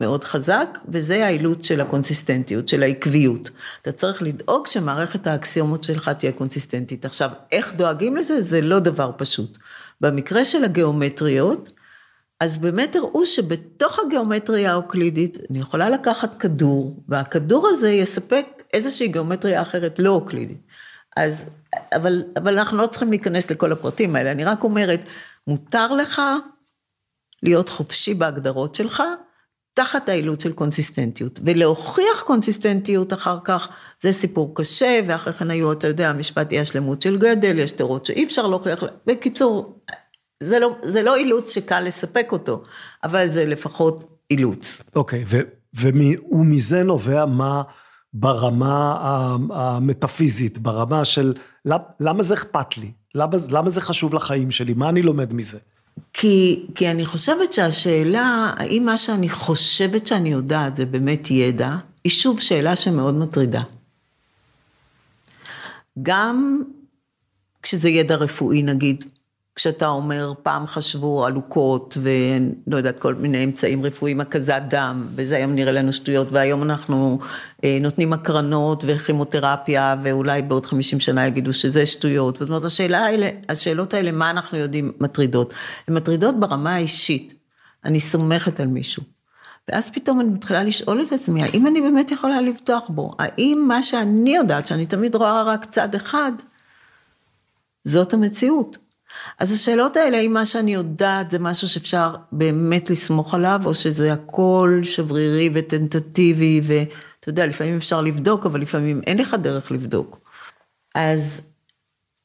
מאוד 0.01 0.25
חזק, 0.25 0.79
וזה 0.89 1.27
האילוץ 1.27 1.65
של 1.65 1.81
הקונסיסטנטיות, 1.81 2.69
של 2.69 2.83
העקביות. 2.83 3.51
אתה 3.81 3.93
צריך 3.93 4.23
לדאוג 4.23 4.67
שמערכת 4.67 5.27
האקסיומות 5.27 5.85
שלך 5.85 6.09
תהיה 6.09 6.33
קונסיסטנטית. 6.33 7.05
עכשיו, 7.05 7.31
איך 7.53 7.75
דואגים 7.75 8.17
לזה? 8.17 8.41
זה 8.41 8.61
לא 8.61 8.79
דבר 8.79 9.11
פשוט. 9.17 9.59
במקרה 10.01 10.45
של 10.45 10.65
הגיאומטריות, 10.65 11.71
אז 12.41 12.59
באמת 12.59 12.97
הראו 12.97 13.27
שבתוך 13.27 13.99
הגיאומטריה 13.99 14.73
האוקלידית, 14.73 15.39
אני 15.51 15.59
יכולה 15.59 15.91
לקחת 15.91 16.41
כדור, 16.41 17.03
והכדור 17.09 17.69
הזה 17.69 17.91
יספק 17.91 18.47
איזושהי 18.73 19.09
גיאומטריה 19.09 19.63
אחרת 19.63 19.99
לא 19.99 20.11
אוקלידית. 20.11 20.61
אז, 21.17 21.51
אבל, 21.95 22.23
אבל 22.37 22.59
אנחנו 22.59 22.79
לא 22.79 22.87
צריכים 22.87 23.11
להיכנס 23.11 23.51
לכל 23.51 23.73
הפרטים 23.73 24.17
האלה, 24.17 24.33
אני 24.33 24.45
רק 24.45 24.65
אומרת, 24.65 25.01
מותר 25.47 25.93
לך 25.93 26.23
להיות 27.43 27.69
חופשי 27.69 28.15
בהגדרות 28.15 28.75
שלך, 28.75 29.03
תחת 29.75 30.09
האילוץ 30.09 30.43
של 30.43 30.53
קונסיסטנטיות, 30.53 31.41
ולהוכיח 31.45 32.23
קונסיסטנטיות 32.27 33.13
אחר 33.13 33.39
כך, 33.45 33.69
זה 34.03 34.13
סיפור 34.13 34.55
קשה, 34.55 35.01
ואחרי 35.07 35.33
כן 35.33 35.51
היו, 35.51 35.73
אתה 35.73 35.87
יודע, 35.87 36.11
המשפט 36.11 36.53
אי 36.53 36.61
השלמות 36.61 37.03
של 37.03 37.19
גדל, 37.19 37.59
יש 37.59 37.71
תירות 37.71 38.07
שאי 38.07 38.25
אפשר 38.25 38.47
להוכיח, 38.47 38.83
בקיצור, 39.07 39.79
זה 40.43 40.59
לא, 40.59 40.77
זה 40.83 41.03
לא 41.03 41.17
אילוץ 41.17 41.55
שקל 41.55 41.81
לספק 41.81 42.29
אותו, 42.33 42.63
אבל 43.05 43.29
זה 43.29 43.47
לפחות 43.47 44.05
אילוץ. 44.31 44.83
אוקיי, 44.97 45.25
okay, 45.29 45.35
ומזה 46.33 46.83
נובע 46.83 47.27
מה 47.27 47.63
ברמה 48.13 48.97
המטאפיזית, 49.51 50.59
ברמה 50.59 51.05
של 51.05 51.35
למה 52.01 52.23
זה 52.23 52.35
אכפת 52.35 52.79
לי? 52.79 52.93
למה, 53.15 53.37
למה 53.51 53.71
זה 53.71 53.81
חשוב 53.81 54.15
לחיים 54.15 54.51
שלי? 54.51 54.75
מה 54.75 54.89
אני 54.89 55.03
לומד 55.03 55.33
מזה? 55.33 55.59
כי, 56.13 56.67
כי 56.75 56.91
אני 56.91 57.07
חושבת 57.07 57.53
שהשאלה, 57.53 58.55
האם 58.57 58.83
מה 58.85 58.99
שאני 58.99 59.29
חושבת 59.29 60.07
שאני 60.07 60.29
יודעת 60.29 60.77
זה 60.77 60.87
באמת 60.87 61.31
ידע, 61.31 61.77
היא 62.05 62.13
שוב 62.13 62.41
שאלה 62.41 62.77
שמאוד 62.77 63.15
מטרידה. 63.15 63.63
גם 66.03 66.63
כשזה 67.63 67.89
ידע 67.89 68.15
רפואי 68.17 68.63
נגיד, 68.63 69.05
כשאתה 69.61 69.89
אומר, 69.89 70.33
פעם 70.43 70.67
חשבו 70.67 71.27
עלוקות 71.27 71.97
ולא 72.03 72.77
יודעת, 72.77 72.99
כל 72.99 73.15
מיני 73.15 73.45
אמצעים 73.45 73.85
רפואיים, 73.85 74.21
הקזת 74.21 74.63
דם, 74.69 75.07
וזה 75.15 75.37
היום 75.37 75.55
נראה 75.55 75.73
לנו 75.73 75.93
שטויות, 75.93 76.29
והיום 76.33 76.63
אנחנו 76.63 77.19
אה, 77.65 77.79
נותנים 77.81 78.13
הקרנות 78.13 78.85
וכימותרפיה, 78.87 79.97
ואולי 80.03 80.43
בעוד 80.43 80.67
50 80.67 81.01
שנה 81.01 81.27
יגידו 81.27 81.53
שזה 81.53 81.87
שטויות. 81.87 82.37
זאת 82.37 82.49
אומרת, 82.49 82.65
השאלה 82.65 82.99
האלה, 82.99 83.31
השאלות 83.49 83.95
האלה, 83.95 84.13
מה 84.13 84.31
אנחנו 84.31 84.59
יודעים, 84.59 84.93
מטרידות. 85.01 85.53
הן 85.89 85.95
מטרידות 85.95 86.41
ברמה 86.41 86.75
האישית. 86.75 87.35
אני 87.85 88.01
סומכת 88.01 88.61
על 88.61 88.67
מישהו. 88.67 89.03
ואז 89.69 89.91
פתאום 89.91 90.21
אני 90.21 90.29
מתחילה 90.29 90.63
לשאול 90.63 91.03
את 91.03 91.13
עצמי, 91.13 91.43
האם 91.43 91.67
אני 91.67 91.81
באמת 91.81 92.11
יכולה 92.11 92.41
לבטוח 92.41 92.89
בו? 92.89 93.15
האם 93.19 93.65
מה 93.69 93.83
שאני 93.83 94.37
יודעת, 94.37 94.67
שאני 94.67 94.87
תמיד 94.87 95.15
רואה 95.15 95.43
רק 95.43 95.65
צד 95.65 95.95
אחד, 95.95 96.33
זאת 97.85 98.15
המציאות? 98.15 98.90
אז 99.39 99.53
השאלות 99.53 99.97
האלה, 99.97 100.19
האם 100.19 100.33
מה 100.33 100.47
שאני 100.47 100.75
יודעת 100.75 101.31
זה 101.31 101.39
משהו 101.39 101.69
שאפשר 101.69 102.15
באמת 102.33 102.91
לסמוך 102.91 103.35
עליו, 103.35 103.61
או 103.65 103.75
שזה 103.75 104.13
הכל 104.13 104.81
שברירי 104.83 105.51
וטנטטיבי, 105.55 106.61
ואתה 106.65 107.29
יודע, 107.29 107.47
לפעמים 107.47 107.77
אפשר 107.77 108.01
לבדוק, 108.01 108.47
אבל 108.47 108.61
לפעמים 108.61 109.01
אין 109.07 109.19
לך 109.19 109.35
דרך 109.35 109.73
לבדוק. 109.73 110.31
אז 110.95 111.51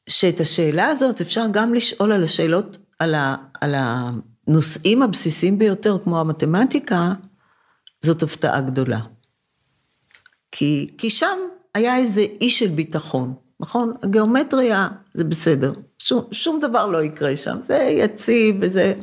שאת 0.08 0.40
השאלה 0.40 0.86
הזאת 0.86 1.20
אפשר 1.20 1.44
גם 1.52 1.74
לשאול 1.74 2.12
על 2.12 2.24
השאלות, 2.24 2.78
על, 2.98 3.14
ה, 3.14 3.36
על 3.60 3.74
הנושאים 3.76 5.02
הבסיסיים 5.02 5.58
ביותר, 5.58 5.98
כמו 6.04 6.20
המתמטיקה, 6.20 7.12
זאת 8.04 8.22
הפתעה 8.22 8.60
גדולה. 8.60 9.00
כי, 10.52 10.94
כי 10.98 11.10
שם 11.10 11.38
היה 11.74 11.96
איזה 11.96 12.26
אי 12.40 12.50
של 12.50 12.68
ביטחון. 12.68 13.34
נכון? 13.60 13.92
הגיאומטריה 14.02 14.88
זה 15.16 15.24
בסדר, 15.24 15.72
שום, 15.98 16.24
שום 16.32 16.60
דבר 16.60 16.86
לא 16.86 17.02
יקרה 17.02 17.36
שם, 17.36 17.56
זה 17.62 17.74
יציב 17.74 18.56
וזה 18.60 18.94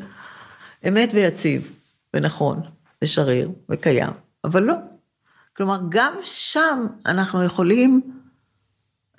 אמת 0.88 1.10
ויציב, 1.14 1.72
ונכון, 2.14 2.62
ושריר, 3.04 3.52
וקיים, 3.70 4.12
אבל 4.44 4.64
לא. 4.64 4.74
כלומר, 5.58 5.80
גם 5.90 6.14
שם 6.24 6.88
אנחנו 7.06 7.44
יכולים, 7.44 8.02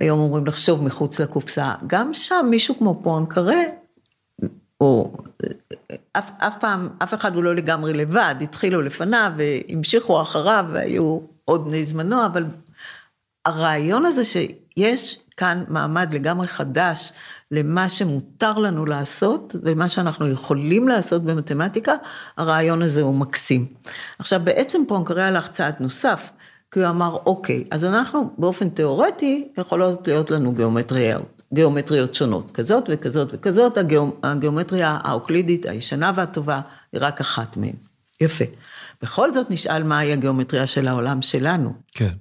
היום 0.00 0.20
אומרים 0.20 0.46
לחשוב 0.46 0.82
מחוץ 0.82 1.20
לקופסה, 1.20 1.74
גם 1.86 2.14
שם 2.14 2.46
מישהו 2.50 2.78
כמו 2.78 3.00
פואנקרה, 3.02 3.56
או 4.80 5.16
אף, 6.12 6.30
אף 6.38 6.54
פעם, 6.60 6.88
אף 7.02 7.14
אחד 7.14 7.34
הוא 7.34 7.44
לא 7.44 7.54
לגמרי 7.54 7.92
לבד, 7.92 8.34
התחילו 8.40 8.82
לפניו 8.82 9.32
והמשיכו 9.36 10.22
אחריו 10.22 10.66
והיו 10.72 11.20
עוד 11.44 11.64
בני 11.64 11.84
זמנו, 11.84 12.26
אבל 12.26 12.44
הרעיון 13.44 14.06
הזה 14.06 14.24
שיש 14.24 15.23
כאן 15.36 15.64
מעמד 15.68 16.14
לגמרי 16.14 16.46
חדש 16.46 17.12
למה 17.50 17.88
שמותר 17.88 18.58
לנו 18.58 18.86
לעשות 18.86 19.56
ומה 19.62 19.88
שאנחנו 19.88 20.28
יכולים 20.28 20.88
לעשות 20.88 21.24
במתמטיקה, 21.24 21.94
הרעיון 22.36 22.82
הזה 22.82 23.02
הוא 23.02 23.14
מקסים. 23.14 23.66
עכשיו 24.18 24.40
בעצם 24.44 24.82
פונקרה 24.88 25.26
הלך 25.26 25.48
צעד 25.48 25.74
נוסף, 25.80 26.30
כי 26.70 26.80
הוא 26.80 26.88
אמר, 26.88 27.18
אוקיי, 27.26 27.64
אז 27.70 27.84
אנחנו 27.84 28.30
באופן 28.38 28.68
תיאורטי 28.68 29.48
יכולות 29.58 30.08
להיות 30.08 30.30
לנו 30.30 30.52
גיאומטריות, 30.52 31.42
גיאומטריות 31.54 32.14
שונות, 32.14 32.50
כזאת 32.50 32.84
וכזאת 32.88 33.28
וכזאת, 33.32 33.76
הגיאומ, 33.76 34.10
הגיאומטריה 34.22 34.98
האוקלידית 35.02 35.66
הישנה 35.66 36.12
והטובה 36.14 36.60
היא 36.92 37.00
רק 37.04 37.20
אחת 37.20 37.56
מהן. 37.56 37.74
יפה. 38.20 38.44
בכל 39.02 39.32
זאת 39.32 39.50
נשאל 39.50 39.82
מהי 39.82 40.12
הגיאומטריה 40.12 40.66
של 40.66 40.88
העולם 40.88 41.22
שלנו. 41.22 41.72
כן. 41.92 42.12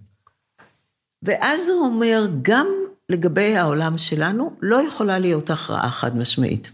ואז 1.23 1.69
הוא 1.69 1.85
אומר, 1.85 2.27
גם 2.41 2.67
לגבי 3.13 3.57
העולם 3.57 3.97
שלנו, 3.97 4.53
לא 4.61 4.81
יכולה 4.87 5.19
להיות 5.19 5.49
הכרעה 5.49 5.89
חד 5.89 6.17
משמעית. 6.17 6.69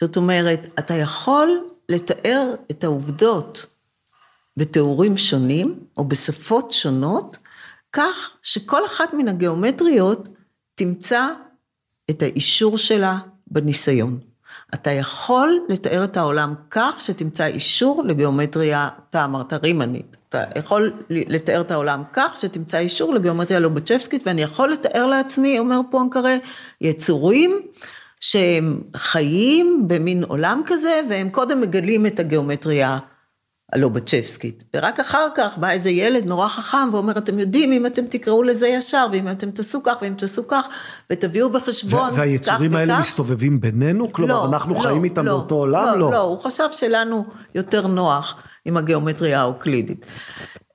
זאת 0.00 0.16
אומרת, 0.16 0.66
אתה 0.78 0.94
יכול 0.94 1.66
לתאר 1.88 2.54
את 2.70 2.84
העובדות 2.84 3.66
בתיאורים 4.56 5.16
שונים, 5.16 5.80
או 5.96 6.04
בשפות 6.04 6.72
שונות, 6.72 7.36
כך 7.92 8.36
שכל 8.42 8.86
אחת 8.86 9.14
מן 9.14 9.28
הגיאומטריות 9.28 10.28
תמצא 10.74 11.28
את 12.10 12.22
האישור 12.22 12.78
שלה 12.78 13.18
בניסיון. 13.46 14.18
אתה 14.74 14.90
יכול 14.90 15.60
לתאר 15.68 16.04
את 16.04 16.16
העולם 16.16 16.54
כך 16.70 17.00
שתמצא 17.00 17.46
אישור 17.46 18.04
לגיאומטריה, 18.04 18.88
אתה 19.10 19.24
אמרת 19.24 19.52
רימנית, 19.52 20.16
אתה 20.42 20.58
יכול 20.58 20.92
לתאר 21.10 21.60
את 21.60 21.70
העולם 21.70 22.02
כך 22.12 22.36
שתמצא 22.40 22.78
אישור 22.78 23.14
לגיאומטריה 23.14 23.60
לובצ'בסקית, 23.60 24.22
ואני 24.26 24.42
יכול 24.42 24.72
לתאר 24.72 25.06
לעצמי, 25.06 25.58
אומר 25.58 25.80
פואנקרה, 25.90 26.36
יצורים 26.80 27.60
שהם 28.20 28.80
חיים 28.96 29.84
במין 29.86 30.24
עולם 30.24 30.62
כזה, 30.66 31.00
והם 31.10 31.28
קודם 31.30 31.60
מגלים 31.60 32.06
את 32.06 32.18
הגיאומטריה 32.18 32.98
הלובצ'בסקית. 33.72 34.64
ורק 34.76 35.00
אחר 35.00 35.28
כך 35.34 35.58
בא 35.58 35.70
איזה 35.70 35.90
ילד 35.90 36.26
נורא 36.26 36.48
חכם 36.48 36.88
ואומר, 36.92 37.18
אתם 37.18 37.38
יודעים, 37.38 37.72
אם 37.72 37.86
אתם 37.86 38.06
תקראו 38.06 38.42
לזה 38.42 38.68
ישר, 38.68 39.06
ואם 39.12 39.28
אתם 39.28 39.50
תעשו 39.50 39.82
כך, 39.82 39.94
ואם 40.02 40.14
תעשו 40.18 40.48
כך, 40.48 40.68
ותביאו 41.10 41.50
בחשבון 41.50 42.10
כך 42.10 42.18
והיצורים 42.18 42.76
האלה 42.76 42.94
וכך. 42.94 43.00
מסתובבים 43.00 43.60
בינינו? 43.60 44.12
כלומר, 44.12 44.34
לא, 44.34 44.46
אנחנו 44.46 44.74
לא, 44.74 44.80
חיים 44.80 45.04
איתם 45.04 45.24
לא, 45.24 45.32
באותו 45.32 45.54
עולם? 45.54 45.84
לא, 45.84 45.98
לא, 45.98 46.10
לא, 46.10 46.20
הוא 46.20 46.38
חשב 46.38 46.68
שלנו 46.72 47.24
יותר 47.54 47.86
נוח 47.86 48.42
עם 48.64 48.76
הגיאומטריה 48.76 49.40
האוקלידית. 49.40 50.04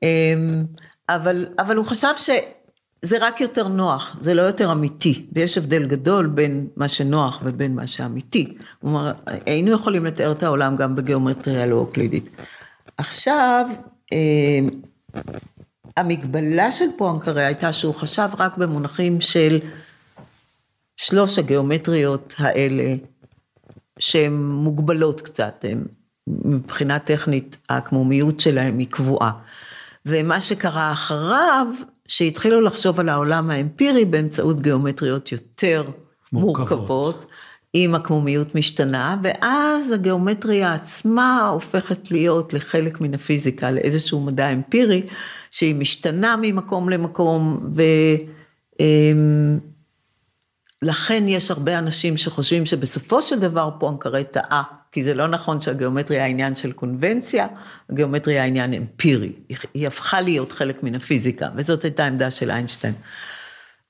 אמ, 0.04 0.66
אבל, 1.10 1.48
אבל 1.60 1.76
הוא 1.76 1.86
חשב 1.86 2.14
שזה 2.18 3.18
רק 3.20 3.42
יותר 3.42 3.68
נוח, 3.68 4.18
זה 4.22 4.34
לא 4.34 4.42
יותר 4.42 4.72
אמיתי, 4.72 5.26
ויש 5.32 5.58
הבדל 5.58 5.86
גדול 5.86 6.28
בין 6.28 6.68
מה 6.76 6.88
שנוח 6.88 7.42
ובין 7.44 7.76
מה 7.76 7.88
שאמיתי. 7.88 8.58
כלומר, 8.82 9.12
היינו 9.46 9.72
יכולים 9.72 10.06
לתאר 10.06 10.32
את 10.32 10.44
העולם 10.44 10.76
גם 10.76 10.96
בגיאומטריה 10.96 11.66
לא 11.66 11.76
אוקלידית. 11.76 12.30
עכשיו, 12.98 13.66
אה, 14.14 14.60
המגבלה 15.98 16.72
של 16.72 16.86
פואנקרה 16.98 17.46
הייתה 17.46 17.74
שהוא 17.74 17.96
חשב 17.96 18.30
רק 18.38 18.58
במונחים 18.58 19.22
של 19.22 19.60
שלוש 20.98 21.40
הגיאומטריות 21.40 22.34
האלה, 22.38 22.96
שהן 24.00 24.34
מוגבלות 24.34 25.22
קצת, 25.22 25.66
הן 25.70 25.84
מבחינה 26.28 27.00
טכנית 27.00 27.58
העקמומיות 27.70 28.40
שלהן 28.40 28.80
היא 28.80 28.88
קבועה. 28.90 29.32
ומה 30.06 30.42
שקרה 30.42 30.92
אחריו, 30.92 31.68
שהתחילו 32.08 32.62
לחשוב 32.62 33.00
על 33.00 33.10
העולם 33.10 33.50
האמפירי 33.50 34.06
באמצעות 34.06 34.62
גיאומטריות 34.62 35.32
יותר 35.32 35.84
מורכבות, 36.34 36.70
מורכבות 36.80 37.26
אם 37.76 37.92
עקמומיות 37.96 38.56
משתנה, 38.56 39.18
ואז 39.24 39.92
הגיאומטריה 39.92 40.74
עצמה 40.74 41.48
הופכת 41.48 42.12
להיות 42.12 42.54
לחלק 42.54 43.02
מן 43.02 43.14
הפיזיקה, 43.14 43.72
לאיזשהו 43.72 44.22
מדע 44.22 44.50
אמפירי, 44.54 45.04
שהיא 45.52 45.76
משתנה 45.76 46.36
ממקום 46.42 46.90
למקום, 46.90 47.70
ולכן 50.84 51.28
יש 51.28 51.52
הרבה 51.52 51.80
אנשים 51.80 52.18
שחושבים 52.18 52.66
שבסופו 52.66 53.22
של 53.22 53.40
דבר 53.40 53.70
פואנקרה 53.80 54.24
טעה, 54.24 54.64
כי 54.92 55.04
זה 55.04 55.14
לא 55.14 55.28
נכון 55.28 55.60
שהגיאומטריה 55.60 56.24
העניין 56.24 56.56
של 56.56 56.72
קונבנציה, 56.72 57.48
הגיאומטריה 57.90 58.44
העניין 58.44 58.74
אמפירי, 58.74 59.32
היא 59.74 59.88
הפכה 59.88 60.22
להיות 60.22 60.52
חלק 60.52 60.84
מן 60.84 60.96
הפיזיקה, 60.96 61.48
וזאת 61.56 61.84
הייתה 61.84 62.06
עמדה 62.06 62.32
של 62.32 62.52
איינשטיין. 62.52 62.94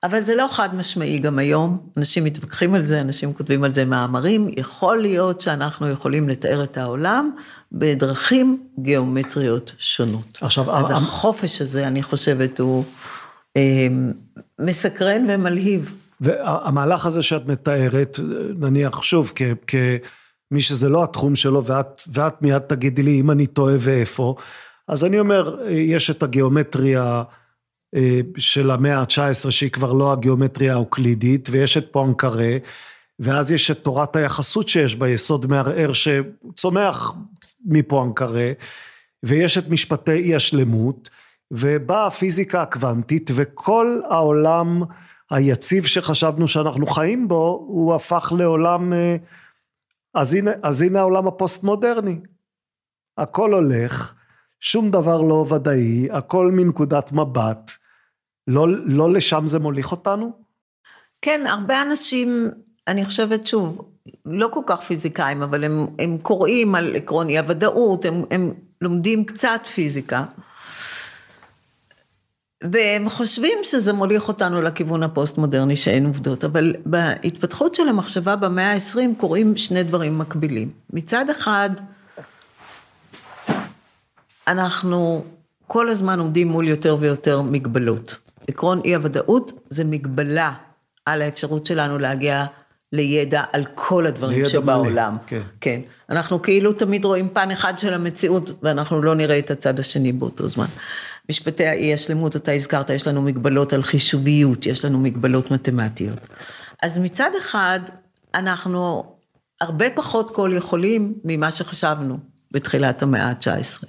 אבל 0.04 0.22
זה 0.22 0.36
לא 0.36 0.48
חד 0.52 0.76
משמעי 0.76 1.20
גם 1.20 1.40
היום, 1.40 1.78
אנשים 1.98 2.24
מתווכחים 2.24 2.76
על 2.76 2.84
זה, 2.84 3.02
אנשים 3.02 3.34
כותבים 3.34 3.64
על 3.64 3.74
זה 3.74 3.86
מאמרים, 3.86 4.50
יכול 4.58 5.02
להיות 5.02 5.42
שאנחנו 5.42 5.90
יכולים 5.90 6.30
לתאר 6.30 6.64
את 6.64 6.78
העולם 6.78 7.32
בדרכים 7.72 8.64
גיאומטריות 8.80 9.72
שונות. 9.78 10.38
עכשיו, 10.42 10.76
אז 10.78 10.92
החופש 10.92 11.62
הזה, 11.62 11.88
אני 11.88 12.04
חושבת, 12.04 12.60
הוא 12.60 12.84
אה, 13.58 13.88
מסקרן 14.60 15.26
ומלהיב. 15.30 15.98
והמהלך 16.22 17.06
הזה 17.06 17.22
שאת 17.22 17.46
מתארת, 17.46 18.20
נניח, 18.60 19.04
שוב, 19.04 19.32
כמי 19.68 20.62
שזה 20.62 20.90
לא 20.90 21.04
התחום 21.04 21.36
שלו, 21.36 21.66
ואת, 21.66 22.04
ואת 22.14 22.42
מיד 22.42 22.60
תגידי 22.60 23.04
לי 23.04 23.20
אם 23.20 23.32
אני 23.32 23.48
טועה 23.48 23.76
ואיפה, 23.80 24.36
אז 24.88 25.06
אני 25.06 25.20
אומר, 25.20 25.58
יש 25.70 26.10
את 26.10 26.24
הגיאומטריה, 26.24 27.04
אה, 27.04 27.24
של 28.38 28.72
המאה 28.72 29.00
ה-19 29.00 29.52
שהיא 29.52 29.72
כבר 29.72 29.94
לא 29.94 30.14
הגיאומטריה 30.14 30.74
האוקלידית, 30.74 31.50
ויש 31.52 31.78
את 31.78 31.88
פואנקרה, 31.92 32.58
ואז 33.20 33.52
יש 33.52 33.72
את 33.72 33.84
תורת 33.84 34.16
היחסות 34.16 34.68
שיש 34.68 34.96
בה 34.96 35.10
יסוד 35.10 35.46
מערער 35.46 35.94
שצומח 35.94 37.14
מפואנקרה, 37.66 38.52
ויש 39.24 39.58
את 39.58 39.70
משפטי 39.70 40.12
אי 40.12 40.36
השלמות, 40.36 41.10
ובאה 41.52 42.08
הפיזיקה 42.08 42.62
הקוונטית, 42.62 43.32
וכל 43.36 44.02
העולם 44.10 44.84
היציב 45.32 45.86
שחשבנו 45.86 46.48
שאנחנו 46.48 46.88
חיים 46.88 47.28
בו, 47.28 47.66
הוא 47.68 47.96
הפך 47.96 48.34
לעולם, 48.38 48.94
אה, 48.94 49.16
אז 50.14 50.34
הנה, 50.34 50.52
אז 50.64 50.82
הנה 50.82 51.00
העולם 51.00 51.28
הפוסט-מודרני. 51.28 52.20
הכל 53.18 53.54
הולך, 53.54 54.14
שום 54.60 54.92
דבר 54.92 55.22
לא 55.22 55.46
ודאי, 55.50 56.08
הכל 56.12 56.52
מנקודת 56.52 57.12
מבט, 57.12 57.72
לא, 58.52 58.68
לא 58.86 59.14
לשם 59.14 59.48
זה 59.48 59.60
מוליך 59.60 59.92
אותנו? 59.92 60.32
כן, 61.22 61.48
הרבה 61.48 61.82
אנשים 61.82 62.52
אני 62.88 63.06
חושבת, 63.06 63.48
שוב, 63.48 63.82
לא 64.26 64.50
כל 64.54 64.60
כך 64.66 64.82
פיזיקאים, 64.84 65.42
אבל 65.42 65.64
הם, 65.64 65.88
הם 66.00 66.18
קוראים 66.22 66.76
על 66.76 66.96
עקרון 66.96 67.30
אי 67.30 67.38
הוודאות, 67.38 68.06
הם, 68.06 68.24
הם 68.32 68.54
לומדים 68.82 69.26
קצת 69.26 69.62
פיזיקה. 69.74 70.24
והם 72.64 73.10
חושבים 73.10 73.58
שזה 73.64 73.94
מוליך 73.94 74.28
אותנו 74.28 74.62
לכיוון 74.62 75.04
הפוסט-מודרני 75.04 75.76
שאין 75.76 76.06
עובדות, 76.06 76.44
אבל 76.44 76.74
בהתפתחות 76.86 77.76
של 77.76 77.88
המחשבה 77.88 78.36
במאה 78.36 78.74
ה-20 78.74 79.00
קורים 79.18 79.58
שני 79.58 79.84
דברים 79.84 80.18
מקבילים. 80.18 80.70
מצד 80.94 81.30
אחד, 81.30 81.70
אנחנו 84.48 85.24
כל 85.68 85.90
הזמן 85.90 86.20
עומדים 86.20 86.48
מול 86.48 86.68
יותר 86.68 86.98
ויותר 87.00 87.42
מגבלות. 87.42 88.18
עקרון 88.48 88.82
אי 88.86 88.96
הוודאות 88.96 89.52
זה 89.70 89.84
מגבלה 89.84 90.54
על 91.06 91.22
האפשרות 91.22 91.66
שלנו 91.66 92.00
להגיע 92.00 92.46
לידע 92.94 93.44
על 93.54 93.66
כל 93.76 94.08
הדברים 94.08 94.46
שבעולם. 94.46 95.14
מלא, 95.14 95.28
כן. 95.28 95.42
כן. 95.62 95.82
אנחנו 96.10 96.42
כאילו 96.42 96.74
תמיד 96.74 97.06
רואים 97.06 97.30
פן 97.34 97.52
אחד 97.52 97.78
של 97.78 97.94
המציאות, 97.94 98.52
ואנחנו 98.64 99.02
לא 99.02 99.16
נראה 99.16 99.40
את 99.40 99.52
הצד 99.52 99.80
השני 99.80 100.12
באותו 100.12 100.50
זמן. 100.50 100.66
משפטי 101.30 101.66
האי 101.66 101.94
השלמות, 101.94 102.36
אתה 102.36 102.52
הזכרת, 102.52 102.90
יש 102.90 103.08
לנו 103.08 103.22
מגבלות 103.22 103.74
על 103.74 103.84
חישוביות, 103.84 104.66
יש 104.66 104.86
לנו 104.86 105.00
מגבלות 105.00 105.52
מתמטיות. 105.52 106.20
אז 106.82 106.98
מצד 106.98 107.30
אחד, 107.40 107.80
אנחנו 108.36 109.04
הרבה 109.62 109.90
פחות 109.90 110.36
כל 110.36 110.52
יכולים 110.56 111.14
ממה 111.24 111.52
שחשבנו 111.52 112.18
בתחילת 112.52 113.04
המאה 113.04 113.26
ה-19, 113.26 113.86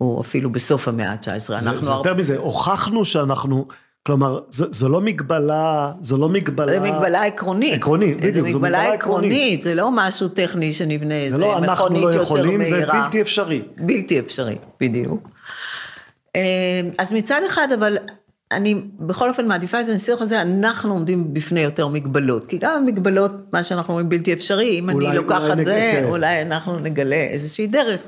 או 0.00 0.20
אפילו 0.20 0.50
בסוף 0.50 0.88
המאה 0.88 1.10
ה-19. 1.10 1.58
זה, 1.58 1.80
זה 1.80 1.90
יותר. 1.90 2.14
מזה, 2.14 2.36
הוכחנו 2.36 3.04
שאנחנו... 3.04 3.66
כלומר, 4.06 4.40
זו, 4.50 4.66
זו 4.70 4.88
לא 4.88 5.00
מגבלה, 5.00 5.92
זו 6.00 6.16
לא 6.16 6.28
מגבלה... 6.28 6.72
זו 6.72 6.84
מגבלה 6.84 7.24
עקרונית. 7.24 7.74
עקרונית, 7.74 8.20
בדיוק, 8.20 8.48
זו 8.48 8.58
מגבלה 8.58 8.92
עקרונית. 8.92 9.62
זה 9.62 9.74
לא 9.74 9.90
משהו 9.92 10.28
טכני 10.28 10.72
שנבנה 10.72 11.14
איזה 11.14 11.36
מכונית 11.36 11.62
יותר 11.62 11.64
מהירה. 11.68 11.70
זה 11.70 11.70
לא 11.70 11.72
אנחנו 11.72 12.00
לא 12.00 12.22
יכולים, 12.22 12.64
זה 12.64 12.86
בלתי 12.86 13.20
אפשרי. 13.20 13.62
בלתי 13.76 14.18
אפשרי, 14.18 14.56
בדיוק. 14.80 15.28
אה, 16.36 16.80
אז 16.98 17.12
מצד 17.12 17.40
אחד, 17.46 17.68
אבל 17.78 17.96
אני 18.52 18.74
בכל 18.98 19.28
אופן 19.28 19.48
מעדיפה 19.48 19.80
את 19.80 19.88
הניסוח 19.88 20.22
הזה, 20.22 20.42
אנחנו 20.42 20.92
עומדים 20.92 21.34
בפני 21.34 21.60
יותר 21.60 21.88
מגבלות. 21.88 22.46
כי 22.46 22.58
גם 22.58 22.76
המגבלות, 22.76 23.52
מה 23.52 23.62
שאנחנו 23.62 23.92
אומרים 23.92 24.08
בלתי 24.08 24.32
אפשרי, 24.32 24.78
אם 24.78 24.90
אני 24.90 25.06
לוקחת 25.14 25.56
זה, 25.64 25.64
כן. 25.64 26.04
אולי 26.08 26.42
אנחנו 26.42 26.78
נגלה 26.78 27.16
איזושהי 27.16 27.66
דרך, 27.66 28.00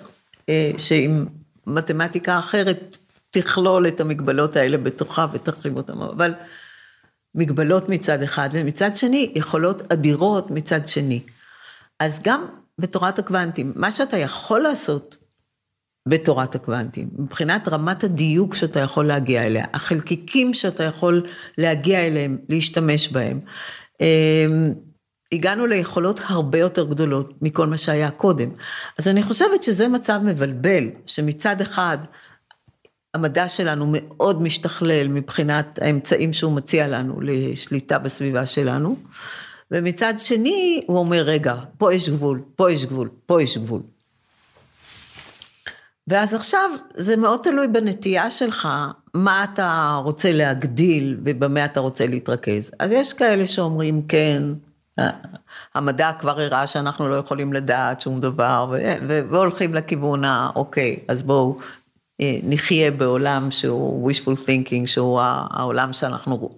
אה, 0.48 0.70
שעם 0.78 1.26
מתמטיקה 1.68 2.38
אחרת 2.38 2.98
תכלול 3.30 3.88
את 3.88 4.00
המגבלות 4.00 4.56
האלה 4.56 4.78
בתוכה 4.78 5.26
ותרחיב 5.32 5.76
אותן, 5.76 5.92
אבל 5.92 6.34
מגבלות 7.34 7.88
מצד 7.88 8.22
אחד, 8.22 8.48
ומצד 8.52 8.96
שני, 8.96 9.32
יכולות 9.34 9.92
אדירות 9.92 10.50
מצד 10.50 10.88
שני. 10.88 11.20
אז 12.00 12.20
גם 12.24 12.46
בתורת 12.78 13.18
הקוונטים, 13.18 13.72
מה 13.76 13.90
שאתה 13.90 14.16
יכול 14.16 14.60
לעשות 14.60 15.16
בתורת 16.08 16.54
הקוונטים, 16.54 17.08
מבחינת 17.18 17.68
רמת 17.68 18.04
הדיוק 18.04 18.54
שאתה 18.54 18.80
יכול 18.80 19.06
להגיע 19.06 19.46
אליה, 19.46 19.64
החלקיקים 19.74 20.54
שאתה 20.54 20.84
יכול 20.84 21.26
להגיע 21.58 22.06
אליהם, 22.06 22.38
להשתמש 22.48 23.08
בהם. 23.08 23.38
הגענו 25.32 25.66
ליכולות 25.66 26.20
הרבה 26.24 26.58
יותר 26.58 26.84
גדולות 26.84 27.32
מכל 27.42 27.66
מה 27.66 27.76
שהיה 27.76 28.10
קודם. 28.10 28.48
אז 28.98 29.08
אני 29.08 29.22
חושבת 29.22 29.62
שזה 29.62 29.88
מצב 29.88 30.20
מבלבל, 30.24 30.84
שמצד 31.06 31.60
אחד 31.60 31.98
המדע 33.14 33.48
שלנו 33.48 33.86
מאוד 33.92 34.42
משתכלל 34.42 35.08
מבחינת 35.08 35.78
האמצעים 35.82 36.32
שהוא 36.32 36.52
מציע 36.52 36.88
לנו 36.88 37.20
לשליטה 37.20 37.98
בסביבה 37.98 38.46
שלנו, 38.46 38.96
ומצד 39.70 40.14
שני 40.18 40.84
הוא 40.86 40.98
אומר, 40.98 41.22
רגע, 41.22 41.54
פה 41.78 41.94
יש 41.94 42.08
גבול, 42.08 42.42
פה 42.56 42.72
יש 42.72 42.84
גבול, 42.84 43.08
פה 43.26 43.42
יש 43.42 43.58
גבול. 43.58 43.80
ואז 46.08 46.34
עכשיו 46.34 46.70
זה 46.94 47.16
מאוד 47.16 47.40
תלוי 47.42 47.68
בנטייה 47.68 48.30
שלך, 48.30 48.68
מה 49.14 49.44
אתה 49.44 50.00
רוצה 50.04 50.32
להגדיל 50.32 51.16
ובמה 51.24 51.64
אתה 51.64 51.80
רוצה 51.80 52.06
להתרכז. 52.06 52.70
אז 52.78 52.92
יש 52.92 53.12
כאלה 53.12 53.46
שאומרים, 53.46 54.02
כן, 54.08 54.42
המדע 55.74 56.10
כבר 56.18 56.40
הראה 56.40 56.66
שאנחנו 56.66 57.08
לא 57.08 57.14
יכולים 57.14 57.52
לדעת 57.52 58.00
שום 58.00 58.20
דבר, 58.20 58.74
והולכים 59.28 59.74
לכיוון 59.74 60.24
האוקיי, 60.24 60.96
אז 61.08 61.22
בואו 61.22 61.56
אה, 62.20 62.38
נחיה 62.42 62.90
בעולם 62.90 63.50
שהוא 63.50 64.10
wishful 64.10 64.46
thinking, 64.46 64.86
שהוא 64.86 65.20
העולם 65.22 65.92
שאנחנו 65.92 66.50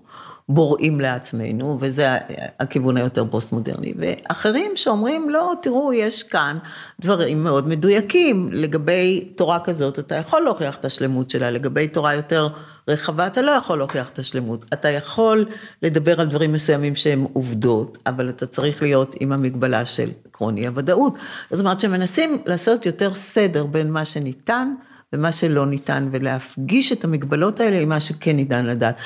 בוראים 0.50 1.00
לעצמנו, 1.00 1.76
וזה 1.80 2.16
הכיוון 2.60 2.96
היותר 2.96 3.24
פוסט-מודרני. 3.30 3.92
ואחרים 3.96 4.72
שאומרים, 4.74 5.30
לא, 5.30 5.52
תראו, 5.62 5.92
יש 5.92 6.22
כאן 6.22 6.58
דברים 7.00 7.44
מאוד 7.44 7.68
מדויקים. 7.68 8.48
לגבי 8.52 9.28
תורה 9.36 9.60
כזאת, 9.60 9.98
אתה 9.98 10.14
יכול 10.14 10.42
להוכיח 10.42 10.76
את 10.76 10.84
השלמות 10.84 11.30
שלה, 11.30 11.50
לגבי 11.50 11.88
תורה 11.88 12.14
יותר 12.14 12.48
רחבה, 12.88 13.26
אתה 13.26 13.42
לא 13.42 13.50
יכול 13.50 13.78
להוכיח 13.78 14.08
את 14.08 14.18
השלמות. 14.18 14.64
אתה 14.72 14.88
יכול 14.88 15.46
לדבר 15.82 16.20
על 16.20 16.26
דברים 16.26 16.52
מסוימים 16.52 16.94
שהם 16.94 17.26
עובדות, 17.32 17.98
אבל 18.06 18.28
אתה 18.28 18.46
צריך 18.46 18.82
להיות 18.82 19.14
עם 19.20 19.32
המגבלה 19.32 19.84
של 19.84 20.10
עקרוני 20.28 20.66
הוודאות. 20.66 21.14
זאת 21.50 21.60
אומרת 21.60 21.80
שמנסים 21.80 22.42
לעשות 22.46 22.86
יותר 22.86 23.14
סדר 23.14 23.66
בין 23.66 23.90
מה 23.90 24.04
שניתן, 24.04 24.74
ומה 25.12 25.32
שלא 25.32 25.66
ניתן, 25.66 26.08
ולהפגיש 26.10 26.92
את 26.92 27.04
המגבלות 27.04 27.60
האלה 27.60 27.78
עם 27.78 27.88
מה 27.88 28.00
שכן 28.00 28.36
ניתן 28.36 28.66
לדעת. 28.66 29.00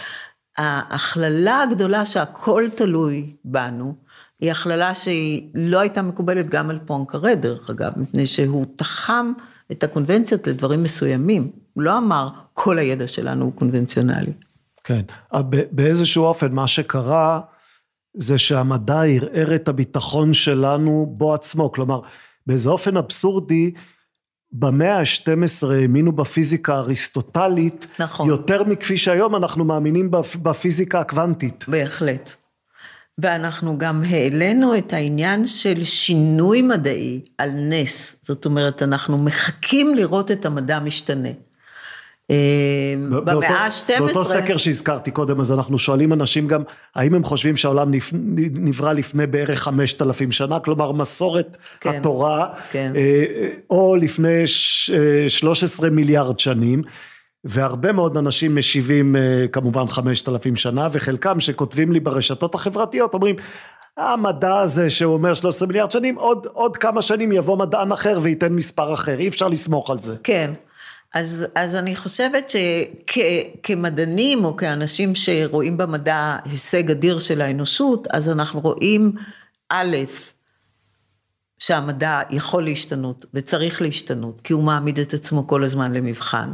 ההכללה 0.59 1.63
הגדולה 1.63 2.05
שהכל 2.05 2.65
תלוי 2.77 3.37
בנו, 3.45 3.95
היא 4.41 4.51
הכללה 4.51 4.95
שהיא 4.95 5.49
לא 5.55 5.79
הייתה 5.79 6.03
מקובלת 6.03 6.51
גם 6.51 6.71
על 6.71 6.79
פונקרה 6.87 7.35
דרך 7.35 7.71
אגב, 7.71 7.93
מפני 7.97 8.27
שהוא 8.27 8.67
תחם 8.77 9.33
את 9.73 9.83
הקונבנציות 9.83 10.47
לדברים 10.47 10.83
מסוימים. 10.83 11.51
הוא 11.73 11.83
לא 11.83 11.99
אמר, 11.99 12.29
כל 12.53 12.79
הידע 12.79 13.07
שלנו 13.07 13.45
הוא 13.45 13.53
קונבנציונלי. 13.53 14.33
כן, 14.85 15.01
באיזשהו 15.71 16.25
אופן 16.25 16.53
מה 16.53 16.67
שקרה 16.67 17.41
זה 18.17 18.39
שהמדע 18.39 19.03
ערער 19.03 19.55
את 19.55 19.69
הביטחון 19.69 20.33
שלנו 20.33 21.15
בו 21.17 21.35
עצמו, 21.35 21.73
כלומר, 21.73 22.01
באיזה 22.47 22.71
אופן 22.71 22.97
אבסורדי, 22.97 23.73
במאה 24.55 24.99
ה-12 24.99 25.73
האמינו 25.73 26.13
בפיזיקה 26.13 26.75
האריסטוטלית, 26.75 27.87
נכון. 27.99 28.29
יותר 28.29 28.65
מכפי 28.65 28.99
שהיום 28.99 29.37
אנחנו 29.37 29.65
מאמינים 29.65 30.11
בפיזיקה 30.43 31.01
הקוונטית. 31.01 31.65
בהחלט. 31.69 32.33
ואנחנו 33.19 33.79
גם 33.79 34.03
העלינו 34.11 34.79
את 34.79 34.93
העניין 34.93 35.47
של 35.47 35.85
שינוי 35.85 36.63
מדעי 36.63 37.21
על 37.39 37.51
נס, 37.51 38.17
זאת 38.23 38.45
אומרת, 38.47 38.83
אנחנו 38.83 39.19
מחכים 39.19 39.95
לראות 39.95 40.31
את 40.31 40.47
המדע 40.47 40.81
משתנה. 40.81 41.29
אה, 42.31 42.95
במאה 43.09 43.67
ה-12... 43.67 43.99
באותו 43.99 44.25
סקר 44.25 44.57
שהזכרתי 44.57 45.11
קודם, 45.11 45.41
אז 45.41 45.53
אנחנו 45.53 45.79
שואלים 45.79 46.13
אנשים 46.13 46.49
גם, 46.49 46.63
האם 46.95 47.15
הם 47.15 47.25
חושבים 47.25 47.57
שהעולם 47.57 47.93
נברא 48.53 48.93
לפני 48.93 49.27
בערך 49.27 49.63
5,000 49.63 50.33
שנה, 50.33 50.61
כלומר 50.61 50.93
מסורת 50.93 51.57
כן, 51.81 51.91
התורה, 51.91 52.49
כן. 52.71 52.93
אה, 52.97 53.25
או 53.71 53.97
לפני 53.97 54.43
13 55.29 55.91
מיליארד 55.91 56.39
שנים, 56.39 56.83
והרבה 57.45 57.93
מאוד 57.93 58.17
אנשים 58.17 58.57
משיבים 58.57 59.17
אה, 59.17 59.45
כמובן 59.53 59.89
5,000 59.89 60.57
שנה, 60.57 60.89
וחלקם 60.93 61.41
שכותבים 61.41 61.93
לי 61.93 62.01
ברשתות 62.01 62.55
החברתיות 62.55 63.15
אומרים, 63.15 63.37
המדע 63.97 64.59
הזה 64.59 64.91
שהוא 64.91 65.15
אומר 65.15 65.35
13 65.35 65.69
מיליארד 65.69 65.91
שנים, 65.91 66.17
עוד, 66.17 66.47
עוד 66.53 66.77
כמה 66.77 67.03
שנים 67.03 67.33
יבוא 67.33 67.57
מדען 67.57 67.93
אחר 67.93 68.19
וייתן 68.23 68.53
מספר 68.53 68.95
אחר, 68.95 69.19
אי 69.19 69.29
אפשר 69.29 69.49
לסמוך 69.49 69.91
על 69.91 70.01
זה. 70.01 70.17
כן. 70.23 70.51
אז, 71.15 71.47
אז 71.55 71.75
אני 71.75 71.97
חושבת 71.97 72.51
שכמדענים 72.51 74.45
או 74.45 74.57
כאנשים 74.57 75.15
שרואים 75.15 75.77
במדע 75.77 76.37
הישג 76.45 76.91
אדיר 76.91 77.19
של 77.19 77.41
האנושות, 77.41 78.07
אז 78.11 78.29
אנחנו 78.29 78.61
רואים, 78.61 79.13
א', 79.69 79.97
שהמדע 81.59 82.21
יכול 82.31 82.65
להשתנות 82.65 83.27
וצריך 83.35 83.83
להשתנות, 83.83 84.41
כי 84.41 84.53
הוא 84.53 84.63
מעמיד 84.63 84.99
את 84.99 85.15
עצמו 85.15 85.47
כל 85.47 85.65
הזמן 85.65 85.93
למבחן, 85.93 86.53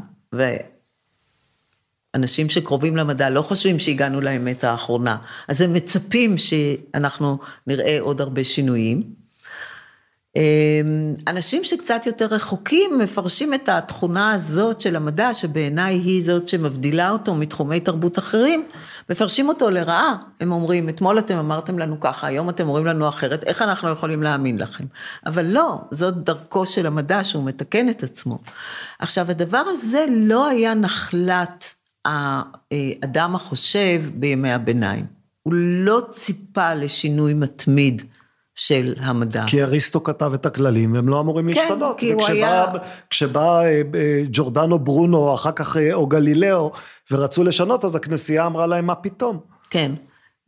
ואנשים 2.14 2.48
שקרובים 2.48 2.96
למדע 2.96 3.30
לא 3.30 3.42
חושבים 3.42 3.78
שהגענו 3.78 4.20
לאמת 4.20 4.64
האחרונה, 4.64 5.16
אז 5.48 5.60
הם 5.60 5.72
מצפים 5.72 6.38
שאנחנו 6.38 7.38
נראה 7.66 8.00
עוד 8.00 8.20
הרבה 8.20 8.44
שינויים. 8.44 9.19
אמ, 10.36 11.14
אנשים 11.26 11.64
שקצת 11.64 12.06
יותר 12.06 12.26
רחוקים 12.26 12.98
מפרשים 12.98 13.54
את 13.54 13.68
התכונה 13.68 14.32
הזאת 14.32 14.80
של 14.80 14.96
המדע, 14.96 15.34
שבעיניי 15.34 15.94
היא 15.94 16.24
זאת 16.24 16.48
שמבדילה 16.48 17.10
אותו 17.10 17.34
מתחומי 17.34 17.80
תרבות 17.80 18.18
אחרים, 18.18 18.64
מפרשים 19.10 19.48
אותו 19.48 19.70
לרעה. 19.70 20.16
הם 20.40 20.52
אומרים, 20.52 20.88
אתמול 20.88 21.18
אתם 21.18 21.36
אמרתם 21.36 21.78
לנו 21.78 22.00
ככה, 22.00 22.26
היום 22.26 22.48
אתם 22.48 22.68
אומרים 22.68 22.86
לנו 22.86 23.08
אחרת, 23.08 23.44
איך 23.44 23.62
אנחנו 23.62 23.88
יכולים 23.88 24.22
להאמין 24.22 24.58
לכם? 24.58 24.84
אבל 25.26 25.46
לא, 25.46 25.80
זאת 25.90 26.14
דרכו 26.16 26.66
של 26.66 26.86
המדע 26.86 27.24
שהוא 27.24 27.44
מתקן 27.44 27.88
את 27.88 28.02
עצמו. 28.02 28.38
עכשיו, 28.98 29.30
הדבר 29.30 29.62
הזה 29.66 30.04
לא 30.10 30.48
היה 30.48 30.74
נחלת 30.74 31.74
האדם 32.04 33.34
החושב 33.34 34.02
בימי 34.14 34.52
הביניים. 34.52 35.06
הוא 35.42 35.54
לא 35.56 36.02
ציפה 36.10 36.74
לשינוי 36.74 37.34
מתמיד 37.34 38.02
של 38.60 38.94
המדע. 38.98 39.44
כי 39.46 39.62
אריסטו 39.62 40.02
כתב 40.02 40.30
את 40.34 40.46
הכללים, 40.46 40.92
והם 40.94 41.08
לא 41.08 41.20
אמורים 41.20 41.52
כן, 41.52 41.60
להשתנות. 41.60 41.98
כי 41.98 42.12
הוא 42.12 42.26
היה- 42.26 42.64
כשבא 43.10 43.60
אה, 43.60 43.64
אה, 43.94 44.22
ג'ורדנו 44.32 44.78
ברונו, 44.78 45.34
אחר 45.34 45.52
כך 45.52 45.76
אה, 45.76 45.94
או 45.94 46.06
גלילאו, 46.06 46.72
ורצו 47.10 47.44
לשנות, 47.44 47.84
אז 47.84 47.96
הכנסייה 47.96 48.46
אמרה 48.46 48.66
להם, 48.66 48.86
מה 48.86 48.94
פתאום? 48.94 49.40
כן, 49.70 49.92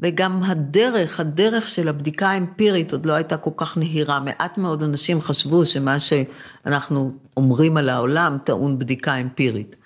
וגם 0.00 0.40
הדרך, 0.42 1.20
הדרך 1.20 1.68
של 1.68 1.88
הבדיקה 1.88 2.28
האמפירית 2.30 2.92
עוד 2.92 3.06
לא 3.06 3.12
הייתה 3.12 3.36
כל 3.36 3.50
כך 3.56 3.76
נהירה. 3.78 4.20
מעט 4.20 4.58
מאוד 4.58 4.82
אנשים 4.82 5.20
חשבו 5.20 5.66
שמה 5.66 5.96
שאנחנו 5.98 7.12
אומרים 7.36 7.76
על 7.76 7.88
העולם 7.88 8.38
טעון 8.44 8.78
בדיקה 8.78 9.14
אמפירית. 9.16 9.76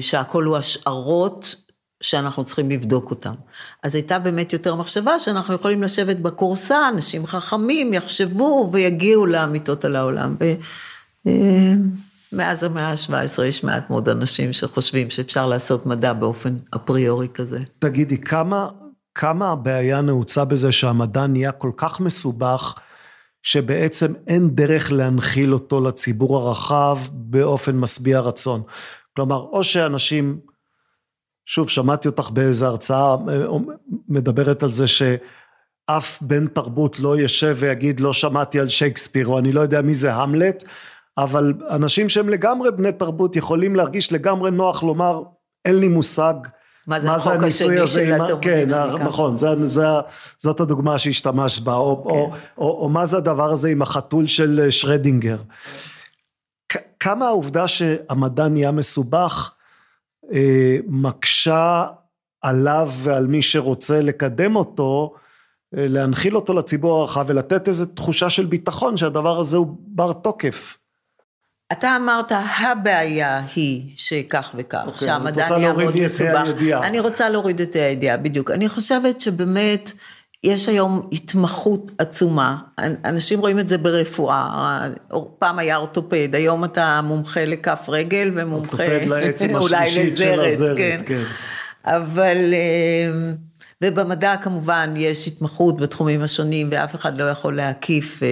שהכל 0.00 0.44
הוא 0.44 0.56
השערות 0.56 1.54
שאנחנו 2.02 2.44
צריכים 2.44 2.70
לבדוק 2.70 3.10
אותן. 3.10 3.34
אז 3.82 3.94
הייתה 3.94 4.18
באמת 4.18 4.52
יותר 4.52 4.74
מחשבה 4.74 5.18
שאנחנו 5.18 5.54
יכולים 5.54 5.82
לשבת 5.82 6.16
בכורסה, 6.16 6.88
אנשים 6.88 7.26
חכמים 7.26 7.94
יחשבו 7.94 8.70
ויגיעו 8.72 9.26
לאמיתות 9.26 9.84
על 9.84 9.96
העולם. 9.96 10.36
ו... 10.40 10.52
אה, 11.26 11.74
המאה 12.32 12.90
ה-17 12.90 13.42
יש 13.42 13.64
מעט 13.64 13.90
מאוד 13.90 14.08
אנשים 14.08 14.52
שחושבים 14.52 15.10
שאפשר 15.10 15.46
לעשות 15.46 15.86
מדע 15.86 16.12
באופן 16.12 16.56
אפריורי 16.76 17.28
כזה. 17.34 17.58
תגידי, 17.78 18.18
כמה, 18.18 18.68
כמה 19.14 19.48
הבעיה 19.48 20.00
נעוצה 20.00 20.44
בזה 20.44 20.72
שהמדע 20.72 21.26
נהיה 21.26 21.52
כל 21.52 21.70
כך 21.76 22.00
מסובך, 22.00 22.74
שבעצם 23.42 24.12
אין 24.28 24.50
דרך 24.54 24.92
להנחיל 24.92 25.54
אותו 25.54 25.80
לציבור 25.80 26.36
הרחב 26.36 26.98
באופן 27.12 27.76
משביע 27.76 28.20
רצון. 28.20 28.62
כלומר, 29.16 29.36
או 29.36 29.64
שאנשים, 29.64 30.38
שוב, 31.46 31.68
שמעתי 31.68 32.08
אותך 32.08 32.30
באיזו 32.30 32.66
הרצאה 32.66 33.14
אה, 33.28 33.46
מדברת 34.08 34.62
על 34.62 34.72
זה 34.72 34.88
שאף 34.88 36.22
בן 36.22 36.46
תרבות 36.46 37.00
לא 37.00 37.20
ישב 37.20 37.56
ויגיד, 37.58 38.00
לא 38.00 38.12
שמעתי 38.12 38.60
על 38.60 38.68
שייקספיר, 38.68 39.26
או 39.26 39.38
אני 39.38 39.52
לא 39.52 39.60
יודע 39.60 39.82
מי 39.82 39.94
זה 39.94 40.14
המלט, 40.14 40.64
אבל 41.18 41.52
אנשים 41.70 42.08
שהם 42.08 42.28
לגמרי 42.28 42.70
בני 42.70 42.92
תרבות 42.92 43.36
יכולים 43.36 43.76
להרגיש 43.76 44.12
לגמרי 44.12 44.50
נוח 44.50 44.82
לומר, 44.82 45.22
אין 45.64 45.78
לי 45.80 45.88
מושג. 45.88 46.34
מה 46.86 47.00
זה 47.00 47.10
החוק 47.10 47.42
השני 47.42 47.86
של 47.86 48.12
עם 48.14 48.20
ה- 48.20 48.26
כן, 48.40 48.70
התרמודינמיקה. 48.70 49.04
נכון, 49.04 49.38
זה, 49.38 49.68
זה, 49.68 49.86
זאת 50.38 50.60
הדוגמה 50.60 50.98
שהשתמשת 50.98 51.62
בה, 51.62 51.74
או, 51.74 51.80
או, 51.80 52.30
כן. 52.30 52.38
או, 52.58 52.82
או 52.82 52.88
מה 52.88 53.06
זה 53.06 53.16
הדבר 53.16 53.50
הזה 53.50 53.68
עם 53.68 53.82
החתול 53.82 54.26
של 54.26 54.60
אה, 54.64 54.70
שרדינגר. 54.70 55.36
כמה 57.00 57.26
העובדה 57.26 57.68
שהמדע 57.68 58.48
נהיה 58.48 58.72
מסובך, 58.72 59.50
אה, 59.50 59.61
מקשה 60.86 61.86
עליו 62.42 62.90
ועל 63.02 63.26
מי 63.26 63.42
שרוצה 63.42 64.00
לקדם 64.00 64.56
אותו, 64.56 65.14
אה, 65.76 65.88
להנחיל 65.88 66.36
אותו 66.36 66.54
לציבור 66.54 67.00
הרחב 67.00 67.24
ולתת 67.28 67.68
איזו 67.68 67.86
תחושה 67.86 68.30
של 68.30 68.46
ביטחון 68.46 68.96
שהדבר 68.96 69.38
הזה 69.38 69.56
הוא 69.56 69.76
בר 69.78 70.12
תוקף. 70.12 70.78
אתה 71.72 71.96
אמרת, 71.96 72.32
הבעיה 72.58 73.42
היא 73.56 73.92
שכך 73.96 74.54
וכך, 74.54 74.82
אוקיי, 74.86 75.14
אז 75.14 75.26
את 75.26 75.34
שהמדע 75.34 75.42
רוצה 75.42 75.56
נהיה 75.56 75.68
להוריד 75.68 75.86
מאוד 75.86 75.94
לי 75.94 76.06
את 76.06 76.20
ה' 76.20 76.42
מסובך. 76.44 76.80
אני 76.82 77.00
רוצה 77.00 77.28
להוריד 77.28 77.60
את 77.60 77.74
הידיעה, 77.74 78.16
בדיוק. 78.16 78.50
אני 78.50 78.68
חושבת 78.68 79.20
שבאמת, 79.20 79.92
יש 80.44 80.68
היום 80.68 81.08
התמחות 81.12 81.90
עצומה, 81.98 82.56
אנשים 83.04 83.40
רואים 83.40 83.58
את 83.58 83.68
זה 83.68 83.78
ברפואה, 83.78 84.88
פעם 85.38 85.58
היה 85.58 85.76
אורתופד, 85.76 86.34
היום 86.34 86.64
אתה 86.64 87.00
מומחה 87.04 87.44
לכף 87.44 87.86
רגל 87.88 88.30
ומומחה 88.34 88.84
אורתופד 88.86 89.08
לעצם 89.08 89.54
אולי 89.62 90.10
הזרת, 90.10 90.78
כן. 90.78 90.98
כן. 91.06 91.22
אבל, 91.84 92.36
אה, 92.54 93.32
ובמדע 93.82 94.36
כמובן 94.36 94.94
יש 94.96 95.26
התמחות 95.26 95.80
בתחומים 95.80 96.22
השונים, 96.22 96.68
ואף 96.70 96.94
אחד 96.94 97.18
לא 97.18 97.24
יכול 97.24 97.56
להקיף 97.56 98.22
אה, 98.22 98.28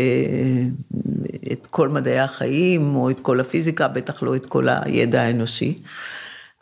את 1.53 1.67
כל 1.67 1.89
מדעי 1.89 2.19
החיים, 2.19 2.97
או 2.97 3.11
את 3.11 3.21
כל 3.21 3.41
הפיזיקה, 3.41 3.89
בטח 3.89 4.23
לא 4.23 4.37
את 4.37 4.47
כל 4.47 4.69
הידע 4.69 5.23
האנושי. 5.23 5.79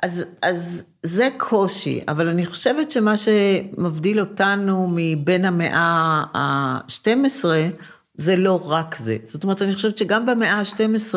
אז, 0.03 0.25
אז 0.43 0.83
זה 1.03 1.29
קושי, 1.37 2.01
אבל 2.09 2.29
אני 2.29 2.47
חושבת 2.47 2.91
שמה 2.91 3.15
שמבדיל 3.17 4.21
אותנו 4.21 4.89
מבין 4.95 5.45
המאה 5.45 6.25
ה-12, 6.35 7.45
זה 8.15 8.37
לא 8.37 8.61
רק 8.71 8.97
זה. 8.99 9.17
זאת 9.25 9.43
אומרת, 9.45 9.63
אני 9.63 9.75
חושבת 9.75 9.97
שגם 9.97 10.27
במאה 10.27 10.55
ה-12, 10.55 11.15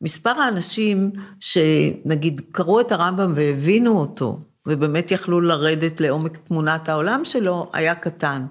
מספר 0.00 0.30
האנשים 0.30 1.10
שנגיד 1.40 2.40
קראו 2.52 2.80
את 2.80 2.92
הרמב"ם 2.92 3.32
והבינו 3.36 3.98
אותו, 3.98 4.38
ובאמת 4.66 5.10
יכלו 5.10 5.40
לרדת 5.40 6.00
לעומק 6.00 6.36
תמונת 6.36 6.88
העולם 6.88 7.24
שלו, 7.24 7.70
היה 7.72 7.94
קטן. 7.94 8.46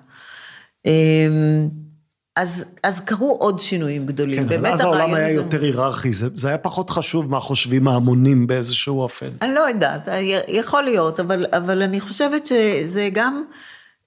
אז, 2.36 2.66
אז 2.84 3.00
קרו 3.00 3.38
עוד 3.40 3.60
שינויים 3.60 4.06
גדולים. 4.06 4.36
כן, 4.40 4.44
אבל 4.46 4.58
באמת 4.58 4.74
אז 4.74 4.82
העולם 4.82 5.14
היה 5.14 5.26
הזה- 5.28 5.36
יותר 5.36 5.62
היררכי, 5.64 6.14
זה, 6.14 6.28
זה 6.36 6.48
היה 6.48 6.58
פחות 6.58 6.90
חשוב 6.90 7.30
מה 7.32 7.40
חושבים 7.40 7.88
ההמונים 7.88 8.48
באיזשהו 8.48 9.00
אופן. 9.02 9.30
אני 9.42 9.54
לא 9.56 9.60
יודעת, 9.60 10.08
יכול 10.48 10.82
להיות, 10.84 11.20
אבל, 11.20 11.46
אבל 11.52 11.82
אני 11.82 12.00
חושבת 12.02 12.46
שזה 12.46 13.10
גם 13.14 13.44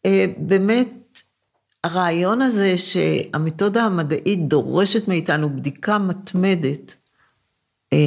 אה, 0.06 0.26
באמת 0.38 0.88
הרעיון 1.84 2.42
הזה 2.42 2.74
שהמתודה 2.78 3.82
המדעית 3.84 4.48
דורשת 4.48 5.08
מאיתנו 5.08 5.50
בדיקה 5.56 5.98
מתמדת, 5.98 6.94
אה, 7.92 7.98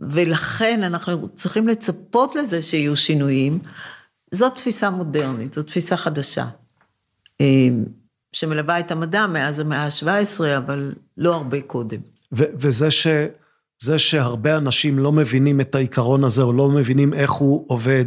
ולכן 0.00 0.82
אנחנו 0.82 1.28
צריכים 1.28 1.68
לצפות 1.68 2.36
לזה 2.36 2.62
שיהיו 2.62 2.96
שינויים, 2.96 3.58
זאת 4.30 4.54
תפיסה 4.54 4.90
מודרנית, 4.90 5.54
זאת 5.54 5.66
תפיסה 5.66 5.96
חדשה, 5.96 6.44
אה, 7.40 7.46
שמלווה 8.36 8.78
את 8.78 8.90
המדע 8.90 9.26
מאז 9.26 9.58
המאה 9.58 9.84
ה-17, 9.84 10.44
אבל 10.56 10.92
לא 11.16 11.34
הרבה 11.34 11.60
קודם. 11.60 12.00
ו- 12.32 12.52
וזה 12.54 12.90
ש, 12.90 13.06
זה 13.82 13.98
שהרבה 13.98 14.56
אנשים 14.56 14.98
לא 14.98 15.12
מבינים 15.12 15.60
את 15.60 15.74
העיקרון 15.74 16.24
הזה, 16.24 16.42
או 16.42 16.52
לא 16.52 16.68
מבינים 16.68 17.14
איך 17.14 17.30
הוא 17.30 17.64
עובד, 17.68 18.04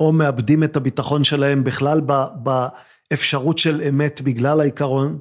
או 0.00 0.12
מאבדים 0.12 0.64
את 0.64 0.76
הביטחון 0.76 1.24
שלהם 1.24 1.64
בכלל 1.64 2.00
ב- 2.06 2.26
באפשרות 3.10 3.58
של 3.58 3.82
אמת 3.88 4.20
בגלל 4.20 4.60
העיקרון, 4.60 5.18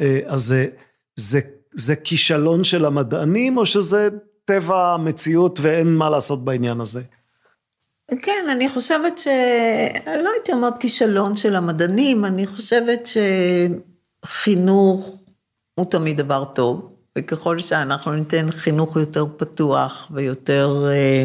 אה, 0.00 0.20
אז 0.26 0.44
זה, 0.44 0.66
זה, 1.16 1.40
זה 1.74 1.96
כישלון 1.96 2.64
של 2.64 2.84
המדענים, 2.84 3.56
או 3.56 3.66
שזה 3.66 4.08
טבע 4.44 4.94
המציאות 4.94 5.58
ואין 5.62 5.94
מה 5.94 6.10
לעשות 6.10 6.44
בעניין 6.44 6.80
הזה? 6.80 7.02
כן, 8.22 8.46
אני 8.52 8.68
חושבת 8.68 9.18
ש... 9.18 9.28
לא 10.06 10.30
הייתי 10.34 10.52
אומרת 10.52 10.78
כישלון 10.78 11.36
של 11.36 11.56
המדענים, 11.56 12.24
אני 12.24 12.46
חושבת 12.46 13.08
שחינוך 14.24 15.18
הוא 15.74 15.90
תמיד 15.90 16.16
דבר 16.16 16.44
טוב, 16.44 16.94
וככל 17.18 17.58
שאנחנו 17.58 18.12
ניתן 18.12 18.50
חינוך 18.50 18.96
יותר 18.96 19.26
פתוח 19.36 20.08
ויותר 20.10 20.84
אה, 20.86 21.24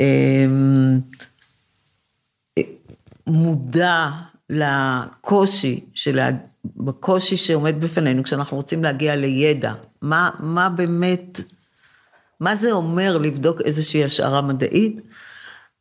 אה, 0.00 0.44
מודע 3.26 4.08
לקושי, 4.50 5.84
של, 5.94 6.20
בקושי 6.76 7.36
שעומד 7.36 7.80
בפנינו 7.80 8.22
כשאנחנו 8.22 8.56
רוצים 8.56 8.84
להגיע 8.84 9.16
לידע, 9.16 9.72
מה, 10.02 10.30
מה 10.38 10.68
באמת, 10.68 11.40
מה 12.40 12.54
זה 12.54 12.72
אומר 12.72 13.18
לבדוק 13.18 13.60
איזושהי 13.60 14.04
השערה 14.04 14.42
מדעית, 14.42 15.00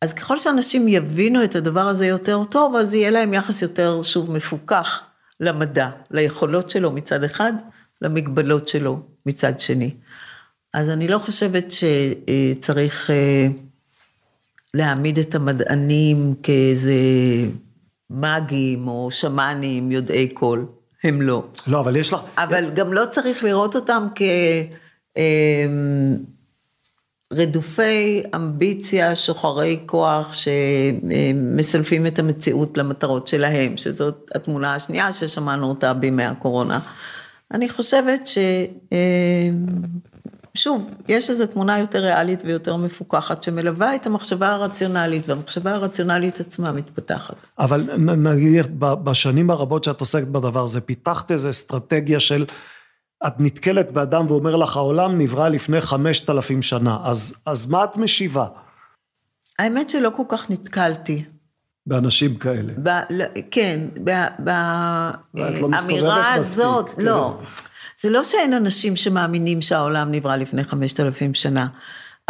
אז 0.04 0.14
ככל 0.14 0.38
שאנשים 0.38 0.88
יבינו 0.88 1.44
את 1.44 1.56
הדבר 1.56 1.88
הזה 1.88 2.06
יותר 2.06 2.44
טוב, 2.44 2.76
אז 2.76 2.94
יהיה 2.94 3.12
להם 3.12 3.34
יחס 3.34 3.62
יותר, 3.62 4.04
שוב, 4.04 4.32
מפוקח 4.32 5.02
למדע, 5.40 5.90
ליכולות 6.12 6.70
שלו 6.70 6.92
מצד 6.92 7.24
אחד, 7.24 7.54
למגבלות 8.02 8.68
שלו 8.68 9.00
מצד 9.26 9.60
שני. 9.60 9.92
אז 10.74 10.90
אני 10.90 11.08
לא 11.08 11.20
חושבת 11.20 11.66
שצריך 11.72 13.10
אה, 13.10 13.48
להעמיד 14.74 15.20
את 15.20 15.36
המדענים 15.36 16.36
כאיזה 16.44 16.94
מאגים 18.10 18.88
או 18.88 19.12
שמאנים 19.12 19.92
יודעי 19.92 20.28
קול, 20.28 20.66
הם 21.04 21.22
לא. 21.22 21.44
לא, 21.68 21.80
אבל 21.80 21.96
יש 21.96 22.14
לך... 22.14 22.20
אבל 22.38 22.72
גם 22.76 22.94
לא 22.94 23.06
צריך 23.06 23.44
לראות 23.44 23.76
אותם 23.76 24.08
כרדופי 27.36 28.24
אמביציה, 28.36 29.16
שוחרי 29.16 29.80
כוח, 29.86 30.34
שמסלפים 30.34 32.08
את 32.08 32.20
המציאות 32.20 32.78
למטרות 32.78 33.28
שלהם, 33.28 33.78
שזאת 33.78 34.32
התמונה 34.36 34.76
השנייה 34.76 35.12
ששמענו 35.12 35.70
אותה 35.70 35.94
בימי 35.94 36.24
הקורונה. 36.24 36.80
אני 37.52 37.70
חושבת 37.70 38.28
ש... 38.28 38.38
שוב, 40.56 40.90
יש 41.08 41.30
איזו 41.30 41.48
תמונה 41.48 41.80
יותר 41.80 42.00
ריאלית 42.00 42.40
ויותר 42.46 42.76
מפוקחת, 42.76 43.44
שמלווה 43.44 43.96
את 43.96 44.08
המחשבה 44.08 44.48
הרציונלית, 44.48 45.30
והמחשבה 45.30 45.74
הרציונלית 45.74 46.40
עצמה 46.40 46.72
מתפתחת. 46.72 47.36
אבל 47.60 47.90
נגיד, 48.18 48.80
בשנים 48.80 49.50
הרבות 49.50 49.84
שאת 49.84 50.00
עוסקת 50.00 50.28
בדבר 50.28 50.64
הזה, 50.64 50.82
פיתחת 50.82 51.32
איזו 51.32 51.50
אסטרטגיה 51.50 52.20
של, 52.20 52.46
את 53.28 53.34
נתקלת 53.40 53.92
באדם 53.92 54.26
ואומר 54.32 54.56
לך, 54.56 54.78
העולם 54.78 55.18
נברא 55.18 55.50
לפני 55.50 55.82
חמשת 55.82 56.30
אלפים 56.30 56.62
שנה, 56.62 56.98
אז, 57.04 57.36
אז 57.46 57.72
מה 57.72 57.84
את 57.84 57.98
משיבה? 57.98 58.48
האמת 59.60 59.90
שלא 59.90 60.12
כל 60.16 60.24
כך 60.30 60.50
נתקלתי. 60.50 61.24
באנשים 61.86 62.36
כאלה. 62.36 62.74
ב, 62.84 62.90
לא, 63.10 63.26
כן, 63.52 63.80
לא 63.96 64.14
באמירה 65.60 66.34
הזאת, 66.34 66.90
כן. 66.90 67.02
לא. 67.02 67.40
זה 68.02 68.10
לא 68.10 68.24
שאין 68.24 68.54
אנשים 68.54 68.96
שמאמינים 68.96 69.62
שהעולם 69.62 70.12
נברא 70.12 70.36
לפני 70.36 70.64
חמשת 70.64 71.00
אלפים 71.00 71.34
שנה, 71.34 71.68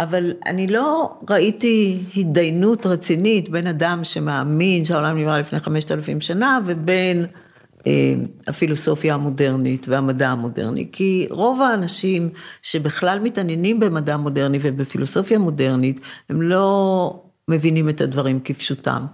אבל 0.00 0.32
אני 0.46 0.66
לא 0.66 1.18
ראיתי 1.30 2.02
התדיינות 2.16 2.86
רצינית 2.86 3.48
בין 3.48 3.66
אדם 3.66 4.04
שמאמין 4.04 4.84
שהעולם 4.84 5.18
נברא 5.18 5.38
לפני 5.38 5.60
חמשת 5.60 5.92
אלפים 5.92 6.20
שנה, 6.20 6.58
ובין 6.66 7.24
אה, 7.24 7.43
הפילוסופיה 8.46 9.14
המודרנית 9.14 9.88
והמדע 9.88 10.28
המודרני, 10.28 10.88
כי 10.92 11.26
רוב 11.30 11.62
האנשים 11.62 12.28
שבכלל 12.62 13.18
מתעניינים 13.18 13.80
במדע 13.80 14.16
מודרני 14.16 14.58
ובפילוסופיה 14.62 15.38
מודרנית, 15.38 16.00
הם 16.28 16.42
לא 16.42 17.22
מבינים 17.48 17.88
את 17.88 18.00
הדברים 18.00 18.40
כפשוטם. 18.44 19.06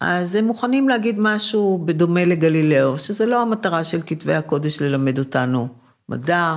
אז 0.00 0.34
הם 0.34 0.44
מוכנים 0.44 0.88
להגיד 0.88 1.16
משהו 1.18 1.82
בדומה 1.84 2.24
לגלילאו, 2.24 2.98
שזה 2.98 3.26
לא 3.26 3.42
המטרה 3.42 3.84
של 3.84 4.00
כתבי 4.06 4.34
הקודש 4.34 4.82
ללמד 4.82 5.18
אותנו 5.18 5.68
מדע, 6.08 6.56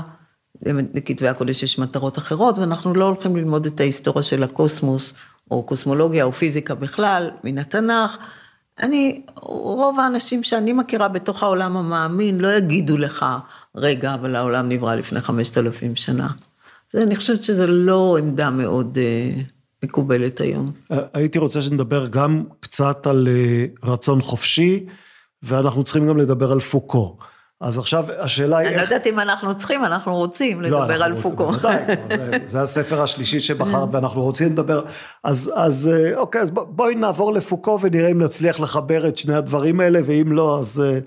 לכתבי 0.94 1.28
הקודש 1.28 1.64
יש 1.64 1.80
מטרות 1.80 2.18
אחרות, 2.18 2.58
ואנחנו 2.58 2.94
לא 2.94 3.06
הולכים 3.06 3.36
ללמוד 3.36 3.66
את 3.66 3.80
ההיסטוריה 3.80 4.24
של 4.24 4.44
הקוסמוס, 4.44 5.14
או 5.52 5.64
קוסמולוגיה 5.64 6.24
או 6.24 6.32
פיזיקה 6.32 6.76
בכלל, 6.76 7.32
מן 7.44 7.58
התנ"ך. 7.58 8.18
אני, 8.82 9.22
רוב 9.42 10.00
האנשים 10.00 10.44
שאני 10.44 10.74
מכירה 10.74 11.08
בתוך 11.08 11.44
העולם 11.44 11.78
המאמין 11.78 12.38
לא 12.40 12.48
יגידו 12.54 12.98
לך, 12.98 13.26
רגע, 13.76 14.14
אבל 14.14 14.36
העולם 14.36 14.70
נברא 14.70 14.96
לפני 14.96 15.22
חמשת 15.22 15.58
אלפים 15.58 15.96
שנה. 15.96 16.28
זה, 16.92 17.04
אני 17.04 17.16
חושבת 17.16 17.44
שזו 17.44 17.68
לא 17.68 18.18
עמדה 18.20 18.50
מאוד 18.50 18.98
אה, 18.98 19.42
מקובלת 19.84 20.42
היום. 20.42 20.72
הייתי 21.14 21.40
רוצה 21.40 21.62
שנדבר 21.62 22.08
גם 22.08 22.44
קצת 22.60 23.08
על 23.08 23.28
אה, 23.28 23.66
רצון 23.84 24.22
חופשי, 24.22 24.86
ואנחנו 25.44 25.84
צריכים 25.84 26.08
גם 26.08 26.18
לדבר 26.18 26.52
על 26.52 26.60
פוקו. 26.60 27.18
אז 27.62 27.78
עכשיו 27.78 28.06
השאלה 28.20 28.58
היא 28.58 28.68
איך... 28.68 28.74
אני 28.74 28.78
לא 28.78 28.84
יודעת 28.84 29.08
אם 29.08 29.20
אנחנו 29.20 29.58
צריכים, 29.58 29.86
אנחנו 29.86 30.16
רוצים 30.16 30.62
לא, 30.62 30.68
לדבר 30.68 31.04
על 31.04 31.16
פוקו. 31.16 31.46
בוודאי, 31.46 31.78
זה, 32.18 32.38
זה 32.46 32.62
הספר 32.62 33.02
השלישי 33.02 33.40
שבחרת 33.40 33.90
ואנחנו 33.92 34.22
רוצים 34.22 34.48
לדבר. 34.48 34.86
אז, 35.24 35.52
אז 35.56 35.92
אה, 35.94 36.18
אוקיי, 36.18 36.42
אז 36.42 36.52
בואי 36.52 36.96
נעבור 36.96 37.34
לפוקו 37.34 37.80
ונראה 37.82 38.12
אם 38.12 38.22
נצליח 38.22 38.60
לחבר 38.60 39.08
את 39.08 39.18
שני 39.18 39.36
הדברים 39.36 39.80
האלה, 39.80 40.00
ואם 40.06 40.32
לא, 40.32 40.60
אז, 40.60 40.84
אה, 40.86 41.00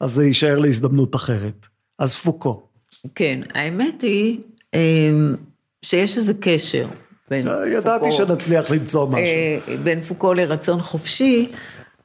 אז 0.00 0.10
זה 0.10 0.26
יישאר 0.26 0.58
להזדמנות 0.58 1.14
אחרת. 1.14 1.66
אז 1.98 2.14
פוקו. 2.14 2.62
כן, 3.14 3.40
האמת 3.54 4.02
היא 4.02 4.38
אמ, 4.74 5.34
שיש 5.82 6.16
איזה 6.16 6.32
קשר 6.40 6.86
בין 7.30 7.42
פוקו... 7.42 7.66
ידעתי 7.66 8.12
שנצליח 8.12 8.70
למצוא 8.70 9.06
משהו. 9.08 9.24
אה, 9.24 9.76
בין 9.82 10.02
פוקו 10.02 10.34
לרצון 10.34 10.82
חופשי. 10.82 11.48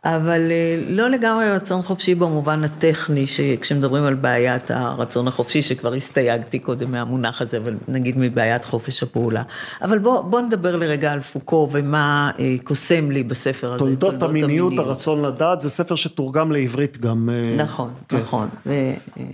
אבל 0.06 0.52
אה, 0.52 0.84
לא 0.88 1.10
לגמרי 1.10 1.52
רצון 1.52 1.82
חופשי 1.82 2.16
במובן 2.16 2.64
הטכני, 2.64 3.28
שכשמדברים 3.28 4.04
על 4.04 4.14
בעיית 4.14 4.72
הרצון 4.72 5.28
החופשי, 5.28 5.62
שכבר 5.62 5.94
הסתייגתי 5.94 6.60
קודם 6.60 6.92
מהמונח 6.92 7.42
הזה, 7.42 7.58
אבל 7.58 7.76
נגיד 7.88 8.16
מבעיית 8.18 8.66
חופש 8.66 9.04
הפעולה. 9.04 9.44
אבל 9.82 10.00
בוא, 10.00 10.22
בוא 10.22 10.42
נדבר 10.42 10.76
לרגע 10.76 11.12
על 11.12 11.22
פוקו 11.22 11.70
ומה 11.72 12.32
אה, 12.40 12.56
קוסם 12.64 13.12
לי 13.12 13.24
בספר 13.24 13.68
הזה. 13.68 13.80
תולדות, 13.80 14.00
תולדות 14.10 14.30
המיניות, 14.30 14.68
המיניות, 14.68 14.88
הרצון 14.88 15.26
לדעת, 15.26 15.62
זה 15.62 15.70
ספר 15.70 15.96
שתורגם 15.96 16.52
לעברית 16.52 16.98
גם. 16.98 17.30
אה, 17.30 17.64
נכון, 17.64 17.90
כן. 18.10 18.18
נכון. 18.18 18.50
ו, 18.66 18.74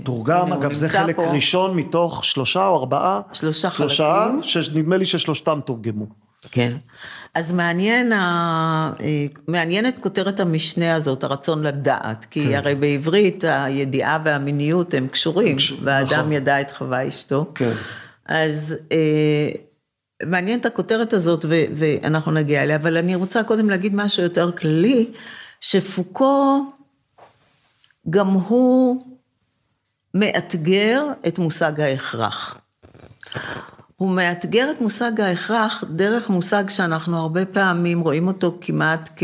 תורגם, 0.03 0.53
אגב, 0.53 0.73
זה 0.73 0.89
חלק 0.89 1.15
פה... 1.15 1.31
ראשון 1.31 1.75
מתוך 1.75 2.25
שלושה 2.25 2.67
או 2.67 2.75
ארבעה. 2.75 3.21
שלושה, 3.33 3.69
שלושה 3.71 4.27
חלקים. 4.29 4.43
שלושה, 4.43 4.71
שנדמה 4.71 4.97
לי 4.97 5.05
ששלושתם 5.05 5.59
תורגמו. 5.65 6.26
כן. 6.51 6.77
אז 7.33 7.51
מעניין, 7.51 8.13
אה, 8.13 8.91
מעניינת 9.47 9.99
כותרת 9.99 10.39
המשנה 10.39 10.95
הזאת, 10.95 11.23
הרצון 11.23 11.63
לדעת, 11.63 12.25
כי 12.25 12.47
כן. 12.47 12.55
הרי 12.55 12.75
בעברית 12.75 13.43
הידיעה 13.47 14.19
והמיניות 14.23 14.93
הם 14.93 15.07
קשורים, 15.07 15.55
קשור, 15.55 15.77
והאדם 15.83 16.19
נכון. 16.19 16.31
ידע 16.31 16.61
את 16.61 16.71
חווה 16.71 17.07
אשתו. 17.07 17.51
כן. 17.55 17.71
אז 18.25 18.75
אה, 18.91 19.49
מעניינת 20.25 20.65
הכותרת 20.65 21.13
הזאת 21.13 21.45
ו, 21.49 21.63
ואנחנו 21.75 22.31
נגיע 22.31 22.63
אליה, 22.63 22.75
אבל 22.75 22.97
אני 22.97 23.15
רוצה 23.15 23.43
קודם 23.43 23.69
להגיד 23.69 23.95
משהו 23.95 24.23
יותר 24.23 24.51
כללי, 24.51 25.11
שפוקו 25.61 26.65
גם 28.09 28.27
הוא 28.27 29.03
מאתגר 30.13 31.03
את 31.27 31.39
מושג 31.39 31.81
ההכרח. 31.81 32.57
הוא 33.97 34.09
מאתגר 34.09 34.71
את 34.71 34.81
מושג 34.81 35.21
ההכרח 35.21 35.83
דרך 35.89 36.29
מושג 36.29 36.69
שאנחנו 36.69 37.17
הרבה 37.17 37.45
פעמים 37.45 37.99
רואים 37.99 38.27
אותו 38.27 38.57
כמעט 38.61 39.09
כ... 39.15 39.23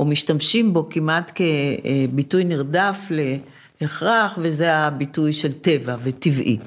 או 0.00 0.04
משתמשים 0.04 0.72
בו 0.72 0.88
כמעט 0.90 1.32
כביטוי 1.34 2.44
נרדף 2.44 2.98
להכרח, 3.80 4.38
וזה 4.42 4.76
הביטוי 4.76 5.32
של 5.32 5.52
טבע 5.52 5.96
וטבעי. 6.02 6.58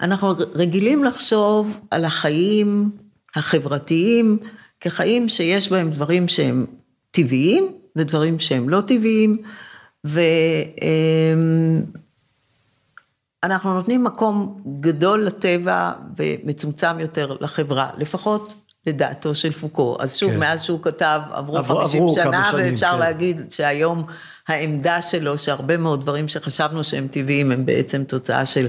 אנחנו 0.00 0.28
רגילים 0.54 1.04
לחשוב 1.04 1.80
על 1.90 2.04
החיים 2.04 2.90
החברתיים 3.36 4.38
כחיים 4.80 5.28
שיש 5.28 5.70
בהם 5.70 5.90
דברים 5.90 6.28
שהם 6.28 6.66
טבעיים 7.10 7.68
ודברים 7.96 8.38
שהם 8.38 8.68
לא 8.68 8.80
טבעיים, 8.80 9.36
ו... 10.06 10.20
אנחנו 13.44 13.74
נותנים 13.74 14.04
מקום 14.04 14.62
גדול 14.80 15.24
לטבע 15.24 15.92
ומצומצם 16.16 17.00
יותר 17.00 17.36
לחברה, 17.40 17.90
לפחות 17.98 18.54
לדעתו 18.86 19.34
של 19.34 19.52
פוקו. 19.52 19.96
אז 20.00 20.16
שוב, 20.16 20.30
כן. 20.30 20.38
מאז 20.38 20.62
שהוא 20.62 20.82
כתב, 20.82 21.20
עברו, 21.32 21.58
עברו 21.58 21.84
50 21.84 22.02
עברו 22.02 22.14
שנה, 22.14 22.44
שנים, 22.50 22.72
ואפשר 22.72 22.92
כן. 22.92 22.98
להגיד 22.98 23.50
שהיום 23.50 24.04
העמדה 24.48 25.02
שלו, 25.02 25.38
שהרבה 25.38 25.76
מאוד 25.76 26.00
דברים 26.00 26.28
שחשבנו 26.28 26.84
שהם 26.84 27.06
טבעיים, 27.10 27.52
הם 27.52 27.66
בעצם 27.66 28.04
תוצאה 28.04 28.46
של 28.46 28.66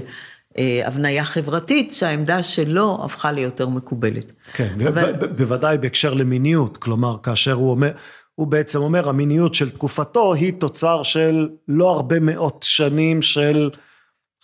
אה, 0.58 0.82
הבניה 0.84 1.24
חברתית, 1.24 1.90
שהעמדה 1.90 2.42
שלו 2.42 3.00
הפכה 3.04 3.32
ליותר 3.32 3.68
מקובלת. 3.68 4.32
כן, 4.52 4.74
אבל... 4.88 5.12
בוודאי 5.12 5.78
בהקשר 5.78 6.14
למיניות, 6.14 6.76
כלומר, 6.76 7.16
כאשר 7.22 7.52
הוא 7.52 7.70
אומר... 7.70 7.90
הוא 8.34 8.46
בעצם 8.46 8.78
אומר, 8.78 9.08
המיניות 9.08 9.54
של 9.54 9.70
תקופתו 9.70 10.34
היא 10.34 10.52
תוצר 10.58 11.02
של 11.02 11.48
לא 11.68 11.90
הרבה 11.90 12.20
מאות 12.20 12.64
שנים 12.68 13.22
של 13.22 13.70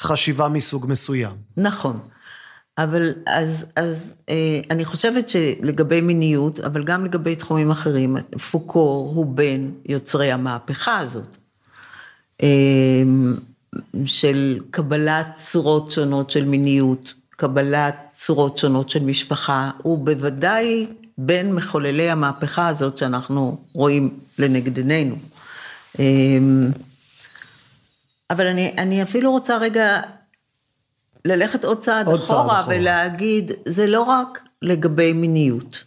חשיבה 0.03 0.48
מסוג 0.48 0.86
מסוים. 0.88 1.32
נכון. 1.57 1.98
אבל 2.78 3.12
אז, 3.26 3.66
אז 3.76 4.14
אה, 4.28 4.61
אני 4.70 4.84
חושבת 4.84 5.28
שלגבי 5.28 6.00
מיניות, 6.00 6.61
אבל 6.61 6.84
גם 6.84 7.05
לגבי 7.05 7.36
תחומים 7.36 7.70
אחרים, 7.70 8.16
פוקו 8.50 9.11
הוא 9.14 9.26
בין 9.26 9.74
יוצרי 9.86 10.32
המהפכה 10.32 10.98
הזאת. 10.98 11.36
אה, 12.42 12.48
של 14.07 14.61
קבלת 14.70 15.26
צורות 15.50 15.90
שונות 15.90 16.30
של 16.30 16.44
מיניות, 16.44 17.14
קבלת 17.30 18.12
צורות 18.12 18.59
שונות 18.59 18.90
של 18.90 19.05
משפחה, 19.05 19.70
הוא 19.82 19.98
בוודאי 19.98 20.86
בין 21.18 21.55
מחוללי 21.55 22.11
המהפכה 22.11 22.68
הזאת 22.68 22.98
שאנחנו 22.98 23.59
רואים 23.72 24.11
לנגד 24.38 24.76
עינינו. 24.76 25.16
אה, 25.98 26.05
אבל 28.33 28.47
אני, 28.47 28.74
אני 28.78 29.03
אפילו 29.03 29.30
רוצה 29.30 29.59
רגע 29.59 30.01
ללכת 31.24 31.64
עוד 31.64 31.78
צעד 31.78 32.07
עוד 32.07 32.22
אחורה, 32.22 32.39
צעד 32.39 32.61
אחורה 32.61 32.64
ולהגיד, 32.68 33.51
זה 33.68 33.87
לא 33.87 34.03
רק 34.03 34.43
לגבי 34.62 35.12
מיניות. 35.12 35.85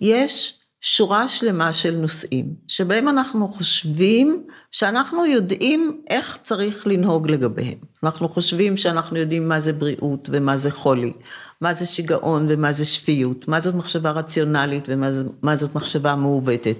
יש 0.00 0.60
שורה 0.80 1.28
שלמה 1.28 1.72
של 1.72 1.94
נושאים, 1.94 2.54
שבהם 2.68 3.08
אנחנו 3.08 3.48
חושבים 3.48 4.46
שאנחנו 4.70 5.26
יודעים 5.26 6.00
איך 6.10 6.38
צריך 6.42 6.86
לנהוג 6.86 7.30
לגביהם. 7.30 7.78
אנחנו 8.02 8.28
חושבים 8.28 8.76
שאנחנו 8.76 9.16
יודעים 9.16 9.48
מה 9.48 9.60
זה 9.60 9.72
בריאות 9.72 10.28
ומה 10.32 10.58
זה 10.58 10.70
חולי, 10.70 11.12
מה 11.60 11.74
זה 11.74 11.86
שיגעון 11.86 12.46
ומה 12.48 12.72
זה 12.72 12.84
שפיות, 12.84 13.48
מה 13.48 13.60
זאת 13.60 13.74
מחשבה 13.74 14.10
רציונלית 14.10 14.84
ומה 14.88 15.56
זאת 15.56 15.74
מחשבה 15.74 16.14
מעוותת. 16.14 16.76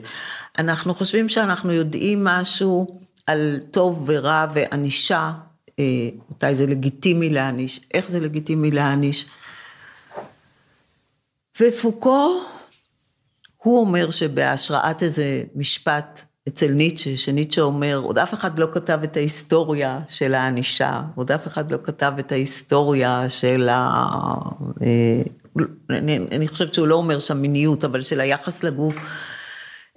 אנחנו 0.59 0.95
חושבים 0.95 1.29
שאנחנו 1.29 1.73
יודעים 1.73 2.25
משהו 2.25 3.01
על 3.29 3.61
טוב 3.71 4.05
ורע 4.07 4.47
וענישה, 4.53 5.33
אה, 5.79 5.85
מתי 6.31 6.55
זה 6.55 6.67
לגיטימי 6.67 7.31
להעניש, 7.31 7.81
איך 7.95 8.09
זה 8.09 8.21
לגיטימי 8.21 8.71
להעניש. 8.71 9.27
ופוקו, 11.61 12.41
הוא 13.57 13.81
אומר 13.81 14.11
שבהשראת 14.11 15.03
איזה 15.03 15.43
משפט 15.55 16.21
אצל 16.49 16.69
ניטשה, 16.69 17.17
שניטשה 17.17 17.63
אומר, 17.63 17.97
עוד 17.97 18.19
אף 18.19 18.35
אחד 18.35 18.59
לא 18.59 18.67
כתב 18.73 18.99
את 19.05 19.17
ההיסטוריה 19.17 20.01
של 20.09 20.35
הענישה, 20.35 21.03
עוד 21.15 21.33
אף 21.33 21.47
אחד 21.47 21.71
לא 21.71 21.79
כתב 21.85 22.13
את 22.19 22.33
ההיסטוריה 22.33 23.29
של 23.29 23.69
ה... 23.69 24.05
אה, 24.83 25.23
אני, 25.91 26.19
אני 26.19 26.49
חושבת 26.49 26.75
שהוא 26.75 26.87
לא 26.87 26.95
אומר 26.95 27.21
שם 27.21 27.43
מיניות, 27.43 27.85
אבל 27.85 28.03
של 28.03 28.21
היחס 28.21 28.65
לגוף. 28.65 28.97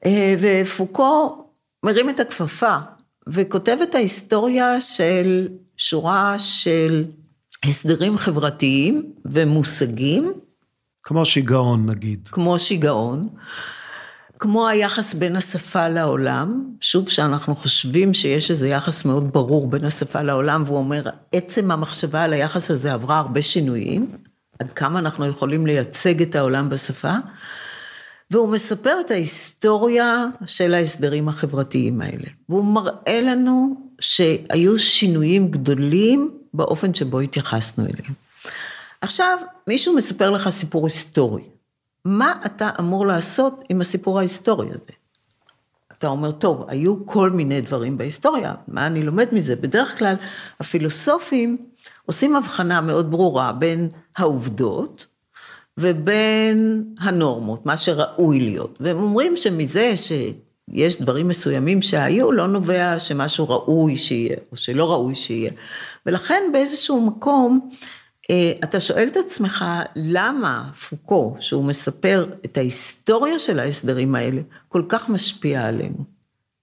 אה, 0.06 0.36
ופוקו 0.42 1.46
מרים 1.86 2.10
את 2.10 2.20
הכפפה, 2.20 2.78
וכותב 3.28 3.78
את 3.84 3.96
ההיסטוריה 3.96 4.82
של 4.82 5.48
שורה 5.78 6.36
של 6.40 7.06
הסדרים 7.66 8.18
חברתיים 8.18 9.14
ומושגים. 9.26 10.34
כמו 11.04 11.26
שיגעון 11.26 11.90
נגיד. 11.90 12.30
כמו 12.32 12.60
שיגעון. 12.60 13.30
כמו 14.40 14.68
היחס 14.68 15.14
בין 15.14 15.36
השפה 15.36 15.88
לעולם, 15.88 16.64
שוב 16.82 17.10
שאנחנו 17.10 17.56
חושבים 17.56 18.14
שיש 18.14 18.52
איזה 18.52 18.68
יחס 18.68 19.06
מאוד 19.06 19.34
ברור 19.34 19.68
בין 19.68 19.86
השפה 19.86 20.22
לעולם, 20.22 20.64
והוא 20.66 20.78
אומר, 20.78 21.04
עצם 21.32 21.72
המחשבה 21.72 22.24
על 22.24 22.34
היחס 22.34 22.72
הזה 22.72 22.94
עברה 22.94 23.18
הרבה 23.18 23.42
שינויים, 23.42 24.12
עד 24.60 24.72
כמה 24.72 25.00
אנחנו 25.00 25.26
יכולים 25.26 25.66
לייצג 25.66 26.22
את 26.22 26.36
העולם 26.36 26.70
בשפה, 26.70 27.14
והוא 28.32 28.50
מספר 28.50 28.98
את 29.02 29.12
ההיסטוריה 29.12 30.26
של 30.46 30.74
ההסדרים 30.74 31.28
החברתיים 31.28 32.02
האלה. 32.02 32.28
והוא 32.50 32.66
מראה 32.66 33.22
לנו 33.22 33.76
שהיו 34.00 34.80
שינויים 34.80 35.52
גדולים 35.52 36.38
באופן 36.54 36.94
שבו 36.94 37.20
התייחסנו 37.20 37.84
אליהם. 37.84 38.14
עכשיו, 39.02 39.38
מישהו 39.68 39.96
מספר 39.96 40.30
לך 40.30 40.50
סיפור 40.50 40.86
היסטורי. 40.86 41.44
מה 42.06 42.34
אתה 42.46 42.70
אמור 42.80 43.08
לעשות 43.08 43.62
עם 43.70 43.82
הסיפור 43.82 44.20
ההיסטורי 44.20 44.68
הזה? 44.68 44.92
אתה 45.98 46.08
אומר, 46.08 46.32
טוב, 46.32 46.66
היו 46.68 47.06
כל 47.06 47.30
מיני 47.30 47.62
דברים 47.62 47.98
בהיסטוריה, 47.98 48.54
מה 48.68 48.88
אני 48.88 49.04
לומד 49.04 49.28
מזה? 49.32 49.56
בדרך 49.56 49.98
כלל 49.98 50.16
הפילוסופים 50.60 51.58
עושים 52.06 52.36
הבחנה 52.36 52.82
מאוד 52.82 53.12
ברורה 53.12 53.52
בין 53.54 53.90
העובדות 54.18 55.06
ובין 55.82 56.84
הנורמות, 57.00 57.66
מה 57.66 57.78
שראוי 57.78 58.40
להיות. 58.40 58.78
והם 58.80 58.98
אומרים 58.98 59.36
שמזה 59.38 59.94
שיש 59.96 61.02
דברים 61.02 61.28
מסוימים 61.28 61.82
שהיו, 61.82 62.32
לא 62.32 62.48
נובע 62.48 63.00
שמשהו 63.00 63.50
ראוי 63.50 63.98
שיהיה, 63.98 64.38
או 64.52 64.58
שלא 64.58 64.92
ראוי 64.92 65.16
שיהיה. 65.16 65.52
ולכן 66.06 66.44
באיזשהו 66.54 67.02
מקום, 67.02 67.70
אה, 68.30 68.52
אתה 68.64 68.80
שואל 68.80 69.08
את 69.08 69.18
עצמך, 69.18 69.66
למה 69.96 70.70
פוקו, 70.90 71.36
שהוא 71.40 71.66
מספר 71.66 72.26
את 72.46 72.58
ההיסטוריה 72.58 73.40
של 73.40 73.60
ההסדרים 73.60 74.16
האלה, 74.16 74.42
כל 74.68 74.84
כך 74.90 75.10
משפיע 75.10 75.66
עלינו? 75.66 76.04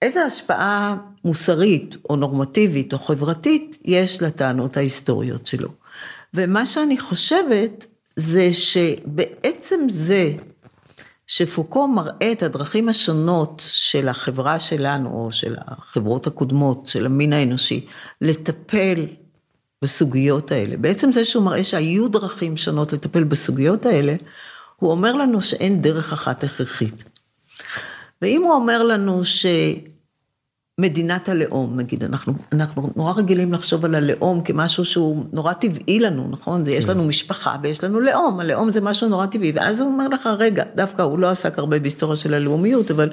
איזה 0.02 0.24
השפעה 0.24 0.96
מוסרית, 1.24 1.96
או 2.10 2.16
נורמטיבית, 2.16 2.92
או 2.92 2.98
חברתית, 2.98 3.78
יש 3.84 4.22
לטענות 4.22 4.76
ההיסטוריות 4.76 5.46
שלו? 5.46 5.68
ומה 6.34 6.66
שאני 6.66 6.98
חושבת, 6.98 7.86
זה 8.18 8.52
שבעצם 8.52 9.80
זה 9.88 10.32
שפוקו 11.26 11.88
מראה 11.88 12.32
את 12.32 12.42
הדרכים 12.42 12.88
השונות 12.88 13.62
של 13.66 14.08
החברה 14.08 14.58
שלנו, 14.58 15.08
או 15.10 15.32
של 15.32 15.56
החברות 15.58 16.26
הקודמות, 16.26 16.86
של 16.86 17.06
המין 17.06 17.32
האנושי, 17.32 17.86
לטפל 18.20 19.06
בסוגיות 19.82 20.52
האלה. 20.52 20.76
בעצם 20.76 21.12
זה 21.12 21.24
שהוא 21.24 21.44
מראה 21.44 21.64
שהיו 21.64 22.08
דרכים 22.08 22.56
שונות 22.56 22.92
לטפל 22.92 23.24
בסוגיות 23.24 23.86
האלה, 23.86 24.14
הוא 24.76 24.90
אומר 24.90 25.12
לנו 25.12 25.40
שאין 25.40 25.82
דרך 25.82 26.12
אחת 26.12 26.44
הכרחית. 26.44 27.04
ואם 28.22 28.42
הוא 28.42 28.52
אומר 28.52 28.82
לנו 28.82 29.24
שמדינת 30.80 31.28
הלאום, 31.28 31.76
נגיד, 31.76 32.04
אנחנו, 32.04 32.34
אנחנו 32.52 32.90
נורא 32.96 33.12
רגילים 33.12 33.52
לחשוב 33.52 33.84
על 33.84 33.94
הלאום 33.94 34.42
כמשהו 34.44 34.84
שהוא 34.84 35.24
נורא 35.32 35.52
טבעי 35.52 36.00
לנו, 36.00 36.28
נכון? 36.30 36.64
זה, 36.64 36.72
יש 36.72 36.84
כן. 36.84 36.90
לנו 36.90 37.04
משפחה 37.04 37.56
ויש 37.62 37.84
לנו 37.84 38.00
לאום, 38.00 38.40
הלאום 38.40 38.70
זה 38.70 38.80
משהו 38.80 39.08
נורא 39.08 39.26
טבעי, 39.26 39.52
ואז 39.54 39.80
הוא 39.80 39.88
אומר 39.88 40.08
לך, 40.08 40.28
רגע, 40.38 40.64
דווקא 40.74 41.02
הוא 41.02 41.18
לא 41.18 41.30
עסק 41.30 41.58
הרבה 41.58 41.78
בהיסטוריה 41.78 42.16
של 42.16 42.34
הלאומיות, 42.34 42.90
אבל 42.90 43.10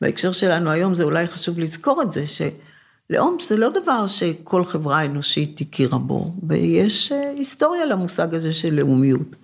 בהקשר 0.00 0.32
שלנו 0.32 0.70
היום 0.70 0.94
זה 0.94 1.02
אולי 1.02 1.26
חשוב 1.26 1.58
לזכור 1.58 2.02
את 2.02 2.12
זה, 2.12 2.26
ש... 2.26 2.42
לאום 3.10 3.36
זה 3.46 3.56
לא 3.56 3.68
דבר 3.68 4.06
שכל 4.06 4.64
חברה 4.64 5.04
אנושית 5.04 5.60
הכירה 5.60 5.98
בו, 5.98 6.34
ויש 6.48 7.12
אה, 7.12 7.30
היסטוריה 7.30 7.84
למושג 7.84 8.34
הזה 8.34 8.52
של 8.52 8.74
לאומיות. 8.74 9.34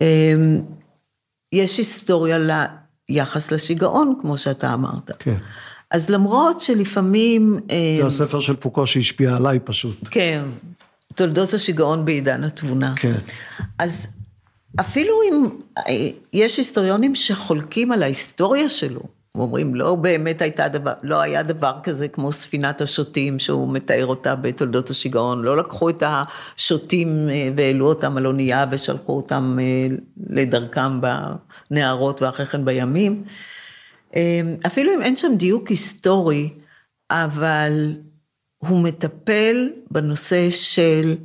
אמ, 0.00 0.60
יש 1.52 1.78
היסטוריה 1.78 2.38
ליחס 3.08 3.52
לשיגעון, 3.52 4.14
כמו 4.20 4.38
שאתה 4.38 4.74
אמרת. 4.74 5.10
כן. 5.18 5.36
אז 5.90 6.10
למרות 6.10 6.60
שלפעמים... 6.60 7.58
זה 7.68 7.74
אמ, 8.00 8.06
הספר 8.06 8.40
של 8.40 8.56
פוקו 8.56 8.86
שהשפיע 8.86 9.36
עליי 9.36 9.58
פשוט. 9.60 10.08
כן, 10.10 10.42
תולדות 11.14 11.54
השיגעון 11.54 12.04
בעידן 12.04 12.44
התבונה. 12.44 12.94
כן. 12.96 13.18
אז 13.78 14.16
אפילו 14.80 15.14
אם 15.28 15.48
אה, 15.78 16.08
יש 16.32 16.56
היסטוריונים 16.56 17.14
שחולקים 17.14 17.92
על 17.92 18.02
ההיסטוריה 18.02 18.68
שלו, 18.68 19.00
אומרים, 19.34 19.74
לא 19.74 19.94
באמת 19.94 20.42
הייתה 20.42 20.68
דבר, 20.68 20.92
לא 21.02 21.20
היה 21.20 21.42
דבר 21.42 21.72
כזה 21.82 22.08
כמו 22.08 22.32
ספינת 22.32 22.80
השוטים 22.80 23.38
שהוא 23.38 23.72
מתאר 23.72 24.06
אותה 24.06 24.36
בתולדות 24.36 24.90
השיגעון, 24.90 25.42
לא 25.42 25.56
לקחו 25.56 25.90
את 25.90 26.02
השוטים 26.06 27.28
אה, 27.30 27.50
והעלו 27.56 27.88
אותם 27.88 28.16
על 28.16 28.26
אונייה 28.26 28.66
ושלחו 28.70 29.16
אותם 29.16 29.58
אה, 29.60 29.96
לדרכם 30.30 31.00
בנהרות 31.70 32.22
ואחרי 32.22 32.46
כן 32.46 32.64
בימים. 32.64 33.24
אה, 34.16 34.40
אפילו 34.66 34.94
אם 34.94 35.02
אין 35.02 35.16
שם 35.16 35.32
דיוק 35.36 35.68
היסטורי, 35.68 36.50
אבל 37.10 37.96
הוא 38.58 38.84
מטפל 38.84 39.70
בנושא 39.90 40.50
של 40.50 41.16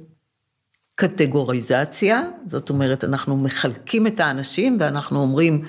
קטגוריזציה, 0.95 2.23
זאת 2.47 2.69
אומרת, 2.69 3.03
אנחנו 3.03 3.37
מחלקים 3.37 4.07
את 4.07 4.19
האנשים 4.19 4.77
ואנחנו 4.79 5.21
אומרים, 5.21 5.63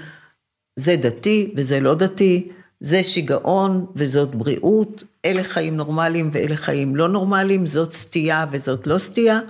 זה 0.76 0.96
דתי 0.96 1.54
וזה 1.56 1.80
לא 1.80 1.94
דתי, 1.94 2.48
זה 2.80 3.02
שיגעון 3.02 3.86
וזאת 3.96 4.34
בריאות, 4.34 5.04
אלה 5.24 5.44
חיים 5.44 5.76
נורמליים 5.76 6.30
ואלה 6.32 6.56
חיים 6.56 6.96
לא 6.96 7.08
נורמליים, 7.08 7.66
זאת 7.66 7.92
סטייה 7.92 8.46
וזאת 8.50 8.86
לא 8.86 8.98
סטייה. 8.98 9.40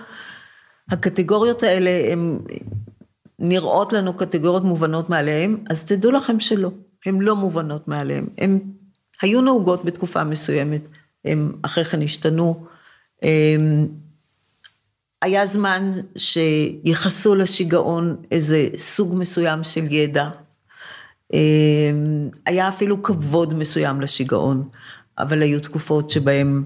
הקטגוריות 0.89 1.63
האלה 1.63 2.13
הן 2.13 2.39
נראות 3.39 3.93
לנו 3.93 4.15
קטגוריות 4.17 4.65
מובנות 4.65 5.11
מעליהן, 5.11 5.57
אז 5.71 5.85
תדעו 5.85 6.11
לכם 6.11 6.41
שלא, 6.41 6.71
הן 7.07 7.21
לא 7.21 7.37
מובנות 7.37 7.89
מעליהן. 7.89 8.27
הן 8.39 8.59
היו 9.23 9.41
נהוגות 9.41 9.85
בתקופה 9.85 10.25
מסוימת, 10.25 10.89
הן 11.25 11.53
אחרי 11.63 11.85
כן 11.85 12.03
השתנו. 12.03 12.67
היה 15.23 15.47
זמן 15.47 15.93
שיחסו 16.17 17.35
לשיגעון 17.35 18.17
איזה 18.31 18.69
סוג 18.77 19.15
מסוים 19.15 19.65
של 19.65 19.93
ידע, 19.93 20.29
אמ, 21.33 22.29
היה 22.47 22.69
אפילו 22.69 23.03
כבוד 23.03 23.55
מסוים 23.55 24.01
לשיגעון, 24.01 24.69
אבל 25.19 25.43
היו 25.43 25.61
תקופות 25.61 26.11
שבהם 26.11 26.65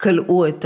כלאו 0.00 0.48
את 0.48 0.64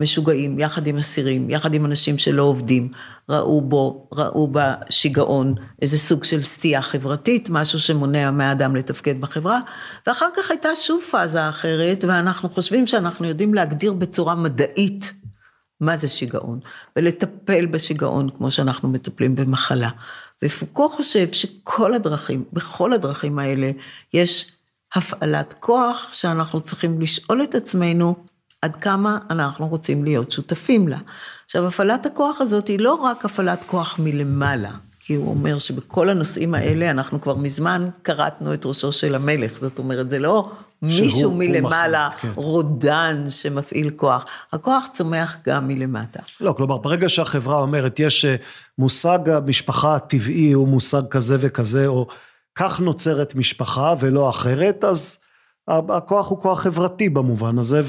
המשוגעים 0.00 0.58
יחד 0.58 0.86
עם 0.86 0.98
אסירים, 0.98 1.50
יחד 1.50 1.74
עם 1.74 1.84
אנשים 1.86 2.18
שלא 2.18 2.42
עובדים, 2.42 2.88
ראו 3.28 3.60
בו, 3.60 4.08
ראו 4.12 4.48
בשיגעון 4.52 5.54
איזה 5.82 5.98
סוג 5.98 6.24
של 6.24 6.42
סטייה 6.42 6.82
חברתית, 6.82 7.48
משהו 7.50 7.80
שמונע 7.80 8.30
מהאדם 8.30 8.76
לתפקד 8.76 9.20
בחברה, 9.20 9.60
ואחר 10.06 10.26
כך 10.36 10.50
הייתה 10.50 10.68
שוב 10.74 11.02
פאזה 11.10 11.48
אחרת, 11.48 12.04
ואנחנו 12.04 12.48
חושבים 12.48 12.86
שאנחנו 12.86 13.26
יודעים 13.26 13.54
להגדיר 13.54 13.92
בצורה 13.92 14.34
מדעית 14.34 15.12
מה 15.80 15.96
זה 15.96 16.08
שיגעון, 16.08 16.60
ולטפל 16.96 17.66
בשיגעון 17.66 18.30
כמו 18.30 18.50
שאנחנו 18.50 18.88
מטפלים 18.88 19.36
במחלה. 19.36 19.90
ופוקו 20.44 20.88
חושב 20.88 21.32
שכל 21.32 21.94
הדרכים, 21.94 22.44
בכל 22.52 22.92
הדרכים 22.92 23.38
האלה, 23.38 23.70
יש 24.14 24.52
הפעלת 24.94 25.54
כוח 25.60 26.12
שאנחנו 26.12 26.60
צריכים 26.60 27.00
לשאול 27.00 27.42
את 27.42 27.54
עצמנו 27.54 28.27
עד 28.62 28.76
כמה 28.76 29.18
אנחנו 29.30 29.68
רוצים 29.68 30.04
להיות 30.04 30.32
שותפים 30.32 30.88
לה. 30.88 30.98
עכשיו, 31.44 31.66
הפעלת 31.66 32.06
הכוח 32.06 32.40
הזאת 32.40 32.68
היא 32.68 32.78
לא 32.78 32.94
רק 32.94 33.24
הפעלת 33.24 33.64
כוח 33.64 33.98
מלמעלה, 33.98 34.70
כי 35.00 35.14
הוא 35.14 35.28
אומר 35.28 35.58
שבכל 35.58 36.08
הנושאים 36.08 36.54
האלה 36.54 36.90
אנחנו 36.90 37.20
כבר 37.20 37.34
מזמן 37.34 37.88
כרתנו 38.04 38.54
את 38.54 38.66
ראשו 38.66 38.92
של 38.92 39.14
המלך, 39.14 39.52
זאת 39.52 39.78
אומרת, 39.78 40.10
זה 40.10 40.18
לא 40.18 40.50
מישהו 40.82 41.34
מלמעלה, 41.34 42.08
מחליט, 42.08 42.34
כן. 42.34 42.40
רודן 42.40 43.24
שמפעיל 43.28 43.90
כוח, 43.90 44.24
הכוח 44.52 44.88
צומח 44.92 45.36
גם 45.46 45.68
מלמטה. 45.68 46.20
לא, 46.40 46.52
כלומר, 46.52 46.76
ברגע 46.76 47.08
שהחברה 47.08 47.60
אומרת, 47.60 48.00
יש 48.00 48.24
אה, 48.24 48.36
מושג 48.78 49.28
המשפחה 49.28 49.94
הטבעי 49.94 50.52
הוא 50.52 50.68
מושג 50.68 51.02
כזה 51.10 51.36
וכזה, 51.40 51.86
או 51.86 52.06
כך 52.54 52.80
נוצרת 52.80 53.34
משפחה 53.34 53.94
ולא 54.00 54.30
אחרת, 54.30 54.84
אז 54.84 55.20
הכוח 55.68 56.28
הוא 56.28 56.38
כוח 56.38 56.60
חברתי 56.60 57.08
במובן 57.08 57.58
הזה, 57.58 57.82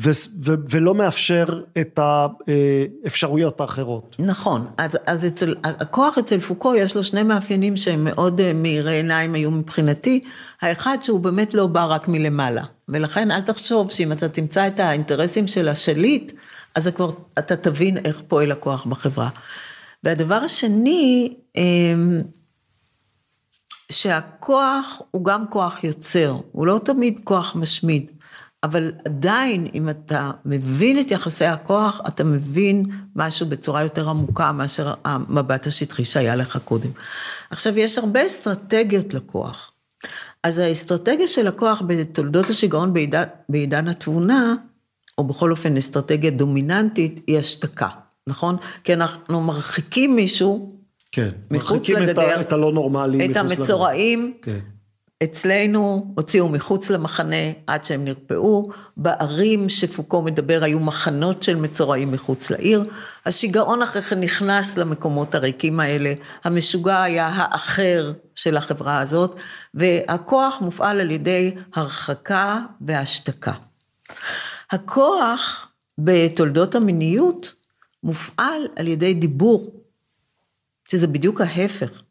ו, 0.00 0.10
ו, 0.44 0.54
ולא 0.70 0.94
מאפשר 0.94 1.62
את 1.80 1.98
האפשרויות 1.98 3.60
האחרות. 3.60 4.16
נכון, 4.18 4.66
אז, 4.78 4.90
אז 5.06 5.26
אצל, 5.26 5.54
הכוח 5.64 6.18
אצל 6.18 6.40
פוקו 6.40 6.74
יש 6.74 6.96
לו 6.96 7.04
שני 7.04 7.22
מאפיינים 7.22 7.76
שהם 7.76 8.04
מאוד 8.04 8.40
אה, 8.40 8.52
מאירי 8.52 8.94
עיניים 8.94 9.34
היו 9.34 9.50
מבחינתי, 9.50 10.20
האחד 10.62 10.98
שהוא 11.00 11.20
באמת 11.20 11.54
לא 11.54 11.66
בא 11.66 11.84
רק 11.84 12.08
מלמעלה, 12.08 12.64
ולכן 12.88 13.30
אל 13.30 13.40
תחשוב 13.40 13.90
שאם 13.90 14.12
אתה 14.12 14.28
תמצא 14.28 14.66
את 14.66 14.80
האינטרסים 14.80 15.48
של 15.48 15.68
השליט, 15.68 16.32
אז 16.74 16.88
כבר, 16.88 17.10
אתה 17.38 17.56
תבין 17.56 17.96
איך 18.04 18.22
פועל 18.28 18.52
הכוח 18.52 18.86
בחברה. 18.86 19.28
והדבר 20.04 20.34
השני, 20.34 21.34
אמ, 21.56 22.20
שהכוח 23.92 25.02
הוא 25.10 25.24
גם 25.24 25.44
כוח 25.50 25.84
יוצר, 25.84 26.36
הוא 26.52 26.66
לא 26.66 26.80
תמיד 26.84 27.18
כוח 27.24 27.56
משמיד. 27.56 28.10
אבל 28.62 28.92
עדיין, 29.04 29.68
אם 29.74 29.88
אתה 29.88 30.30
מבין 30.44 31.00
את 31.00 31.10
יחסי 31.10 31.44
הכוח, 31.44 32.00
אתה 32.08 32.24
מבין 32.24 32.84
משהו 33.16 33.46
בצורה 33.46 33.82
יותר 33.82 34.08
עמוקה 34.08 34.52
מאשר 34.52 34.94
המבט 35.04 35.66
השטחי 35.66 36.04
שהיה 36.04 36.36
לך 36.36 36.58
קודם. 36.64 36.90
עכשיו, 37.50 37.78
יש 37.78 37.98
הרבה 37.98 38.26
אסטרטגיות 38.26 39.14
לכוח. 39.14 39.72
אז 40.42 40.58
האסטרטגיה 40.58 41.26
של 41.26 41.46
הכוח 41.46 41.82
בתולדות 41.86 42.48
השיגעון 42.48 42.92
בעידן, 42.92 43.24
בעידן 43.48 43.88
התבונה, 43.88 44.54
או 45.18 45.24
בכל 45.24 45.50
אופן 45.50 45.76
אסטרטגיה 45.76 46.30
דומיננטית, 46.30 47.20
היא 47.26 47.38
השתקה, 47.38 47.88
נכון? 48.26 48.56
כי 48.84 48.94
אנחנו 48.94 49.40
מרחיקים 49.40 50.16
מישהו 50.16 50.78
כן, 51.12 51.30
מחוץ 51.50 51.88
לגדר, 51.88 52.02
מרחיקים 52.02 52.40
את 52.40 52.52
הלא 52.52 52.72
נורמלי, 52.72 53.30
את 53.30 53.36
המצורעים, 53.36 54.34
כן. 54.42 54.58
אצלנו 55.22 56.12
הוציאו 56.16 56.48
מחוץ 56.48 56.90
למחנה 56.90 57.50
עד 57.66 57.84
שהם 57.84 58.04
נרפאו, 58.04 58.70
בערים 58.96 59.68
שפוקו 59.68 60.22
מדבר 60.22 60.64
היו 60.64 60.80
מחנות 60.80 61.42
של 61.42 61.56
מצורעים 61.56 62.12
מחוץ 62.12 62.50
לעיר, 62.50 62.84
השיגעון 63.26 63.82
אחרי 63.82 64.02
כן 64.02 64.20
נכנס 64.20 64.76
למקומות 64.76 65.34
הריקים 65.34 65.80
האלה, 65.80 66.12
המשוגע 66.44 67.02
היה 67.02 67.26
האחר 67.26 68.12
של 68.34 68.56
החברה 68.56 68.98
הזאת, 69.00 69.34
והכוח 69.74 70.60
מופעל 70.60 71.00
על 71.00 71.10
ידי 71.10 71.54
הרחקה 71.74 72.60
והשתקה. 72.80 73.52
הכוח 74.70 75.68
בתולדות 75.98 76.74
המיניות 76.74 77.54
מופעל 78.02 78.68
על 78.76 78.88
ידי 78.88 79.14
דיבור, 79.14 79.82
שזה 80.88 81.06
בדיוק 81.06 81.40
ההפך. 81.40 82.02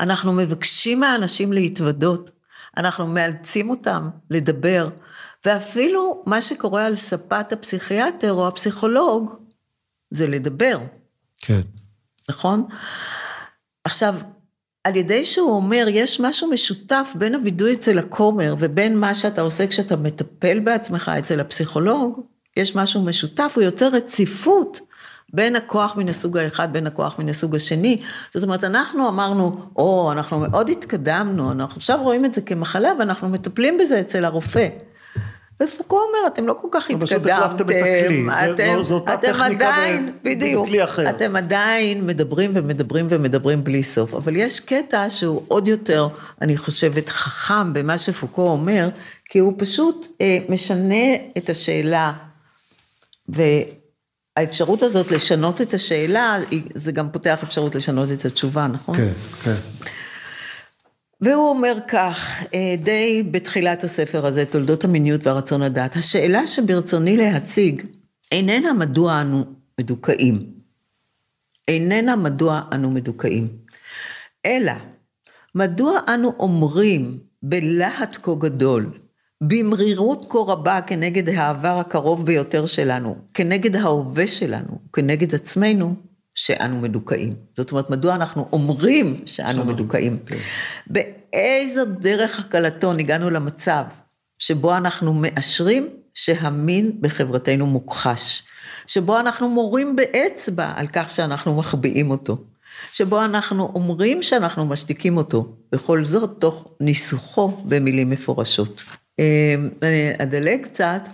אנחנו 0.00 0.32
מבקשים 0.32 1.00
מהאנשים 1.00 1.52
להתוודות, 1.52 2.30
אנחנו 2.76 3.06
מאלצים 3.06 3.70
אותם 3.70 4.08
לדבר, 4.30 4.88
ואפילו 5.44 6.22
מה 6.26 6.40
שקורה 6.40 6.86
על 6.86 6.96
ספת 6.96 7.52
הפסיכיאטר 7.52 8.32
או 8.32 8.48
הפסיכולוג, 8.48 9.34
זה 10.10 10.26
לדבר. 10.26 10.78
כן. 11.38 11.60
נכון? 12.28 12.66
עכשיו, 13.84 14.14
על 14.84 14.96
ידי 14.96 15.24
שהוא 15.24 15.50
אומר, 15.50 15.86
יש 15.88 16.20
משהו 16.20 16.50
משותף 16.50 17.12
בין 17.18 17.34
הווידוי 17.34 17.72
אצל 17.72 17.98
הכומר 17.98 18.54
ובין 18.58 18.98
מה 18.98 19.14
שאתה 19.14 19.40
עושה 19.40 19.66
כשאתה 19.66 19.96
מטפל 19.96 20.60
בעצמך 20.60 21.10
אצל 21.18 21.40
הפסיכולוג, 21.40 22.20
יש 22.56 22.76
משהו 22.76 23.02
משותף, 23.02 23.52
הוא 23.56 23.64
יוצר 23.64 23.88
רציפות 23.88 24.80
בין 25.34 25.56
הכוח 25.56 25.96
מן 25.96 26.08
הסוג 26.08 26.38
האחד, 26.38 26.72
בין 26.72 26.86
הכוח 26.86 27.18
מן 27.18 27.28
הסוג 27.28 27.56
השני. 27.56 28.00
זאת 28.34 28.42
אומרת, 28.42 28.64
אנחנו 28.64 29.08
אמרנו, 29.08 29.60
או, 29.76 30.12
אנחנו 30.12 30.38
מאוד 30.38 30.68
התקדמנו, 30.68 31.52
אנחנו 31.52 31.76
עכשיו 31.76 31.98
רואים 32.02 32.24
את 32.24 32.34
זה 32.34 32.40
כמחלה 32.40 32.92
ואנחנו 32.98 33.28
מטפלים 33.28 33.78
בזה 33.78 34.00
אצל 34.00 34.24
הרופא. 34.24 34.68
ופוקו 35.62 35.96
אומר, 35.96 36.26
אתם 36.26 36.46
לא 36.46 36.54
כל 36.60 36.68
כך 36.70 36.90
התקדמתם, 36.90 38.30
אתם, 38.30 38.80
אתם 39.14 39.42
עדיין, 39.42 40.12
בדיוק, 40.22 40.68
אתם 41.10 41.36
עדיין 41.36 42.06
מדברים 42.06 42.50
ומדברים 42.54 43.06
ומדברים 43.08 43.64
בלי 43.64 43.82
סוף, 43.82 44.14
אבל 44.14 44.36
יש 44.36 44.60
קטע 44.60 45.10
שהוא 45.10 45.42
עוד 45.48 45.68
יותר, 45.68 46.08
אני 46.42 46.56
חושבת, 46.56 47.08
חכם 47.08 47.72
במה 47.72 47.98
שפוקו 47.98 48.42
אומר, 48.42 48.88
כי 49.24 49.38
הוא 49.38 49.52
פשוט 49.58 50.06
אה, 50.20 50.38
משנה 50.48 51.14
את 51.38 51.50
השאלה, 51.50 52.12
והאפשרות 54.40 54.82
הזאת 54.82 55.10
לשנות 55.10 55.60
את 55.60 55.74
השאלה, 55.74 56.38
זה 56.74 56.92
גם 56.92 57.10
פותח 57.10 57.42
אפשרות 57.42 57.74
לשנות 57.74 58.08
את 58.12 58.24
התשובה, 58.24 58.66
נכון? 58.66 58.96
כן, 58.96 59.12
כן. 59.44 59.54
והוא 61.20 61.48
אומר 61.50 61.74
כך, 61.88 62.42
אה, 62.54 62.74
די 62.78 63.22
בתחילת 63.30 63.84
הספר 63.84 64.26
הזה, 64.26 64.44
תולדות 64.44 64.84
המיניות 64.84 65.26
והרצון 65.26 65.62
הדת, 65.62 65.96
השאלה 65.96 66.46
שברצוני 66.46 67.16
להציג 67.16 67.82
איננה 68.32 68.72
מדוע 68.72 69.20
אנו 69.20 69.44
מדוכאים, 69.80 70.46
איננה 71.68 72.16
מדוע 72.16 72.60
אנו 72.72 72.90
מדוכאים, 72.90 73.48
אלא 74.46 74.72
מדוע 75.54 75.98
אנו 76.14 76.32
אומרים 76.38 77.18
בלהט 77.42 78.18
כה 78.22 78.34
גדול, 78.38 78.90
במרירות 79.42 80.26
כה 80.28 80.38
רבה 80.38 80.80
כנגד 80.86 81.28
העבר 81.28 81.78
הקרוב 81.78 82.26
ביותר 82.26 82.66
שלנו, 82.66 83.16
כנגד 83.34 83.76
ההווה 83.76 84.26
שלנו, 84.26 84.78
כנגד 84.92 85.34
עצמנו, 85.34 85.94
שאנו 86.34 86.80
מדוכאים. 86.80 87.34
זאת 87.56 87.70
אומרת, 87.70 87.90
מדוע 87.90 88.14
אנחנו 88.14 88.48
אומרים 88.52 89.22
שאנו 89.26 89.64
מדוכאים? 89.64 90.18
כן. 90.26 90.36
באיזו 90.86 91.84
דרך 91.84 92.40
הקלטון 92.40 92.98
הגענו 92.98 93.30
למצב 93.30 93.84
שבו 94.38 94.76
אנחנו 94.76 95.14
מאשרים 95.14 95.88
שהמין 96.14 96.92
בחברתנו 97.00 97.66
מוכחש, 97.66 98.42
שבו 98.86 99.20
אנחנו 99.20 99.48
מורים 99.48 99.96
באצבע 99.96 100.72
על 100.76 100.86
כך 100.92 101.10
שאנחנו 101.10 101.56
מחביאים 101.56 102.10
אותו, 102.10 102.44
שבו 102.92 103.24
אנחנו 103.24 103.72
אומרים 103.74 104.22
שאנחנו 104.22 104.66
משתיקים 104.66 105.16
אותו, 105.16 105.56
בכל 105.72 106.04
זאת 106.04 106.40
תוך 106.40 106.74
ניסוחו 106.80 107.48
במילים 107.64 108.10
מפורשות. 108.10 108.82
אה, 109.20 109.54
אני 109.82 110.12
אדלג 110.18 110.62
קצת. 110.62 111.08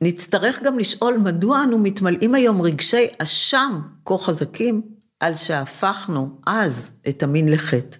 נצטרך 0.00 0.62
גם 0.62 0.78
לשאול 0.78 1.16
מדוע 1.16 1.62
אנו 1.62 1.78
מתמלאים 1.78 2.34
היום 2.34 2.62
רגשי 2.62 3.06
אשם 3.18 3.80
כה 4.04 4.18
חזקים 4.18 4.82
על 5.20 5.36
שהפכנו 5.36 6.40
אז 6.46 6.90
את 7.08 7.22
המין 7.22 7.48
לחטא. 7.48 7.96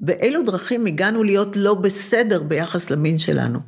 באילו 0.00 0.42
דרכים 0.42 0.86
הגענו 0.86 1.22
להיות 1.22 1.56
לא 1.56 1.74
בסדר 1.74 2.42
ביחס 2.42 2.90
למין 2.90 3.18
שלנו? 3.18 3.58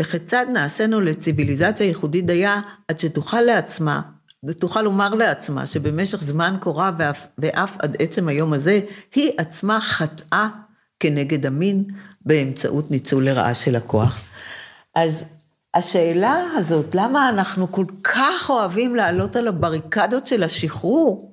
וכיצד 0.00 0.46
נעשינו 0.52 1.00
לציוויליזציה 1.00 1.86
ייחודית 1.86 2.26
דייה 2.26 2.60
עד 2.88 2.98
שתוכל 2.98 3.40
לעצמה, 3.40 4.00
ותוכל 4.44 4.82
לומר 4.82 5.14
לעצמה 5.14 5.66
שבמשך 5.66 6.22
זמן 6.22 6.56
רב 6.66 6.94
ואף, 6.98 7.26
ואף 7.38 7.76
עד 7.78 7.96
עצם 7.98 8.28
היום 8.28 8.52
הזה, 8.52 8.80
היא 9.14 9.32
עצמה 9.36 9.80
חטאה 9.80 10.48
כנגד 11.04 11.46
המין 11.46 11.84
באמצעות 12.20 12.90
ניצול 12.90 13.24
לרעה 13.24 13.54
של 13.54 13.76
הכוח. 13.76 14.20
אז 14.94 15.24
השאלה 15.74 16.44
הזאת, 16.56 16.94
למה 16.94 17.28
אנחנו 17.28 17.72
כל 17.72 17.84
כך 18.02 18.50
אוהבים 18.50 18.96
לעלות 18.96 19.36
על 19.36 19.48
הבריקדות 19.48 20.26
של 20.26 20.42
השחרור, 20.42 21.32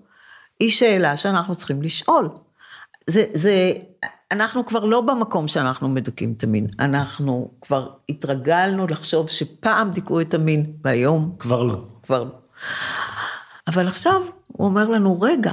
היא 0.60 0.70
שאלה 0.70 1.18
שאנחנו 1.18 1.56
צריכים 1.56 1.82
לשאול. 1.82 2.30
זה, 3.08 3.26
זה, 3.34 3.72
אנחנו 4.32 4.66
כבר 4.66 4.86
לא 4.86 5.02
במקום 5.02 5.48
שאנחנו 5.48 5.90
מדכאים 5.90 6.34
את 6.38 6.44
המין, 6.44 6.68
אנחנו 6.80 7.52
כבר 7.62 7.90
התרגלנו 8.10 8.88
לחשוב 8.88 9.30
שפעם 9.30 9.92
דיכאו 9.92 10.22
את 10.22 10.34
המין, 10.34 10.74
והיום... 10.84 11.36
כבר 11.40 11.64
לא. 11.64 11.84
כבר 12.04 12.24
לא. 12.24 12.36
אבל 13.68 13.88
עכשיו 13.88 14.22
הוא 14.48 14.68
אומר 14.68 14.90
לנו, 14.90 15.22
רגע, 15.22 15.52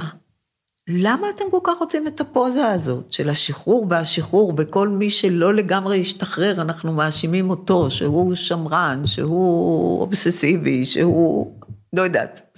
למה 0.91 1.29
אתם 1.29 1.43
כל 1.51 1.59
כך 1.63 1.77
רוצים 1.79 2.07
את 2.07 2.21
הפוזה 2.21 2.67
הזאת 2.67 3.11
של 3.11 3.29
השחרור 3.29 3.85
והשחרור, 3.89 4.53
וכל 4.57 4.87
מי 4.87 5.09
שלא 5.09 5.53
לגמרי 5.53 6.01
השתחרר, 6.01 6.61
אנחנו 6.61 6.93
מאשימים 6.93 7.49
אותו, 7.49 7.91
שהוא 7.91 8.35
שמרן, 8.35 9.01
שהוא 9.05 10.01
אובססיבי, 10.01 10.85
שהוא, 10.85 11.59
לא 11.93 12.01
יודעת, 12.01 12.57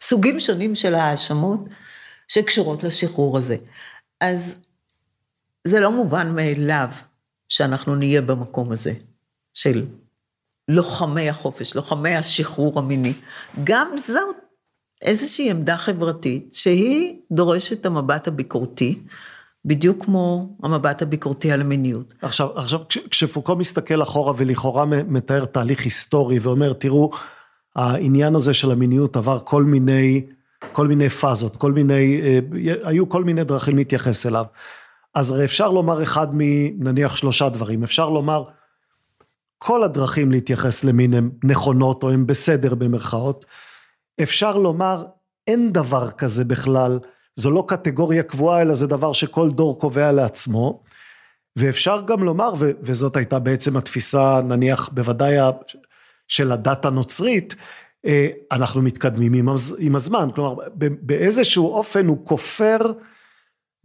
סוגים 0.00 0.40
שונים 0.40 0.74
של 0.74 0.94
האשמות 0.94 1.66
שקשורות 2.28 2.84
לשחרור 2.84 3.38
הזה. 3.38 3.56
אז 4.20 4.58
זה 5.64 5.80
לא 5.80 5.90
מובן 5.90 6.34
מאליו 6.34 6.88
שאנחנו 7.48 7.94
נהיה 7.94 8.22
במקום 8.22 8.72
הזה 8.72 8.92
של 9.54 9.86
לוחמי 10.68 11.28
החופש, 11.28 11.74
לוחמי 11.74 12.16
השחרור 12.16 12.78
המיני. 12.78 13.12
גם 13.64 13.88
זאת 13.96 14.41
איזושהי 15.02 15.50
עמדה 15.50 15.76
חברתית 15.76 16.54
שהיא 16.54 17.16
דורשת 17.30 17.80
את 17.80 17.86
המבט 17.86 18.28
הביקורתי, 18.28 18.98
בדיוק 19.64 20.04
כמו 20.04 20.56
המבט 20.62 21.02
הביקורתי 21.02 21.52
על 21.52 21.60
המיניות. 21.60 22.14
עכשיו, 22.22 22.48
עכשיו 22.54 22.80
כשפוקו 23.10 23.56
מסתכל 23.56 24.02
אחורה 24.02 24.32
ולכאורה 24.36 24.84
מתאר 24.86 25.44
תהליך 25.44 25.84
היסטורי 25.84 26.38
ואומר, 26.38 26.72
תראו, 26.72 27.10
העניין 27.76 28.34
הזה 28.34 28.54
של 28.54 28.70
המיניות 28.70 29.16
עבר 29.16 29.38
כל 29.44 29.64
מיני, 29.64 30.26
כל 30.72 30.86
מיני 30.86 31.08
פאזות, 31.08 31.56
כל 31.56 31.72
מיני, 31.72 32.20
אה, 32.22 32.38
היו 32.82 33.08
כל 33.08 33.24
מיני 33.24 33.44
דרכים 33.44 33.76
להתייחס 33.76 34.26
אליו. 34.26 34.44
אז 35.14 35.30
הרי 35.30 35.44
אפשר 35.44 35.70
לומר 35.70 36.02
אחד 36.02 36.26
מנניח 36.32 37.16
שלושה 37.16 37.48
דברים, 37.48 37.82
אפשר 37.82 38.08
לומר, 38.08 38.44
כל 39.58 39.82
הדרכים 39.82 40.30
להתייחס 40.30 40.84
למין 40.84 41.14
הן 41.14 41.30
נכונות 41.44 42.02
או 42.02 42.10
הן 42.10 42.26
בסדר 42.26 42.74
במרכאות. 42.74 43.46
אפשר 44.22 44.56
לומר, 44.56 45.04
אין 45.46 45.72
דבר 45.72 46.10
כזה 46.10 46.44
בכלל, 46.44 46.98
זו 47.36 47.50
לא 47.50 47.64
קטגוריה 47.68 48.22
קבועה, 48.22 48.62
אלא 48.62 48.74
זה 48.74 48.86
דבר 48.86 49.12
שכל 49.12 49.50
דור 49.50 49.80
קובע 49.80 50.12
לעצמו. 50.12 50.82
ואפשר 51.56 52.02
גם 52.06 52.24
לומר, 52.24 52.52
ו- 52.58 52.70
וזאת 52.82 53.16
הייתה 53.16 53.38
בעצם 53.38 53.76
התפיסה, 53.76 54.40
נניח, 54.44 54.88
בוודאי 54.92 55.36
של 56.28 56.52
הדת 56.52 56.84
הנוצרית, 56.84 57.54
אה, 58.06 58.28
אנחנו 58.52 58.82
מתקדמים 58.82 59.34
עם, 59.34 59.48
עם 59.78 59.96
הזמן, 59.96 60.28
כלומר, 60.34 60.54
באיזשהו 60.74 61.72
אופן 61.72 62.06
הוא 62.06 62.26
כופר 62.26 62.78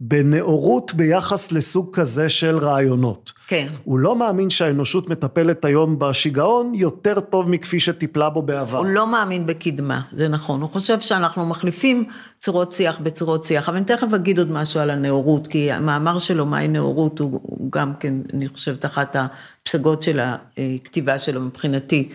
בנאורות 0.00 0.94
ביחס 0.94 1.52
לסוג 1.52 1.96
כזה 1.96 2.28
של 2.28 2.58
רעיונות. 2.58 3.32
כן. 3.46 3.68
הוא 3.84 3.98
לא 3.98 4.16
מאמין 4.16 4.50
שהאנושות 4.50 5.08
מטפלת 5.08 5.64
היום 5.64 5.98
בשיגעון 5.98 6.74
יותר 6.74 7.20
טוב 7.20 7.48
מכפי 7.48 7.80
שטיפלה 7.80 8.30
בו 8.30 8.42
בעבר. 8.42 8.78
הוא 8.78 8.86
לא 8.86 9.06
מאמין 9.06 9.46
בקדמה, 9.46 10.00
זה 10.12 10.28
נכון. 10.28 10.60
הוא 10.60 10.70
חושב 10.70 11.00
שאנחנו 11.00 11.46
מחליפים 11.46 12.04
צורות 12.38 12.72
שיח 12.72 12.98
בצורות 12.98 13.42
שיח, 13.42 13.68
אבל 13.68 13.76
אני 13.76 13.86
תכף 13.86 14.14
אגיד 14.14 14.38
עוד 14.38 14.50
משהו 14.50 14.80
על 14.80 14.90
הנאורות, 14.90 15.46
כי 15.46 15.72
המאמר 15.72 16.18
שלו, 16.18 16.46
מהי 16.46 16.68
נאורות, 16.68 17.18
הוא, 17.18 17.40
הוא 17.42 17.72
גם 17.72 17.92
כן, 18.00 18.14
אני 18.34 18.48
חושבת, 18.48 18.84
אחת 18.84 19.16
הפסגות 19.18 20.02
של 20.02 20.20
הכתיבה 20.22 21.18
שלו 21.18 21.40
מבחינתי. 21.40 22.08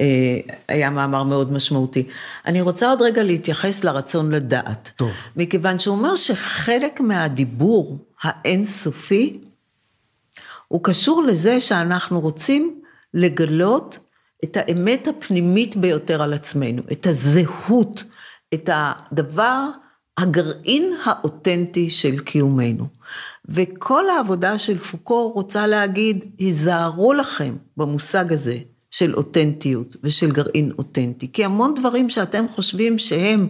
אה, 0.00 0.40
היה 0.68 0.90
מאמר 0.90 1.22
מאוד 1.22 1.52
משמעותי. 1.52 2.06
אני 2.46 2.60
רוצה 2.60 2.90
עוד 2.90 3.02
רגע 3.02 3.22
להתייחס 3.22 3.84
לרצון 3.84 4.30
לדעת. 4.30 4.90
טוב. 4.96 5.10
מכיוון 5.36 5.78
שהוא 5.78 5.96
אומר 5.96 6.14
שחלק 6.14 7.00
מהדיבור 7.00 7.98
האינסופי, 8.22 9.40
הוא 10.68 10.80
קשור 10.84 11.22
לזה 11.22 11.60
שאנחנו 11.60 12.20
רוצים 12.20 12.80
לגלות 13.14 13.98
את 14.44 14.56
האמת 14.56 15.08
הפנימית 15.08 15.76
ביותר 15.76 16.22
על 16.22 16.32
עצמנו, 16.32 16.82
את 16.92 17.06
הזהות, 17.06 18.04
את 18.54 18.70
הדבר, 18.72 19.68
הגרעין 20.18 20.92
האותנטי 21.04 21.90
של 21.90 22.18
קיומנו. 22.18 22.86
וכל 23.48 24.10
העבודה 24.10 24.58
של 24.58 24.78
פוקו 24.78 25.28
רוצה 25.28 25.66
להגיד, 25.66 26.24
היזהרו 26.38 27.12
לכם 27.12 27.56
במושג 27.76 28.32
הזה 28.32 28.58
של 28.90 29.14
אותנטיות 29.14 29.96
ושל 30.02 30.30
גרעין 30.30 30.72
אותנטי, 30.78 31.32
כי 31.32 31.44
המון 31.44 31.74
דברים 31.74 32.10
שאתם 32.10 32.48
חושבים 32.48 32.98
שהם 32.98 33.48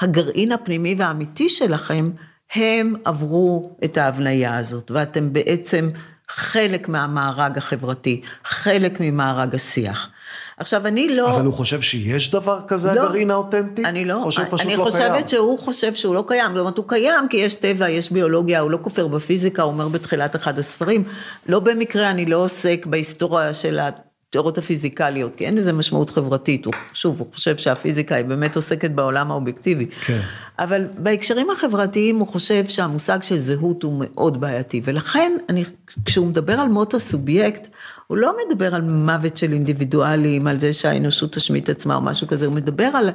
הגרעין 0.00 0.52
הפנימי 0.52 0.94
והאמיתי 0.98 1.48
שלכם, 1.48 2.10
הם 2.54 2.94
עברו 3.04 3.76
את 3.84 3.96
ההבניה 3.96 4.58
הזאת, 4.58 4.90
ואתם 4.90 5.32
בעצם 5.32 5.88
חלק 6.28 6.88
מהמארג 6.88 7.58
החברתי, 7.58 8.20
חלק 8.44 9.00
ממארג 9.00 9.54
השיח. 9.54 10.10
עכשיו, 10.56 10.86
אני 10.86 11.16
לא... 11.16 11.30
אבל 11.30 11.44
הוא 11.44 11.54
חושב 11.54 11.80
שיש 11.80 12.30
דבר 12.30 12.60
כזה, 12.68 12.92
לא, 12.92 13.00
הגרעין 13.00 13.30
האותנטי? 13.30 13.84
אני 13.84 14.04
לא, 14.04 14.22
או 14.22 14.32
שהוא 14.32 14.46
פשוט 14.50 14.60
אני 14.60 14.76
לא 14.76 14.82
חושבת 14.82 15.12
קיים? 15.12 15.28
שהוא 15.28 15.58
חושב 15.58 15.94
שהוא 15.94 16.14
לא 16.14 16.24
קיים, 16.28 16.52
זאת 16.54 16.60
אומרת, 16.60 16.78
הוא 16.78 16.88
קיים 16.88 17.28
כי 17.30 17.36
יש 17.36 17.54
טבע, 17.54 17.88
יש 17.88 18.12
ביולוגיה, 18.12 18.60
הוא 18.60 18.70
לא 18.70 18.78
כופר 18.82 19.06
בפיזיקה, 19.06 19.62
הוא 19.62 19.72
אומר 19.72 19.88
בתחילת 19.88 20.36
אחד 20.36 20.58
הספרים. 20.58 21.02
לא 21.48 21.60
במקרה 21.60 22.10
אני 22.10 22.26
לא 22.26 22.36
עוסק 22.36 22.86
בהיסטוריה 22.86 23.54
של 23.54 23.78
התיאוריות 24.34 24.58
הפיזיקליות, 24.58 25.34
כי 25.34 25.46
אין 25.46 25.54
לזה 25.54 25.72
משמעות 25.72 26.10
חברתית. 26.10 26.64
הוא, 26.64 26.74
שוב, 26.92 27.20
הוא 27.20 27.26
חושב 27.32 27.56
שהפיזיקה 27.56 28.14
היא 28.14 28.24
באמת 28.24 28.56
עוסקת 28.56 28.90
בעולם 28.90 29.30
האובייקטיבי. 29.30 29.86
כן. 29.86 30.20
אבל 30.58 30.86
בהקשרים 30.98 31.50
החברתיים 31.50 32.18
הוא 32.18 32.28
חושב 32.28 32.64
שהמושג 32.68 33.22
של 33.22 33.38
זהות 33.38 33.82
הוא 33.82 33.96
מאוד 33.98 34.40
בעייתי, 34.40 34.80
ולכן 34.84 35.32
אני, 35.48 35.64
כשהוא 36.04 36.26
מדבר 36.26 36.52
על 36.52 36.68
מות 36.68 36.94
הסובייקט, 36.94 37.66
הוא 38.06 38.18
לא 38.18 38.36
מדבר 38.46 38.74
על 38.74 38.82
מוות 38.82 39.36
של 39.36 39.52
אינדיבידואלים, 39.52 40.46
על 40.46 40.58
זה 40.58 40.72
שהאנושות 40.72 41.32
תשמיט 41.32 41.70
עצמה 41.70 41.94
או 41.94 42.00
משהו 42.00 42.26
כזה, 42.26 42.46
הוא 42.46 42.54
מדבר 42.54 42.90
על 42.94 43.10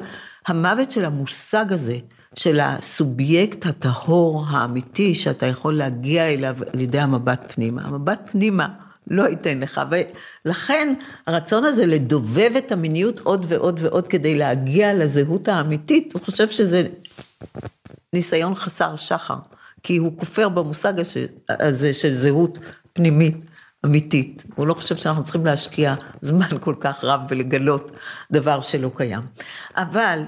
המוות 0.47 0.91
של 0.91 1.05
המושג 1.05 1.65
הזה, 1.69 1.97
של 2.35 2.59
הסובייקט 2.59 3.65
הטהור 3.65 4.45
האמיתי, 4.49 5.15
שאתה 5.15 5.45
יכול 5.45 5.77
להגיע 5.77 6.27
אליו 6.27 6.55
על 6.73 6.79
ידי 6.79 6.99
המבט 6.99 7.53
פנימה. 7.55 7.81
המבט 7.81 8.29
פנימה 8.31 8.67
לא 9.09 9.29
ייתן 9.29 9.59
לך, 9.59 9.81
ולכן 10.45 10.93
הרצון 11.27 11.65
הזה 11.65 11.85
לדובב 11.85 12.51
את 12.57 12.71
המיניות 12.71 13.19
עוד 13.19 13.45
ועוד 13.49 13.79
ועוד 13.83 14.07
כדי 14.07 14.35
להגיע 14.35 14.93
לזהות 14.93 15.47
האמיתית, 15.47 16.13
הוא 16.13 16.21
חושב 16.21 16.49
שזה 16.49 16.87
ניסיון 18.13 18.55
חסר 18.55 18.95
שחר, 18.95 19.37
כי 19.83 19.97
הוא 19.97 20.17
כופר 20.17 20.49
במושג 20.49 20.93
הזה 21.49 21.93
של 21.93 22.11
זהות 22.11 22.57
פנימית. 22.93 23.45
אמיתית, 23.85 24.43
הוא 24.55 24.67
לא 24.67 24.73
חושב 24.73 24.95
שאנחנו 24.95 25.23
צריכים 25.23 25.45
להשקיע 25.45 25.95
זמן 26.21 26.47
כל 26.61 26.75
כך 26.79 27.03
רב 27.03 27.21
ולגלות 27.29 27.91
דבר 28.31 28.61
שלא 28.61 28.91
קיים. 28.95 29.21
אבל 29.75 30.19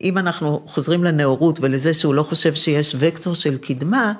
אם 0.00 0.18
אנחנו 0.18 0.62
חוזרים 0.66 1.04
לנאורות 1.04 1.58
ולזה 1.60 1.94
שהוא 1.94 2.14
לא 2.14 2.22
חושב 2.22 2.54
שיש 2.54 2.96
וקטור 2.98 3.34
של 3.34 3.58
קדמה, 3.58 4.12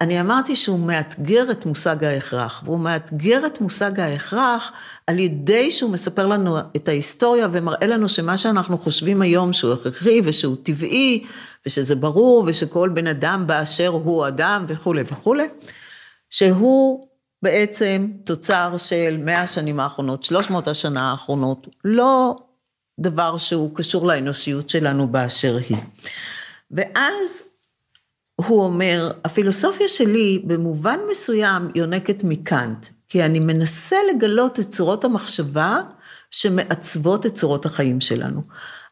אני 0.00 0.20
אמרתי 0.20 0.56
שהוא 0.56 0.78
מאתגר 0.78 1.50
את 1.50 1.66
מושג 1.66 2.04
ההכרח, 2.04 2.62
והוא 2.64 2.80
מאתגר 2.80 3.46
את 3.46 3.60
מושג 3.60 4.00
ההכרח 4.00 4.72
על 5.06 5.18
ידי 5.18 5.70
שהוא 5.70 5.90
מספר 5.90 6.26
לנו 6.26 6.58
את 6.76 6.88
ההיסטוריה 6.88 7.48
ומראה 7.52 7.86
לנו 7.86 8.08
שמה 8.08 8.38
שאנחנו 8.38 8.78
חושבים 8.78 9.22
היום 9.22 9.52
שהוא 9.52 9.72
הכרחי 9.72 10.20
ושהוא 10.24 10.56
טבעי 10.62 11.24
ושזה 11.66 11.94
ברור 11.94 12.44
ושכל 12.46 12.88
בן 12.88 13.06
אדם 13.06 13.46
באשר 13.46 13.88
הוא 13.88 14.28
אדם 14.28 14.64
וכולי 14.68 15.02
וכולי, 15.02 15.48
שהוא 16.30 17.08
בעצם 17.42 18.06
תוצר 18.24 18.74
של 18.76 19.16
100 19.24 19.42
השנים 19.42 19.80
האחרונות, 19.80 20.24
300 20.24 20.68
השנה 20.68 21.10
האחרונות, 21.10 21.66
לא 21.84 22.36
דבר 23.00 23.36
שהוא 23.36 23.74
קשור 23.74 24.06
לאנושיות 24.06 24.68
שלנו 24.68 25.08
באשר 25.08 25.56
היא. 25.68 25.78
ואז 26.70 27.49
הוא 28.46 28.64
אומר, 28.64 29.12
הפילוסופיה 29.24 29.88
שלי 29.88 30.42
במובן 30.46 30.98
מסוים 31.10 31.68
יונקת 31.74 32.24
מקאנט, 32.24 32.86
כי 33.08 33.24
אני 33.24 33.40
מנסה 33.40 33.96
לגלות 34.14 34.60
את 34.60 34.68
צורות 34.68 35.04
המחשבה 35.04 35.80
שמעצבות 36.30 37.26
את 37.26 37.34
צורות 37.34 37.66
החיים 37.66 38.00
שלנו. 38.00 38.42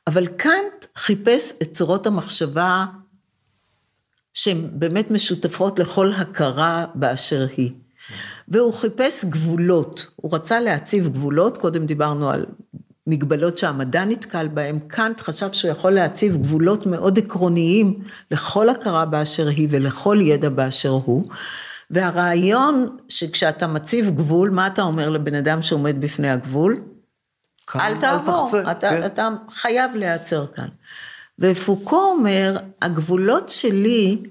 אבל 0.06 0.26
קאנט 0.26 0.86
חיפש 0.96 1.52
את 1.62 1.70
צורות 1.72 2.06
המחשבה 2.06 2.86
שהן 4.34 4.68
באמת 4.72 5.10
משותפות 5.10 5.78
לכל 5.78 6.12
הכרה 6.12 6.84
באשר 6.94 7.46
היא. 7.56 7.72
והוא 8.48 8.74
חיפש 8.74 9.24
גבולות, 9.24 10.06
הוא 10.16 10.34
רצה 10.34 10.60
להציב 10.60 11.08
גבולות, 11.08 11.56
קודם 11.56 11.86
דיברנו 11.86 12.30
על 12.30 12.46
מגבלות 13.08 13.58
שהמדע 13.58 14.04
נתקל 14.04 14.48
בהם, 14.48 14.78
קאנט 14.86 15.20
חשב 15.20 15.52
שהוא 15.52 15.70
יכול 15.70 15.90
להציב 15.90 16.36
גבולות 16.36 16.86
מאוד 16.86 17.18
עקרוניים 17.18 17.98
לכל 18.30 18.68
הכרה 18.68 19.04
באשר 19.04 19.48
היא 19.48 19.68
ולכל 19.70 20.18
ידע 20.22 20.48
באשר 20.48 20.88
הוא. 20.88 21.24
והרעיון 21.90 22.96
שכשאתה 23.08 23.66
מציב 23.66 24.10
גבול, 24.10 24.50
מה 24.50 24.66
אתה 24.66 24.82
אומר 24.82 25.10
לבן 25.10 25.34
אדם 25.34 25.62
שעומד 25.62 26.00
בפני 26.00 26.30
הגבול? 26.30 26.76
כאן 27.66 27.80
אל 27.80 28.00
תעבור, 28.00 28.44
תחצה, 28.46 28.70
אתה, 28.72 28.90
כן. 28.90 29.06
אתה 29.06 29.28
חייב 29.50 29.96
להיעצר 29.96 30.46
כאן. 30.46 30.68
ופוקו 31.38 32.02
אומר, 32.02 32.58
הגבולות 32.82 33.48
שלי, 33.48 34.22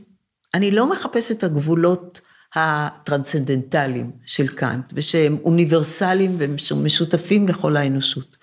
אני 0.53 0.71
לא 0.71 0.89
מחפש 0.89 1.31
את 1.31 1.43
הגבולות 1.43 2.21
הטרנסצנדנטליים 2.55 4.11
של 4.25 4.47
קאנט, 4.47 4.89
ושהם 4.93 5.37
אוניברסליים 5.43 6.35
ומשותפים 6.37 7.47
לכל 7.47 7.77
האנושות. 7.77 8.37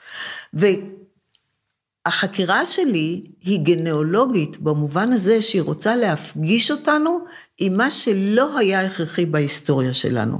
והחקירה 2.06 2.66
שלי 2.66 3.22
היא 3.40 3.60
גנאולוגית 3.60 4.60
במובן 4.60 5.12
הזה 5.12 5.42
שהיא 5.42 5.62
רוצה 5.62 5.96
להפגיש 5.96 6.70
אותנו 6.70 7.18
עם 7.58 7.76
מה 7.76 7.90
שלא 7.90 8.58
היה 8.58 8.86
הכרחי 8.86 9.26
בהיסטוריה 9.26 9.94
שלנו. 9.94 10.38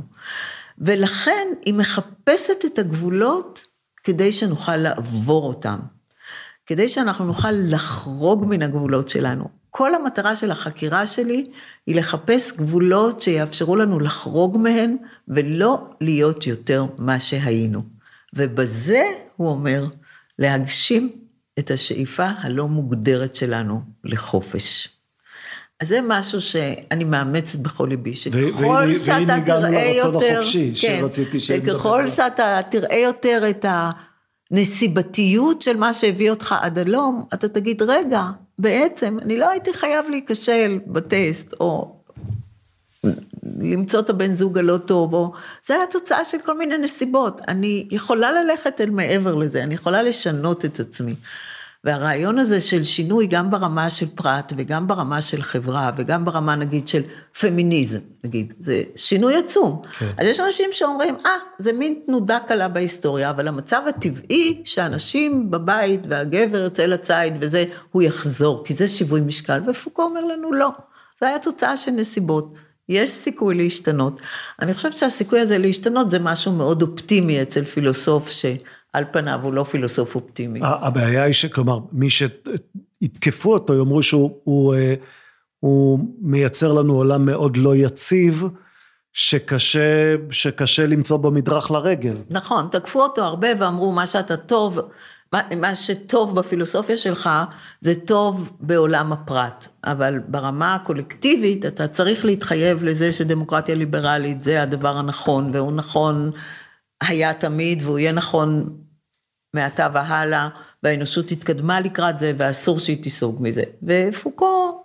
ולכן 0.78 1.48
היא 1.64 1.74
מחפשת 1.74 2.64
את 2.66 2.78
הגבולות 2.78 3.64
כדי 4.04 4.32
שנוכל 4.32 4.76
לעבור 4.76 5.48
אותם. 5.48 5.78
כדי 6.66 6.88
שאנחנו 6.88 7.24
נוכל 7.24 7.50
לחרוג 7.50 8.44
מן 8.48 8.62
הגבולות 8.62 9.08
שלנו. 9.08 9.48
כל 9.70 9.94
המטרה 9.94 10.34
של 10.34 10.50
החקירה 10.50 11.06
שלי 11.06 11.50
היא 11.86 11.96
לחפש 11.96 12.52
גבולות 12.52 13.20
שיאפשרו 13.20 13.76
לנו 13.76 14.00
לחרוג 14.00 14.58
מהן 14.58 14.96
ולא 15.28 15.88
להיות 16.00 16.46
יותר 16.46 16.86
מה 16.98 17.20
שהיינו. 17.20 17.82
ובזה, 18.34 19.02
הוא 19.36 19.48
אומר, 19.48 19.84
להגשים 20.38 21.10
את 21.58 21.70
השאיפה 21.70 22.26
הלא 22.38 22.68
מוגדרת 22.68 23.34
שלנו 23.34 23.80
לחופש. 24.04 24.88
אז 25.80 25.88
זה 25.88 26.00
משהו 26.02 26.40
שאני 26.40 27.04
מאמצת 27.04 27.58
בכל 27.58 27.86
ליבי, 27.90 28.14
שככל 28.16 28.96
שאתה 28.96 29.36
תראה 29.46 29.92
יותר, 29.96 30.38
החופשי 30.38 30.74
שרציתי 30.74 31.40
שנדבר 31.40 31.78
שככל. 31.78 32.08
שאתה 32.08 32.60
תראה 32.70 32.96
יותר 32.96 33.50
את 33.50 33.64
הנסיבתיות 34.50 35.62
של 35.62 35.76
מה 35.76 35.92
שהביא 35.92 36.30
אותך 36.30 36.54
עד 36.60 36.78
הלום, 36.78 37.24
אתה 37.34 37.48
תגיד, 37.48 37.82
רגע, 37.82 38.22
בעצם 38.58 39.18
אני 39.22 39.38
לא 39.38 39.48
הייתי 39.48 39.72
חייב 39.72 40.06
להיכשל 40.10 40.78
בטסט, 40.86 41.54
או 41.60 41.96
למצוא 43.72 44.00
את 44.00 44.10
הבן 44.10 44.34
זוג 44.34 44.58
הלא 44.58 44.76
טוב, 44.76 45.14
או 45.14 45.32
זה 45.66 45.74
היה 45.74 45.86
תוצאה 45.90 46.24
של 46.24 46.38
כל 46.44 46.58
מיני 46.58 46.78
נסיבות. 46.78 47.40
אני 47.48 47.88
יכולה 47.90 48.32
ללכת 48.32 48.80
אל 48.80 48.90
מעבר 48.90 49.34
לזה, 49.34 49.62
אני 49.62 49.74
יכולה 49.74 50.02
לשנות 50.02 50.64
את 50.64 50.80
עצמי. 50.80 51.14
והרעיון 51.84 52.38
הזה 52.38 52.60
של 52.60 52.84
שינוי 52.84 53.26
גם 53.26 53.50
ברמה 53.50 53.90
של 53.90 54.06
פרט 54.14 54.52
וגם 54.56 54.86
ברמה 54.88 55.20
של 55.20 55.42
חברה 55.42 55.90
וגם 55.96 56.24
ברמה 56.24 56.56
נגיד 56.56 56.88
של 56.88 57.02
פמיניזם, 57.40 57.98
נגיד, 58.24 58.52
זה 58.60 58.82
שינוי 58.96 59.36
עצום. 59.36 59.82
כן. 59.98 60.06
אז 60.18 60.26
יש 60.26 60.40
אנשים 60.40 60.70
שאומרים, 60.72 61.16
אה, 61.26 61.30
זה 61.58 61.72
מין 61.72 62.00
תנודה 62.06 62.38
קלה 62.46 62.68
בהיסטוריה, 62.68 63.30
אבל 63.30 63.48
המצב 63.48 63.82
הטבעי 63.88 64.62
שאנשים 64.64 65.50
בבית 65.50 66.00
והגבר 66.08 66.58
יוצא 66.58 66.86
לציד 66.86 67.34
וזה, 67.40 67.64
הוא 67.92 68.02
יחזור, 68.02 68.64
כי 68.64 68.74
זה 68.74 68.88
שיווי 68.88 69.20
משקל, 69.20 69.60
ופוקו 69.66 70.02
אומר 70.02 70.24
לנו 70.24 70.52
לא. 70.52 70.70
זה 71.20 71.28
היה 71.28 71.38
תוצאה 71.38 71.76
של 71.76 71.90
נסיבות. 71.90 72.52
יש 72.88 73.10
סיכוי 73.10 73.54
להשתנות. 73.54 74.20
אני 74.60 74.74
חושבת 74.74 74.96
שהסיכוי 74.96 75.40
הזה 75.40 75.58
להשתנות 75.58 76.10
זה 76.10 76.18
משהו 76.18 76.52
מאוד 76.52 76.82
אופטימי 76.82 77.42
אצל 77.42 77.64
פילוסוף 77.64 78.30
שעל 78.30 79.04
פניו 79.12 79.40
הוא 79.42 79.52
לא 79.52 79.62
פילוסוף 79.62 80.14
אופטימי. 80.14 80.60
הבעיה 80.62 81.22
היא 81.22 81.34
שכלומר, 81.34 81.78
מי 81.92 82.08
שיתקפו 82.10 83.52
אותו 83.52 83.74
יאמרו 83.74 84.02
שהוא 84.02 84.30
הוא, 84.44 84.74
אה, 84.74 84.94
הוא 85.60 85.98
מייצר 86.20 86.72
לנו 86.72 86.94
עולם 86.94 87.26
מאוד 87.26 87.56
לא 87.56 87.76
יציב. 87.76 88.44
שקשה, 89.16 90.14
שקשה 90.30 90.86
למצוא 90.86 91.16
בו 91.16 91.30
מדרך 91.30 91.70
לרגל. 91.70 92.16
נכון, 92.30 92.68
תקפו 92.70 93.02
אותו 93.02 93.22
הרבה 93.22 93.48
ואמרו, 93.58 93.92
מה 93.92 94.06
שאתה 94.06 94.36
טוב, 94.36 94.80
מה, 95.34 95.42
מה 95.56 95.74
שטוב 95.74 96.34
בפילוסופיה 96.36 96.96
שלך, 96.96 97.30
זה 97.80 97.94
טוב 97.94 98.52
בעולם 98.60 99.12
הפרט. 99.12 99.66
אבל 99.84 100.18
ברמה 100.28 100.74
הקולקטיבית, 100.74 101.66
אתה 101.66 101.88
צריך 101.88 102.24
להתחייב 102.24 102.84
לזה 102.84 103.12
שדמוקרטיה 103.12 103.74
ליברלית 103.74 104.42
זה 104.42 104.62
הדבר 104.62 104.96
הנכון, 104.96 105.50
והוא 105.54 105.72
נכון 105.72 106.30
היה 107.00 107.34
תמיד, 107.34 107.82
והוא 107.82 107.98
יהיה 107.98 108.12
נכון 108.12 108.76
מעתה 109.54 109.88
והלאה, 109.92 110.48
והאנושות 110.82 111.30
התקדמה 111.30 111.80
לקראת 111.80 112.18
זה, 112.18 112.32
ואסור 112.38 112.78
שהיא 112.78 113.02
תיסוג 113.02 113.42
מזה. 113.42 113.62
ופוקו 113.82 114.84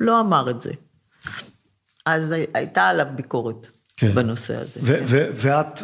לא 0.00 0.20
אמר 0.20 0.50
את 0.50 0.60
זה. 0.60 0.72
אז 2.06 2.34
הייתה 2.54 2.82
עליו 2.88 3.06
ביקורת 3.14 3.66
כן. 3.96 4.14
בנושא 4.14 4.56
הזה. 4.56 4.80
ו- 4.82 4.98
כן. 4.98 5.04
ו- 5.06 5.28
ואת, 5.34 5.80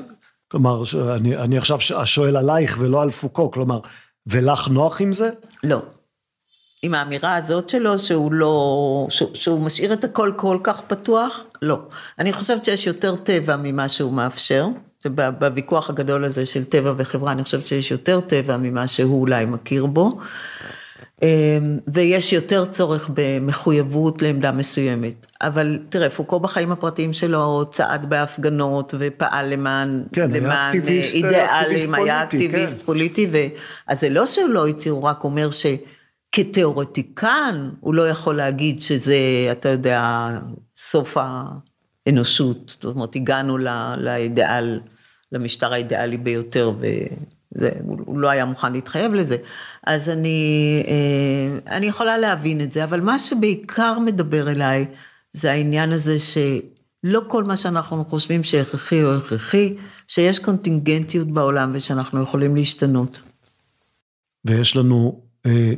כלומר, 0.49 0.83
אני, 1.17 1.37
אני 1.37 1.59
עכשיו 1.59 1.79
שואל 2.05 2.37
עלייך 2.37 2.77
ולא 2.81 3.03
על 3.03 3.11
פוקו, 3.11 3.51
כלומר, 3.51 3.79
ולך 4.27 4.69
נוח 4.69 5.01
עם 5.01 5.13
זה? 5.13 5.31
לא. 5.65 5.83
עם 6.83 6.95
האמירה 6.95 7.37
הזאת 7.37 7.69
שלו, 7.69 7.99
שהוא 7.99 8.33
לא, 8.33 9.07
שהוא, 9.11 9.31
שהוא 9.35 9.61
משאיר 9.61 9.93
את 9.93 10.05
הכל 10.05 10.33
כל 10.37 10.59
כך 10.63 10.81
פתוח? 10.81 11.45
לא. 11.63 11.79
אני 12.19 12.33
חושבת 12.33 12.65
שיש 12.65 12.87
יותר 12.87 13.17
טבע 13.17 13.57
ממה 13.57 13.89
שהוא 13.89 14.13
מאפשר. 14.13 14.67
בוויכוח 15.39 15.91
הגדול 15.91 16.25
הזה 16.25 16.47
של 16.47 16.65
טבע 16.65 16.93
וחברה, 16.97 17.33
אני 17.33 17.45
חושבת 17.45 17.67
שיש 17.67 17.91
יותר 17.91 18.21
טבע 18.21 18.57
ממה 18.57 18.89
שהוא 18.89 19.21
אולי 19.21 19.45
מכיר 19.45 19.87
בו. 19.87 20.19
אמ, 21.23 21.79
ויש 21.87 22.33
יותר 22.33 22.65
צורך 22.65 23.11
במחויבות 23.15 24.23
לעמדה 24.23 24.53
מסוימת. 24.53 25.27
אבל 25.41 25.79
תראה, 25.89 26.11
פוקו 26.11 26.41
בחיים 26.41 26.73
הפרטיים 26.73 27.13
שלו 27.13 27.65
צעד 27.71 28.11
בהפגנות 28.11 28.95
ופעל 28.99 29.53
למען, 29.53 30.05
כן, 30.13 30.31
למען 30.31 30.51
היה 30.51 30.69
אקטיביסט, 30.69 31.15
אידיאלים, 31.15 31.95
היה 31.95 32.23
אקטיביסט 32.23 32.79
כן. 32.79 32.85
פוליטי, 32.85 33.29
ו... 33.33 33.37
אז 33.87 34.01
זה 34.01 34.09
לא 34.09 34.27
שהוא 34.27 34.49
לא 34.49 34.69
הצהיר, 34.69 34.95
הוא 34.95 35.03
רק 35.03 35.25
אומר 35.25 35.49
שכתיאורטיקן 36.31 37.71
הוא 37.81 37.95
לא 37.95 38.09
יכול 38.09 38.37
להגיד 38.37 38.81
שזה, 38.81 39.17
אתה 39.53 39.69
יודע, 39.69 40.29
סוף 40.77 41.17
האנושות. 42.07 42.69
זאת 42.69 42.85
אומרת, 42.85 43.17
הגענו 43.17 43.59
לאידיאל, 43.99 44.81
למשטר 45.33 45.73
האידיאלי 45.73 46.17
ביותר, 46.17 46.73
ו... 46.81 46.87
זה, 47.55 47.71
הוא 47.85 48.19
לא 48.19 48.29
היה 48.29 48.45
מוכן 48.45 48.73
להתחייב 48.73 49.15
לזה. 49.15 49.37
אז 49.87 50.09
אני, 50.09 50.83
אה, 50.89 51.77
אני 51.77 51.87
יכולה 51.87 52.19
להבין 52.19 52.61
את 52.61 52.73
זה, 52.73 52.85
אבל 52.85 53.01
מה 53.01 53.19
שבעיקר 53.19 53.99
מדבר 53.99 54.51
אליי, 54.51 54.87
זה 55.33 55.53
העניין 55.53 55.93
הזה 55.93 56.17
שלא 56.19 57.21
כל 57.29 57.45
מה 57.45 57.57
שאנחנו 57.57 58.05
חושבים 58.05 58.45
שהכרחי 58.45 59.05
או 59.05 59.15
הכרחי, 59.15 59.77
שיש 60.09 60.39
קונטינגנטיות 60.39 61.29
בעולם 61.29 61.71
ושאנחנו 61.75 62.23
יכולים 62.23 62.57
להשתנות. 62.57 63.21
ויש 64.45 64.77
לנו 64.77 65.21
אה, 65.47 65.73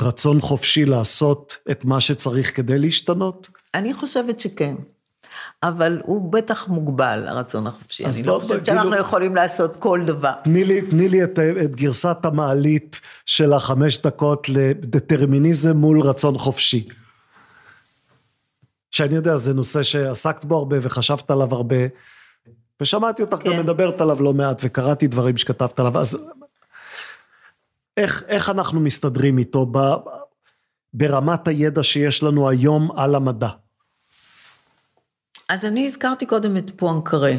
רצון 0.00 0.40
חופשי 0.40 0.84
לעשות 0.84 1.56
את 1.70 1.84
מה 1.84 2.00
שצריך 2.00 2.56
כדי 2.56 2.78
להשתנות? 2.78 3.48
אני 3.74 3.94
חושבת 3.94 4.40
שכן. 4.40 4.74
אבל 5.62 6.00
הוא 6.04 6.32
בטח 6.32 6.68
מוגבל, 6.68 7.24
הרצון 7.28 7.66
החופשי. 7.66 8.04
אני 8.04 8.22
לא 8.22 8.38
חושבת 8.42 8.66
שאנחנו 8.66 8.90
כאילו, 8.90 9.02
יכולים 9.02 9.34
לעשות 9.34 9.76
כל 9.76 10.00
דבר. 10.06 10.32
תני 10.44 10.64
לי, 10.64 10.82
תני 10.82 11.08
לי 11.08 11.24
את, 11.24 11.38
את 11.64 11.76
גרסת 11.76 12.18
המעלית 12.24 13.00
של 13.26 13.52
החמש 13.52 14.02
דקות 14.02 14.48
לדטרמיניזם 14.48 15.76
מול 15.76 16.00
רצון 16.00 16.38
חופשי. 16.38 16.88
שאני 18.90 19.14
יודע, 19.14 19.36
זה 19.36 19.54
נושא 19.54 19.82
שעסקת 19.82 20.44
בו 20.44 20.56
הרבה 20.56 20.76
וחשבת 20.82 21.30
עליו 21.30 21.54
הרבה, 21.54 21.76
ושמעתי 22.80 23.22
אותך 23.22 23.36
כן. 23.36 23.50
גם 23.50 23.60
מדברת 23.60 24.00
עליו 24.00 24.22
לא 24.22 24.34
מעט, 24.34 24.60
וקראתי 24.64 25.06
דברים 25.06 25.36
שכתבת 25.36 25.80
עליו, 25.80 25.98
אז 25.98 26.26
איך, 27.96 28.24
איך 28.28 28.50
אנחנו 28.50 28.80
מסתדרים 28.80 29.38
איתו 29.38 29.66
ב, 29.72 29.78
ברמת 30.94 31.48
הידע 31.48 31.82
שיש 31.82 32.22
לנו 32.22 32.48
היום 32.48 32.90
על 32.96 33.14
המדע? 33.14 33.48
אז 35.48 35.64
אני 35.64 35.86
הזכרתי 35.86 36.26
קודם 36.26 36.56
את 36.56 36.70
פואנקרה, 36.76 37.32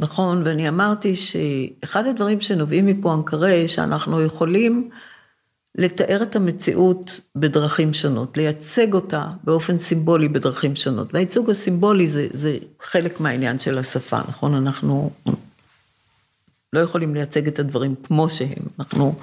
נכון? 0.00 0.42
ואני 0.44 0.68
אמרתי 0.68 1.16
שאחד 1.16 2.06
הדברים 2.06 2.40
שנובעים 2.40 2.86
מפואנקרה, 2.86 3.52
שאנחנו 3.66 4.22
יכולים 4.22 4.90
לתאר 5.74 6.22
את 6.22 6.36
המציאות 6.36 7.20
בדרכים 7.36 7.94
שונות, 7.94 8.36
לייצג 8.36 8.94
אותה 8.94 9.26
באופן 9.44 9.78
סימבולי 9.78 10.28
בדרכים 10.28 10.76
שונות. 10.76 11.14
והייצוג 11.14 11.50
הסימבולי 11.50 12.08
זה, 12.08 12.26
זה 12.32 12.58
חלק 12.82 13.20
מהעניין 13.20 13.58
של 13.58 13.78
השפה, 13.78 14.18
נכון? 14.28 14.54
אנחנו 14.54 15.10
לא 16.72 16.80
יכולים 16.80 17.14
לייצג 17.14 17.46
את 17.46 17.58
הדברים 17.58 17.94
כמו 18.02 18.30
שהם, 18.30 18.62
אנחנו 18.78 19.14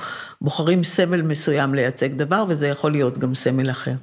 בוחרים 0.42 0.84
סמל 0.84 1.22
מסוים 1.22 1.74
לייצג 1.76 2.14
דבר, 2.14 2.46
וזה 2.48 2.68
יכול 2.68 2.92
להיות 2.92 3.18
גם 3.18 3.36
סמל 3.36 3.72
אחר. 3.72 3.94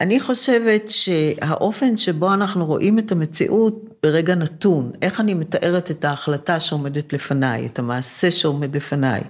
אני 0.00 0.20
חושבת 0.20 0.88
שהאופן 0.88 1.96
שבו 1.96 2.34
אנחנו 2.34 2.66
רואים 2.66 2.98
את 2.98 3.12
המציאות 3.12 3.84
ברגע 4.02 4.34
נתון, 4.34 4.92
איך 5.02 5.20
אני 5.20 5.34
מתארת 5.34 5.90
את 5.90 6.04
ההחלטה 6.04 6.60
שעומדת 6.60 7.12
לפניי, 7.12 7.66
את 7.66 7.78
המעשה 7.78 8.30
שעומד 8.30 8.76
לפניי, 8.76 9.20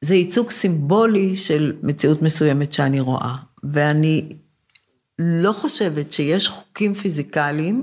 זה 0.00 0.14
ייצוג 0.14 0.50
סימבולי 0.50 1.36
של 1.36 1.76
מציאות 1.82 2.22
מסוימת 2.22 2.72
שאני 2.72 3.00
רואה. 3.00 3.36
ואני 3.64 4.28
לא 5.18 5.52
חושבת 5.52 6.12
שיש 6.12 6.48
חוקים 6.48 6.94
פיזיקליים 6.94 7.82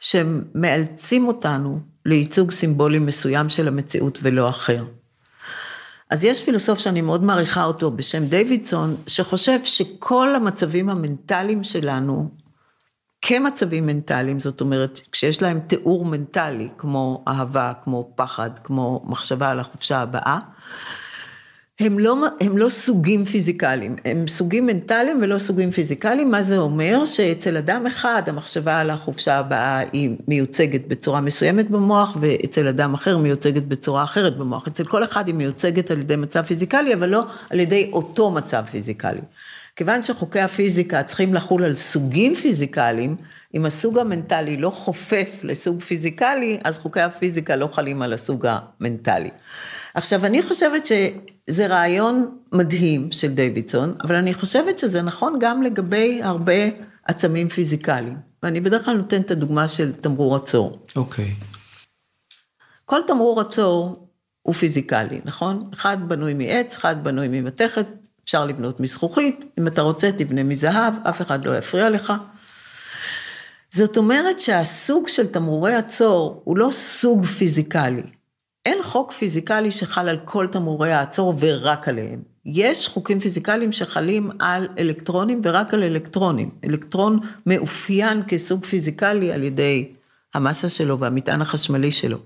שמאלצים 0.00 1.28
אותנו 1.28 1.80
לייצוג 2.06 2.50
סימבולי 2.50 2.98
מסוים 2.98 3.48
של 3.48 3.68
המציאות 3.68 4.18
ולא 4.22 4.48
אחר. 4.48 4.84
אז 6.12 6.24
יש 6.24 6.44
פילוסוף 6.44 6.78
שאני 6.78 7.00
מאוד 7.00 7.24
מעריכה 7.24 7.64
אותו 7.64 7.90
בשם 7.90 8.24
דיווידסון, 8.24 8.96
שחושב 9.06 9.58
שכל 9.64 10.34
המצבים 10.34 10.88
המנטליים 10.88 11.64
שלנו, 11.64 12.28
כמצבים 13.22 13.86
מנטליים, 13.86 14.40
זאת 14.40 14.60
אומרת, 14.60 15.00
כשיש 15.12 15.42
להם 15.42 15.60
תיאור 15.60 16.04
מנטלי, 16.04 16.68
כמו 16.78 17.24
אהבה, 17.28 17.72
כמו 17.84 18.10
פחד, 18.14 18.50
כמו 18.64 19.02
מחשבה 19.06 19.50
על 19.50 19.60
החופשה 19.60 20.00
הבאה, 20.00 20.38
הם 21.82 21.98
לא, 21.98 22.16
הם 22.40 22.58
לא 22.58 22.68
סוגים 22.68 23.24
פיזיקליים, 23.24 23.96
הם 24.04 24.28
סוגים 24.28 24.66
מנטליים 24.66 25.18
ולא 25.22 25.38
סוגים 25.38 25.70
פיזיקליים, 25.70 26.30
מה 26.30 26.42
זה 26.42 26.58
אומר? 26.58 27.04
שאצל 27.04 27.56
אדם 27.56 27.86
אחד 27.86 28.22
המחשבה 28.26 28.78
על 28.78 28.90
החופשה 28.90 29.38
הבאה 29.38 29.82
היא 29.92 30.10
מיוצגת 30.28 30.86
בצורה 30.86 31.20
מסוימת 31.20 31.70
במוח, 31.70 32.16
ואצל 32.20 32.66
אדם 32.66 32.94
אחר 32.94 33.18
מיוצגת 33.18 33.62
בצורה 33.62 34.04
אחרת 34.04 34.36
במוח. 34.36 34.66
אצל 34.66 34.84
כל 34.84 35.04
אחד 35.04 35.26
היא 35.26 35.34
מיוצגת 35.34 35.90
על 35.90 36.00
ידי 36.00 36.16
מצב 36.16 36.42
פיזיקלי, 36.42 36.94
אבל 36.94 37.08
לא 37.08 37.24
על 37.50 37.60
ידי 37.60 37.90
אותו 37.92 38.30
מצב 38.30 38.64
פיזיקלי. 38.70 39.20
כיוון 39.76 40.02
שחוקי 40.02 40.40
הפיזיקה 40.40 41.02
צריכים 41.02 41.34
לחול 41.34 41.64
על 41.64 41.76
סוגים 41.76 42.34
פיזיקליים, 42.34 43.16
אם 43.54 43.66
הסוג 43.66 43.98
המנטלי 43.98 44.56
לא 44.56 44.70
חופף 44.70 45.28
לסוג 45.42 45.80
פיזיקלי, 45.80 46.58
אז 46.64 46.78
חוקי 46.78 47.00
הפיזיקה 47.00 47.56
לא 47.56 47.68
חלים 47.72 48.02
על 48.02 48.12
הסוג 48.12 48.46
המנטלי. 48.48 49.30
עכשיו, 49.94 50.26
אני 50.26 50.42
חושבת 50.42 50.86
שזה 50.86 51.66
רעיון 51.66 52.38
מדהים 52.52 53.12
של 53.12 53.34
דיווידסון, 53.34 53.92
אבל 54.04 54.14
אני 54.14 54.34
חושבת 54.34 54.78
שזה 54.78 55.02
נכון 55.02 55.38
גם 55.40 55.62
לגבי 55.62 56.20
הרבה 56.22 56.52
עצמים 57.04 57.48
פיזיקליים. 57.48 58.16
ואני 58.42 58.60
בדרך 58.60 58.84
כלל 58.84 58.96
נותנת 58.96 59.26
את 59.26 59.30
הדוגמה 59.30 59.68
של 59.68 59.92
תמרור 59.92 60.36
עצור. 60.36 60.82
אוקיי. 60.96 61.24
Okay. 61.24 61.44
כל 62.84 63.00
תמרור 63.06 63.40
עצור 63.40 64.08
הוא 64.42 64.54
פיזיקלי, 64.54 65.20
נכון? 65.24 65.70
אחד 65.74 65.96
בנוי 66.08 66.34
מעץ, 66.34 66.76
אחד 66.76 67.04
בנוי 67.04 67.28
ממתכת, 67.28 67.86
אפשר 68.24 68.46
לבנות 68.46 68.80
מזכוכית, 68.80 69.44
אם 69.58 69.66
אתה 69.66 69.82
רוצה 69.82 70.10
תבנה 70.12 70.42
מזהב, 70.42 70.94
אף 71.08 71.22
אחד 71.22 71.44
לא 71.44 71.58
יפריע 71.58 71.90
לך. 71.90 72.12
זאת 73.70 73.96
אומרת 73.96 74.40
שהסוג 74.40 75.08
של 75.08 75.26
תמרורי 75.26 75.74
עצור 75.74 76.42
הוא 76.44 76.56
לא 76.56 76.68
סוג 76.70 77.24
פיזיקלי. 77.24 78.02
אין 78.66 78.82
חוק 78.82 79.12
פיזיקלי 79.12 79.70
שחל 79.70 80.08
על 80.08 80.18
כל 80.24 80.46
תמרורי 80.46 80.92
העצור 80.92 81.34
ורק 81.38 81.88
עליהם. 81.88 82.22
יש 82.44 82.88
חוקים 82.88 83.20
פיזיקליים 83.20 83.72
שחלים 83.72 84.30
על 84.38 84.68
אלקטרונים 84.78 85.40
ורק 85.44 85.74
על 85.74 85.82
אלקטרונים. 85.82 86.50
אלקטרון 86.64 87.18
מאופיין 87.46 88.22
כסוג 88.28 88.64
פיזיקלי 88.64 89.32
על 89.32 89.42
ידי 89.42 89.88
המסה 90.34 90.68
שלו 90.68 90.98
והמטען 90.98 91.42
החשמלי 91.42 91.90
שלו. 91.90 92.18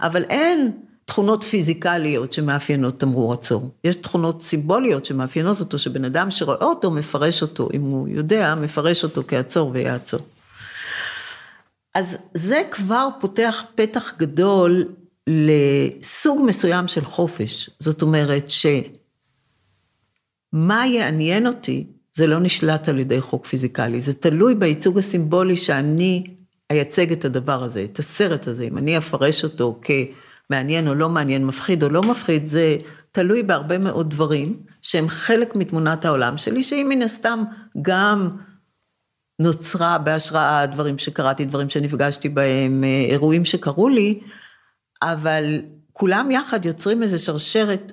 אבל 0.00 0.22
אין 0.22 0.72
תכונות 1.04 1.44
פיזיקליות 1.44 2.32
שמאפיינות 2.32 3.00
תמרור 3.00 3.32
עצור. 3.32 3.70
יש 3.84 3.96
תכונות 3.96 4.42
סימבוליות 4.42 5.04
שמאפיינות 5.04 5.60
אותו, 5.60 5.78
שבן 5.78 6.04
אדם 6.04 6.30
שרואה 6.30 6.64
אותו 6.64 6.90
מפרש 6.90 7.42
אותו, 7.42 7.68
אם 7.74 7.80
הוא 7.80 8.08
יודע, 8.08 8.54
מפרש 8.54 9.04
אותו 9.04 9.22
כעצור 9.28 9.70
ויעצור. 9.74 10.20
אז 11.94 12.18
זה 12.34 12.62
כבר 12.70 13.08
פותח 13.20 13.64
פתח 13.74 14.12
גדול 14.18 14.84
לסוג 15.26 16.40
מסוים 16.46 16.88
של 16.88 17.04
חופש. 17.04 17.70
זאת 17.78 18.02
אומרת 18.02 18.50
שמה 18.50 18.86
יעניין 20.86 21.46
אותי, 21.46 21.86
זה 22.14 22.26
לא 22.26 22.38
נשלט 22.38 22.88
על 22.88 22.98
ידי 22.98 23.20
חוק 23.20 23.46
פיזיקלי, 23.46 24.00
זה 24.00 24.14
תלוי 24.14 24.54
בייצוג 24.54 24.98
הסימבולי 24.98 25.56
שאני 25.56 26.24
אייצג 26.70 27.12
את 27.12 27.24
הדבר 27.24 27.62
הזה, 27.62 27.84
את 27.84 27.98
הסרט 27.98 28.48
הזה, 28.48 28.64
אם 28.64 28.78
אני 28.78 28.98
אפרש 28.98 29.44
אותו 29.44 29.80
כמעניין 29.82 30.88
או 30.88 30.94
לא 30.94 31.08
מעניין, 31.08 31.46
מפחיד 31.46 31.82
או 31.82 31.88
לא 31.88 32.02
מפחיד, 32.02 32.46
זה 32.46 32.76
תלוי 33.12 33.42
בהרבה 33.42 33.78
מאוד 33.78 34.10
דברים 34.10 34.62
שהם 34.82 35.08
חלק 35.08 35.56
מתמונת 35.56 36.04
העולם 36.04 36.38
שלי, 36.38 36.62
שהיא 36.62 36.84
מן 36.84 37.02
הסתם 37.02 37.44
גם 37.82 38.36
נוצרה 39.38 39.98
בהשראה 39.98 40.66
דברים 40.66 40.98
שקראתי, 40.98 41.44
דברים 41.44 41.68
שנפגשתי 41.68 42.28
בהם, 42.28 42.84
אירועים 43.08 43.44
שקרו 43.44 43.88
לי, 43.88 44.20
אבל 45.02 45.60
כולם 45.92 46.30
יחד 46.30 46.64
יוצרים 46.64 47.02
איזו 47.02 47.24
שרשרת 47.24 47.92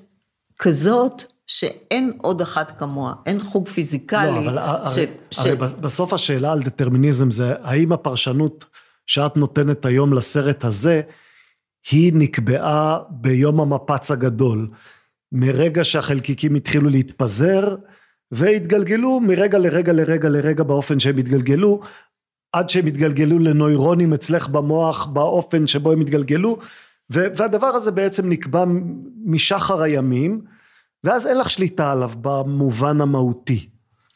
כזאת, 0.58 1.24
שאין 1.48 2.14
עוד 2.22 2.42
אחת 2.42 2.80
כמוה, 2.80 3.14
אין 3.26 3.40
חוג 3.40 3.68
פיזיקלי. 3.68 4.46
לא, 4.46 4.52
אבל 4.52 4.58
ש... 4.90 4.98
הרי, 4.98 5.06
ש... 5.32 5.40
הרי 5.40 5.56
בסוף 5.56 6.14
השאלה 6.14 6.52
על 6.52 6.64
דטרמיניזם 6.64 7.32
זה, 7.32 7.54
האם 7.62 7.92
הפרשנות 7.92 8.66
שאת 9.06 9.38
נותנת 9.38 9.86
היום 9.86 10.14
לסרט 10.14 10.64
הזה, 10.64 11.02
היא 11.92 12.12
נקבעה 12.16 13.00
ביום 13.10 13.62
המפץ 13.62 14.12
הגדול, 14.12 14.68
מרגע 15.32 15.84
שהחלקיקים 15.84 16.56
התחילו 16.56 16.90
להתפזר, 16.90 17.76
והתגלגלו 18.32 19.20
מרגע 19.20 19.58
לרגע 19.58 19.94
לרגע 19.94 20.30
לרגע 20.30 20.64
באופן 20.64 21.00
שהם 21.00 21.18
התגלגלו, 21.18 21.82
עד 22.54 22.70
שהם 22.70 22.86
התגלגלו 22.86 23.40
לנוירונים 23.40 24.14
אצלך 24.14 24.48
במוח 24.48 25.06
באופן 25.06 25.68
שבו 25.68 25.92
הם 25.92 26.02
התגלגלו, 26.02 26.60
והדבר 27.10 27.68
הזה 27.68 27.92
בעצם 27.92 28.30
נקבע 28.30 28.66
משחר 29.26 29.82
הימים, 29.82 30.42
ואז 31.04 31.28
אין 31.28 31.38
לך 31.38 31.50
שליטה 31.50 31.92
עליו 31.92 32.12
במובן 32.22 33.02
המהותי. 33.02 33.70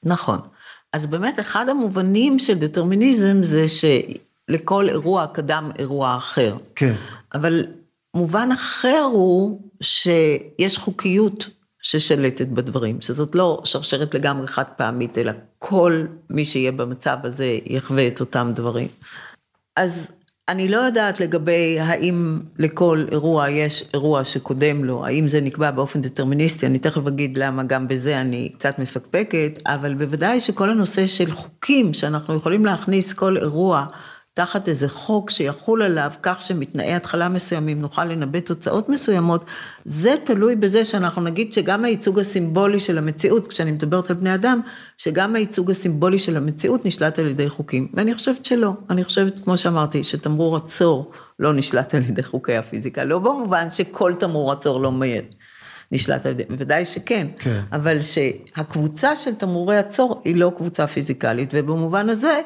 נכון. 0.04 0.40
אז 0.94 1.06
באמת 1.06 1.40
אחד 1.40 1.70
המובנים 1.70 2.40
של 2.40 2.54
דטרמיניזם 2.54 3.44
זה 3.44 3.66
שלכל 3.68 4.90
אירוע 4.90 5.28
קדם 5.28 5.72
אירוע 5.80 6.18
אחר. 6.18 6.58
כן. 6.76 6.94
אבל 7.34 7.66
מובן 8.14 8.50
אחר 8.52 9.10
הוא 9.14 9.62
שיש 9.82 10.78
חוקיות 10.78 11.50
ששלטת 11.82 12.48
בדברים, 12.48 13.02
שזאת 13.02 13.36
לא 13.36 13.62
שרשרת 13.64 14.16
לגמרי 14.16 14.48
חד 14.48 14.64
פעמית, 14.78 15.18
אלא 15.18 15.32
כל 15.60 16.06
מי 16.30 16.46
שיהיה 16.46 16.72
במצב 16.72 17.18
הזה 17.24 17.58
יחווה 17.66 18.08
את 18.08 18.20
אותם 18.20 18.52
דברים. 18.56 18.88
אז 19.76 20.12
אני 20.50 20.68
לא 20.68 20.78
יודעת 20.78 21.20
לגבי 21.20 21.80
האם 21.80 22.40
לכל 22.60 23.06
אירוע 23.12 23.50
יש 23.50 23.90
אירוע 23.94 24.24
שקודם 24.24 24.84
לו, 24.84 25.06
האם 25.06 25.28
זה 25.28 25.42
נקבע 25.42 25.72
באופן 25.72 26.02
דטרמיניסטי, 26.02 26.66
אני 26.66 26.80
תכף 26.80 27.08
אגיד 27.08 27.38
למה 27.38 27.64
גם 27.64 27.88
בזה 27.88 28.22
אני 28.22 28.50
קצת 28.58 28.80
מפקפקת, 28.80 29.60
אבל 29.66 29.94
בוודאי 29.94 30.40
שכל 30.40 30.70
הנושא 30.70 31.08
של 31.08 31.32
חוקים 31.32 31.94
שאנחנו 31.94 32.36
יכולים 32.36 32.66
להכניס 32.66 33.14
כל 33.14 33.38
אירוע 33.38 33.86
תחת 34.36 34.70
איזה 34.70 34.90
חוק 34.90 35.30
שיחול 35.30 35.82
עליו 35.82 36.12
כך 36.24 36.42
שמתנאי 36.42 36.94
התחלה 36.94 37.30
מסוימים 37.30 37.82
נוכל 37.82 38.06
לנבא 38.06 38.40
תוצאות 38.40 38.90
מסוימות, 38.90 39.46
זה 39.86 40.16
תלוי 40.24 40.56
בזה 40.56 40.86
שאנחנו 40.86 41.22
נגיד 41.22 41.54
שגם 41.54 41.86
הייצוג 41.86 42.20
הסימבולי 42.20 42.80
של 42.80 42.98
המציאות, 42.98 43.48
כשאני 43.48 43.72
מדברת 43.72 44.10
על 44.10 44.16
בני 44.16 44.36
אדם, 44.36 44.62
שגם 44.98 45.36
הייצוג 45.36 45.72
הסימבולי 45.72 46.20
של 46.20 46.38
המציאות 46.38 46.86
נשלט 46.86 47.20
על 47.20 47.28
ידי 47.28 47.50
חוקים. 47.50 47.88
ואני 47.94 48.14
חושבת 48.14 48.46
שלא, 48.46 48.72
אני 48.90 49.04
חושבת, 49.04 49.40
כמו 49.40 49.58
שאמרתי, 49.58 50.04
שתמרור 50.04 50.56
עצור 50.56 51.12
לא 51.40 51.54
נשלט 51.54 51.96
על 51.96 52.04
ידי 52.04 52.24
חוקי 52.24 52.56
הפיזיקה, 52.56 53.04
לא 53.04 53.20
במובן 53.20 53.72
שכל 53.72 54.14
תמרור 54.20 54.52
עצור 54.52 54.82
לא 54.82 54.92
מייד. 54.92 55.26
נשלט 55.92 56.26
על 56.26 56.32
ידי, 56.32 56.44
בוודאי 56.50 56.86
שכן, 56.86 57.28
כן. 57.40 57.62
אבל 57.72 58.02
שהקבוצה 58.02 59.16
של 59.16 59.36
תמרורי 59.36 59.78
עצור 59.78 60.22
היא 60.26 60.36
לא 60.36 60.52
קבוצה 60.58 60.88
פיזיקלית, 60.88 61.50
ובמובן 61.54 62.10
הזה, 62.10 62.42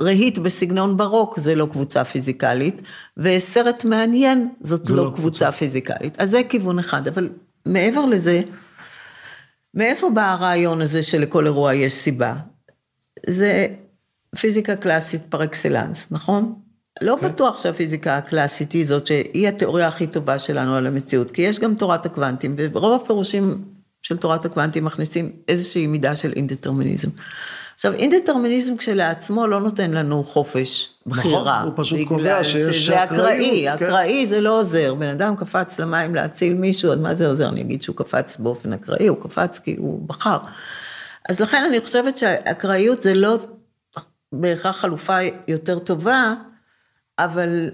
רהיט 0.00 0.38
בסגנון 0.38 0.96
ברוק 0.96 1.38
זה 1.38 1.54
לא 1.54 1.68
קבוצה 1.72 2.04
פיזיקלית, 2.04 2.80
וסרט 3.16 3.84
מעניין 3.84 4.48
זאת 4.60 4.90
לא, 4.90 4.96
לא 4.96 5.02
קבוצה, 5.02 5.16
קבוצה 5.16 5.52
פיזיקלית. 5.52 6.20
אז 6.20 6.30
זה 6.30 6.42
כיוון 6.48 6.78
אחד, 6.78 7.08
אבל 7.08 7.28
מעבר 7.66 8.06
לזה, 8.06 8.40
מאיפה 9.74 10.10
בא 10.10 10.32
הרעיון 10.32 10.82
הזה 10.82 11.02
שלכל 11.02 11.46
אירוע 11.46 11.74
יש 11.74 11.92
סיבה? 11.92 12.34
זה 13.26 13.66
פיזיקה 14.40 14.76
קלאסית 14.76 15.22
פר 15.28 15.44
אקסלנס, 15.44 16.06
נכון? 16.10 16.54
לא 17.00 17.16
כן. 17.20 17.28
בטוח 17.28 17.62
שהפיזיקה 17.62 18.16
הקלאסית 18.16 18.72
היא 18.72 18.86
זאת 18.86 19.06
שהיא 19.06 19.48
התיאוריה 19.48 19.88
הכי 19.88 20.06
טובה 20.06 20.38
שלנו 20.38 20.74
על 20.74 20.86
המציאות, 20.86 21.30
כי 21.30 21.42
יש 21.42 21.58
גם 21.58 21.74
תורת 21.74 22.06
הקוונטים, 22.06 22.54
ורוב 22.58 23.02
הפירושים 23.02 23.64
של 24.02 24.16
תורת 24.16 24.44
הקוונטים 24.44 24.84
מכניסים 24.84 25.32
איזושהי 25.48 25.86
מידה 25.86 26.16
של 26.16 26.32
אינדטרמיניזם. 26.36 27.08
עכשיו, 27.78 27.92
אינדטרמיניזם 27.92 28.76
כשלעצמו 28.76 29.46
לא 29.46 29.60
נותן 29.60 29.90
לנו 29.90 30.24
חופש 30.24 30.88
בחירה. 31.06 31.42
נכון, 31.42 31.68
הוא 31.68 31.72
פשוט 31.76 31.98
קובע 32.08 32.44
שיש 32.44 32.90
אקראיות. 32.90 33.08
זה 33.10 33.24
אקראי, 33.24 33.66
כן. 33.78 33.84
אקראי 33.84 34.26
זה 34.26 34.40
לא 34.40 34.60
עוזר. 34.60 34.94
בן 34.94 35.06
אדם 35.06 35.36
קפץ 35.36 35.80
למים 35.80 36.14
להציל 36.14 36.54
מישהו, 36.54 36.92
אז 36.92 36.98
מה 36.98 37.14
זה 37.14 37.28
עוזר? 37.28 37.48
אני 37.48 37.60
אגיד 37.60 37.82
שהוא 37.82 37.96
קפץ 37.96 38.36
באופן 38.36 38.72
אקראי, 38.72 39.06
הוא 39.06 39.16
קפץ 39.22 39.58
כי 39.58 39.76
הוא 39.78 40.08
בחר. 40.08 40.38
אז 41.28 41.40
לכן 41.40 41.64
אני 41.68 41.80
חושבת 41.80 42.16
שאקראיות 42.16 43.00
זה 43.00 43.14
לא 43.14 43.38
בהכרח 44.32 44.76
חלופה 44.76 45.18
יותר 45.48 45.78
טובה, 45.78 46.34
אבל 47.18 47.70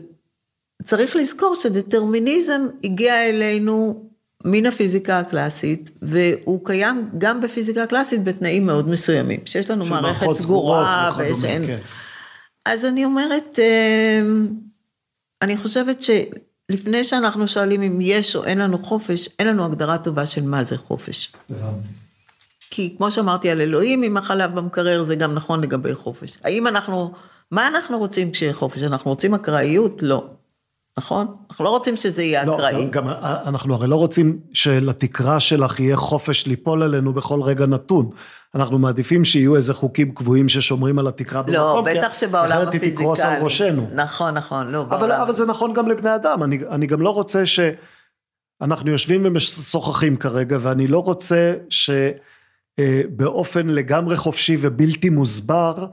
צריך 0.83 1.17
לזכור 1.17 1.55
שדטרמיניזם 1.55 2.67
הגיע 2.85 3.29
אלינו 3.29 4.09
מן 4.45 4.67
הפיזיקה 4.67 5.19
הקלאסית, 5.19 5.91
והוא 6.03 6.61
קיים 6.65 7.11
גם 7.19 7.41
בפיזיקה 7.41 7.83
הקלאסית 7.83 8.25
בתנאים 8.25 8.67
מאוד 8.67 8.89
מסוימים, 8.89 9.41
שיש 9.45 9.71
לנו 9.71 9.85
מערכת 9.85 10.27
סגורה 10.35 11.11
ושאין... 11.19 11.67
כן. 11.67 11.79
אז 12.67 12.85
אני 12.85 13.05
אומרת, 13.05 13.59
אמ, 13.59 14.47
אני 15.43 15.57
חושבת 15.57 16.03
שלפני 16.03 17.05
שאנחנו 17.05 17.49
שואלים 17.49 17.83
אם 17.83 17.99
יש 18.01 18.37
או 18.37 18.45
אין 18.45 18.59
לנו 18.59 18.79
חופש, 18.79 19.29
אין 19.39 19.47
לנו 19.47 19.65
הגדרה 19.65 19.99
טובה 19.99 20.27
של 20.27 20.43
מה 20.43 20.65
זה 20.65 20.79
חופש. 20.79 21.33
כי 22.71 22.95
כמו 22.97 23.11
שאמרתי 23.11 23.51
על 23.51 23.61
אלוהים 23.61 24.03
עם 24.03 24.17
החלב 24.17 24.55
במקרר, 24.55 25.03
זה 25.03 25.17
גם 25.17 25.35
נכון 25.35 25.61
לגבי 25.61 25.95
חופש. 25.95 26.39
האם 26.45 26.67
אנחנו, 26.67 27.13
מה 27.51 27.67
אנחנו 27.67 27.99
רוצים 27.99 28.31
כשיהיה 28.31 28.53
חופש? 28.53 28.83
אנחנו 28.83 29.11
רוצים 29.11 29.35
אקראיות? 29.35 30.03
לא. 30.03 30.25
נכון? 30.99 31.27
אנחנו 31.51 31.65
לא 31.65 31.71
רוצים 31.71 31.97
שזה 31.97 32.23
יהיה 32.23 32.45
לא, 32.45 32.55
אקראי. 32.55 32.85
גם 32.85 33.09
אנחנו 33.23 33.75
הרי 33.75 33.89
לא 33.89 33.97
רוצים 33.97 34.39
שלתקרה 34.53 35.41
שלך 35.41 35.81
יהיה 35.81 35.97
חופש 35.97 36.47
ליפול 36.47 36.83
עלינו 36.83 37.13
בכל 37.13 37.43
רגע 37.43 37.67
נתון. 37.67 38.11
אנחנו 38.55 38.79
מעדיפים 38.79 39.25
שיהיו 39.25 39.57
איזה 39.57 39.75
חוקים 39.75 40.15
קבועים 40.15 40.49
ששומרים 40.49 40.99
על 40.99 41.07
התקרה 41.07 41.43
לא, 41.49 41.81
במקום, 41.81 41.85
בטח 41.85 42.15
שבעולם 42.15 42.69
הפיזיקלי. 42.69 42.79
אחרת 42.79 42.83
היא 42.83 42.93
תקרוס 42.93 43.21
על 43.21 43.43
ראשנו. 43.43 43.89
נכון, 43.95 44.35
נכון, 44.35 44.69
לא, 44.71 44.81
אבל, 44.83 44.99
בעולם. 44.99 45.21
אבל 45.21 45.33
זה 45.33 45.47
נכון 45.47 45.73
גם 45.75 45.89
לבני 45.89 46.15
אדם, 46.15 46.43
אני, 46.43 46.59
אני 46.71 46.87
גם 46.87 47.01
לא 47.01 47.11
רוצה 47.11 47.47
ש... 47.47 47.61
אנחנו 48.63 48.91
יושבים 48.91 49.23
ומשוחחים 49.25 50.17
כרגע, 50.17 50.59
ואני 50.61 50.87
לא 50.89 50.99
רוצה 50.99 51.55
שבאופן 52.79 53.67
לגמרי 53.67 54.17
חופשי 54.17 54.57
ובלתי 54.61 55.11
מוסבר, 55.11 55.87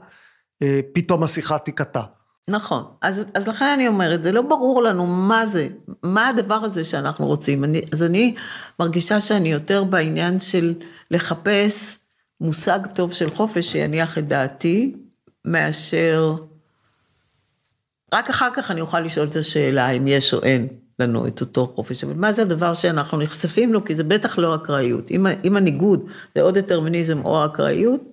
אה, 0.62 0.80
פתאום 0.92 1.22
השיחה 1.22 1.58
תיקטע. 1.58 2.02
נכון, 2.48 2.84
אז, 3.02 3.24
אז 3.34 3.48
לכן 3.48 3.64
אני 3.64 3.88
אומרת, 3.88 4.22
זה 4.22 4.32
לא 4.32 4.42
ברור 4.42 4.82
לנו 4.82 5.06
מה 5.06 5.46
זה, 5.46 5.68
מה 6.02 6.28
הדבר 6.28 6.54
הזה 6.54 6.84
שאנחנו 6.84 7.26
רוצים. 7.26 7.64
אני, 7.64 7.80
אז 7.92 8.02
אני 8.02 8.34
מרגישה 8.80 9.20
שאני 9.20 9.52
יותר 9.52 9.84
בעניין 9.84 10.38
של 10.38 10.74
לחפש 11.10 11.98
מושג 12.40 12.80
טוב 12.94 13.12
של 13.12 13.30
חופש 13.30 13.66
שיניח 13.66 14.18
את 14.18 14.26
דעתי, 14.26 14.94
מאשר... 15.44 16.34
רק 18.14 18.30
אחר 18.30 18.48
כך 18.54 18.70
אני 18.70 18.80
אוכל 18.80 19.00
לשאול 19.00 19.28
את 19.28 19.36
השאלה 19.36 19.90
אם 19.90 20.06
יש 20.06 20.34
או 20.34 20.42
אין 20.42 20.68
לנו 20.98 21.26
את 21.26 21.40
אותו 21.40 21.72
חופש. 21.74 22.04
אבל 22.04 22.14
מה 22.14 22.32
זה 22.32 22.42
הדבר 22.42 22.74
שאנחנו 22.74 23.18
נחשפים 23.18 23.72
לו? 23.72 23.84
כי 23.84 23.94
זה 23.94 24.04
בטח 24.04 24.38
לא 24.38 24.54
אקראיות. 24.54 25.10
אם, 25.10 25.26
אם 25.44 25.56
הניגוד 25.56 26.04
זה 26.34 26.42
או 26.42 26.50
דטרמיניזם 26.50 27.24
או 27.24 27.44
אקראיות, 27.46 28.06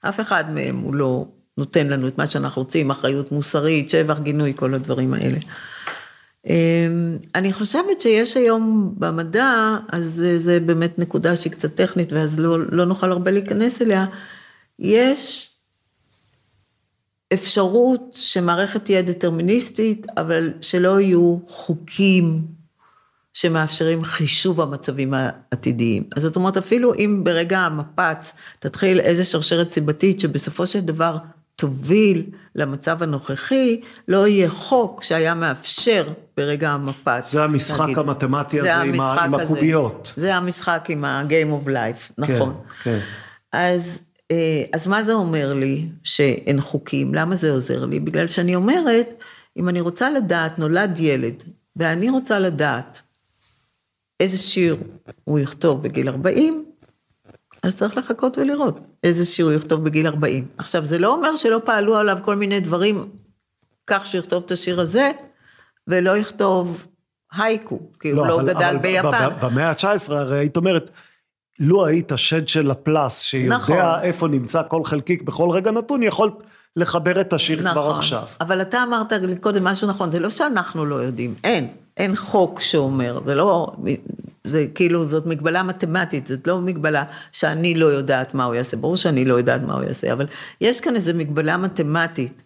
אף 0.00 0.20
אחד 0.20 0.50
מהם 0.50 0.78
הוא 0.78 0.94
לא 0.94 1.26
נותן 1.58 1.86
לנו 1.86 2.08
את 2.08 2.18
מה 2.18 2.26
שאנחנו 2.26 2.62
רוצים, 2.62 2.90
אחריות 2.90 3.32
מוסרית, 3.32 3.90
שבח, 3.90 4.18
גינוי, 4.18 4.52
כל 4.56 4.74
הדברים 4.74 5.14
האלה. 5.14 5.38
אמ, 6.46 7.18
אני 7.34 7.52
חושבת 7.52 8.00
שיש 8.00 8.36
היום 8.36 8.94
במדע, 8.98 9.76
אז 9.92 10.22
זה 10.38 10.60
באמת 10.60 10.98
נקודה 10.98 11.36
שהיא 11.36 11.52
קצת 11.52 11.74
טכנית 11.74 12.12
ואז 12.12 12.38
לא, 12.38 12.58
לא 12.72 12.84
נוכל 12.84 13.12
הרבה 13.12 13.30
להיכנס 13.30 13.82
אליה, 13.82 14.06
יש 14.78 15.54
אפשרות 17.32 18.12
שמערכת 18.14 18.84
תהיה 18.84 19.02
דטרמיניסטית, 19.02 20.06
אבל 20.16 20.52
שלא 20.60 21.00
יהיו 21.00 21.38
חוקים 21.48 22.42
שמאפשרים 23.34 24.04
חישוב 24.04 24.60
המצבים 24.60 25.14
העתידיים. 25.14 26.04
אז 26.16 26.22
זאת 26.22 26.36
אומרת, 26.36 26.56
אפילו 26.56 26.94
אם 26.94 27.20
ברגע 27.24 27.58
המפץ 27.58 28.32
תתחיל 28.58 29.00
איזה 29.00 29.24
שרשרת 29.24 29.68
סיבתית 29.68 30.20
שבסופו 30.20 30.66
של 30.66 30.80
דבר 30.80 31.16
תוביל 31.58 32.24
למצב 32.54 33.02
הנוכחי, 33.02 33.80
לא 34.08 34.26
יהיה 34.26 34.50
חוק 34.50 35.02
שהיה 35.02 35.34
מאפשר 35.34 36.08
ברגע 36.36 36.70
המפץ. 36.70 37.32
זה 37.32 37.44
המשחק 37.44 37.84
נגיד. 37.84 37.98
המתמטי 37.98 38.60
הזה 38.60 38.74
עם, 38.74 39.00
ה, 39.00 39.24
עם 39.24 39.34
הקוביות. 39.34 40.12
זה 40.16 40.34
המשחק 40.34 40.86
עם 40.88 41.04
ה-game 41.04 41.62
of 41.62 41.66
life, 41.66 42.12
נכון. 42.18 42.54
כן, 42.84 42.90
כן. 42.90 42.98
אז, 43.52 44.04
אה, 44.30 44.62
אז 44.72 44.86
מה 44.86 45.02
זה 45.02 45.12
אומר 45.12 45.54
לי 45.54 45.86
שאין 46.04 46.60
חוקים? 46.60 47.14
למה 47.14 47.36
זה 47.36 47.50
עוזר 47.50 47.84
לי? 47.84 48.00
בגלל 48.00 48.28
שאני 48.28 48.54
אומרת, 48.54 49.24
אם 49.56 49.68
אני 49.68 49.80
רוצה 49.80 50.10
לדעת, 50.10 50.58
נולד 50.58 51.00
ילד, 51.00 51.42
ואני 51.76 52.10
רוצה 52.10 52.38
לדעת 52.38 53.02
איזה 54.20 54.36
שיר 54.36 54.76
הוא 55.24 55.38
יכתוב 55.38 55.82
בגיל 55.82 56.08
40, 56.08 56.64
אז 57.62 57.76
צריך 57.76 57.96
לחכות 57.96 58.38
ולראות 58.38 58.78
איזה 59.04 59.24
שיר 59.24 59.46
הוא 59.46 59.54
יכתוב 59.54 59.84
בגיל 59.84 60.06
40. 60.06 60.44
עכשיו, 60.58 60.84
זה 60.84 60.98
לא 60.98 61.12
אומר 61.12 61.36
שלא 61.36 61.60
פעלו 61.64 61.96
עליו 61.96 62.18
כל 62.22 62.36
מיני 62.36 62.60
דברים 62.60 63.08
כך 63.86 64.06
שיכתוב 64.06 64.42
את 64.46 64.50
השיר 64.50 64.80
הזה, 64.80 65.10
ולא 65.86 66.16
יכתוב 66.16 66.86
הייקו, 67.32 67.80
כי 68.00 68.12
לא, 68.12 68.20
הוא 68.20 68.28
לא 68.28 68.40
אבל, 68.40 68.48
גדל 68.48 68.64
אבל 68.64 68.76
ביפן. 68.76 69.28
במאה 69.42 69.70
ה-19 69.70 70.12
הרי 70.12 70.38
היית 70.38 70.56
אומרת, 70.56 70.90
לו 71.58 71.86
היית 71.86 72.12
שד 72.16 72.48
של 72.48 72.70
לפלס, 72.70 73.20
שיודע 73.20 73.56
נכון. 73.56 73.76
איפה 74.02 74.28
נמצא 74.28 74.62
כל 74.68 74.84
חלקיק 74.84 75.22
בכל 75.22 75.50
רגע 75.50 75.70
נתון, 75.70 76.02
יכולת 76.02 76.32
לחבר 76.76 77.20
את 77.20 77.32
השיר 77.32 77.60
נכון. 77.60 77.72
כבר 77.72 77.90
עכשיו. 77.90 78.22
אבל 78.40 78.62
אתה 78.62 78.82
אמרת 78.82 79.12
קודם 79.40 79.64
משהו 79.64 79.88
נכון, 79.88 80.10
זה 80.10 80.18
לא 80.18 80.30
שאנחנו 80.30 80.86
לא 80.86 80.94
יודעים, 80.94 81.34
אין, 81.44 81.68
אין 81.96 82.16
חוק 82.16 82.60
שאומר, 82.60 83.20
זה 83.26 83.34
לא, 83.34 83.72
זה 84.48 84.66
כאילו, 84.74 85.08
זאת 85.08 85.26
מגבלה 85.26 85.62
מתמטית, 85.62 86.26
זאת 86.26 86.46
לא 86.46 86.60
מגבלה 86.60 87.04
שאני 87.32 87.74
לא 87.74 87.86
יודעת 87.86 88.34
מה 88.34 88.44
הוא 88.44 88.54
יעשה, 88.54 88.76
ברור 88.76 88.96
שאני 88.96 89.24
לא 89.24 89.34
יודעת 89.34 89.62
מה 89.62 89.74
הוא 89.74 89.82
יעשה, 89.82 90.12
אבל 90.12 90.26
יש 90.60 90.80
כאן 90.80 90.94
איזו 90.94 91.14
מגבלה 91.14 91.56
מתמטית, 91.56 92.42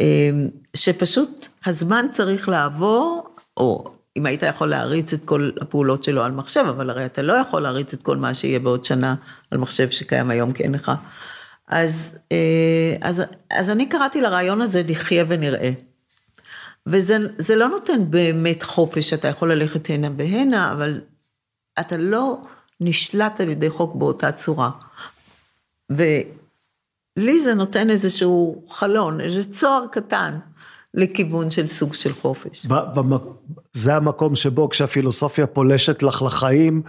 אמ, 0.00 0.48
שפשוט 0.76 1.48
הזמן 1.66 2.06
צריך 2.12 2.48
לעבור, 2.48 3.28
או 3.56 3.92
אם 4.16 4.26
היית 4.26 4.42
יכול 4.42 4.68
להריץ 4.68 5.12
את 5.12 5.24
כל 5.24 5.50
הפעולות 5.60 6.04
שלו 6.04 6.22
על 6.22 6.32
מחשב, 6.32 6.64
אבל 6.68 6.90
הרי 6.90 7.06
אתה 7.06 7.22
לא 7.22 7.32
יכול 7.32 7.62
להריץ 7.62 7.92
את 7.92 8.02
כל 8.02 8.16
מה 8.16 8.34
שיהיה 8.34 8.58
בעוד 8.58 8.84
שנה 8.84 9.14
על 9.50 9.58
מחשב 9.58 9.90
שקיים 9.90 10.30
היום, 10.30 10.52
כי 10.52 10.62
אין 10.62 10.72
לך. 10.72 10.92
אז, 11.68 12.18
אה, 12.32 12.96
אז, 13.00 13.22
אז 13.50 13.70
אני 13.70 13.88
קראתי 13.88 14.20
לרעיון 14.20 14.60
הזה 14.60 14.82
לחיה 14.88 15.24
ונראה. 15.28 15.70
וזה 16.86 17.56
לא 17.56 17.68
נותן 17.68 18.10
באמת 18.10 18.62
חופש, 18.62 19.12
אתה 19.12 19.28
יכול 19.28 19.52
ללכת 19.52 19.90
הנה 19.90 20.08
והנה, 20.16 20.72
אבל 20.72 21.00
אתה 21.80 21.96
לא 21.96 22.38
נשלט 22.80 23.40
על 23.40 23.48
ידי 23.48 23.70
חוק 23.70 23.94
באותה 23.94 24.32
צורה. 24.32 24.70
ולי 25.90 27.40
זה 27.40 27.54
נותן 27.54 27.90
איזשהו 27.90 28.64
חלון, 28.68 29.20
איזה 29.20 29.44
צוהר 29.44 29.84
קטן 29.92 30.38
לכיוון 30.94 31.50
של 31.50 31.66
סוג 31.66 31.94
של 31.94 32.12
חופש. 32.12 32.66
זה 33.72 33.94
המקום 33.94 34.34
שבו 34.36 34.68
כשהפילוסופיה 34.68 35.46
פולשת 35.46 36.02
לך 36.02 36.22
לחיים, 36.22 36.82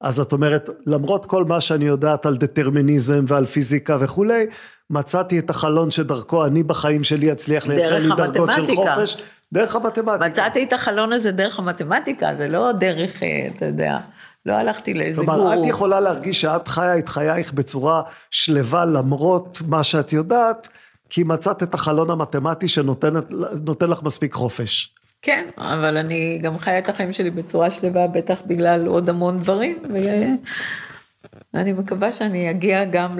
אז 0.00 0.20
את 0.20 0.32
אומרת, 0.32 0.70
למרות 0.86 1.26
כל 1.26 1.44
מה 1.44 1.60
שאני 1.60 1.84
יודעת 1.84 2.26
על 2.26 2.36
דטרמיניזם 2.36 3.24
ועל 3.28 3.46
פיזיקה 3.46 3.96
וכולי, 4.00 4.46
מצאתי 4.90 5.38
את 5.38 5.50
החלון 5.50 5.90
שדרכו 5.90 6.44
אני 6.44 6.62
בחיים 6.62 7.04
שלי 7.04 7.32
אצליח 7.32 7.66
לייצר 7.66 7.98
לי 7.98 8.08
דרגות 8.16 8.50
של 8.52 8.74
חופש. 8.74 9.16
דרך 9.52 9.76
המתמטיקה. 9.76 10.26
מצאתי 10.26 10.64
את 10.64 10.72
החלון 10.72 11.12
הזה 11.12 11.32
דרך 11.32 11.58
המתמטיקה, 11.58 12.34
זה 12.38 12.48
לא 12.48 12.72
דרך, 12.72 13.22
אה, 13.22 13.48
אתה 13.56 13.66
יודע, 13.66 13.98
לא 14.46 14.52
הלכתי 14.52 14.94
לאיזה 14.94 15.22
גורו. 15.24 15.38
כלומר, 15.38 15.60
את 15.60 15.66
יכולה 15.66 16.00
להרגיש 16.00 16.40
שאת 16.40 16.68
חיה 16.68 16.98
את 16.98 17.08
חייך 17.08 17.52
בצורה 17.52 18.02
שלווה 18.30 18.84
למרות 18.84 19.62
מה 19.68 19.84
שאת 19.84 20.12
יודעת, 20.12 20.68
כי 21.10 21.22
מצאת 21.22 21.62
את 21.62 21.74
החלון 21.74 22.10
המתמטי 22.10 22.68
שנותן 22.68 23.88
לך 23.88 24.02
מספיק 24.02 24.32
חופש. 24.32 24.94
כן, 25.22 25.48
אבל 25.58 25.96
אני 25.96 26.38
גם 26.42 26.58
חיה 26.58 26.78
את 26.78 26.88
החיים 26.88 27.12
שלי 27.12 27.30
בצורה 27.30 27.70
שלווה, 27.70 28.06
בטח 28.08 28.38
בגלל 28.46 28.86
עוד 28.86 29.08
המון 29.08 29.38
דברים, 29.38 29.82
ואני 31.54 31.72
מקווה 31.72 32.12
שאני 32.12 32.50
אגיע 32.50 32.84
גם 32.84 33.10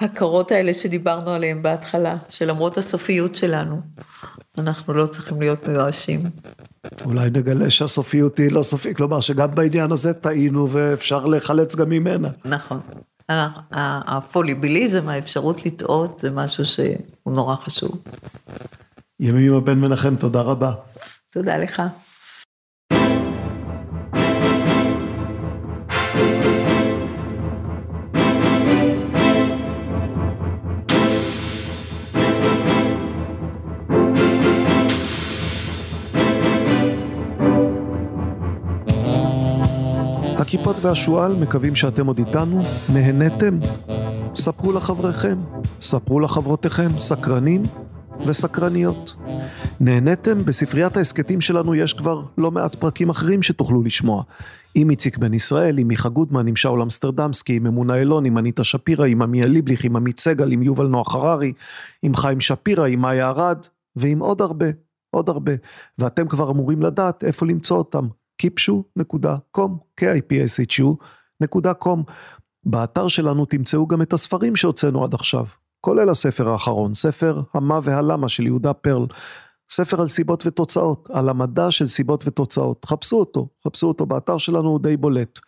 להכרות 0.00 0.52
האלה 0.52 0.72
שדיברנו 0.72 1.30
עליהן 1.30 1.62
בהתחלה, 1.62 2.16
שלמרות 2.28 2.78
הסופיות 2.78 3.34
שלנו, 3.34 3.80
אנחנו 4.58 4.94
לא 4.94 5.06
צריכים 5.06 5.40
להיות 5.40 5.68
מיואשים. 5.68 6.22
אולי 7.04 7.30
נגלה 7.30 7.70
שהסופיות 7.70 8.38
היא 8.38 8.52
לא 8.52 8.62
סופית, 8.62 8.96
כלומר 8.96 9.20
שגם 9.20 9.54
בעניין 9.54 9.92
הזה 9.92 10.14
טעינו 10.14 10.70
ואפשר 10.70 11.26
להיחלץ 11.26 11.76
גם 11.76 11.90
ממנה. 11.90 12.28
נכון. 12.44 12.80
הפוליביליזם, 14.06 15.08
האפשרות 15.08 15.66
לטעות, 15.66 16.18
זה 16.18 16.30
משהו 16.30 16.64
שהוא 16.64 16.96
נורא 17.34 17.56
חשוב. 17.56 18.02
ימים 19.20 19.50
עם 19.52 19.56
הבן 19.56 19.78
מנחם, 19.78 20.16
תודה 20.16 20.40
רבה. 20.40 20.72
תודה 21.32 21.56
לך. 21.56 21.82
הכיפות 40.72 40.90
והשועל 40.90 41.34
מקווים 41.34 41.76
שאתם 41.76 42.06
עוד 42.06 42.18
איתנו, 42.18 42.62
נהניתם? 42.94 43.58
ספרו 44.34 44.72
לחבריכם, 44.72 45.38
ספרו 45.80 46.20
לחברותיכם, 46.20 46.88
סקרנים 46.98 47.62
וסקרניות. 48.26 49.14
נהניתם? 49.80 50.44
בספריית 50.44 50.96
ההסכתים 50.96 51.40
שלנו 51.40 51.74
יש 51.74 51.94
כבר 51.94 52.22
לא 52.38 52.50
מעט 52.50 52.74
פרקים 52.74 53.10
אחרים 53.10 53.42
שתוכלו 53.42 53.82
לשמוע. 53.82 54.22
עם 54.74 54.90
איציק 54.90 55.18
בן 55.18 55.34
ישראל, 55.34 55.78
עם 55.78 55.88
מיכה 55.88 56.08
גודמן, 56.08 56.46
עם 56.46 56.56
שאול 56.56 56.82
אמסטרדמסקי, 56.82 57.56
עם 57.56 57.66
אמונה 57.66 57.96
אילון, 57.96 58.24
עם 58.24 58.38
אניטה 58.38 58.64
שפירא, 58.64 59.06
עם 59.06 59.22
עמיה 59.22 59.46
ליבליך, 59.46 59.84
עם 59.84 59.96
עמית 59.96 60.20
סגל, 60.20 60.52
עם 60.52 60.62
יובל 60.62 60.86
נוח 60.86 61.14
הררי, 61.14 61.52
עם 62.02 62.16
חיים 62.16 62.40
שפירא, 62.40 62.86
עם 62.86 63.00
מאיה 63.00 63.28
ארד, 63.28 63.66
ועם 63.96 64.18
עוד 64.18 64.42
הרבה, 64.42 64.66
עוד 65.10 65.28
הרבה. 65.28 65.52
ואתם 65.98 66.28
כבר 66.28 66.50
אמורים 66.50 66.82
לדעת 66.82 67.24
איפה 67.24 67.46
למצוא 67.46 67.78
אותם. 67.78 68.06
kipshu.com, 68.42 69.70
k-i-p-s-h-u.com. 69.96 72.00
באתר 72.64 73.08
שלנו 73.08 73.46
תמצאו 73.46 73.86
גם 73.86 74.02
את 74.02 74.12
הספרים 74.12 74.56
שהוצאנו 74.56 75.04
עד 75.04 75.14
עכשיו. 75.14 75.46
כולל 75.80 76.08
הספר 76.08 76.48
האחרון, 76.48 76.94
ספר 76.94 77.42
המה 77.54 77.78
והלמה 77.82 78.28
של 78.28 78.46
יהודה 78.46 78.72
פרל, 78.72 79.06
ספר 79.70 80.00
על 80.00 80.08
סיבות 80.08 80.46
ותוצאות, 80.46 81.08
על 81.12 81.28
המדע 81.28 81.70
של 81.70 81.86
סיבות 81.86 82.24
ותוצאות. 82.26 82.84
חפשו 82.84 83.16
אותו, 83.16 83.48
חפשו 83.66 83.88
אותו 83.88 84.06
באתר 84.06 84.38
שלנו, 84.38 84.68
הוא 84.68 84.80
די 84.80 84.96
בולט. 84.96 85.38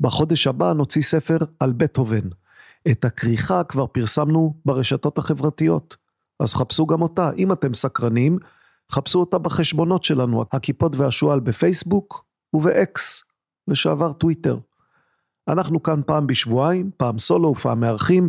בחודש 0.00 0.46
הבא 0.46 0.72
נוציא 0.72 1.02
ספר 1.02 1.38
על 1.60 1.72
בטהובן. 1.72 2.28
את 2.90 3.04
הכריכה 3.04 3.64
כבר 3.64 3.86
פרסמנו 3.86 4.54
ברשתות 4.64 5.18
החברתיות, 5.18 5.96
אז 6.40 6.54
חפשו 6.54 6.86
גם 6.86 7.02
אותה. 7.02 7.30
אם 7.38 7.52
אתם 7.52 7.74
סקרנים, 7.74 8.38
חפשו 8.90 9.20
אותה 9.20 9.38
בחשבונות 9.38 10.04
שלנו, 10.04 10.44
הקיפוד 10.52 10.96
והשועל 10.96 11.40
בפייסבוק 11.40 12.24
ובאקס, 12.54 13.24
לשעבר 13.68 14.12
טוויטר. 14.12 14.58
אנחנו 15.48 15.82
כאן 15.82 16.00
פעם 16.06 16.26
בשבועיים, 16.26 16.90
פעם 16.96 17.18
סולו 17.18 17.48
ופעם 17.48 17.80
מארחים, 17.80 18.28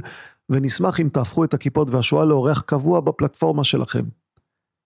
ונשמח 0.49 0.99
אם 0.99 1.09
תהפכו 1.13 1.43
את 1.43 1.53
הקיפוד 1.53 1.89
והשועל 1.89 2.26
לאורח 2.25 2.61
קבוע 2.61 2.99
בפלטפורמה 2.99 3.63
שלכם. 3.63 4.03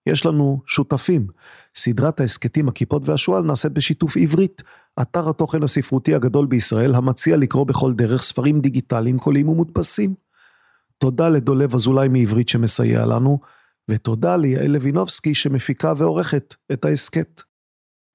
יש 0.06 0.26
לנו 0.26 0.60
שותפים. 0.66 1.26
סדרת 1.74 2.20
ההסכתים 2.20 2.68
הקיפוד 2.68 3.08
והשועל 3.08 3.42
נעשית 3.42 3.72
בשיתוף 3.72 4.16
עברית, 4.16 4.62
אתר 5.02 5.28
התוכן 5.28 5.62
הספרותי 5.62 6.14
הגדול 6.14 6.46
בישראל, 6.46 6.94
המציע 6.94 7.36
לקרוא 7.36 7.64
בכל 7.64 7.92
דרך 7.92 8.22
ספרים 8.22 8.60
דיגיטליים 8.60 9.18
קוליים 9.18 9.48
ומודפסים. 9.48 10.14
תודה 10.98 11.28
לדולב 11.28 11.74
אזולאי 11.74 12.08
מעברית 12.08 12.48
שמסייע 12.48 13.06
לנו, 13.06 13.38
ותודה 13.90 14.36
ליעל 14.36 14.70
לוינובסקי 14.70 15.34
שמפיקה 15.34 15.92
ועורכת 15.96 16.54
את 16.72 16.84
ההסכת. 16.84 17.42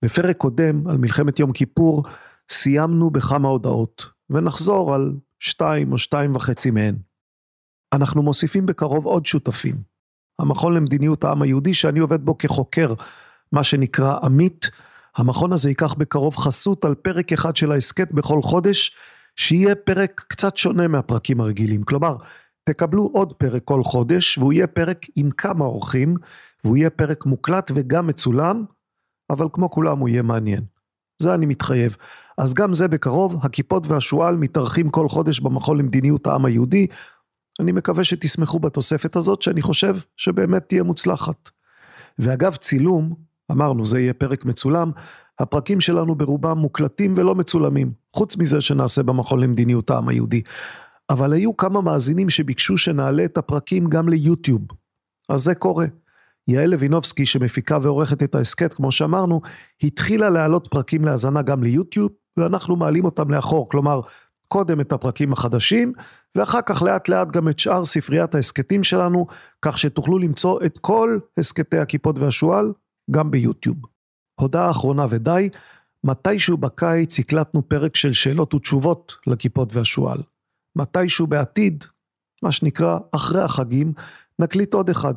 בפרק 0.06 0.38
קודם 0.38 0.88
על 0.88 0.98
מלחמת 0.98 1.40
יום 1.40 1.52
כיפור 1.52 2.04
סיימנו 2.50 3.10
בכמה 3.10 3.48
הודעות, 3.48 4.06
ונחזור 4.30 4.96
על 4.96 5.14
שתיים 5.40 5.92
או 5.92 5.98
שתיים 5.98 6.36
וחצי 6.36 6.72
מהן. 6.72 6.96
אנחנו 7.94 8.24
מוסיפים 8.24 8.66
בקרוב 8.66 9.06
עוד 9.06 9.26
שותפים. 9.26 9.76
המכון 10.40 10.74
למדיניות 10.74 11.24
העם 11.24 11.42
היהודי 11.42 11.74
שאני 11.74 12.00
עובד 12.00 12.26
בו 12.26 12.38
כחוקר, 12.38 12.94
מה 13.52 13.64
שנקרא 13.64 14.18
עמית, 14.24 14.70
המכון 15.16 15.54
הזה 15.54 15.70
ייקח 15.70 15.94
בקרוב 15.94 16.36
חסות 16.36 16.86
על 16.86 16.96
פרק 16.96 17.34
אחד 17.34 17.56
של 17.56 17.72
ההסכת 17.72 18.12
בכל 18.12 18.42
חודש, 18.42 18.96
שיהיה 19.36 19.76
פרק 19.76 20.26
קצת 20.28 20.58
שונה 20.58 20.88
מהפרקים 20.88 21.42
הרגילים. 21.42 21.84
כלומר, 21.84 22.16
תקבלו 22.64 23.10
עוד 23.14 23.34
פרק 23.34 23.62
כל 23.66 23.84
חודש, 23.84 24.38
והוא 24.38 24.54
יהיה 24.54 24.68
פרק 24.68 25.06
עם 25.16 25.32
כמה 25.32 25.66
אורחים, 25.66 26.16
והוא 26.64 26.78
יהיה 26.78 26.90
פרק 26.90 27.26
מוקלט 27.26 27.72
וגם 27.76 28.08
מצולם, 28.08 28.66
אבל 29.30 29.48
כמו 29.54 29.70
כולם 29.70 30.00
הוא 30.00 30.10
יהיה 30.10 30.22
מעניין. 30.22 30.64
זה 31.22 31.34
אני 31.34 31.46
מתחייב. 31.46 31.96
אז 32.38 32.54
גם 32.54 32.74
זה 32.74 32.88
בקרוב, 32.88 33.40
הכיפות 33.44 33.88
והשועל 33.88 34.36
מתארחים 34.36 34.90
כל 34.90 35.10
חודש 35.10 35.40
במכון 35.40 35.78
למדיניות 35.78 36.28
העם 36.28 36.46
היהודי. 36.46 36.88
אני 37.60 37.72
מקווה 37.72 38.04
שתשמחו 38.04 38.60
בתוספת 38.60 39.16
הזאת, 39.16 39.42
שאני 39.42 39.62
חושב 39.62 39.98
שבאמת 40.18 40.70
תהיה 40.70 40.84
מוצלחת. 40.84 41.50
ואגב, 42.20 42.56
צילום, 42.56 43.14
אמרנו, 43.52 43.86
זה 43.86 44.00
יהיה 44.00 44.14
פרק 44.14 44.46
מצולם, 44.46 44.92
הפרקים 45.40 45.82
שלנו 45.82 46.16
ברובם 46.16 46.58
מוקלטים 46.58 47.14
ולא 47.18 47.36
מצולמים, 47.36 47.92
חוץ 48.16 48.38
מזה 48.38 48.62
שנעשה 48.62 49.04
במכון 49.04 49.40
למדיניות 49.40 49.90
העם 49.90 50.08
היהודי. 50.08 50.42
אבל 51.12 51.34
היו 51.34 51.58
כמה 51.58 51.82
מאזינים 51.82 52.30
שביקשו 52.30 52.78
שנעלה 52.78 53.26
את 53.26 53.38
הפרקים 53.38 53.90
גם 53.90 54.10
ליוטיוב. 54.10 54.62
אז 55.30 55.44
זה 55.44 55.56
קורה. 55.56 55.86
יעל 56.48 56.70
לוינובסקי 56.70 57.26
שמפיקה 57.26 57.78
ועורכת 57.82 58.24
את 58.24 58.36
ההסכת, 58.36 58.74
כמו 58.74 58.92
שאמרנו, 58.92 59.42
התחילה 59.84 60.30
להעלות 60.30 60.68
פרקים 60.72 61.06
להאזנה 61.06 61.42
גם 61.42 61.64
ליוטיוב, 61.64 62.12
ואנחנו 62.38 62.76
מעלים 62.76 63.06
אותם 63.06 63.32
לאחור, 63.32 63.70
כלומר, 63.70 64.02
קודם 64.48 64.82
את 64.82 64.92
הפרקים 64.92 65.34
החדשים, 65.34 65.94
ואחר 66.36 66.60
כך 66.66 66.82
לאט 66.82 67.10
לאט 67.10 67.32
גם 67.32 67.50
את 67.50 67.60
שאר 67.60 67.86
ספריית 67.86 68.36
ההסכתים 68.36 68.84
שלנו, 68.84 69.28
כך 69.62 69.78
שתוכלו 69.78 70.20
למצוא 70.20 70.60
את 70.66 70.78
כל 70.78 71.20
הסכתי 71.38 71.78
הכיפות 71.78 72.20
והשועל, 72.20 72.74
גם 73.12 73.32
ביוטיוב. 73.32 73.78
הודעה 74.40 74.72
אחרונה 74.72 75.06
ודי, 75.10 75.50
מתישהו 76.04 76.58
בקיץ 76.58 77.20
הקלטנו 77.20 77.70
פרק 77.70 77.96
של 77.96 78.14
שאלות 78.14 78.54
ותשובות 78.54 79.16
לכיפות 79.28 79.76
והשועל. 79.76 80.18
מתישהו 80.76 81.28
בעתיד, 81.28 81.84
מה 82.44 82.52
שנקרא 82.52 82.98
אחרי 83.12 83.42
החגים, 83.42 83.94
נקליט 84.40 84.74
עוד 84.74 84.90
אחד. 84.90 85.14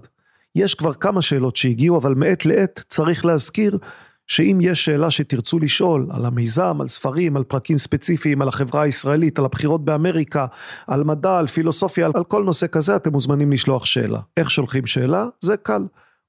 יש 0.55 0.75
כבר 0.75 0.93
כמה 0.93 1.23
שאלות 1.23 1.57
שהגיעו, 1.57 1.97
אבל 1.97 2.15
מעת 2.15 2.47
לעת 2.47 2.85
צריך 2.89 3.25
להזכיר 3.25 3.79
שאם 4.27 4.59
יש 4.63 4.85
שאלה 4.85 5.11
שתרצו 5.11 5.59
לשאול 5.59 6.07
על 6.11 6.25
המיזם, 6.25 6.81
על 6.81 6.89
ספרים, 6.89 7.37
על 7.37 7.45
פרקים 7.45 7.79
ספציפיים, 7.79 8.43
על 8.43 8.49
החברה 8.49 8.83
הישראלית, 8.83 9.39
על 9.39 9.45
הבחירות 9.45 9.85
באמריקה, 9.85 10.47
על 10.87 11.05
מדע, 11.05 11.39
על 11.39 11.47
פילוסופיה, 11.47 12.09
על 12.15 12.25
כל 12.25 12.45
נושא 12.45 12.67
כזה, 12.67 12.97
אתם 12.97 13.13
מוזמנים 13.13 13.53
לשלוח 13.53 13.85
שאלה. 13.85 14.21
איך 14.37 14.51
שולחים 14.51 14.87
שאלה? 14.87 15.27
זה 15.41 15.57
קל. 15.57 15.83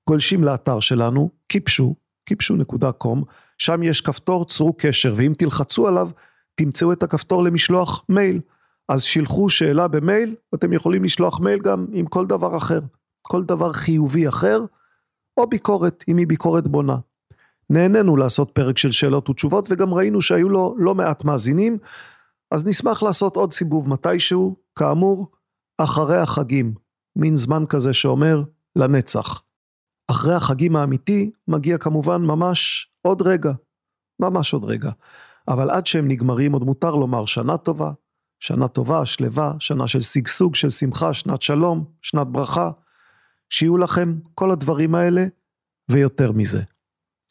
גולשים 0.09 0.43
לאתר 0.43 0.79
שלנו, 0.79 1.29
קיפשו, 1.47 1.95
קיפשו.com, 2.25 3.19
שם 3.57 3.83
יש 3.83 4.01
כפתור 4.01 4.45
צרו 4.45 4.73
קשר, 4.77 5.13
ואם 5.17 5.33
תלחצו 5.37 5.87
עליו, 5.87 6.09
תמצאו 6.55 6.93
את 6.93 7.03
הכפתור 7.03 7.43
למשלוח 7.43 8.05
מייל. 8.09 8.39
אז 8.89 9.01
שילחו 9.01 9.49
שאלה 9.49 9.87
במייל, 9.87 10.35
אתם 10.55 10.73
יכולים 10.73 11.03
לשלוח 11.03 11.39
מייל 11.39 11.59
גם 11.59 11.85
עם 11.91 12.05
כל 12.05 12.25
דבר 12.25 12.57
אחר. 12.57 12.79
כל 13.21 13.43
דבר 13.43 13.73
חיובי 13.73 14.29
אחר, 14.29 14.65
או 15.37 15.47
ביקורת, 15.47 16.03
אם 16.07 16.17
היא 16.17 16.27
ביקורת 16.27 16.67
בונה. 16.67 16.97
נהנינו 17.69 18.17
לעשות 18.17 18.51
פרק 18.51 18.77
של 18.77 18.91
שאלות 18.91 19.29
ותשובות, 19.29 19.67
וגם 19.69 19.93
ראינו 19.93 20.21
שהיו 20.21 20.49
לו 20.49 20.75
לא 20.77 20.95
מעט 20.95 21.23
מאזינים, 21.23 21.77
אז 22.51 22.65
נשמח 22.65 23.03
לעשות 23.03 23.35
עוד 23.35 23.53
סיבוב 23.53 23.89
מתישהו, 23.89 24.55
כאמור, 24.75 25.31
אחרי 25.77 26.17
החגים, 26.17 26.73
מין 27.15 27.35
זמן 27.35 27.63
כזה 27.69 27.93
שאומר 27.93 28.43
לנצח. 28.75 29.41
אחרי 30.11 30.35
החגים 30.35 30.75
האמיתי, 30.75 31.31
מגיע 31.47 31.77
כמובן 31.77 32.21
ממש 32.21 32.89
עוד 33.01 33.21
רגע, 33.21 33.51
ממש 34.19 34.53
עוד 34.53 34.63
רגע. 34.63 34.91
אבל 35.47 35.69
עד 35.69 35.85
שהם 35.85 36.07
נגמרים 36.07 36.53
עוד 36.53 36.63
מותר 36.63 36.95
לומר 36.95 37.25
שנה 37.25 37.57
טובה, 37.57 37.91
שנה 38.47 38.67
טובה, 38.67 39.05
שלווה, 39.05 39.53
שנה 39.59 39.87
של 39.87 40.01
שגשוג, 40.01 40.55
של 40.55 40.69
שמחה, 40.69 41.13
שנת 41.13 41.41
שלום, 41.41 41.85
שנת 42.01 42.27
ברכה. 42.27 42.71
שיהיו 43.49 43.77
לכם 43.77 44.15
כל 44.35 44.51
הדברים 44.51 44.95
האלה 44.95 45.25
ויותר 45.89 46.31
מזה. 46.31 46.61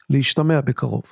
להשתמע 0.09 0.61
בקרוב. 0.61 1.03